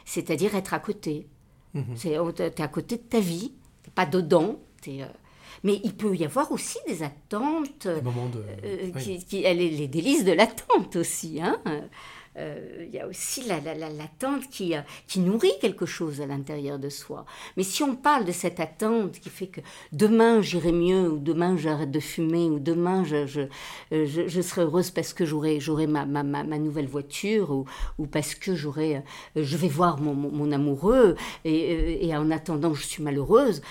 c'est-à-dire 0.06 0.56
être 0.56 0.74
à 0.74 0.80
côté. 0.80 1.28
C'est 1.96 2.20
oh, 2.20 2.32
t'es 2.32 2.62
à 2.62 2.68
côté 2.68 2.98
de 2.98 3.02
ta 3.02 3.20
vie, 3.20 3.52
t'es 3.82 3.90
pas 3.90 4.06
dedans. 4.06 4.60
euh, 4.88 5.06
Mais 5.64 5.80
il 5.84 5.96
peut 5.96 6.16
y 6.16 6.24
avoir 6.24 6.52
aussi 6.52 6.78
des 6.88 7.02
attentes, 7.02 7.88
Des 7.88 8.02
de. 8.28 8.44
euh, 8.64 8.92
oui. 8.96 9.24
qui, 9.28 9.44
est 9.44 9.54
les 9.56 9.88
délices 9.88 10.24
de 10.24 10.34
l'attente 10.34 10.96
aussi. 10.98 11.42
hein. 11.42 11.58
Euh, 12.38 12.86
Il 12.86 12.94
y 12.94 13.00
a 13.00 13.08
aussi 13.08 13.44
la- 13.46 13.60
la- 13.60 13.74
la- 13.76 13.90
l'attente 13.90 14.48
qui, 14.50 14.76
euh, 14.76 14.82
qui 15.08 15.20
nourrit 15.20 15.54
quelque 15.62 15.86
chose 15.86 16.22
à 16.22 16.26
l'intérieur 16.28 16.78
de 16.80 16.90
soi. 16.90 17.26
Mais 17.58 17.64
si 17.64 17.82
on 17.84 17.96
parle 17.96 18.26
de 18.26 18.32
cette 18.32 18.60
attente 18.60 19.20
qui 19.20 19.30
fait 19.30 19.48
que 19.48 19.62
demain 19.92 20.42
j'irai 20.42 20.72
mieux, 20.72 21.10
ou 21.12 21.18
demain 21.18 21.58
j'arrête 21.58 21.92
de 21.92 22.00
fumer, 22.00 22.46
ou 22.46 22.60
demain 22.60 23.04
je, 23.04 23.48
euh, 23.94 24.42
serai 24.42 24.62
heureuse 24.62 24.92
parce 24.92 25.14
que 25.14 25.26
j'aurai 25.26 25.60
ma, 25.88 26.06
nouvelle 26.60 26.88
voiture, 26.88 27.66
ou, 27.98 28.06
parce 28.08 28.36
que 28.36 28.56
j'aurai, 28.56 29.04
je 29.36 29.58
vais 29.58 29.68
voir 29.68 30.00
mon, 30.00 30.52
amoureux, 30.52 31.16
et, 31.46 32.08
et 32.08 32.16
en 32.16 32.30
attendant 32.32 32.74
je 32.74 32.84
suis 32.86 33.04
malheureuse, 33.04 33.62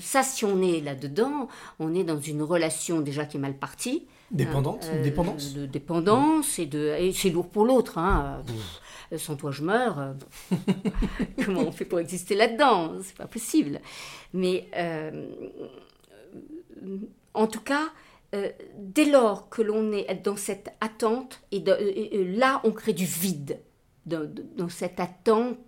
ça 0.00 0.22
si 0.22 0.44
on 0.44 0.62
est 0.62 0.80
là-dedans, 0.80 1.48
on 1.78 1.94
est 1.94 2.04
dans 2.04 2.20
une 2.20 2.42
relation 2.42 3.00
déjà 3.00 3.24
qui 3.24 3.36
est 3.36 3.40
mal 3.40 3.54
partie. 3.54 4.06
Dépendante 4.30 4.88
euh, 4.92 5.02
Dépendance 5.02 5.54
De 5.54 5.66
dépendance, 5.66 6.58
et, 6.58 6.66
de, 6.66 6.94
et 6.98 7.12
c'est 7.12 7.30
lourd 7.30 7.48
pour 7.48 7.64
l'autre. 7.64 7.98
Hein. 7.98 8.42
Pff, 8.46 9.20
Sans 9.20 9.36
toi, 9.36 9.50
je 9.52 9.62
meurs. 9.62 10.14
Comment 11.44 11.60
on 11.60 11.72
fait 11.72 11.84
pour 11.84 12.00
exister 12.00 12.34
là-dedans? 12.34 12.94
C'est 13.02 13.16
pas 13.16 13.26
possible. 13.28 13.80
Mais 14.34 14.68
euh, 14.76 15.26
en 17.34 17.46
tout 17.46 17.60
cas, 17.60 17.88
euh, 18.34 18.50
dès 18.78 19.04
lors 19.04 19.48
que 19.48 19.62
l'on 19.62 19.92
est 19.92 20.12
dans 20.24 20.36
cette 20.36 20.70
attente, 20.80 21.40
et, 21.52 21.60
de- 21.60 21.76
et- 21.80 22.16
et 22.20 22.24
là, 22.36 22.60
on 22.64 22.72
crée 22.72 22.92
du 22.92 23.04
vide, 23.04 23.60
dans, 24.06 24.28
dans 24.56 24.68
cette 24.68 25.00
attente 25.00 25.58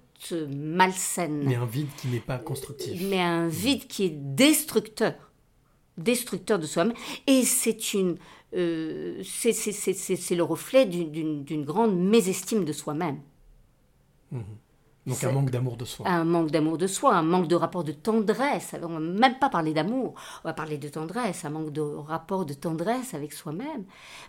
malsaine 0.51 1.45
Mais 1.45 1.55
un 1.55 1.65
vide 1.67 1.89
qui 1.97 2.09
n'est 2.09 2.19
pas 2.21 2.39
constructif. 2.39 3.01
mais 3.09 3.21
un 3.21 3.47
vide 3.47 3.87
qui 3.87 4.05
est 4.07 4.11
destructeur, 4.17 5.15
destructeur 5.97 6.59
de 6.59 6.67
soi-même. 6.67 6.95
Et 7.29 7.43
c'est 7.45 7.95
une, 7.95 8.17
euh, 8.55 9.23
c'est, 9.25 10.35
le 10.35 10.43
reflet 10.43 10.87
d'une, 10.87 11.65
grande 11.65 11.99
mésestime 11.99 12.65
de 12.65 12.73
soi-même. 12.73 13.21
Mhm. 14.33 14.45
Donc 15.07 15.25
un 15.25 15.33
manque 15.33 15.51
d'amour 15.51 15.77
de 15.79 15.87
soi. 15.87 16.07
Un 16.07 16.25
manque 16.25 16.51
d'amour 16.51 16.77
de 16.77 16.87
soi, 16.87 17.15
un 17.17 17.23
manque 17.23 17.49
de 17.49 17.55
rapport 17.55 17.83
de 17.83 17.93
tendresse. 17.93 18.75
On 18.83 18.89
va 18.89 19.01
même 19.01 19.39
pas 19.39 19.49
parler 19.49 19.73
d'amour, 19.73 20.15
on 20.45 20.49
va 20.49 20.53
parler 20.53 20.77
de 20.77 20.89
tendresse, 20.89 21.47
un 21.47 21.51
manque 21.51 21.73
de 21.73 21.81
rapport 21.81 22.45
de 22.45 22.53
tendresse 22.53 23.15
avec 23.15 23.33
soi-même. 23.33 23.85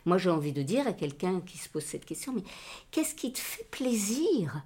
Moi, 0.06 0.18
j'ai 0.18 0.30
envie 0.30 0.54
de 0.54 0.62
dire 0.62 0.88
à 0.88 0.94
quelqu'un 0.94 1.42
qui 1.42 1.58
se 1.58 1.68
pose 1.68 1.84
cette 1.84 2.06
question, 2.06 2.32
mais 2.34 2.44
qu'est-ce 2.92 3.14
qui 3.14 3.34
te 3.34 3.40
fait 3.40 3.68
plaisir 3.70 4.64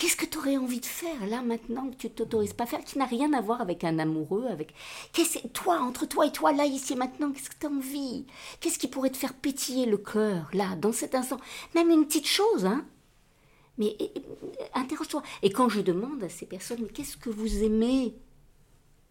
Qu'est-ce 0.00 0.16
que 0.16 0.24
tu 0.24 0.38
aurais 0.38 0.56
envie 0.56 0.80
de 0.80 0.86
faire 0.86 1.26
là 1.28 1.42
maintenant 1.42 1.90
que 1.90 1.94
tu 1.94 2.08
t'autorises 2.08 2.54
pas 2.54 2.64
à 2.64 2.66
faire, 2.66 2.82
qui 2.82 2.96
n'a 2.96 3.04
rien 3.04 3.34
à 3.34 3.42
voir 3.42 3.60
avec 3.60 3.84
un 3.84 3.98
amoureux, 3.98 4.46
avec 4.48 4.72
qu'est-ce 5.12 5.46
toi 5.48 5.78
entre 5.78 6.08
toi 6.08 6.24
et 6.26 6.32
toi 6.32 6.52
là 6.52 6.64
ici 6.64 6.94
et 6.94 6.96
maintenant, 6.96 7.30
qu'est-ce 7.30 7.50
que 7.50 7.56
tu 7.60 7.66
as 7.66 7.68
envie? 7.68 8.24
Qu'est-ce 8.60 8.78
qui 8.78 8.88
pourrait 8.88 9.10
te 9.10 9.18
faire 9.18 9.34
pétiller 9.34 9.84
le 9.84 9.98
cœur 9.98 10.48
là 10.54 10.74
dans 10.76 10.92
cet 10.92 11.14
instant? 11.14 11.36
Même 11.74 11.90
une 11.90 12.06
petite 12.06 12.26
chose, 12.26 12.64
hein? 12.64 12.86
Mais 13.76 13.94
interroge-toi. 14.74 15.22
Et 15.42 15.50
quand 15.50 15.68
je 15.68 15.82
demande 15.82 16.24
à 16.24 16.30
ces 16.30 16.46
personnes, 16.46 16.86
qu'est-ce 16.88 17.18
que 17.18 17.28
vous 17.30 17.62
aimez? 17.62 18.14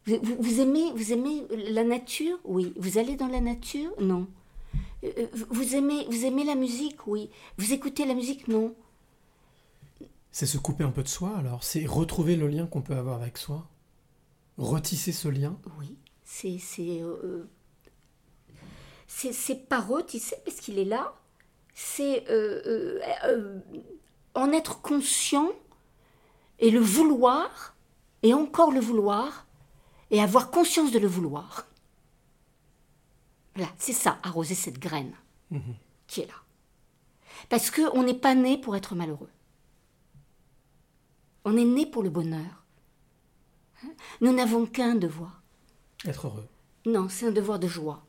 Vous, 0.05 0.17
vous- 0.23 0.37
vous 0.39 0.59
aimez, 0.59 0.91
vous 0.95 1.13
aimez 1.13 1.43
la 1.69 1.83
nature? 1.83 2.39
Oui. 2.45 2.73
Vous 2.77 2.97
allez 2.97 3.15
dans 3.15 3.27
la 3.27 3.41
nature? 3.41 3.91
Non. 3.99 4.27
Euh, 5.03 5.11
euh, 5.19 5.27
Vous 5.51 5.75
aimez, 5.75 6.05
vous 6.09 6.25
aimez 6.25 6.43
la 6.45 6.55
musique? 6.55 7.05
Oui. 7.05 7.29
Vous 7.59 7.73
écoutez 7.73 8.05
la 8.05 8.15
musique? 8.15 8.47
Non. 8.47 8.73
C'est 10.31 10.45
se 10.45 10.57
couper 10.57 10.83
un 10.83 10.91
peu 10.91 11.03
de 11.03 11.07
soi 11.07 11.35
alors 11.37 11.63
C'est 11.63 11.85
retrouver 11.85 12.35
le 12.35 12.47
lien 12.47 12.67
qu'on 12.67 12.81
peut 12.81 12.95
avoir 12.95 13.21
avec 13.21 13.37
soi 13.37 13.67
Retisser 14.57 15.11
ce 15.11 15.27
lien 15.27 15.57
Oui. 15.79 15.97
C'est 16.23 16.57
c'est 16.59 17.01
euh, 17.01 17.49
pas 19.69 19.79
retisser 19.79 20.35
parce 20.45 20.57
qu'il 20.57 20.77
est 20.77 20.85
là. 20.85 21.13
C'est 21.73 22.29
euh, 22.29 22.61
euh, 22.65 22.99
euh, 23.25 23.59
en 24.35 24.51
être 24.51 24.81
conscient 24.81 25.49
et 26.59 26.69
le 26.71 26.79
vouloir 26.79 27.75
et 28.21 28.33
encore 28.33 28.71
le 28.71 28.79
vouloir 28.81 29.47
et 30.11 30.21
avoir 30.21 30.51
conscience 30.51 30.91
de 30.91 30.99
le 30.99 31.07
vouloir. 31.07 31.67
Voilà, 33.55 33.71
c'est 33.77 33.93
ça, 33.93 34.19
arroser 34.23 34.55
cette 34.55 34.79
graine 34.79 35.13
Mhm. 35.51 35.75
qui 36.07 36.21
est 36.21 36.27
là. 36.27 36.33
Parce 37.49 37.71
qu'on 37.71 38.03
n'est 38.03 38.13
pas 38.13 38.35
né 38.35 38.57
pour 38.57 38.75
être 38.75 38.93
malheureux. 38.93 39.29
On 41.45 41.57
est 41.57 41.65
né 41.65 41.85
pour 41.85 42.03
le 42.03 42.09
bonheur. 42.09 42.63
Nous 44.21 44.33
n'avons 44.33 44.65
qu'un 44.65 44.95
devoir. 44.95 45.41
Être 46.05 46.27
heureux. 46.27 46.47
Non, 46.85 47.07
c'est 47.09 47.27
un 47.27 47.31
devoir 47.31 47.59
de 47.59 47.67
joie. 47.67 48.03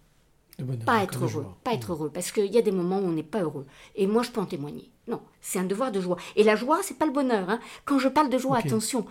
De 0.59 0.65
bonheur. 0.65 0.85
Pas 0.85 1.03
être 1.03 1.19
heureux. 1.21 1.29
joie. 1.29 1.59
Pas 1.65 1.73
être 1.75 1.93
heureux. 1.93 2.11
Parce 2.13 2.33
qu'il 2.33 2.47
y 2.53 2.59
a 2.59 2.63
des 2.63 2.73
moments 2.73 2.99
où 2.99 3.05
on 3.07 3.13
n'est 3.13 3.23
pas 3.23 3.43
heureux. 3.43 3.67
Et 3.95 4.07
moi, 4.07 4.23
je 4.23 4.31
peux 4.31 4.41
en 4.41 4.47
témoigner. 4.47 4.91
Non, 5.07 5.23
c'est 5.41 5.59
un 5.59 5.65
devoir 5.65 5.91
de 5.93 6.01
joie. 6.01 6.17
Et 6.37 6.43
la 6.45 6.57
joie, 6.57 6.81
c'est 6.83 6.99
pas 6.99 7.07
le 7.07 7.13
bonheur. 7.13 7.49
hein. 7.51 7.61
Quand 7.85 7.99
je 7.99 8.09
parle 8.09 8.31
de 8.31 8.39
joie, 8.39 8.59
attention, 8.59 9.07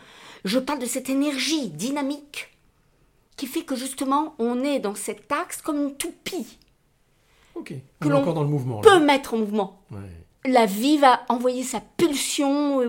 je 0.45 0.59
parle 0.59 0.79
de 0.79 0.85
cette 0.85 1.09
énergie 1.09 1.69
dynamique 1.69 2.55
qui 3.37 3.47
fait 3.47 3.63
que 3.63 3.75
justement, 3.75 4.35
on 4.37 4.63
est 4.63 4.79
dans 4.79 4.95
cet 4.95 5.31
axe 5.31 5.61
comme 5.61 5.81
une 5.81 5.95
toupie 5.95 6.57
Ok. 7.55 7.73
que 8.01 8.07
l'on 8.09 8.19
encore 8.19 8.33
dans 8.33 8.43
le 8.43 8.49
mouvement. 8.49 8.81
là. 8.81 8.89
peut 8.89 8.99
mettre 9.03 9.33
en 9.33 9.37
mouvement. 9.37 9.81
Ouais. 9.91 10.25
La 10.45 10.65
vie 10.65 10.97
va 10.97 11.21
envoyer 11.29 11.63
sa 11.63 11.79
pulsion 11.81 12.81
et 12.81 12.87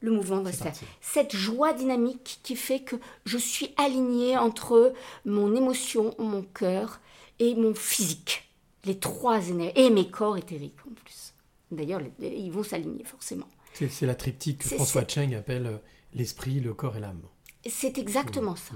le 0.00 0.12
mouvement 0.12 0.42
va 0.42 0.52
se 0.52 0.62
faire. 0.62 0.74
Cette 1.00 1.34
joie 1.34 1.72
dynamique 1.72 2.40
qui 2.42 2.54
fait 2.56 2.80
que 2.80 2.96
je 3.24 3.36
suis 3.38 3.74
alignée 3.76 4.36
entre 4.36 4.92
mon 5.24 5.54
émotion, 5.56 6.14
mon 6.18 6.42
cœur 6.42 7.00
et 7.38 7.54
mon 7.54 7.74
physique. 7.74 8.48
Les 8.84 8.98
trois 8.98 9.48
énergies. 9.48 9.72
Et 9.80 9.90
mes 9.90 10.08
corps 10.08 10.36
éthériques 10.36 10.78
en 10.88 10.94
plus. 10.94 11.34
D'ailleurs, 11.70 12.00
ils 12.20 12.50
vont 12.52 12.62
s'aligner 12.62 13.04
forcément. 13.04 13.48
C'est 13.74 14.06
la 14.06 14.14
triptyque 14.14 14.58
que 14.58 14.68
François 14.68 15.04
Cheng 15.06 15.34
appelle 15.34 15.66
euh, 15.66 15.76
l'esprit, 16.14 16.60
le 16.60 16.74
corps 16.74 16.96
et 16.96 17.00
l'âme. 17.00 17.20
C'est 17.68 17.98
exactement 17.98 18.52
Mmh. 18.52 18.56
ça. 18.56 18.74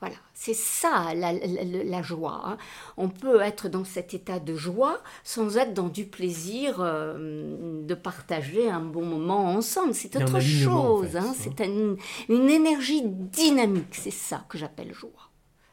Voilà, 0.00 0.16
c'est 0.34 0.54
ça 0.54 1.14
la, 1.14 1.32
la- 1.32 1.46
la- 1.64 1.84
la 1.84 2.02
joie. 2.02 2.42
hein. 2.44 2.58
On 2.98 3.08
peut 3.08 3.40
être 3.40 3.68
dans 3.70 3.84
cet 3.84 4.12
état 4.12 4.38
de 4.38 4.54
joie 4.54 5.00
sans 5.22 5.56
être 5.56 5.72
dans 5.72 5.88
du 5.88 6.04
plaisir 6.04 6.76
euh, 6.80 7.82
de 7.86 7.94
partager 7.94 8.68
un 8.68 8.80
bon 8.80 9.06
moment 9.06 9.46
ensemble. 9.54 9.94
C'est 9.94 10.14
autre 10.16 10.36
en 10.36 10.40
chose. 10.40 11.06
fait, 11.12 11.16
hein. 11.18 11.24
hein. 11.28 11.34
C'est 11.38 11.60
un- 11.62 11.96
une 12.28 12.50
énergie 12.50 13.02
dynamique. 13.04 13.94
C'est 13.94 14.10
ça 14.10 14.44
que 14.48 14.58
j'appelle 14.58 14.92
joie. 14.92 15.30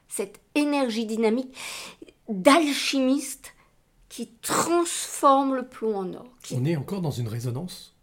Cette 0.07 0.39
énergie 0.55 1.05
dynamique. 1.05 1.53
d'alchimiste 2.29 3.53
qui 4.07 4.27
transforme 4.41 5.55
le 5.55 5.67
plomb 5.67 5.95
en 5.97 6.13
or. 6.13 6.25
qui- 6.43 6.55
On 6.57 6.63
est 6.65 6.75
encore 6.75 7.01
dans 7.01 7.11
une 7.11 7.27
résonance? 7.27 7.95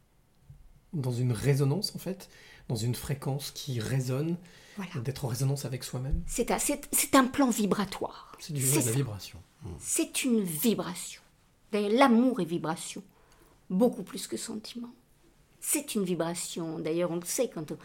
Dans 0.93 1.12
une 1.12 1.32
résonance, 1.32 1.95
en 1.95 1.99
fait? 1.99 2.28
Dans 2.69 2.77
une 2.77 2.95
fréquence 2.95 3.51
qui 3.51 3.81
résonne. 3.81 4.36
Voilà. 4.78 4.92
D'être 5.05 5.24
en 5.26 5.28
résonance 5.28 5.64
avec 5.66 5.84
soi-même. 5.84 6.22
C'est 6.26 6.50
un, 6.50 6.59
c'est- 6.59 6.88
c'est 6.92 7.14
un 7.14 7.24
plan 7.26 7.50
vibratoire. 7.50 8.32
C'est 8.38 8.52
du 8.55 8.60
de 8.60 8.74
la 8.86 8.92
vibration. 8.92 9.38
C'est 9.78 10.24
une 10.24 10.40
vibration. 10.40 11.20
D'ailleurs, 11.72 11.90
l'amour 11.92 12.40
est 12.40 12.44
vibration, 12.46 13.02
beaucoup 13.68 14.02
plus 14.05 14.26
que 14.26 14.36
sentiment. 14.38 14.88
C'est 15.60 15.94
une 15.96 16.05
vibration. 16.05 16.78
D'ailleurs, 16.78 17.10
on 17.10 17.16
le 17.16 17.24
sait 17.26 17.50
quand 17.52 17.72
on, 17.72 17.78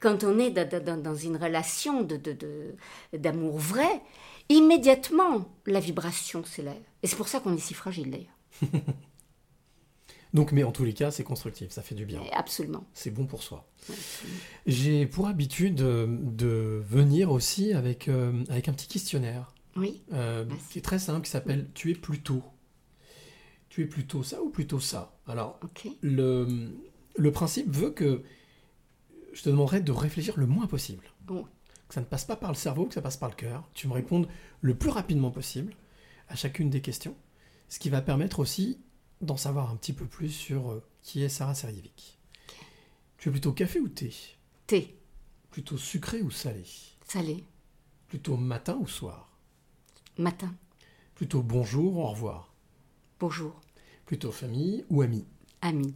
quand 0.00 0.22
on 0.24 0.38
est 0.38 0.50
dans, 0.52 0.84
dans- 0.84 1.02
dans 1.02 1.14
une 1.16 1.36
relation 1.36 2.02
de, 2.02 2.16
de- 2.16 2.32
de- 2.32 2.74
d'amour 3.12 3.58
vrai, 3.58 4.00
immédiatement, 4.48 5.46
la 5.66 5.80
vibration 5.80 6.44
s'élève. 6.44 6.80
Et 7.02 7.06
c'est 7.08 7.16
pour 7.16 7.28
ça 7.28 7.40
qu'on 7.40 7.54
est 7.56 7.60
si 7.60 7.74
fragile, 7.74 8.10
d'ailleurs. 8.10 8.36
Donc, 10.36 10.52
mais 10.52 10.64
en 10.64 10.70
tous 10.70 10.84
les 10.84 10.92
cas, 10.92 11.10
c'est 11.10 11.24
constructif, 11.24 11.70
ça 11.70 11.80
fait 11.80 11.94
du 11.94 12.04
bien. 12.04 12.20
Absolument. 12.34 12.84
C'est 12.92 13.10
bon 13.10 13.24
pour 13.24 13.42
soi. 13.42 13.66
J'ai 14.66 15.06
pour 15.06 15.28
habitude 15.28 15.80
euh, 15.80 16.06
de 16.20 16.82
venir 16.86 17.30
aussi 17.32 17.72
avec, 17.72 18.06
euh, 18.08 18.44
avec 18.50 18.68
un 18.68 18.74
petit 18.74 18.86
questionnaire. 18.86 19.54
Oui. 19.76 20.02
euh, 20.12 20.44
qui 20.70 20.78
est 20.78 20.82
très 20.82 20.98
simple, 20.98 21.22
qui 21.24 21.30
s'appelle 21.30 21.68
Tu 21.72 21.90
es 21.90 21.94
plutôt. 21.94 22.42
Tu 23.70 23.82
es 23.82 23.86
plutôt 23.86 24.22
ça 24.22 24.42
ou 24.42 24.50
plutôt 24.50 24.78
ça? 24.78 25.16
Alors, 25.26 25.58
le, 26.02 26.68
le 27.16 27.32
principe 27.32 27.70
veut 27.74 27.90
que 27.90 28.22
je 29.32 29.42
te 29.42 29.48
demanderai 29.48 29.80
de 29.80 29.92
réfléchir 29.92 30.34
le 30.36 30.46
moins 30.46 30.66
possible. 30.66 31.04
Bon. 31.22 31.46
Que 31.88 31.94
ça 31.94 32.00
ne 32.00 32.06
passe 32.06 32.26
pas 32.26 32.36
par 32.36 32.50
le 32.50 32.56
cerveau, 32.56 32.84
que 32.84 32.92
ça 32.94 33.00
passe 33.00 33.16
par 33.16 33.30
le 33.30 33.34
cœur. 33.36 33.70
Tu 33.72 33.88
me 33.88 33.94
répondes 33.94 34.28
le 34.60 34.74
plus 34.74 34.90
rapidement 34.90 35.30
possible 35.30 35.72
à 36.28 36.36
chacune 36.36 36.68
des 36.68 36.82
questions. 36.82 37.14
Ce 37.70 37.78
qui 37.78 37.88
va 37.88 38.02
permettre 38.02 38.38
aussi 38.40 38.80
d'en 39.20 39.36
savoir 39.36 39.70
un 39.70 39.76
petit 39.76 39.92
peu 39.92 40.06
plus 40.06 40.30
sur 40.30 40.72
euh, 40.72 40.82
qui 41.02 41.22
est 41.22 41.28
Sarah 41.28 41.54
Serjevic. 41.54 42.18
Tu 43.18 43.28
es 43.28 43.32
plutôt 43.32 43.52
café 43.52 43.80
ou 43.80 43.88
thé? 43.88 44.12
Thé. 44.66 44.98
Plutôt 45.50 45.78
sucré 45.78 46.20
ou 46.22 46.30
salé? 46.30 46.64
Salé. 47.04 47.44
Plutôt 48.08 48.36
matin 48.36 48.76
ou 48.80 48.86
soir? 48.86 49.30
Matin. 50.18 50.54
Plutôt 51.14 51.42
bonjour 51.42 51.96
ou 51.96 52.02
au 52.02 52.10
revoir? 52.10 52.52
Bonjour. 53.18 53.60
Plutôt 54.04 54.32
famille 54.32 54.84
ou 54.90 55.02
ami? 55.02 55.24
Ami. 55.62 55.94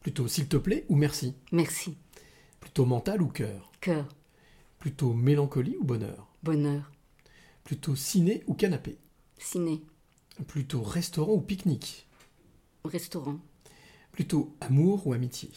Plutôt 0.00 0.26
s'il 0.26 0.48
te 0.48 0.56
plaît 0.56 0.86
ou 0.88 0.96
merci? 0.96 1.34
Merci. 1.52 1.96
Plutôt 2.60 2.86
mental 2.86 3.20
ou 3.20 3.28
cœur? 3.28 3.70
Cœur. 3.80 4.08
Plutôt 4.78 5.12
mélancolie 5.12 5.76
ou 5.76 5.84
bonheur? 5.84 6.28
Bonheur. 6.42 6.90
Plutôt 7.64 7.94
ciné 7.94 8.42
ou 8.46 8.54
canapé? 8.54 8.96
Ciné. 9.38 9.82
Plutôt 10.46 10.82
restaurant 10.82 11.34
ou 11.34 11.40
pique-nique? 11.40 12.07
Restaurant. 12.84 13.38
Plutôt 14.12 14.56
amour 14.60 15.06
ou 15.06 15.12
amitié? 15.12 15.50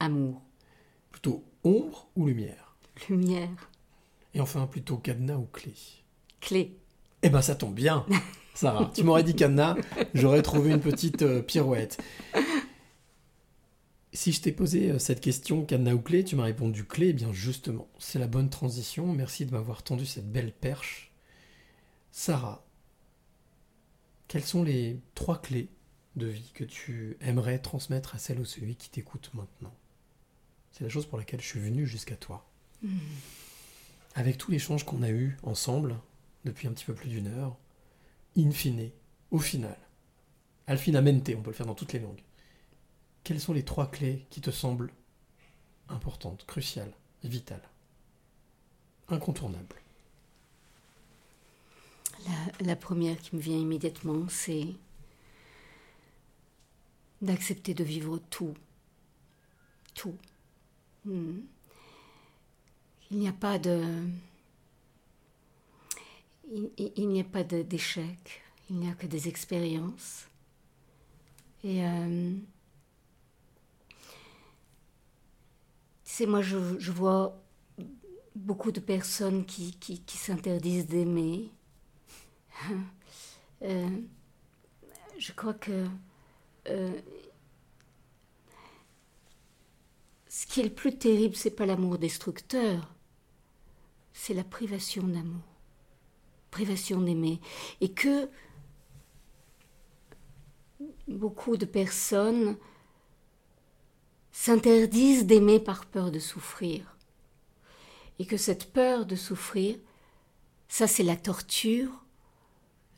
Amour. 0.00 0.42
Plutôt 1.10 1.44
ombre 1.64 2.08
ou 2.16 2.26
lumière? 2.26 2.76
Lumière. 3.08 3.70
Et 4.34 4.40
enfin, 4.40 4.66
plutôt 4.66 4.96
cadenas 4.96 5.36
ou 5.36 5.46
clé? 5.46 5.74
Clé. 6.40 6.76
Eh 7.22 7.30
ben, 7.30 7.42
ça 7.42 7.54
tombe 7.54 7.74
bien, 7.74 8.06
Sarah. 8.54 8.92
tu 8.94 9.02
m'aurais 9.02 9.24
dit 9.24 9.34
cadenas, 9.34 9.76
j'aurais 10.14 10.42
trouvé 10.42 10.70
une 10.70 10.80
petite 10.80 11.22
euh, 11.22 11.42
pirouette. 11.42 12.00
Si 14.12 14.32
je 14.32 14.40
t'ai 14.40 14.52
posé 14.52 14.90
euh, 14.90 14.98
cette 14.98 15.20
question, 15.20 15.64
cadenas 15.64 15.94
ou 15.94 16.00
clé, 16.00 16.24
tu 16.24 16.36
m'as 16.36 16.44
répondu 16.44 16.84
clé, 16.84 17.08
eh 17.08 17.12
bien 17.12 17.32
justement, 17.32 17.88
c'est 17.98 18.18
la 18.18 18.26
bonne 18.26 18.50
transition. 18.50 19.12
Merci 19.12 19.46
de 19.46 19.52
m'avoir 19.52 19.82
tendu 19.82 20.06
cette 20.06 20.30
belle 20.30 20.52
perche. 20.52 21.12
Sarah, 22.10 22.64
quelles 24.28 24.44
sont 24.44 24.62
les 24.62 25.00
trois 25.14 25.40
clés 25.40 25.68
de 26.18 26.26
vie 26.26 26.50
que 26.52 26.64
tu 26.64 27.16
aimerais 27.20 27.58
transmettre 27.58 28.14
à 28.14 28.18
celle 28.18 28.40
ou 28.40 28.44
celui 28.44 28.76
qui 28.76 28.90
t'écoute 28.90 29.30
maintenant 29.34 29.74
C'est 30.72 30.84
la 30.84 30.90
chose 30.90 31.06
pour 31.06 31.18
laquelle 31.18 31.40
je 31.40 31.46
suis 31.46 31.60
venu 31.60 31.86
jusqu'à 31.86 32.16
toi. 32.16 32.46
Hmm. 32.82 32.98
Avec 34.14 34.36
tout 34.36 34.50
l'échange 34.50 34.84
qu'on 34.84 35.02
a 35.02 35.10
eu 35.10 35.36
ensemble 35.42 35.96
depuis 36.44 36.68
un 36.68 36.72
petit 36.72 36.84
peu 36.84 36.94
plus 36.94 37.08
d'une 37.08 37.28
heure, 37.28 37.56
in 38.36 38.50
fine, 38.50 38.90
au 39.30 39.38
final, 39.38 39.76
al 40.66 40.78
finamente, 40.78 41.30
on 41.36 41.42
peut 41.42 41.50
le 41.50 41.56
faire 41.56 41.66
dans 41.66 41.74
toutes 41.74 41.92
les 41.92 42.00
langues. 42.00 42.22
Quelles 43.24 43.40
sont 43.40 43.52
les 43.52 43.64
trois 43.64 43.90
clés 43.90 44.26
qui 44.30 44.40
te 44.40 44.50
semblent 44.50 44.92
importantes, 45.88 46.44
cruciales, 46.46 46.92
vitales, 47.24 47.68
incontournables? 49.08 49.76
La, 52.26 52.66
la 52.66 52.76
première 52.76 53.18
qui 53.18 53.36
me 53.36 53.40
vient 53.40 53.56
immédiatement, 53.56 54.26
c'est 54.28 54.66
d'accepter 57.22 57.74
de 57.74 57.84
vivre 57.84 58.18
tout. 58.30 58.54
Tout. 59.94 60.16
Hmm. 61.04 61.40
Il 63.10 63.18
n'y 63.18 63.28
a 63.28 63.32
pas 63.32 63.58
de. 63.58 64.06
Il, 66.50 67.08
n'y 67.08 67.20
a 67.20 67.24
pas 67.24 67.44
d'échec, 67.44 68.42
il 68.70 68.76
n'y 68.76 68.88
a 68.88 68.94
que 68.94 69.06
des 69.06 69.28
expériences. 69.28 70.26
Et. 71.62 71.84
euh, 71.84 72.34
tu 76.04 76.26
moi, 76.26 76.42
je, 76.42 76.90
vois 76.90 77.40
beaucoup 78.34 78.72
de 78.72 78.80
personnes 78.80 79.44
qui 79.44 80.02
s'interdisent 80.08 80.86
d'aimer. 80.86 81.50
Euh, 83.62 83.88
je 85.18 85.32
crois 85.32 85.54
que 85.54 85.84
euh, 86.66 87.00
ce 90.28 90.46
qui 90.46 90.60
est 90.60 90.64
le 90.64 90.70
plus 90.70 90.96
terrible, 90.96 91.34
c'est 91.34 91.50
pas 91.50 91.66
l'amour 91.66 91.98
destructeur, 91.98 92.94
c'est 94.12 94.34
la 94.34 94.44
privation 94.44 95.02
d'amour, 95.02 95.42
privation 96.50 97.00
d'aimer, 97.00 97.40
et 97.80 97.92
que 97.92 98.28
beaucoup 101.08 101.56
de 101.56 101.64
personnes 101.64 102.56
s'interdisent 104.30 105.26
d'aimer 105.26 105.58
par 105.58 105.86
peur 105.86 106.10
de 106.10 106.18
souffrir, 106.18 106.96
et 108.18 108.26
que 108.26 108.36
cette 108.36 108.72
peur 108.72 109.06
de 109.06 109.16
souffrir, 109.16 109.76
ça 110.68 110.86
c'est 110.86 111.02
la 111.02 111.16
torture 111.16 112.04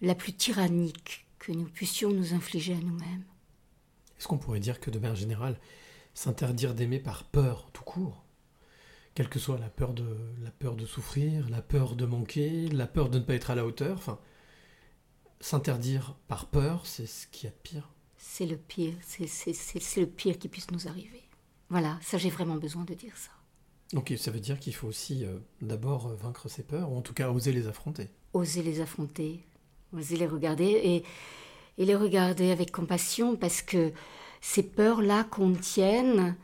la 0.03 0.15
plus 0.15 0.33
tyrannique 0.33 1.27
que 1.39 1.53
nous 1.53 1.69
puissions 1.69 2.11
nous 2.11 2.35
infliger 2.35 2.75
à 2.75 2.81
nous-mêmes. 2.81 3.30
Est-ce 4.21 4.29
qu'on 4.29 4.37
pourrait 4.37 4.61
dire 4.61 4.81
que 4.81 4.91
de 4.91 4.99
manière 4.99 5.17
générale, 5.17 5.59
s'interdire 6.13 6.75
d'aimer 6.75 6.99
par 7.01 7.25
peur 7.25 7.71
tout 7.73 7.85
court, 7.85 8.23
quelle 9.15 9.31
que 9.31 9.39
soit 9.39 9.57
la 9.59 9.71
peur 9.71 9.95
de 9.95 10.05
la 10.43 10.51
peur 10.51 10.77
de 10.77 10.85
souffrir, 10.85 11.49
la 11.49 11.63
peur 11.63 11.97
de 11.97 12.05
manquer, 12.05 12.69
la 12.69 12.87
peur 12.87 13.09
de 13.09 13.19
ne 13.19 13.25
pas 13.25 13.33
être 13.33 13.51
à 13.51 13.55
la 13.55 13.65
hauteur, 13.65 13.97
enfin, 13.97 14.21
s'interdire 15.41 16.17
par 16.29 16.51
peur, 16.51 16.85
c'est 16.85 17.07
ce 17.07 17.27
qu'il 17.29 17.45
y 17.45 17.47
a 17.47 17.51
de 17.51 17.61
pire. 17.63 17.89
C'est 18.19 18.45
le 18.45 18.59
pire, 18.59 18.93
c'est, 19.01 19.27
c'est, 19.27 19.55
c'est, 19.55 19.81
c'est 19.81 20.01
le 20.03 20.07
pire 20.07 20.39
qui 20.39 20.49
puisse 20.49 20.71
nous 20.71 20.87
arriver. 20.87 21.23
Voilà, 21.71 21.99
ça 22.03 22.19
j'ai 22.19 22.29
vraiment 22.29 22.57
besoin 22.57 22.85
de 22.85 22.93
dire 22.93 23.17
ça. 23.17 23.31
Donc 23.95 24.13
ça 24.19 24.31
veut 24.31 24.41
dire 24.41 24.61
qu'il 24.61 24.75
faut 24.75 24.89
aussi 24.89 25.25
euh, 25.25 25.39
d'abord 25.63 26.09
euh, 26.09 26.15
vaincre 26.15 26.51
ses 26.51 26.63
peurs, 26.63 26.93
ou 26.93 26.97
en 26.99 27.01
tout 27.01 27.15
cas 27.15 27.31
oser 27.31 27.53
les 27.53 27.69
affronter. 27.69 28.11
Oser 28.35 28.63
les 28.63 28.83
affronter, 28.83 29.41
oser 29.95 30.17
les 30.17 30.27
regarder 30.27 30.67
et, 30.85 31.05
et 31.81 31.87
les 31.87 31.97
regarder 31.97 32.51
avec 32.51 32.71
compassion 32.71 33.37
parce 33.37 33.63
que 33.63 33.91
ces 34.43 34.63
peurs-là 34.63 35.25
contiennent 35.25 36.37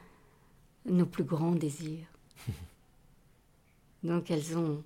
nos 0.87 1.05
plus 1.05 1.25
grands 1.25 1.53
désirs. 1.55 2.07
Donc 4.03 4.31
elles 4.31 4.57
ont, 4.57 4.83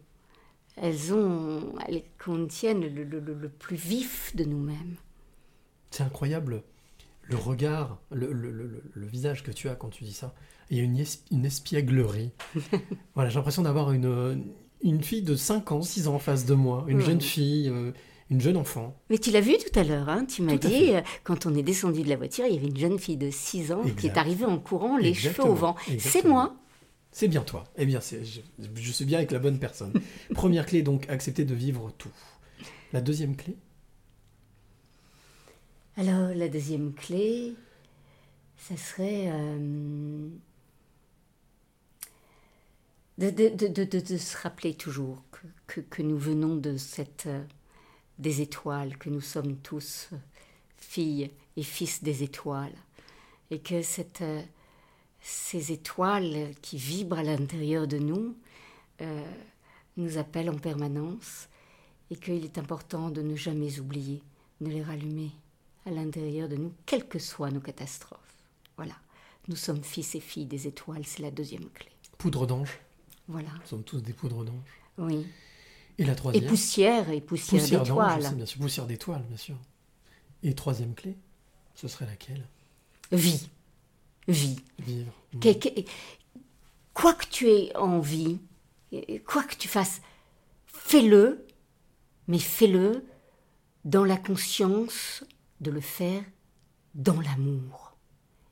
elles 0.76 1.12
ont, 1.14 1.74
elles 1.86 2.02
contiennent 2.22 2.80
le, 2.80 3.04
le- 3.04 3.20
le- 3.20 3.34
le 3.34 3.48
plus 3.48 3.76
vif 3.76 4.34
de 4.34 4.44
nous-mêmes. 4.44 4.96
C'est 5.90 6.02
incroyable 6.02 6.62
le 7.22 7.36
regard, 7.36 7.98
le, 8.10 8.82
visage 9.06 9.44
que 9.44 9.52
tu 9.52 9.68
as 9.68 9.76
quand 9.76 9.88
tu 9.90 10.02
dis 10.02 10.12
ça. 10.12 10.34
Il 10.68 10.78
y 10.78 10.80
a 10.80 10.82
une, 10.82 10.98
es- 10.98 11.20
une 11.30 11.44
espièglerie. 11.44 12.32
voilà, 13.14 13.30
j'ai 13.30 13.36
l'impression 13.36 13.62
d'avoir 13.62 13.92
une, 13.92 14.46
une 14.82 15.00
fille 15.02 15.22
de 15.22 15.36
5 15.36 15.70
ans, 15.70 15.82
6 15.82 16.08
ans 16.08 16.14
en 16.16 16.18
face 16.18 16.44
de 16.44 16.54
moi, 16.54 16.84
une 16.88 16.98
Ouais. 16.98 17.04
jeune 17.04 17.20
fille, 17.20 17.68
euh, 17.68 17.92
une 18.30 18.40
jeune 18.40 18.56
enfant. 18.56 18.96
Mais 19.10 19.18
tu 19.18 19.30
l'as 19.32 19.40
vu 19.40 19.54
tout 19.58 19.78
à 19.78 19.82
l'heure, 19.84 20.08
hein, 20.08 20.24
tu 20.24 20.42
m'as 20.42 20.56
dit, 20.56 20.94
euh, 20.94 21.00
quand 21.24 21.46
on 21.46 21.54
est 21.54 21.62
descendu 21.64 22.02
de 22.02 22.08
la 22.08 22.16
voiture, 22.16 22.46
il 22.46 22.54
y 22.54 22.58
avait 22.58 22.68
une 22.68 22.76
jeune 22.78 22.98
fille 22.98 23.16
de 23.16 23.30
6 23.30 23.72
ans 23.72 23.82
qui 23.98 24.06
est 24.06 24.16
arrivée 24.16 24.44
en 24.44 24.58
courant, 24.58 24.96
les 24.96 25.08
Exactement, 25.10 25.46
cheveux 25.46 25.52
au 25.52 25.56
vent. 25.56 25.76
C'est 25.98 26.24
moi. 26.24 26.54
C'est 27.12 27.26
bien 27.26 27.42
toi. 27.42 27.64
Eh 27.76 27.86
bien, 27.86 27.98
je, 28.00 28.40
je 28.76 28.92
suis 28.92 29.04
bien 29.04 29.18
avec 29.18 29.32
la 29.32 29.40
bonne 29.40 29.58
personne. 29.58 29.92
Première 30.34 30.64
clé, 30.64 30.82
donc, 30.82 31.08
accepter 31.10 31.44
de 31.44 31.54
vivre 31.54 31.92
tout. 31.98 32.12
La 32.92 33.00
deuxième 33.00 33.34
clé, 33.34 33.56
Alors, 35.96 36.32
la 36.34 36.48
deuxième 36.48 36.92
clé, 36.94 37.54
ça 38.56 38.76
serait 38.76 39.24
euh, 39.32 40.28
de, 43.18 43.30
de- 43.30 43.48
de- 43.56 43.66
de- 43.68 43.84
de- 43.84 44.00
de 44.00 44.16
se 44.16 44.36
rappeler 44.38 44.74
toujours 44.74 45.22
que, 45.32 45.46
que- 45.66 45.80
que 45.80 46.02
nous 46.02 46.16
venons 46.18 46.54
de 46.56 46.76
cette, 46.76 47.24
euh, 47.26 47.42
des 48.20 48.42
étoiles, 48.42 48.96
que 48.98 49.10
nous 49.10 49.20
sommes 49.20 49.56
tous 49.56 50.10
filles 50.76 51.30
et 51.56 51.62
fils 51.62 52.02
des 52.02 52.22
étoiles, 52.22 52.74
et 53.50 53.58
que 53.58 53.82
cette, 53.82 54.22
euh, 54.22 54.42
ces 55.20 55.72
étoiles 55.72 56.52
qui 56.62 56.76
vibrent 56.76 57.18
à 57.18 57.22
l'intérieur 57.22 57.86
de 57.86 57.98
nous 57.98 58.36
euh, 59.00 59.32
nous 59.96 60.18
appellent 60.18 60.50
en 60.50 60.58
permanence, 60.58 61.48
et 62.10 62.16
qu'il 62.16 62.44
est 62.44 62.58
important 62.58 63.10
de 63.10 63.22
ne 63.22 63.36
jamais 63.36 63.78
oublier 63.78 64.22
de 64.60 64.70
les 64.70 64.82
rallumer 64.82 65.30
à 65.86 65.90
l'intérieur 65.90 66.48
de 66.48 66.56
nous, 66.56 66.72
quelles 66.84 67.08
que 67.08 67.18
soient 67.18 67.50
nos 67.50 67.60
catastrophes. 67.60 68.18
Voilà, 68.76 68.94
nous 69.48 69.56
sommes 69.56 69.82
fils 69.82 70.14
et 70.14 70.20
filles 70.20 70.46
des 70.46 70.66
étoiles, 70.66 71.06
c'est 71.06 71.22
la 71.22 71.30
deuxième 71.30 71.68
clé. 71.70 71.90
Poudre 72.18 72.46
d'ange. 72.46 72.78
Voilà. 73.28 73.50
Nous 73.60 73.66
sommes 73.66 73.84
tous 73.84 74.00
des 74.00 74.12
poudres 74.12 74.44
d'ange. 74.44 74.80
Oui. 74.98 75.26
Et 76.00 76.04
la 76.04 76.14
troisième 76.14 76.42
Et 76.44 76.46
poussière, 76.46 77.10
et 77.10 77.20
poussière, 77.20 77.62
d'étoiles. 77.82 78.34
bien 78.34 78.46
sûr. 78.46 78.58
Poussière 78.60 78.86
d'étoiles, 78.86 79.22
bien 79.28 79.36
sûr. 79.36 79.56
Et 80.42 80.54
troisième 80.54 80.94
clé, 80.94 81.14
ce 81.74 81.88
serait 81.88 82.06
laquelle? 82.06 82.42
Vie. 83.12 83.48
Vie. 84.26 84.56
Vivre. 84.78 85.12
Quoi 86.94 87.14
que 87.14 87.26
tu 87.26 87.48
aies 87.48 87.76
envie, 87.76 88.38
quoi 89.26 89.42
que 89.44 89.54
tu 89.54 89.68
fasses, 89.68 90.00
fais-le, 90.66 91.46
mais 92.28 92.38
fais-le 92.38 93.04
dans 93.84 94.04
la 94.04 94.16
conscience 94.16 95.22
de 95.60 95.70
le 95.70 95.80
faire 95.80 96.22
dans 96.94 97.20
l'amour. 97.20 97.94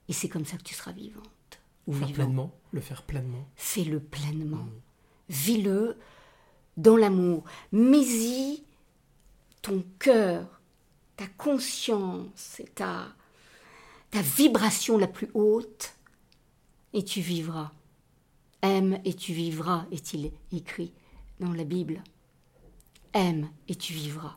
Et 0.09 0.13
c'est 0.13 0.29
comme 0.29 0.45
ça 0.45 0.57
que 0.59 0.63
tu 0.63 0.75
seras 0.75 0.93
vivante. 0.93 1.25
Ou 1.87 1.93
Le 1.93 1.99
faire 1.99 2.07
vivant. 2.09 2.23
pleinement, 2.25 2.55
le 2.73 2.81
faire 2.83 3.03
pleinement. 3.03 3.49
Fais-le 3.57 4.01
pleinement. 4.01 4.69
Vis-le 5.31 5.97
dans 6.79 6.97
l'amour. 6.97 7.45
Mets-y 7.73 8.63
ton 9.61 9.85
cœur, 9.99 10.61
ta 11.17 11.27
conscience 11.27 12.61
et 12.61 12.69
ta, 12.69 13.15
vibration 14.15 14.97
la 14.97 15.09
plus 15.09 15.29
haute, 15.35 15.95
et 16.95 17.05
tu 17.05 17.21
vivras. 17.21 17.73
Aime 18.63 18.99
et 19.05 19.15
tu 19.15 19.35
vivras, 19.35 19.87
est-il 19.93 20.33
écrit 20.53 20.93
dans 21.39 21.53
la 21.53 21.65
Bible. 21.65 22.03
Aime 23.13 23.51
et 23.69 23.75
tu 23.75 23.93
vivras. 23.93 24.37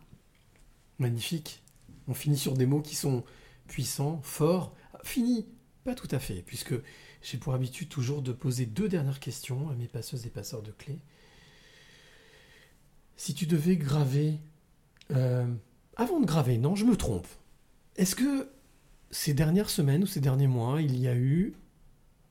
Magnifique. 0.99 1.63
On 2.07 2.13
finit 2.13 2.37
sur 2.37 2.53
des 2.53 2.65
mots 2.65 2.81
qui 2.81 2.95
sont 2.95 3.23
puissants, 3.67 4.19
forts. 4.23 4.75
Fini, 5.03 5.47
pas 5.83 5.95
tout 5.95 6.07
à 6.11 6.19
fait, 6.19 6.43
puisque 6.45 6.73
j'ai 7.21 7.37
pour 7.37 7.53
habitude 7.53 7.89
toujours 7.89 8.21
de 8.21 8.33
poser 8.33 8.65
deux 8.65 8.89
dernières 8.89 9.19
questions 9.19 9.69
à 9.69 9.73
mes 9.75 9.87
passeuses 9.87 10.25
et 10.25 10.29
passeurs 10.29 10.61
de 10.61 10.71
clés. 10.71 10.99
Si 13.21 13.35
tu 13.35 13.45
devais 13.45 13.75
graver... 13.75 14.39
euh, 15.11 15.45
avant 15.95 16.19
de 16.19 16.25
graver, 16.25 16.57
non, 16.57 16.73
je 16.75 16.85
me 16.85 16.97
trompe. 16.97 17.27
Est-ce 17.95 18.15
que 18.15 18.49
ces 19.11 19.35
dernières 19.35 19.69
semaines 19.69 20.01
ou 20.01 20.07
ces 20.07 20.21
derniers 20.21 20.47
mois, 20.47 20.81
il 20.81 20.99
y 20.99 21.07
a 21.07 21.15
eu 21.15 21.53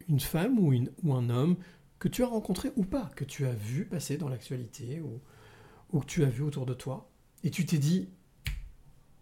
une 0.08 0.18
femme 0.18 0.58
ou, 0.58 0.72
un 1.14 1.30
homme 1.30 1.54
que 2.00 2.08
tu 2.08 2.24
as 2.24 2.26
rencontré 2.26 2.72
ou 2.74 2.82
pas, 2.82 3.08
que 3.14 3.22
tu 3.22 3.46
as 3.46 3.52
vu 3.52 3.84
passer 3.84 4.16
dans 4.16 4.28
l'actualité 4.28 5.00
ou, 5.00 6.00
que 6.00 6.06
tu 6.06 6.24
as 6.24 6.28
vu 6.28 6.42
autour 6.42 6.66
de 6.66 6.74
toi, 6.74 7.08
et 7.44 7.52
tu 7.52 7.64
t'es 7.64 7.78
dit, 7.78 8.08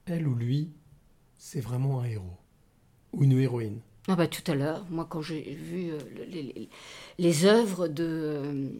elle 0.07 0.27
ou 0.27 0.35
lui, 0.35 0.71
c'est 1.37 1.61
vraiment 1.61 2.01
un 2.01 2.07
héros 2.07 2.39
ou 3.13 3.25
une 3.25 3.39
héroïne? 3.39 3.81
Ah 4.11 4.17
bah, 4.17 4.27
tout 4.27 4.51
à 4.51 4.55
l'heure, 4.55 4.87
moi 4.89 5.05
quand 5.05 5.21
j'ai 5.21 5.43
vu 5.43 5.91
euh, 5.91 5.99
le- 6.17 6.67
les, 7.19 7.45
œuvres 7.45 7.89
de 7.89 8.73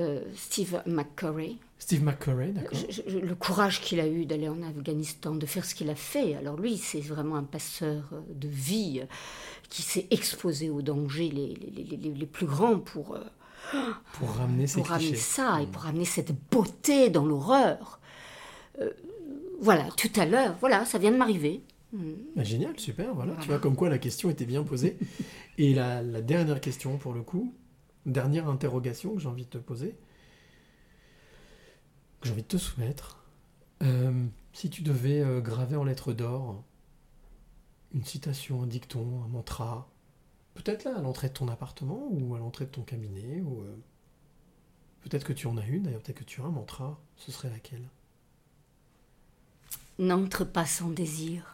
euh, 0.00 0.20
Steve 0.34 0.82
McCurry, 0.86 1.58
Steve 1.78 2.02
McCurry, 2.02 2.52
d'accord. 2.52 2.78
le 3.08 3.34
courage 3.34 3.80
qu'il 3.80 4.00
a 4.00 4.06
eu 4.08 4.26
d'aller 4.26 4.48
en 4.48 4.62
Afghanistan, 4.62 5.34
de 5.34 5.46
faire 5.46 5.64
ce 5.64 5.74
qu'il 5.74 5.88
a 5.90 5.94
fait. 5.94 6.34
Alors 6.34 6.56
lui, 6.58 6.76
c'est 6.76 7.00
vraiment 7.00 7.36
un 7.36 7.44
passeur 7.44 8.10
euh, 8.12 8.20
de 8.34 8.48
vie 8.48 9.00
euh, 9.02 9.06
qui 9.68 9.82
s'est 9.82 10.06
exposé 10.10 10.68
aux 10.70 10.82
dangers 10.82 11.30
les, 11.30 11.54
les- 11.54 11.84
les- 11.84 11.96
les- 11.96 12.14
les 12.14 12.26
plus 12.26 12.46
grands 12.46 12.78
pour, 12.78 13.16
Pour 14.14 14.28
ramener 14.30 14.66
pour 14.66 14.86
ramener 14.86 15.14
ça 15.14 15.60
et 15.62 15.66
pour 15.66 15.82
ramener 15.82 16.04
cette 16.04 16.32
beauté 16.50 17.08
dans 17.10 17.24
l'horreur. 17.24 18.00
Euh, 18.80 18.90
voilà, 19.60 19.84
tout 19.96 20.10
à 20.16 20.24
l'heure, 20.26 20.56
voilà, 20.60 20.84
ça 20.86 20.98
vient 20.98 21.10
de 21.12 21.16
m'arriver. 21.16 21.62
Mm. 21.92 22.12
Bah, 22.36 22.42
génial, 22.44 22.78
super, 22.78 23.14
voilà. 23.14 23.34
Tu 23.40 23.48
vois 23.48 23.58
comme 23.58 23.76
quoi 23.76 23.88
la 23.90 23.98
question 23.98 24.30
était 24.30 24.46
bien 24.46 24.62
posée. 24.64 24.96
Et 25.58 25.74
la, 25.74 26.02
la 26.02 26.20
dernière 26.22 26.60
question 26.60 26.96
pour 26.98 27.12
le 27.12 27.22
coup, 27.22 27.52
dernière 28.06 28.48
interrogation 28.48 29.14
que 29.14 29.20
j'ai 29.20 29.28
envie 29.28 29.44
de 29.44 29.50
te 29.50 29.58
poser, 29.58 29.96
que 32.20 32.26
j'ai 32.26 32.32
envie 32.32 32.42
de 32.42 32.48
te 32.48 32.56
soumettre. 32.56 33.24
Euh, 33.82 34.26
si 34.52 34.70
tu 34.70 34.82
devais 34.82 35.20
euh, 35.20 35.40
graver 35.40 35.76
en 35.76 35.84
lettres 35.84 36.12
d'or 36.12 36.62
une 37.92 38.04
citation, 38.04 38.62
un 38.62 38.66
dicton, 38.66 39.22
un 39.24 39.28
mantra, 39.28 39.88
peut-être 40.54 40.84
là 40.84 40.96
à 40.96 41.00
l'entrée 41.00 41.28
de 41.28 41.34
ton 41.34 41.48
appartement 41.48 42.08
ou 42.10 42.34
à 42.34 42.38
l'entrée 42.38 42.66
de 42.66 42.70
ton 42.70 42.82
cabinet, 42.82 43.40
euh, 43.40 43.76
peut-être 45.02 45.24
que 45.24 45.32
tu 45.32 45.46
en 45.46 45.56
as 45.56 45.66
une, 45.66 45.84
d'ailleurs 45.84 46.02
peut-être 46.02 46.18
que 46.18 46.24
tu 46.24 46.40
as 46.40 46.44
un 46.44 46.50
mantra, 46.50 47.00
ce 47.16 47.32
serait 47.32 47.50
laquelle? 47.50 47.88
N'entre 49.98 50.44
pas 50.44 50.66
sans 50.66 50.88
désir. 50.88 51.52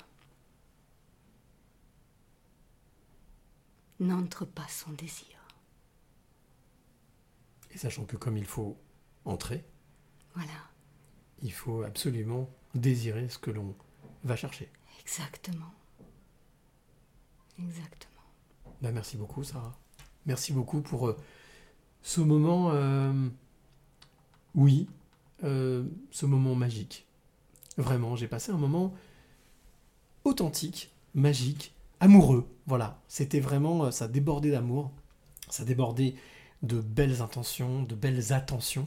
N'entre 3.98 4.44
pas 4.44 4.68
sans 4.68 4.92
désir. 4.92 5.35
Et 7.76 7.78
sachant 7.78 8.06
que 8.06 8.16
comme 8.16 8.38
il 8.38 8.46
faut 8.46 8.78
entrer, 9.26 9.62
Voilà, 10.34 10.48
il 11.42 11.52
faut 11.52 11.82
absolument 11.82 12.48
désirer 12.74 13.28
ce 13.28 13.36
que 13.36 13.50
l'on 13.50 13.74
va 14.24 14.34
chercher. 14.34 14.70
exactement. 15.02 15.74
Exactement. 17.58 18.22
Bah, 18.80 18.92
merci 18.92 19.18
beaucoup, 19.18 19.44
Sarah. 19.44 19.76
Merci 20.24 20.54
beaucoup 20.54 20.80
pour 20.80 21.08
euh, 21.08 21.18
ce 22.00 22.22
moment, 22.22 22.70
euh, 22.72 23.28
oui, 24.54 24.88
euh, 25.44 25.84
ce 26.10 26.24
moment 26.24 26.54
magique. 26.54 27.06
Vraiment, 27.76 28.16
j'ai 28.16 28.26
passé 28.26 28.52
un 28.52 28.56
moment 28.56 28.94
authentique, 30.24 30.94
magique, 31.12 31.74
amoureux. 32.00 32.48
Voilà, 32.66 33.02
c'était 33.06 33.40
vraiment, 33.40 33.90
ça 33.90 34.08
débordait 34.08 34.50
d'amour, 34.52 34.92
ça 35.50 35.66
débordait 35.66 36.14
de 36.62 36.80
belles 36.80 37.22
intentions, 37.22 37.82
de 37.82 37.94
belles 37.94 38.32
attentions. 38.32 38.86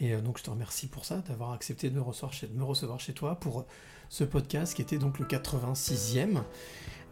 Et 0.00 0.12
euh, 0.12 0.20
donc 0.20 0.38
je 0.38 0.42
te 0.42 0.50
remercie 0.50 0.88
pour 0.88 1.04
ça, 1.04 1.22
d'avoir 1.28 1.52
accepté 1.52 1.90
de 1.90 1.94
me 1.94 2.02
recevoir 2.02 3.00
chez, 3.00 3.12
toi 3.12 3.36
pour 3.36 3.64
ce 4.08 4.24
podcast 4.24 4.74
qui 4.74 4.82
était 4.82 4.98
donc 4.98 5.18
le 5.18 5.26
86e 5.26 6.42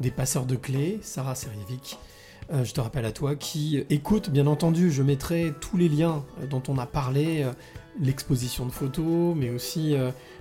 des 0.00 0.10
passeurs 0.10 0.46
de 0.46 0.56
clés, 0.56 0.98
Sarah 1.02 1.34
Serjevic. 1.34 1.98
Euh, 2.52 2.64
je 2.64 2.72
te 2.72 2.80
rappelle 2.80 3.04
à 3.04 3.12
toi 3.12 3.36
qui 3.36 3.84
écoute, 3.90 4.30
bien 4.30 4.46
entendu, 4.46 4.90
je 4.90 5.02
mettrai 5.02 5.52
tous 5.60 5.76
les 5.76 5.88
liens 5.88 6.24
euh, 6.40 6.46
dont 6.46 6.62
on 6.68 6.78
a 6.78 6.86
parlé, 6.86 7.48
l'exposition 8.00 8.66
de 8.66 8.70
photos, 8.70 9.36
mais 9.36 9.50
aussi, 9.50 9.96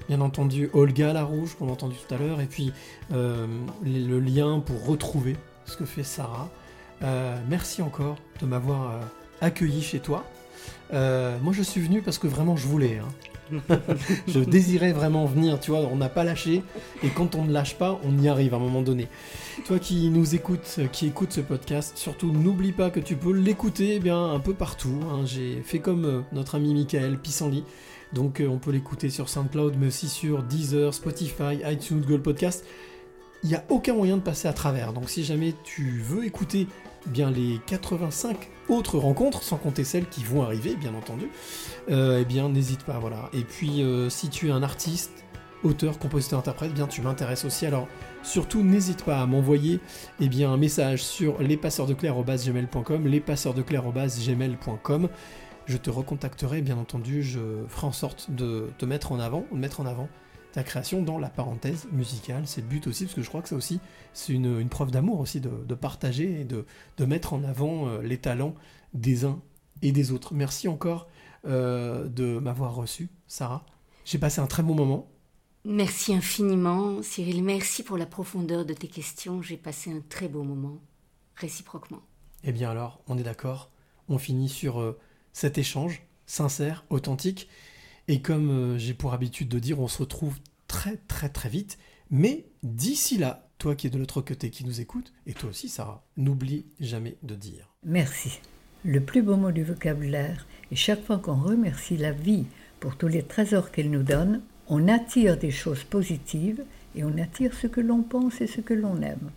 bien 0.07 0.21
entendu, 0.21 0.69
Olga 0.73 1.13
Larouche 1.13 1.55
qu'on 1.55 1.67
a 1.67 1.71
entendu 1.71 1.95
tout 1.95 2.13
à 2.13 2.17
l'heure, 2.17 2.41
et 2.41 2.45
puis 2.45 2.71
le 3.09 4.19
lien 4.19 4.59
pour 4.59 4.85
retrouver 4.85 5.35
ce 5.65 5.75
que 5.75 5.83
fait 5.83 6.03
Sarah. 6.03 6.49
Merci 7.49 7.81
encore 7.81 8.17
de 8.39 8.45
m'avoir 8.45 9.01
accueilli 9.41 9.81
chez 9.81 9.99
toi. 9.99 10.25
Euh, 10.93 11.37
moi, 11.41 11.53
je 11.53 11.61
suis 11.61 11.81
venu 11.81 12.01
parce 12.01 12.17
que 12.17 12.27
vraiment 12.27 12.55
je 12.57 12.67
voulais. 12.67 12.97
hein. 12.99 13.07
je 14.27 14.39
désirais 14.41 14.91
vraiment 14.91 15.25
venir, 15.25 15.59
tu 15.59 15.71
vois, 15.71 15.79
on 15.91 15.95
n'a 15.95 16.09
pas 16.09 16.23
lâché, 16.23 16.61
et 17.01 17.09
quand 17.09 17.33
on 17.33 17.45
ne 17.45 17.51
lâche 17.51 17.73
pas, 17.75 17.99
on 18.03 18.15
y 18.21 18.27
arrive 18.27 18.53
à 18.53 18.57
un 18.57 18.59
moment 18.59 18.83
donné. 18.83 19.07
Toi 19.65 19.79
qui 19.79 20.09
nous 20.11 20.35
écoutes, 20.35 20.79
qui 20.91 21.07
écoute 21.07 21.31
ce 21.33 21.41
podcast, 21.41 21.97
surtout 21.97 22.31
n'oublie 22.31 22.73
pas 22.73 22.91
que 22.91 22.99
tu 22.99 23.15
peux 23.15 23.33
l'écouter 23.33 23.95
eh 23.95 23.99
bien 23.99 24.23
un 24.23 24.39
peu 24.39 24.53
partout. 24.53 24.93
hein. 25.11 25.21
J'ai 25.25 25.63
fait 25.63 25.79
comme 25.79 26.05
euh, 26.05 26.21
notre 26.31 26.53
ami 26.55 26.75
Michael 26.75 27.17
Pissenlit. 27.17 27.63
Donc 28.13 28.39
euh, 28.39 28.47
on 28.47 28.59
peut 28.59 28.69
l'écouter 28.71 29.09
sur 29.09 29.29
SoundCloud, 29.29 29.75
mais 29.79 29.87
aussi 29.87 30.09
sur 30.09 30.43
Deezer, 30.43 30.93
Spotify, 30.93 31.59
iTunes, 31.65 32.01
Google 32.01 32.21
Podcast. 32.21 32.63
Il 33.43 33.49
n'y 33.49 33.55
a 33.55 33.63
aucun 33.69 33.95
moyen 33.95 34.17
de 34.17 34.21
passer 34.21 34.47
à 34.47 34.53
travers. 34.53 34.93
Donc 34.93 35.09
si 35.09 35.23
jamais 35.23 35.55
tu 35.63 36.03
veux 36.05 36.23
écouter 36.23 36.67
eh 37.07 37.09
bien 37.09 37.31
les 37.31 37.59
85 37.65 38.47
autres 38.69 38.97
rencontres, 38.97 39.43
sans 39.43 39.57
compter 39.57 39.83
celles 39.83 40.07
qui 40.07 40.23
vont 40.23 40.43
arriver, 40.43 40.75
bien 40.75 40.93
entendu, 40.93 41.29
euh, 41.89 42.19
eh 42.21 42.25
bien 42.25 42.49
n'hésite 42.49 42.83
pas, 42.83 42.99
voilà. 42.99 43.29
Et 43.33 43.43
puis 43.43 43.81
euh, 43.81 44.09
si 44.09 44.29
tu 44.29 44.47
es 44.47 44.51
un 44.51 44.63
artiste, 44.63 45.25
auteur, 45.63 45.99
compositeur, 45.99 46.39
interprète, 46.39 46.71
eh 46.71 46.75
bien 46.75 46.87
tu 46.87 47.01
m'intéresses 47.01 47.45
aussi. 47.45 47.65
Alors 47.65 47.87
surtout 48.23 48.63
n'hésite 48.63 49.03
pas 49.03 49.21
à 49.21 49.25
m'envoyer 49.25 49.79
eh 50.19 50.29
bien 50.29 50.51
un 50.51 50.57
message 50.57 51.03
sur 51.03 51.41
lespasseursdeclair@gmail.com, 51.41 53.07
lespasseursdeclair@gmail.com. 53.07 55.09
Je 55.65 55.77
te 55.77 55.89
recontacterai, 55.89 56.61
bien 56.61 56.77
entendu, 56.77 57.21
je 57.21 57.39
ferai 57.67 57.87
en 57.87 57.91
sorte 57.91 58.31
de 58.31 58.69
te 58.77 58.85
mettre 58.85 59.11
en 59.11 59.19
avant, 59.19 59.45
de 59.51 59.57
mettre 59.57 59.81
en 59.81 59.85
avant 59.85 60.07
ta 60.51 60.63
création 60.63 61.01
dans 61.01 61.17
la 61.17 61.29
parenthèse 61.29 61.87
musicale. 61.91 62.47
C'est 62.47 62.61
le 62.61 62.67
but 62.67 62.87
aussi, 62.87 63.05
parce 63.05 63.15
que 63.15 63.21
je 63.21 63.29
crois 63.29 63.41
que 63.41 63.49
ça 63.49 63.55
aussi, 63.55 63.79
c'est 64.13 64.33
une, 64.33 64.59
une 64.59 64.69
preuve 64.69 64.91
d'amour 64.91 65.19
aussi, 65.19 65.39
de, 65.41 65.49
de 65.49 65.75
partager 65.75 66.41
et 66.41 66.43
de, 66.43 66.65
de 66.97 67.05
mettre 67.05 67.33
en 67.33 67.43
avant 67.43 67.87
euh, 67.87 68.01
les 68.01 68.17
talents 68.17 68.55
des 68.93 69.25
uns 69.25 69.41
et 69.81 69.91
des 69.91 70.11
autres. 70.11 70.33
Merci 70.33 70.67
encore 70.67 71.07
euh, 71.45 72.07
de 72.07 72.39
m'avoir 72.39 72.75
reçu, 72.75 73.09
Sarah. 73.27 73.65
J'ai 74.05 74.17
passé 74.17 74.41
un 74.41 74.47
très 74.47 74.63
bon 74.63 74.75
moment. 74.75 75.07
Merci 75.65 76.13
infiniment, 76.13 77.01
Cyril. 77.03 77.43
Merci 77.43 77.83
pour 77.83 77.97
la 77.97 78.05
profondeur 78.05 78.65
de 78.65 78.73
tes 78.73 78.87
questions. 78.87 79.41
J'ai 79.41 79.57
passé 79.57 79.91
un 79.91 80.01
très 80.07 80.27
beau 80.27 80.43
moment, 80.43 80.79
réciproquement. 81.35 82.01
Eh 82.43 82.51
bien 82.51 82.71
alors, 82.71 83.01
on 83.07 83.17
est 83.17 83.23
d'accord. 83.23 83.69
On 84.07 84.17
finit 84.17 84.49
sur 84.49 84.79
euh, 84.79 84.97
cet 85.33 85.57
échange 85.57 86.01
sincère, 86.25 86.85
authentique. 86.89 87.49
Et 88.09 88.21
comme 88.21 88.49
euh, 88.49 88.77
j'ai 88.79 88.95
pour 88.95 89.13
habitude 89.13 89.49
de 89.49 89.59
dire, 89.59 89.79
on 89.79 89.87
se 89.87 89.99
retrouve 89.99 90.39
très 90.67 90.97
très 91.07 91.29
très 91.29 91.47
vite. 91.47 91.77
Mais 92.09 92.47
d'ici 92.63 93.19
là, 93.19 93.47
toi 93.59 93.75
qui 93.75 93.85
es 93.85 93.91
de 93.91 93.99
l'autre 93.99 94.21
côté, 94.21 94.49
qui 94.49 94.65
nous 94.65 94.81
écoute, 94.81 95.13
et 95.27 95.33
toi 95.33 95.51
aussi 95.51 95.69
Sarah, 95.69 96.03
n'oublie 96.17 96.65
jamais 96.79 97.17
de 97.21 97.35
dire. 97.35 97.71
Merci. 97.85 98.39
Le 98.83 98.99
plus 98.99 99.21
beau 99.21 99.35
mot 99.35 99.51
du 99.51 99.63
vocabulaire. 99.63 100.47
Et 100.71 100.75
chaque 100.75 101.05
fois 101.05 101.19
qu'on 101.19 101.35
remercie 101.35 101.97
la 101.97 102.11
vie 102.11 102.47
pour 102.79 102.97
tous 102.97 103.07
les 103.07 103.21
trésors 103.21 103.69
qu'elle 103.69 103.91
nous 103.91 104.01
donne, 104.01 104.41
on 104.67 104.87
attire 104.87 105.37
des 105.37 105.51
choses 105.51 105.83
positives 105.83 106.63
et 106.95 107.03
on 107.03 107.15
attire 107.19 107.53
ce 107.53 107.67
que 107.67 107.81
l'on 107.81 108.01
pense 108.01 108.41
et 108.41 108.47
ce 108.47 108.61
que 108.61 108.73
l'on 108.73 109.03
aime. 109.03 109.29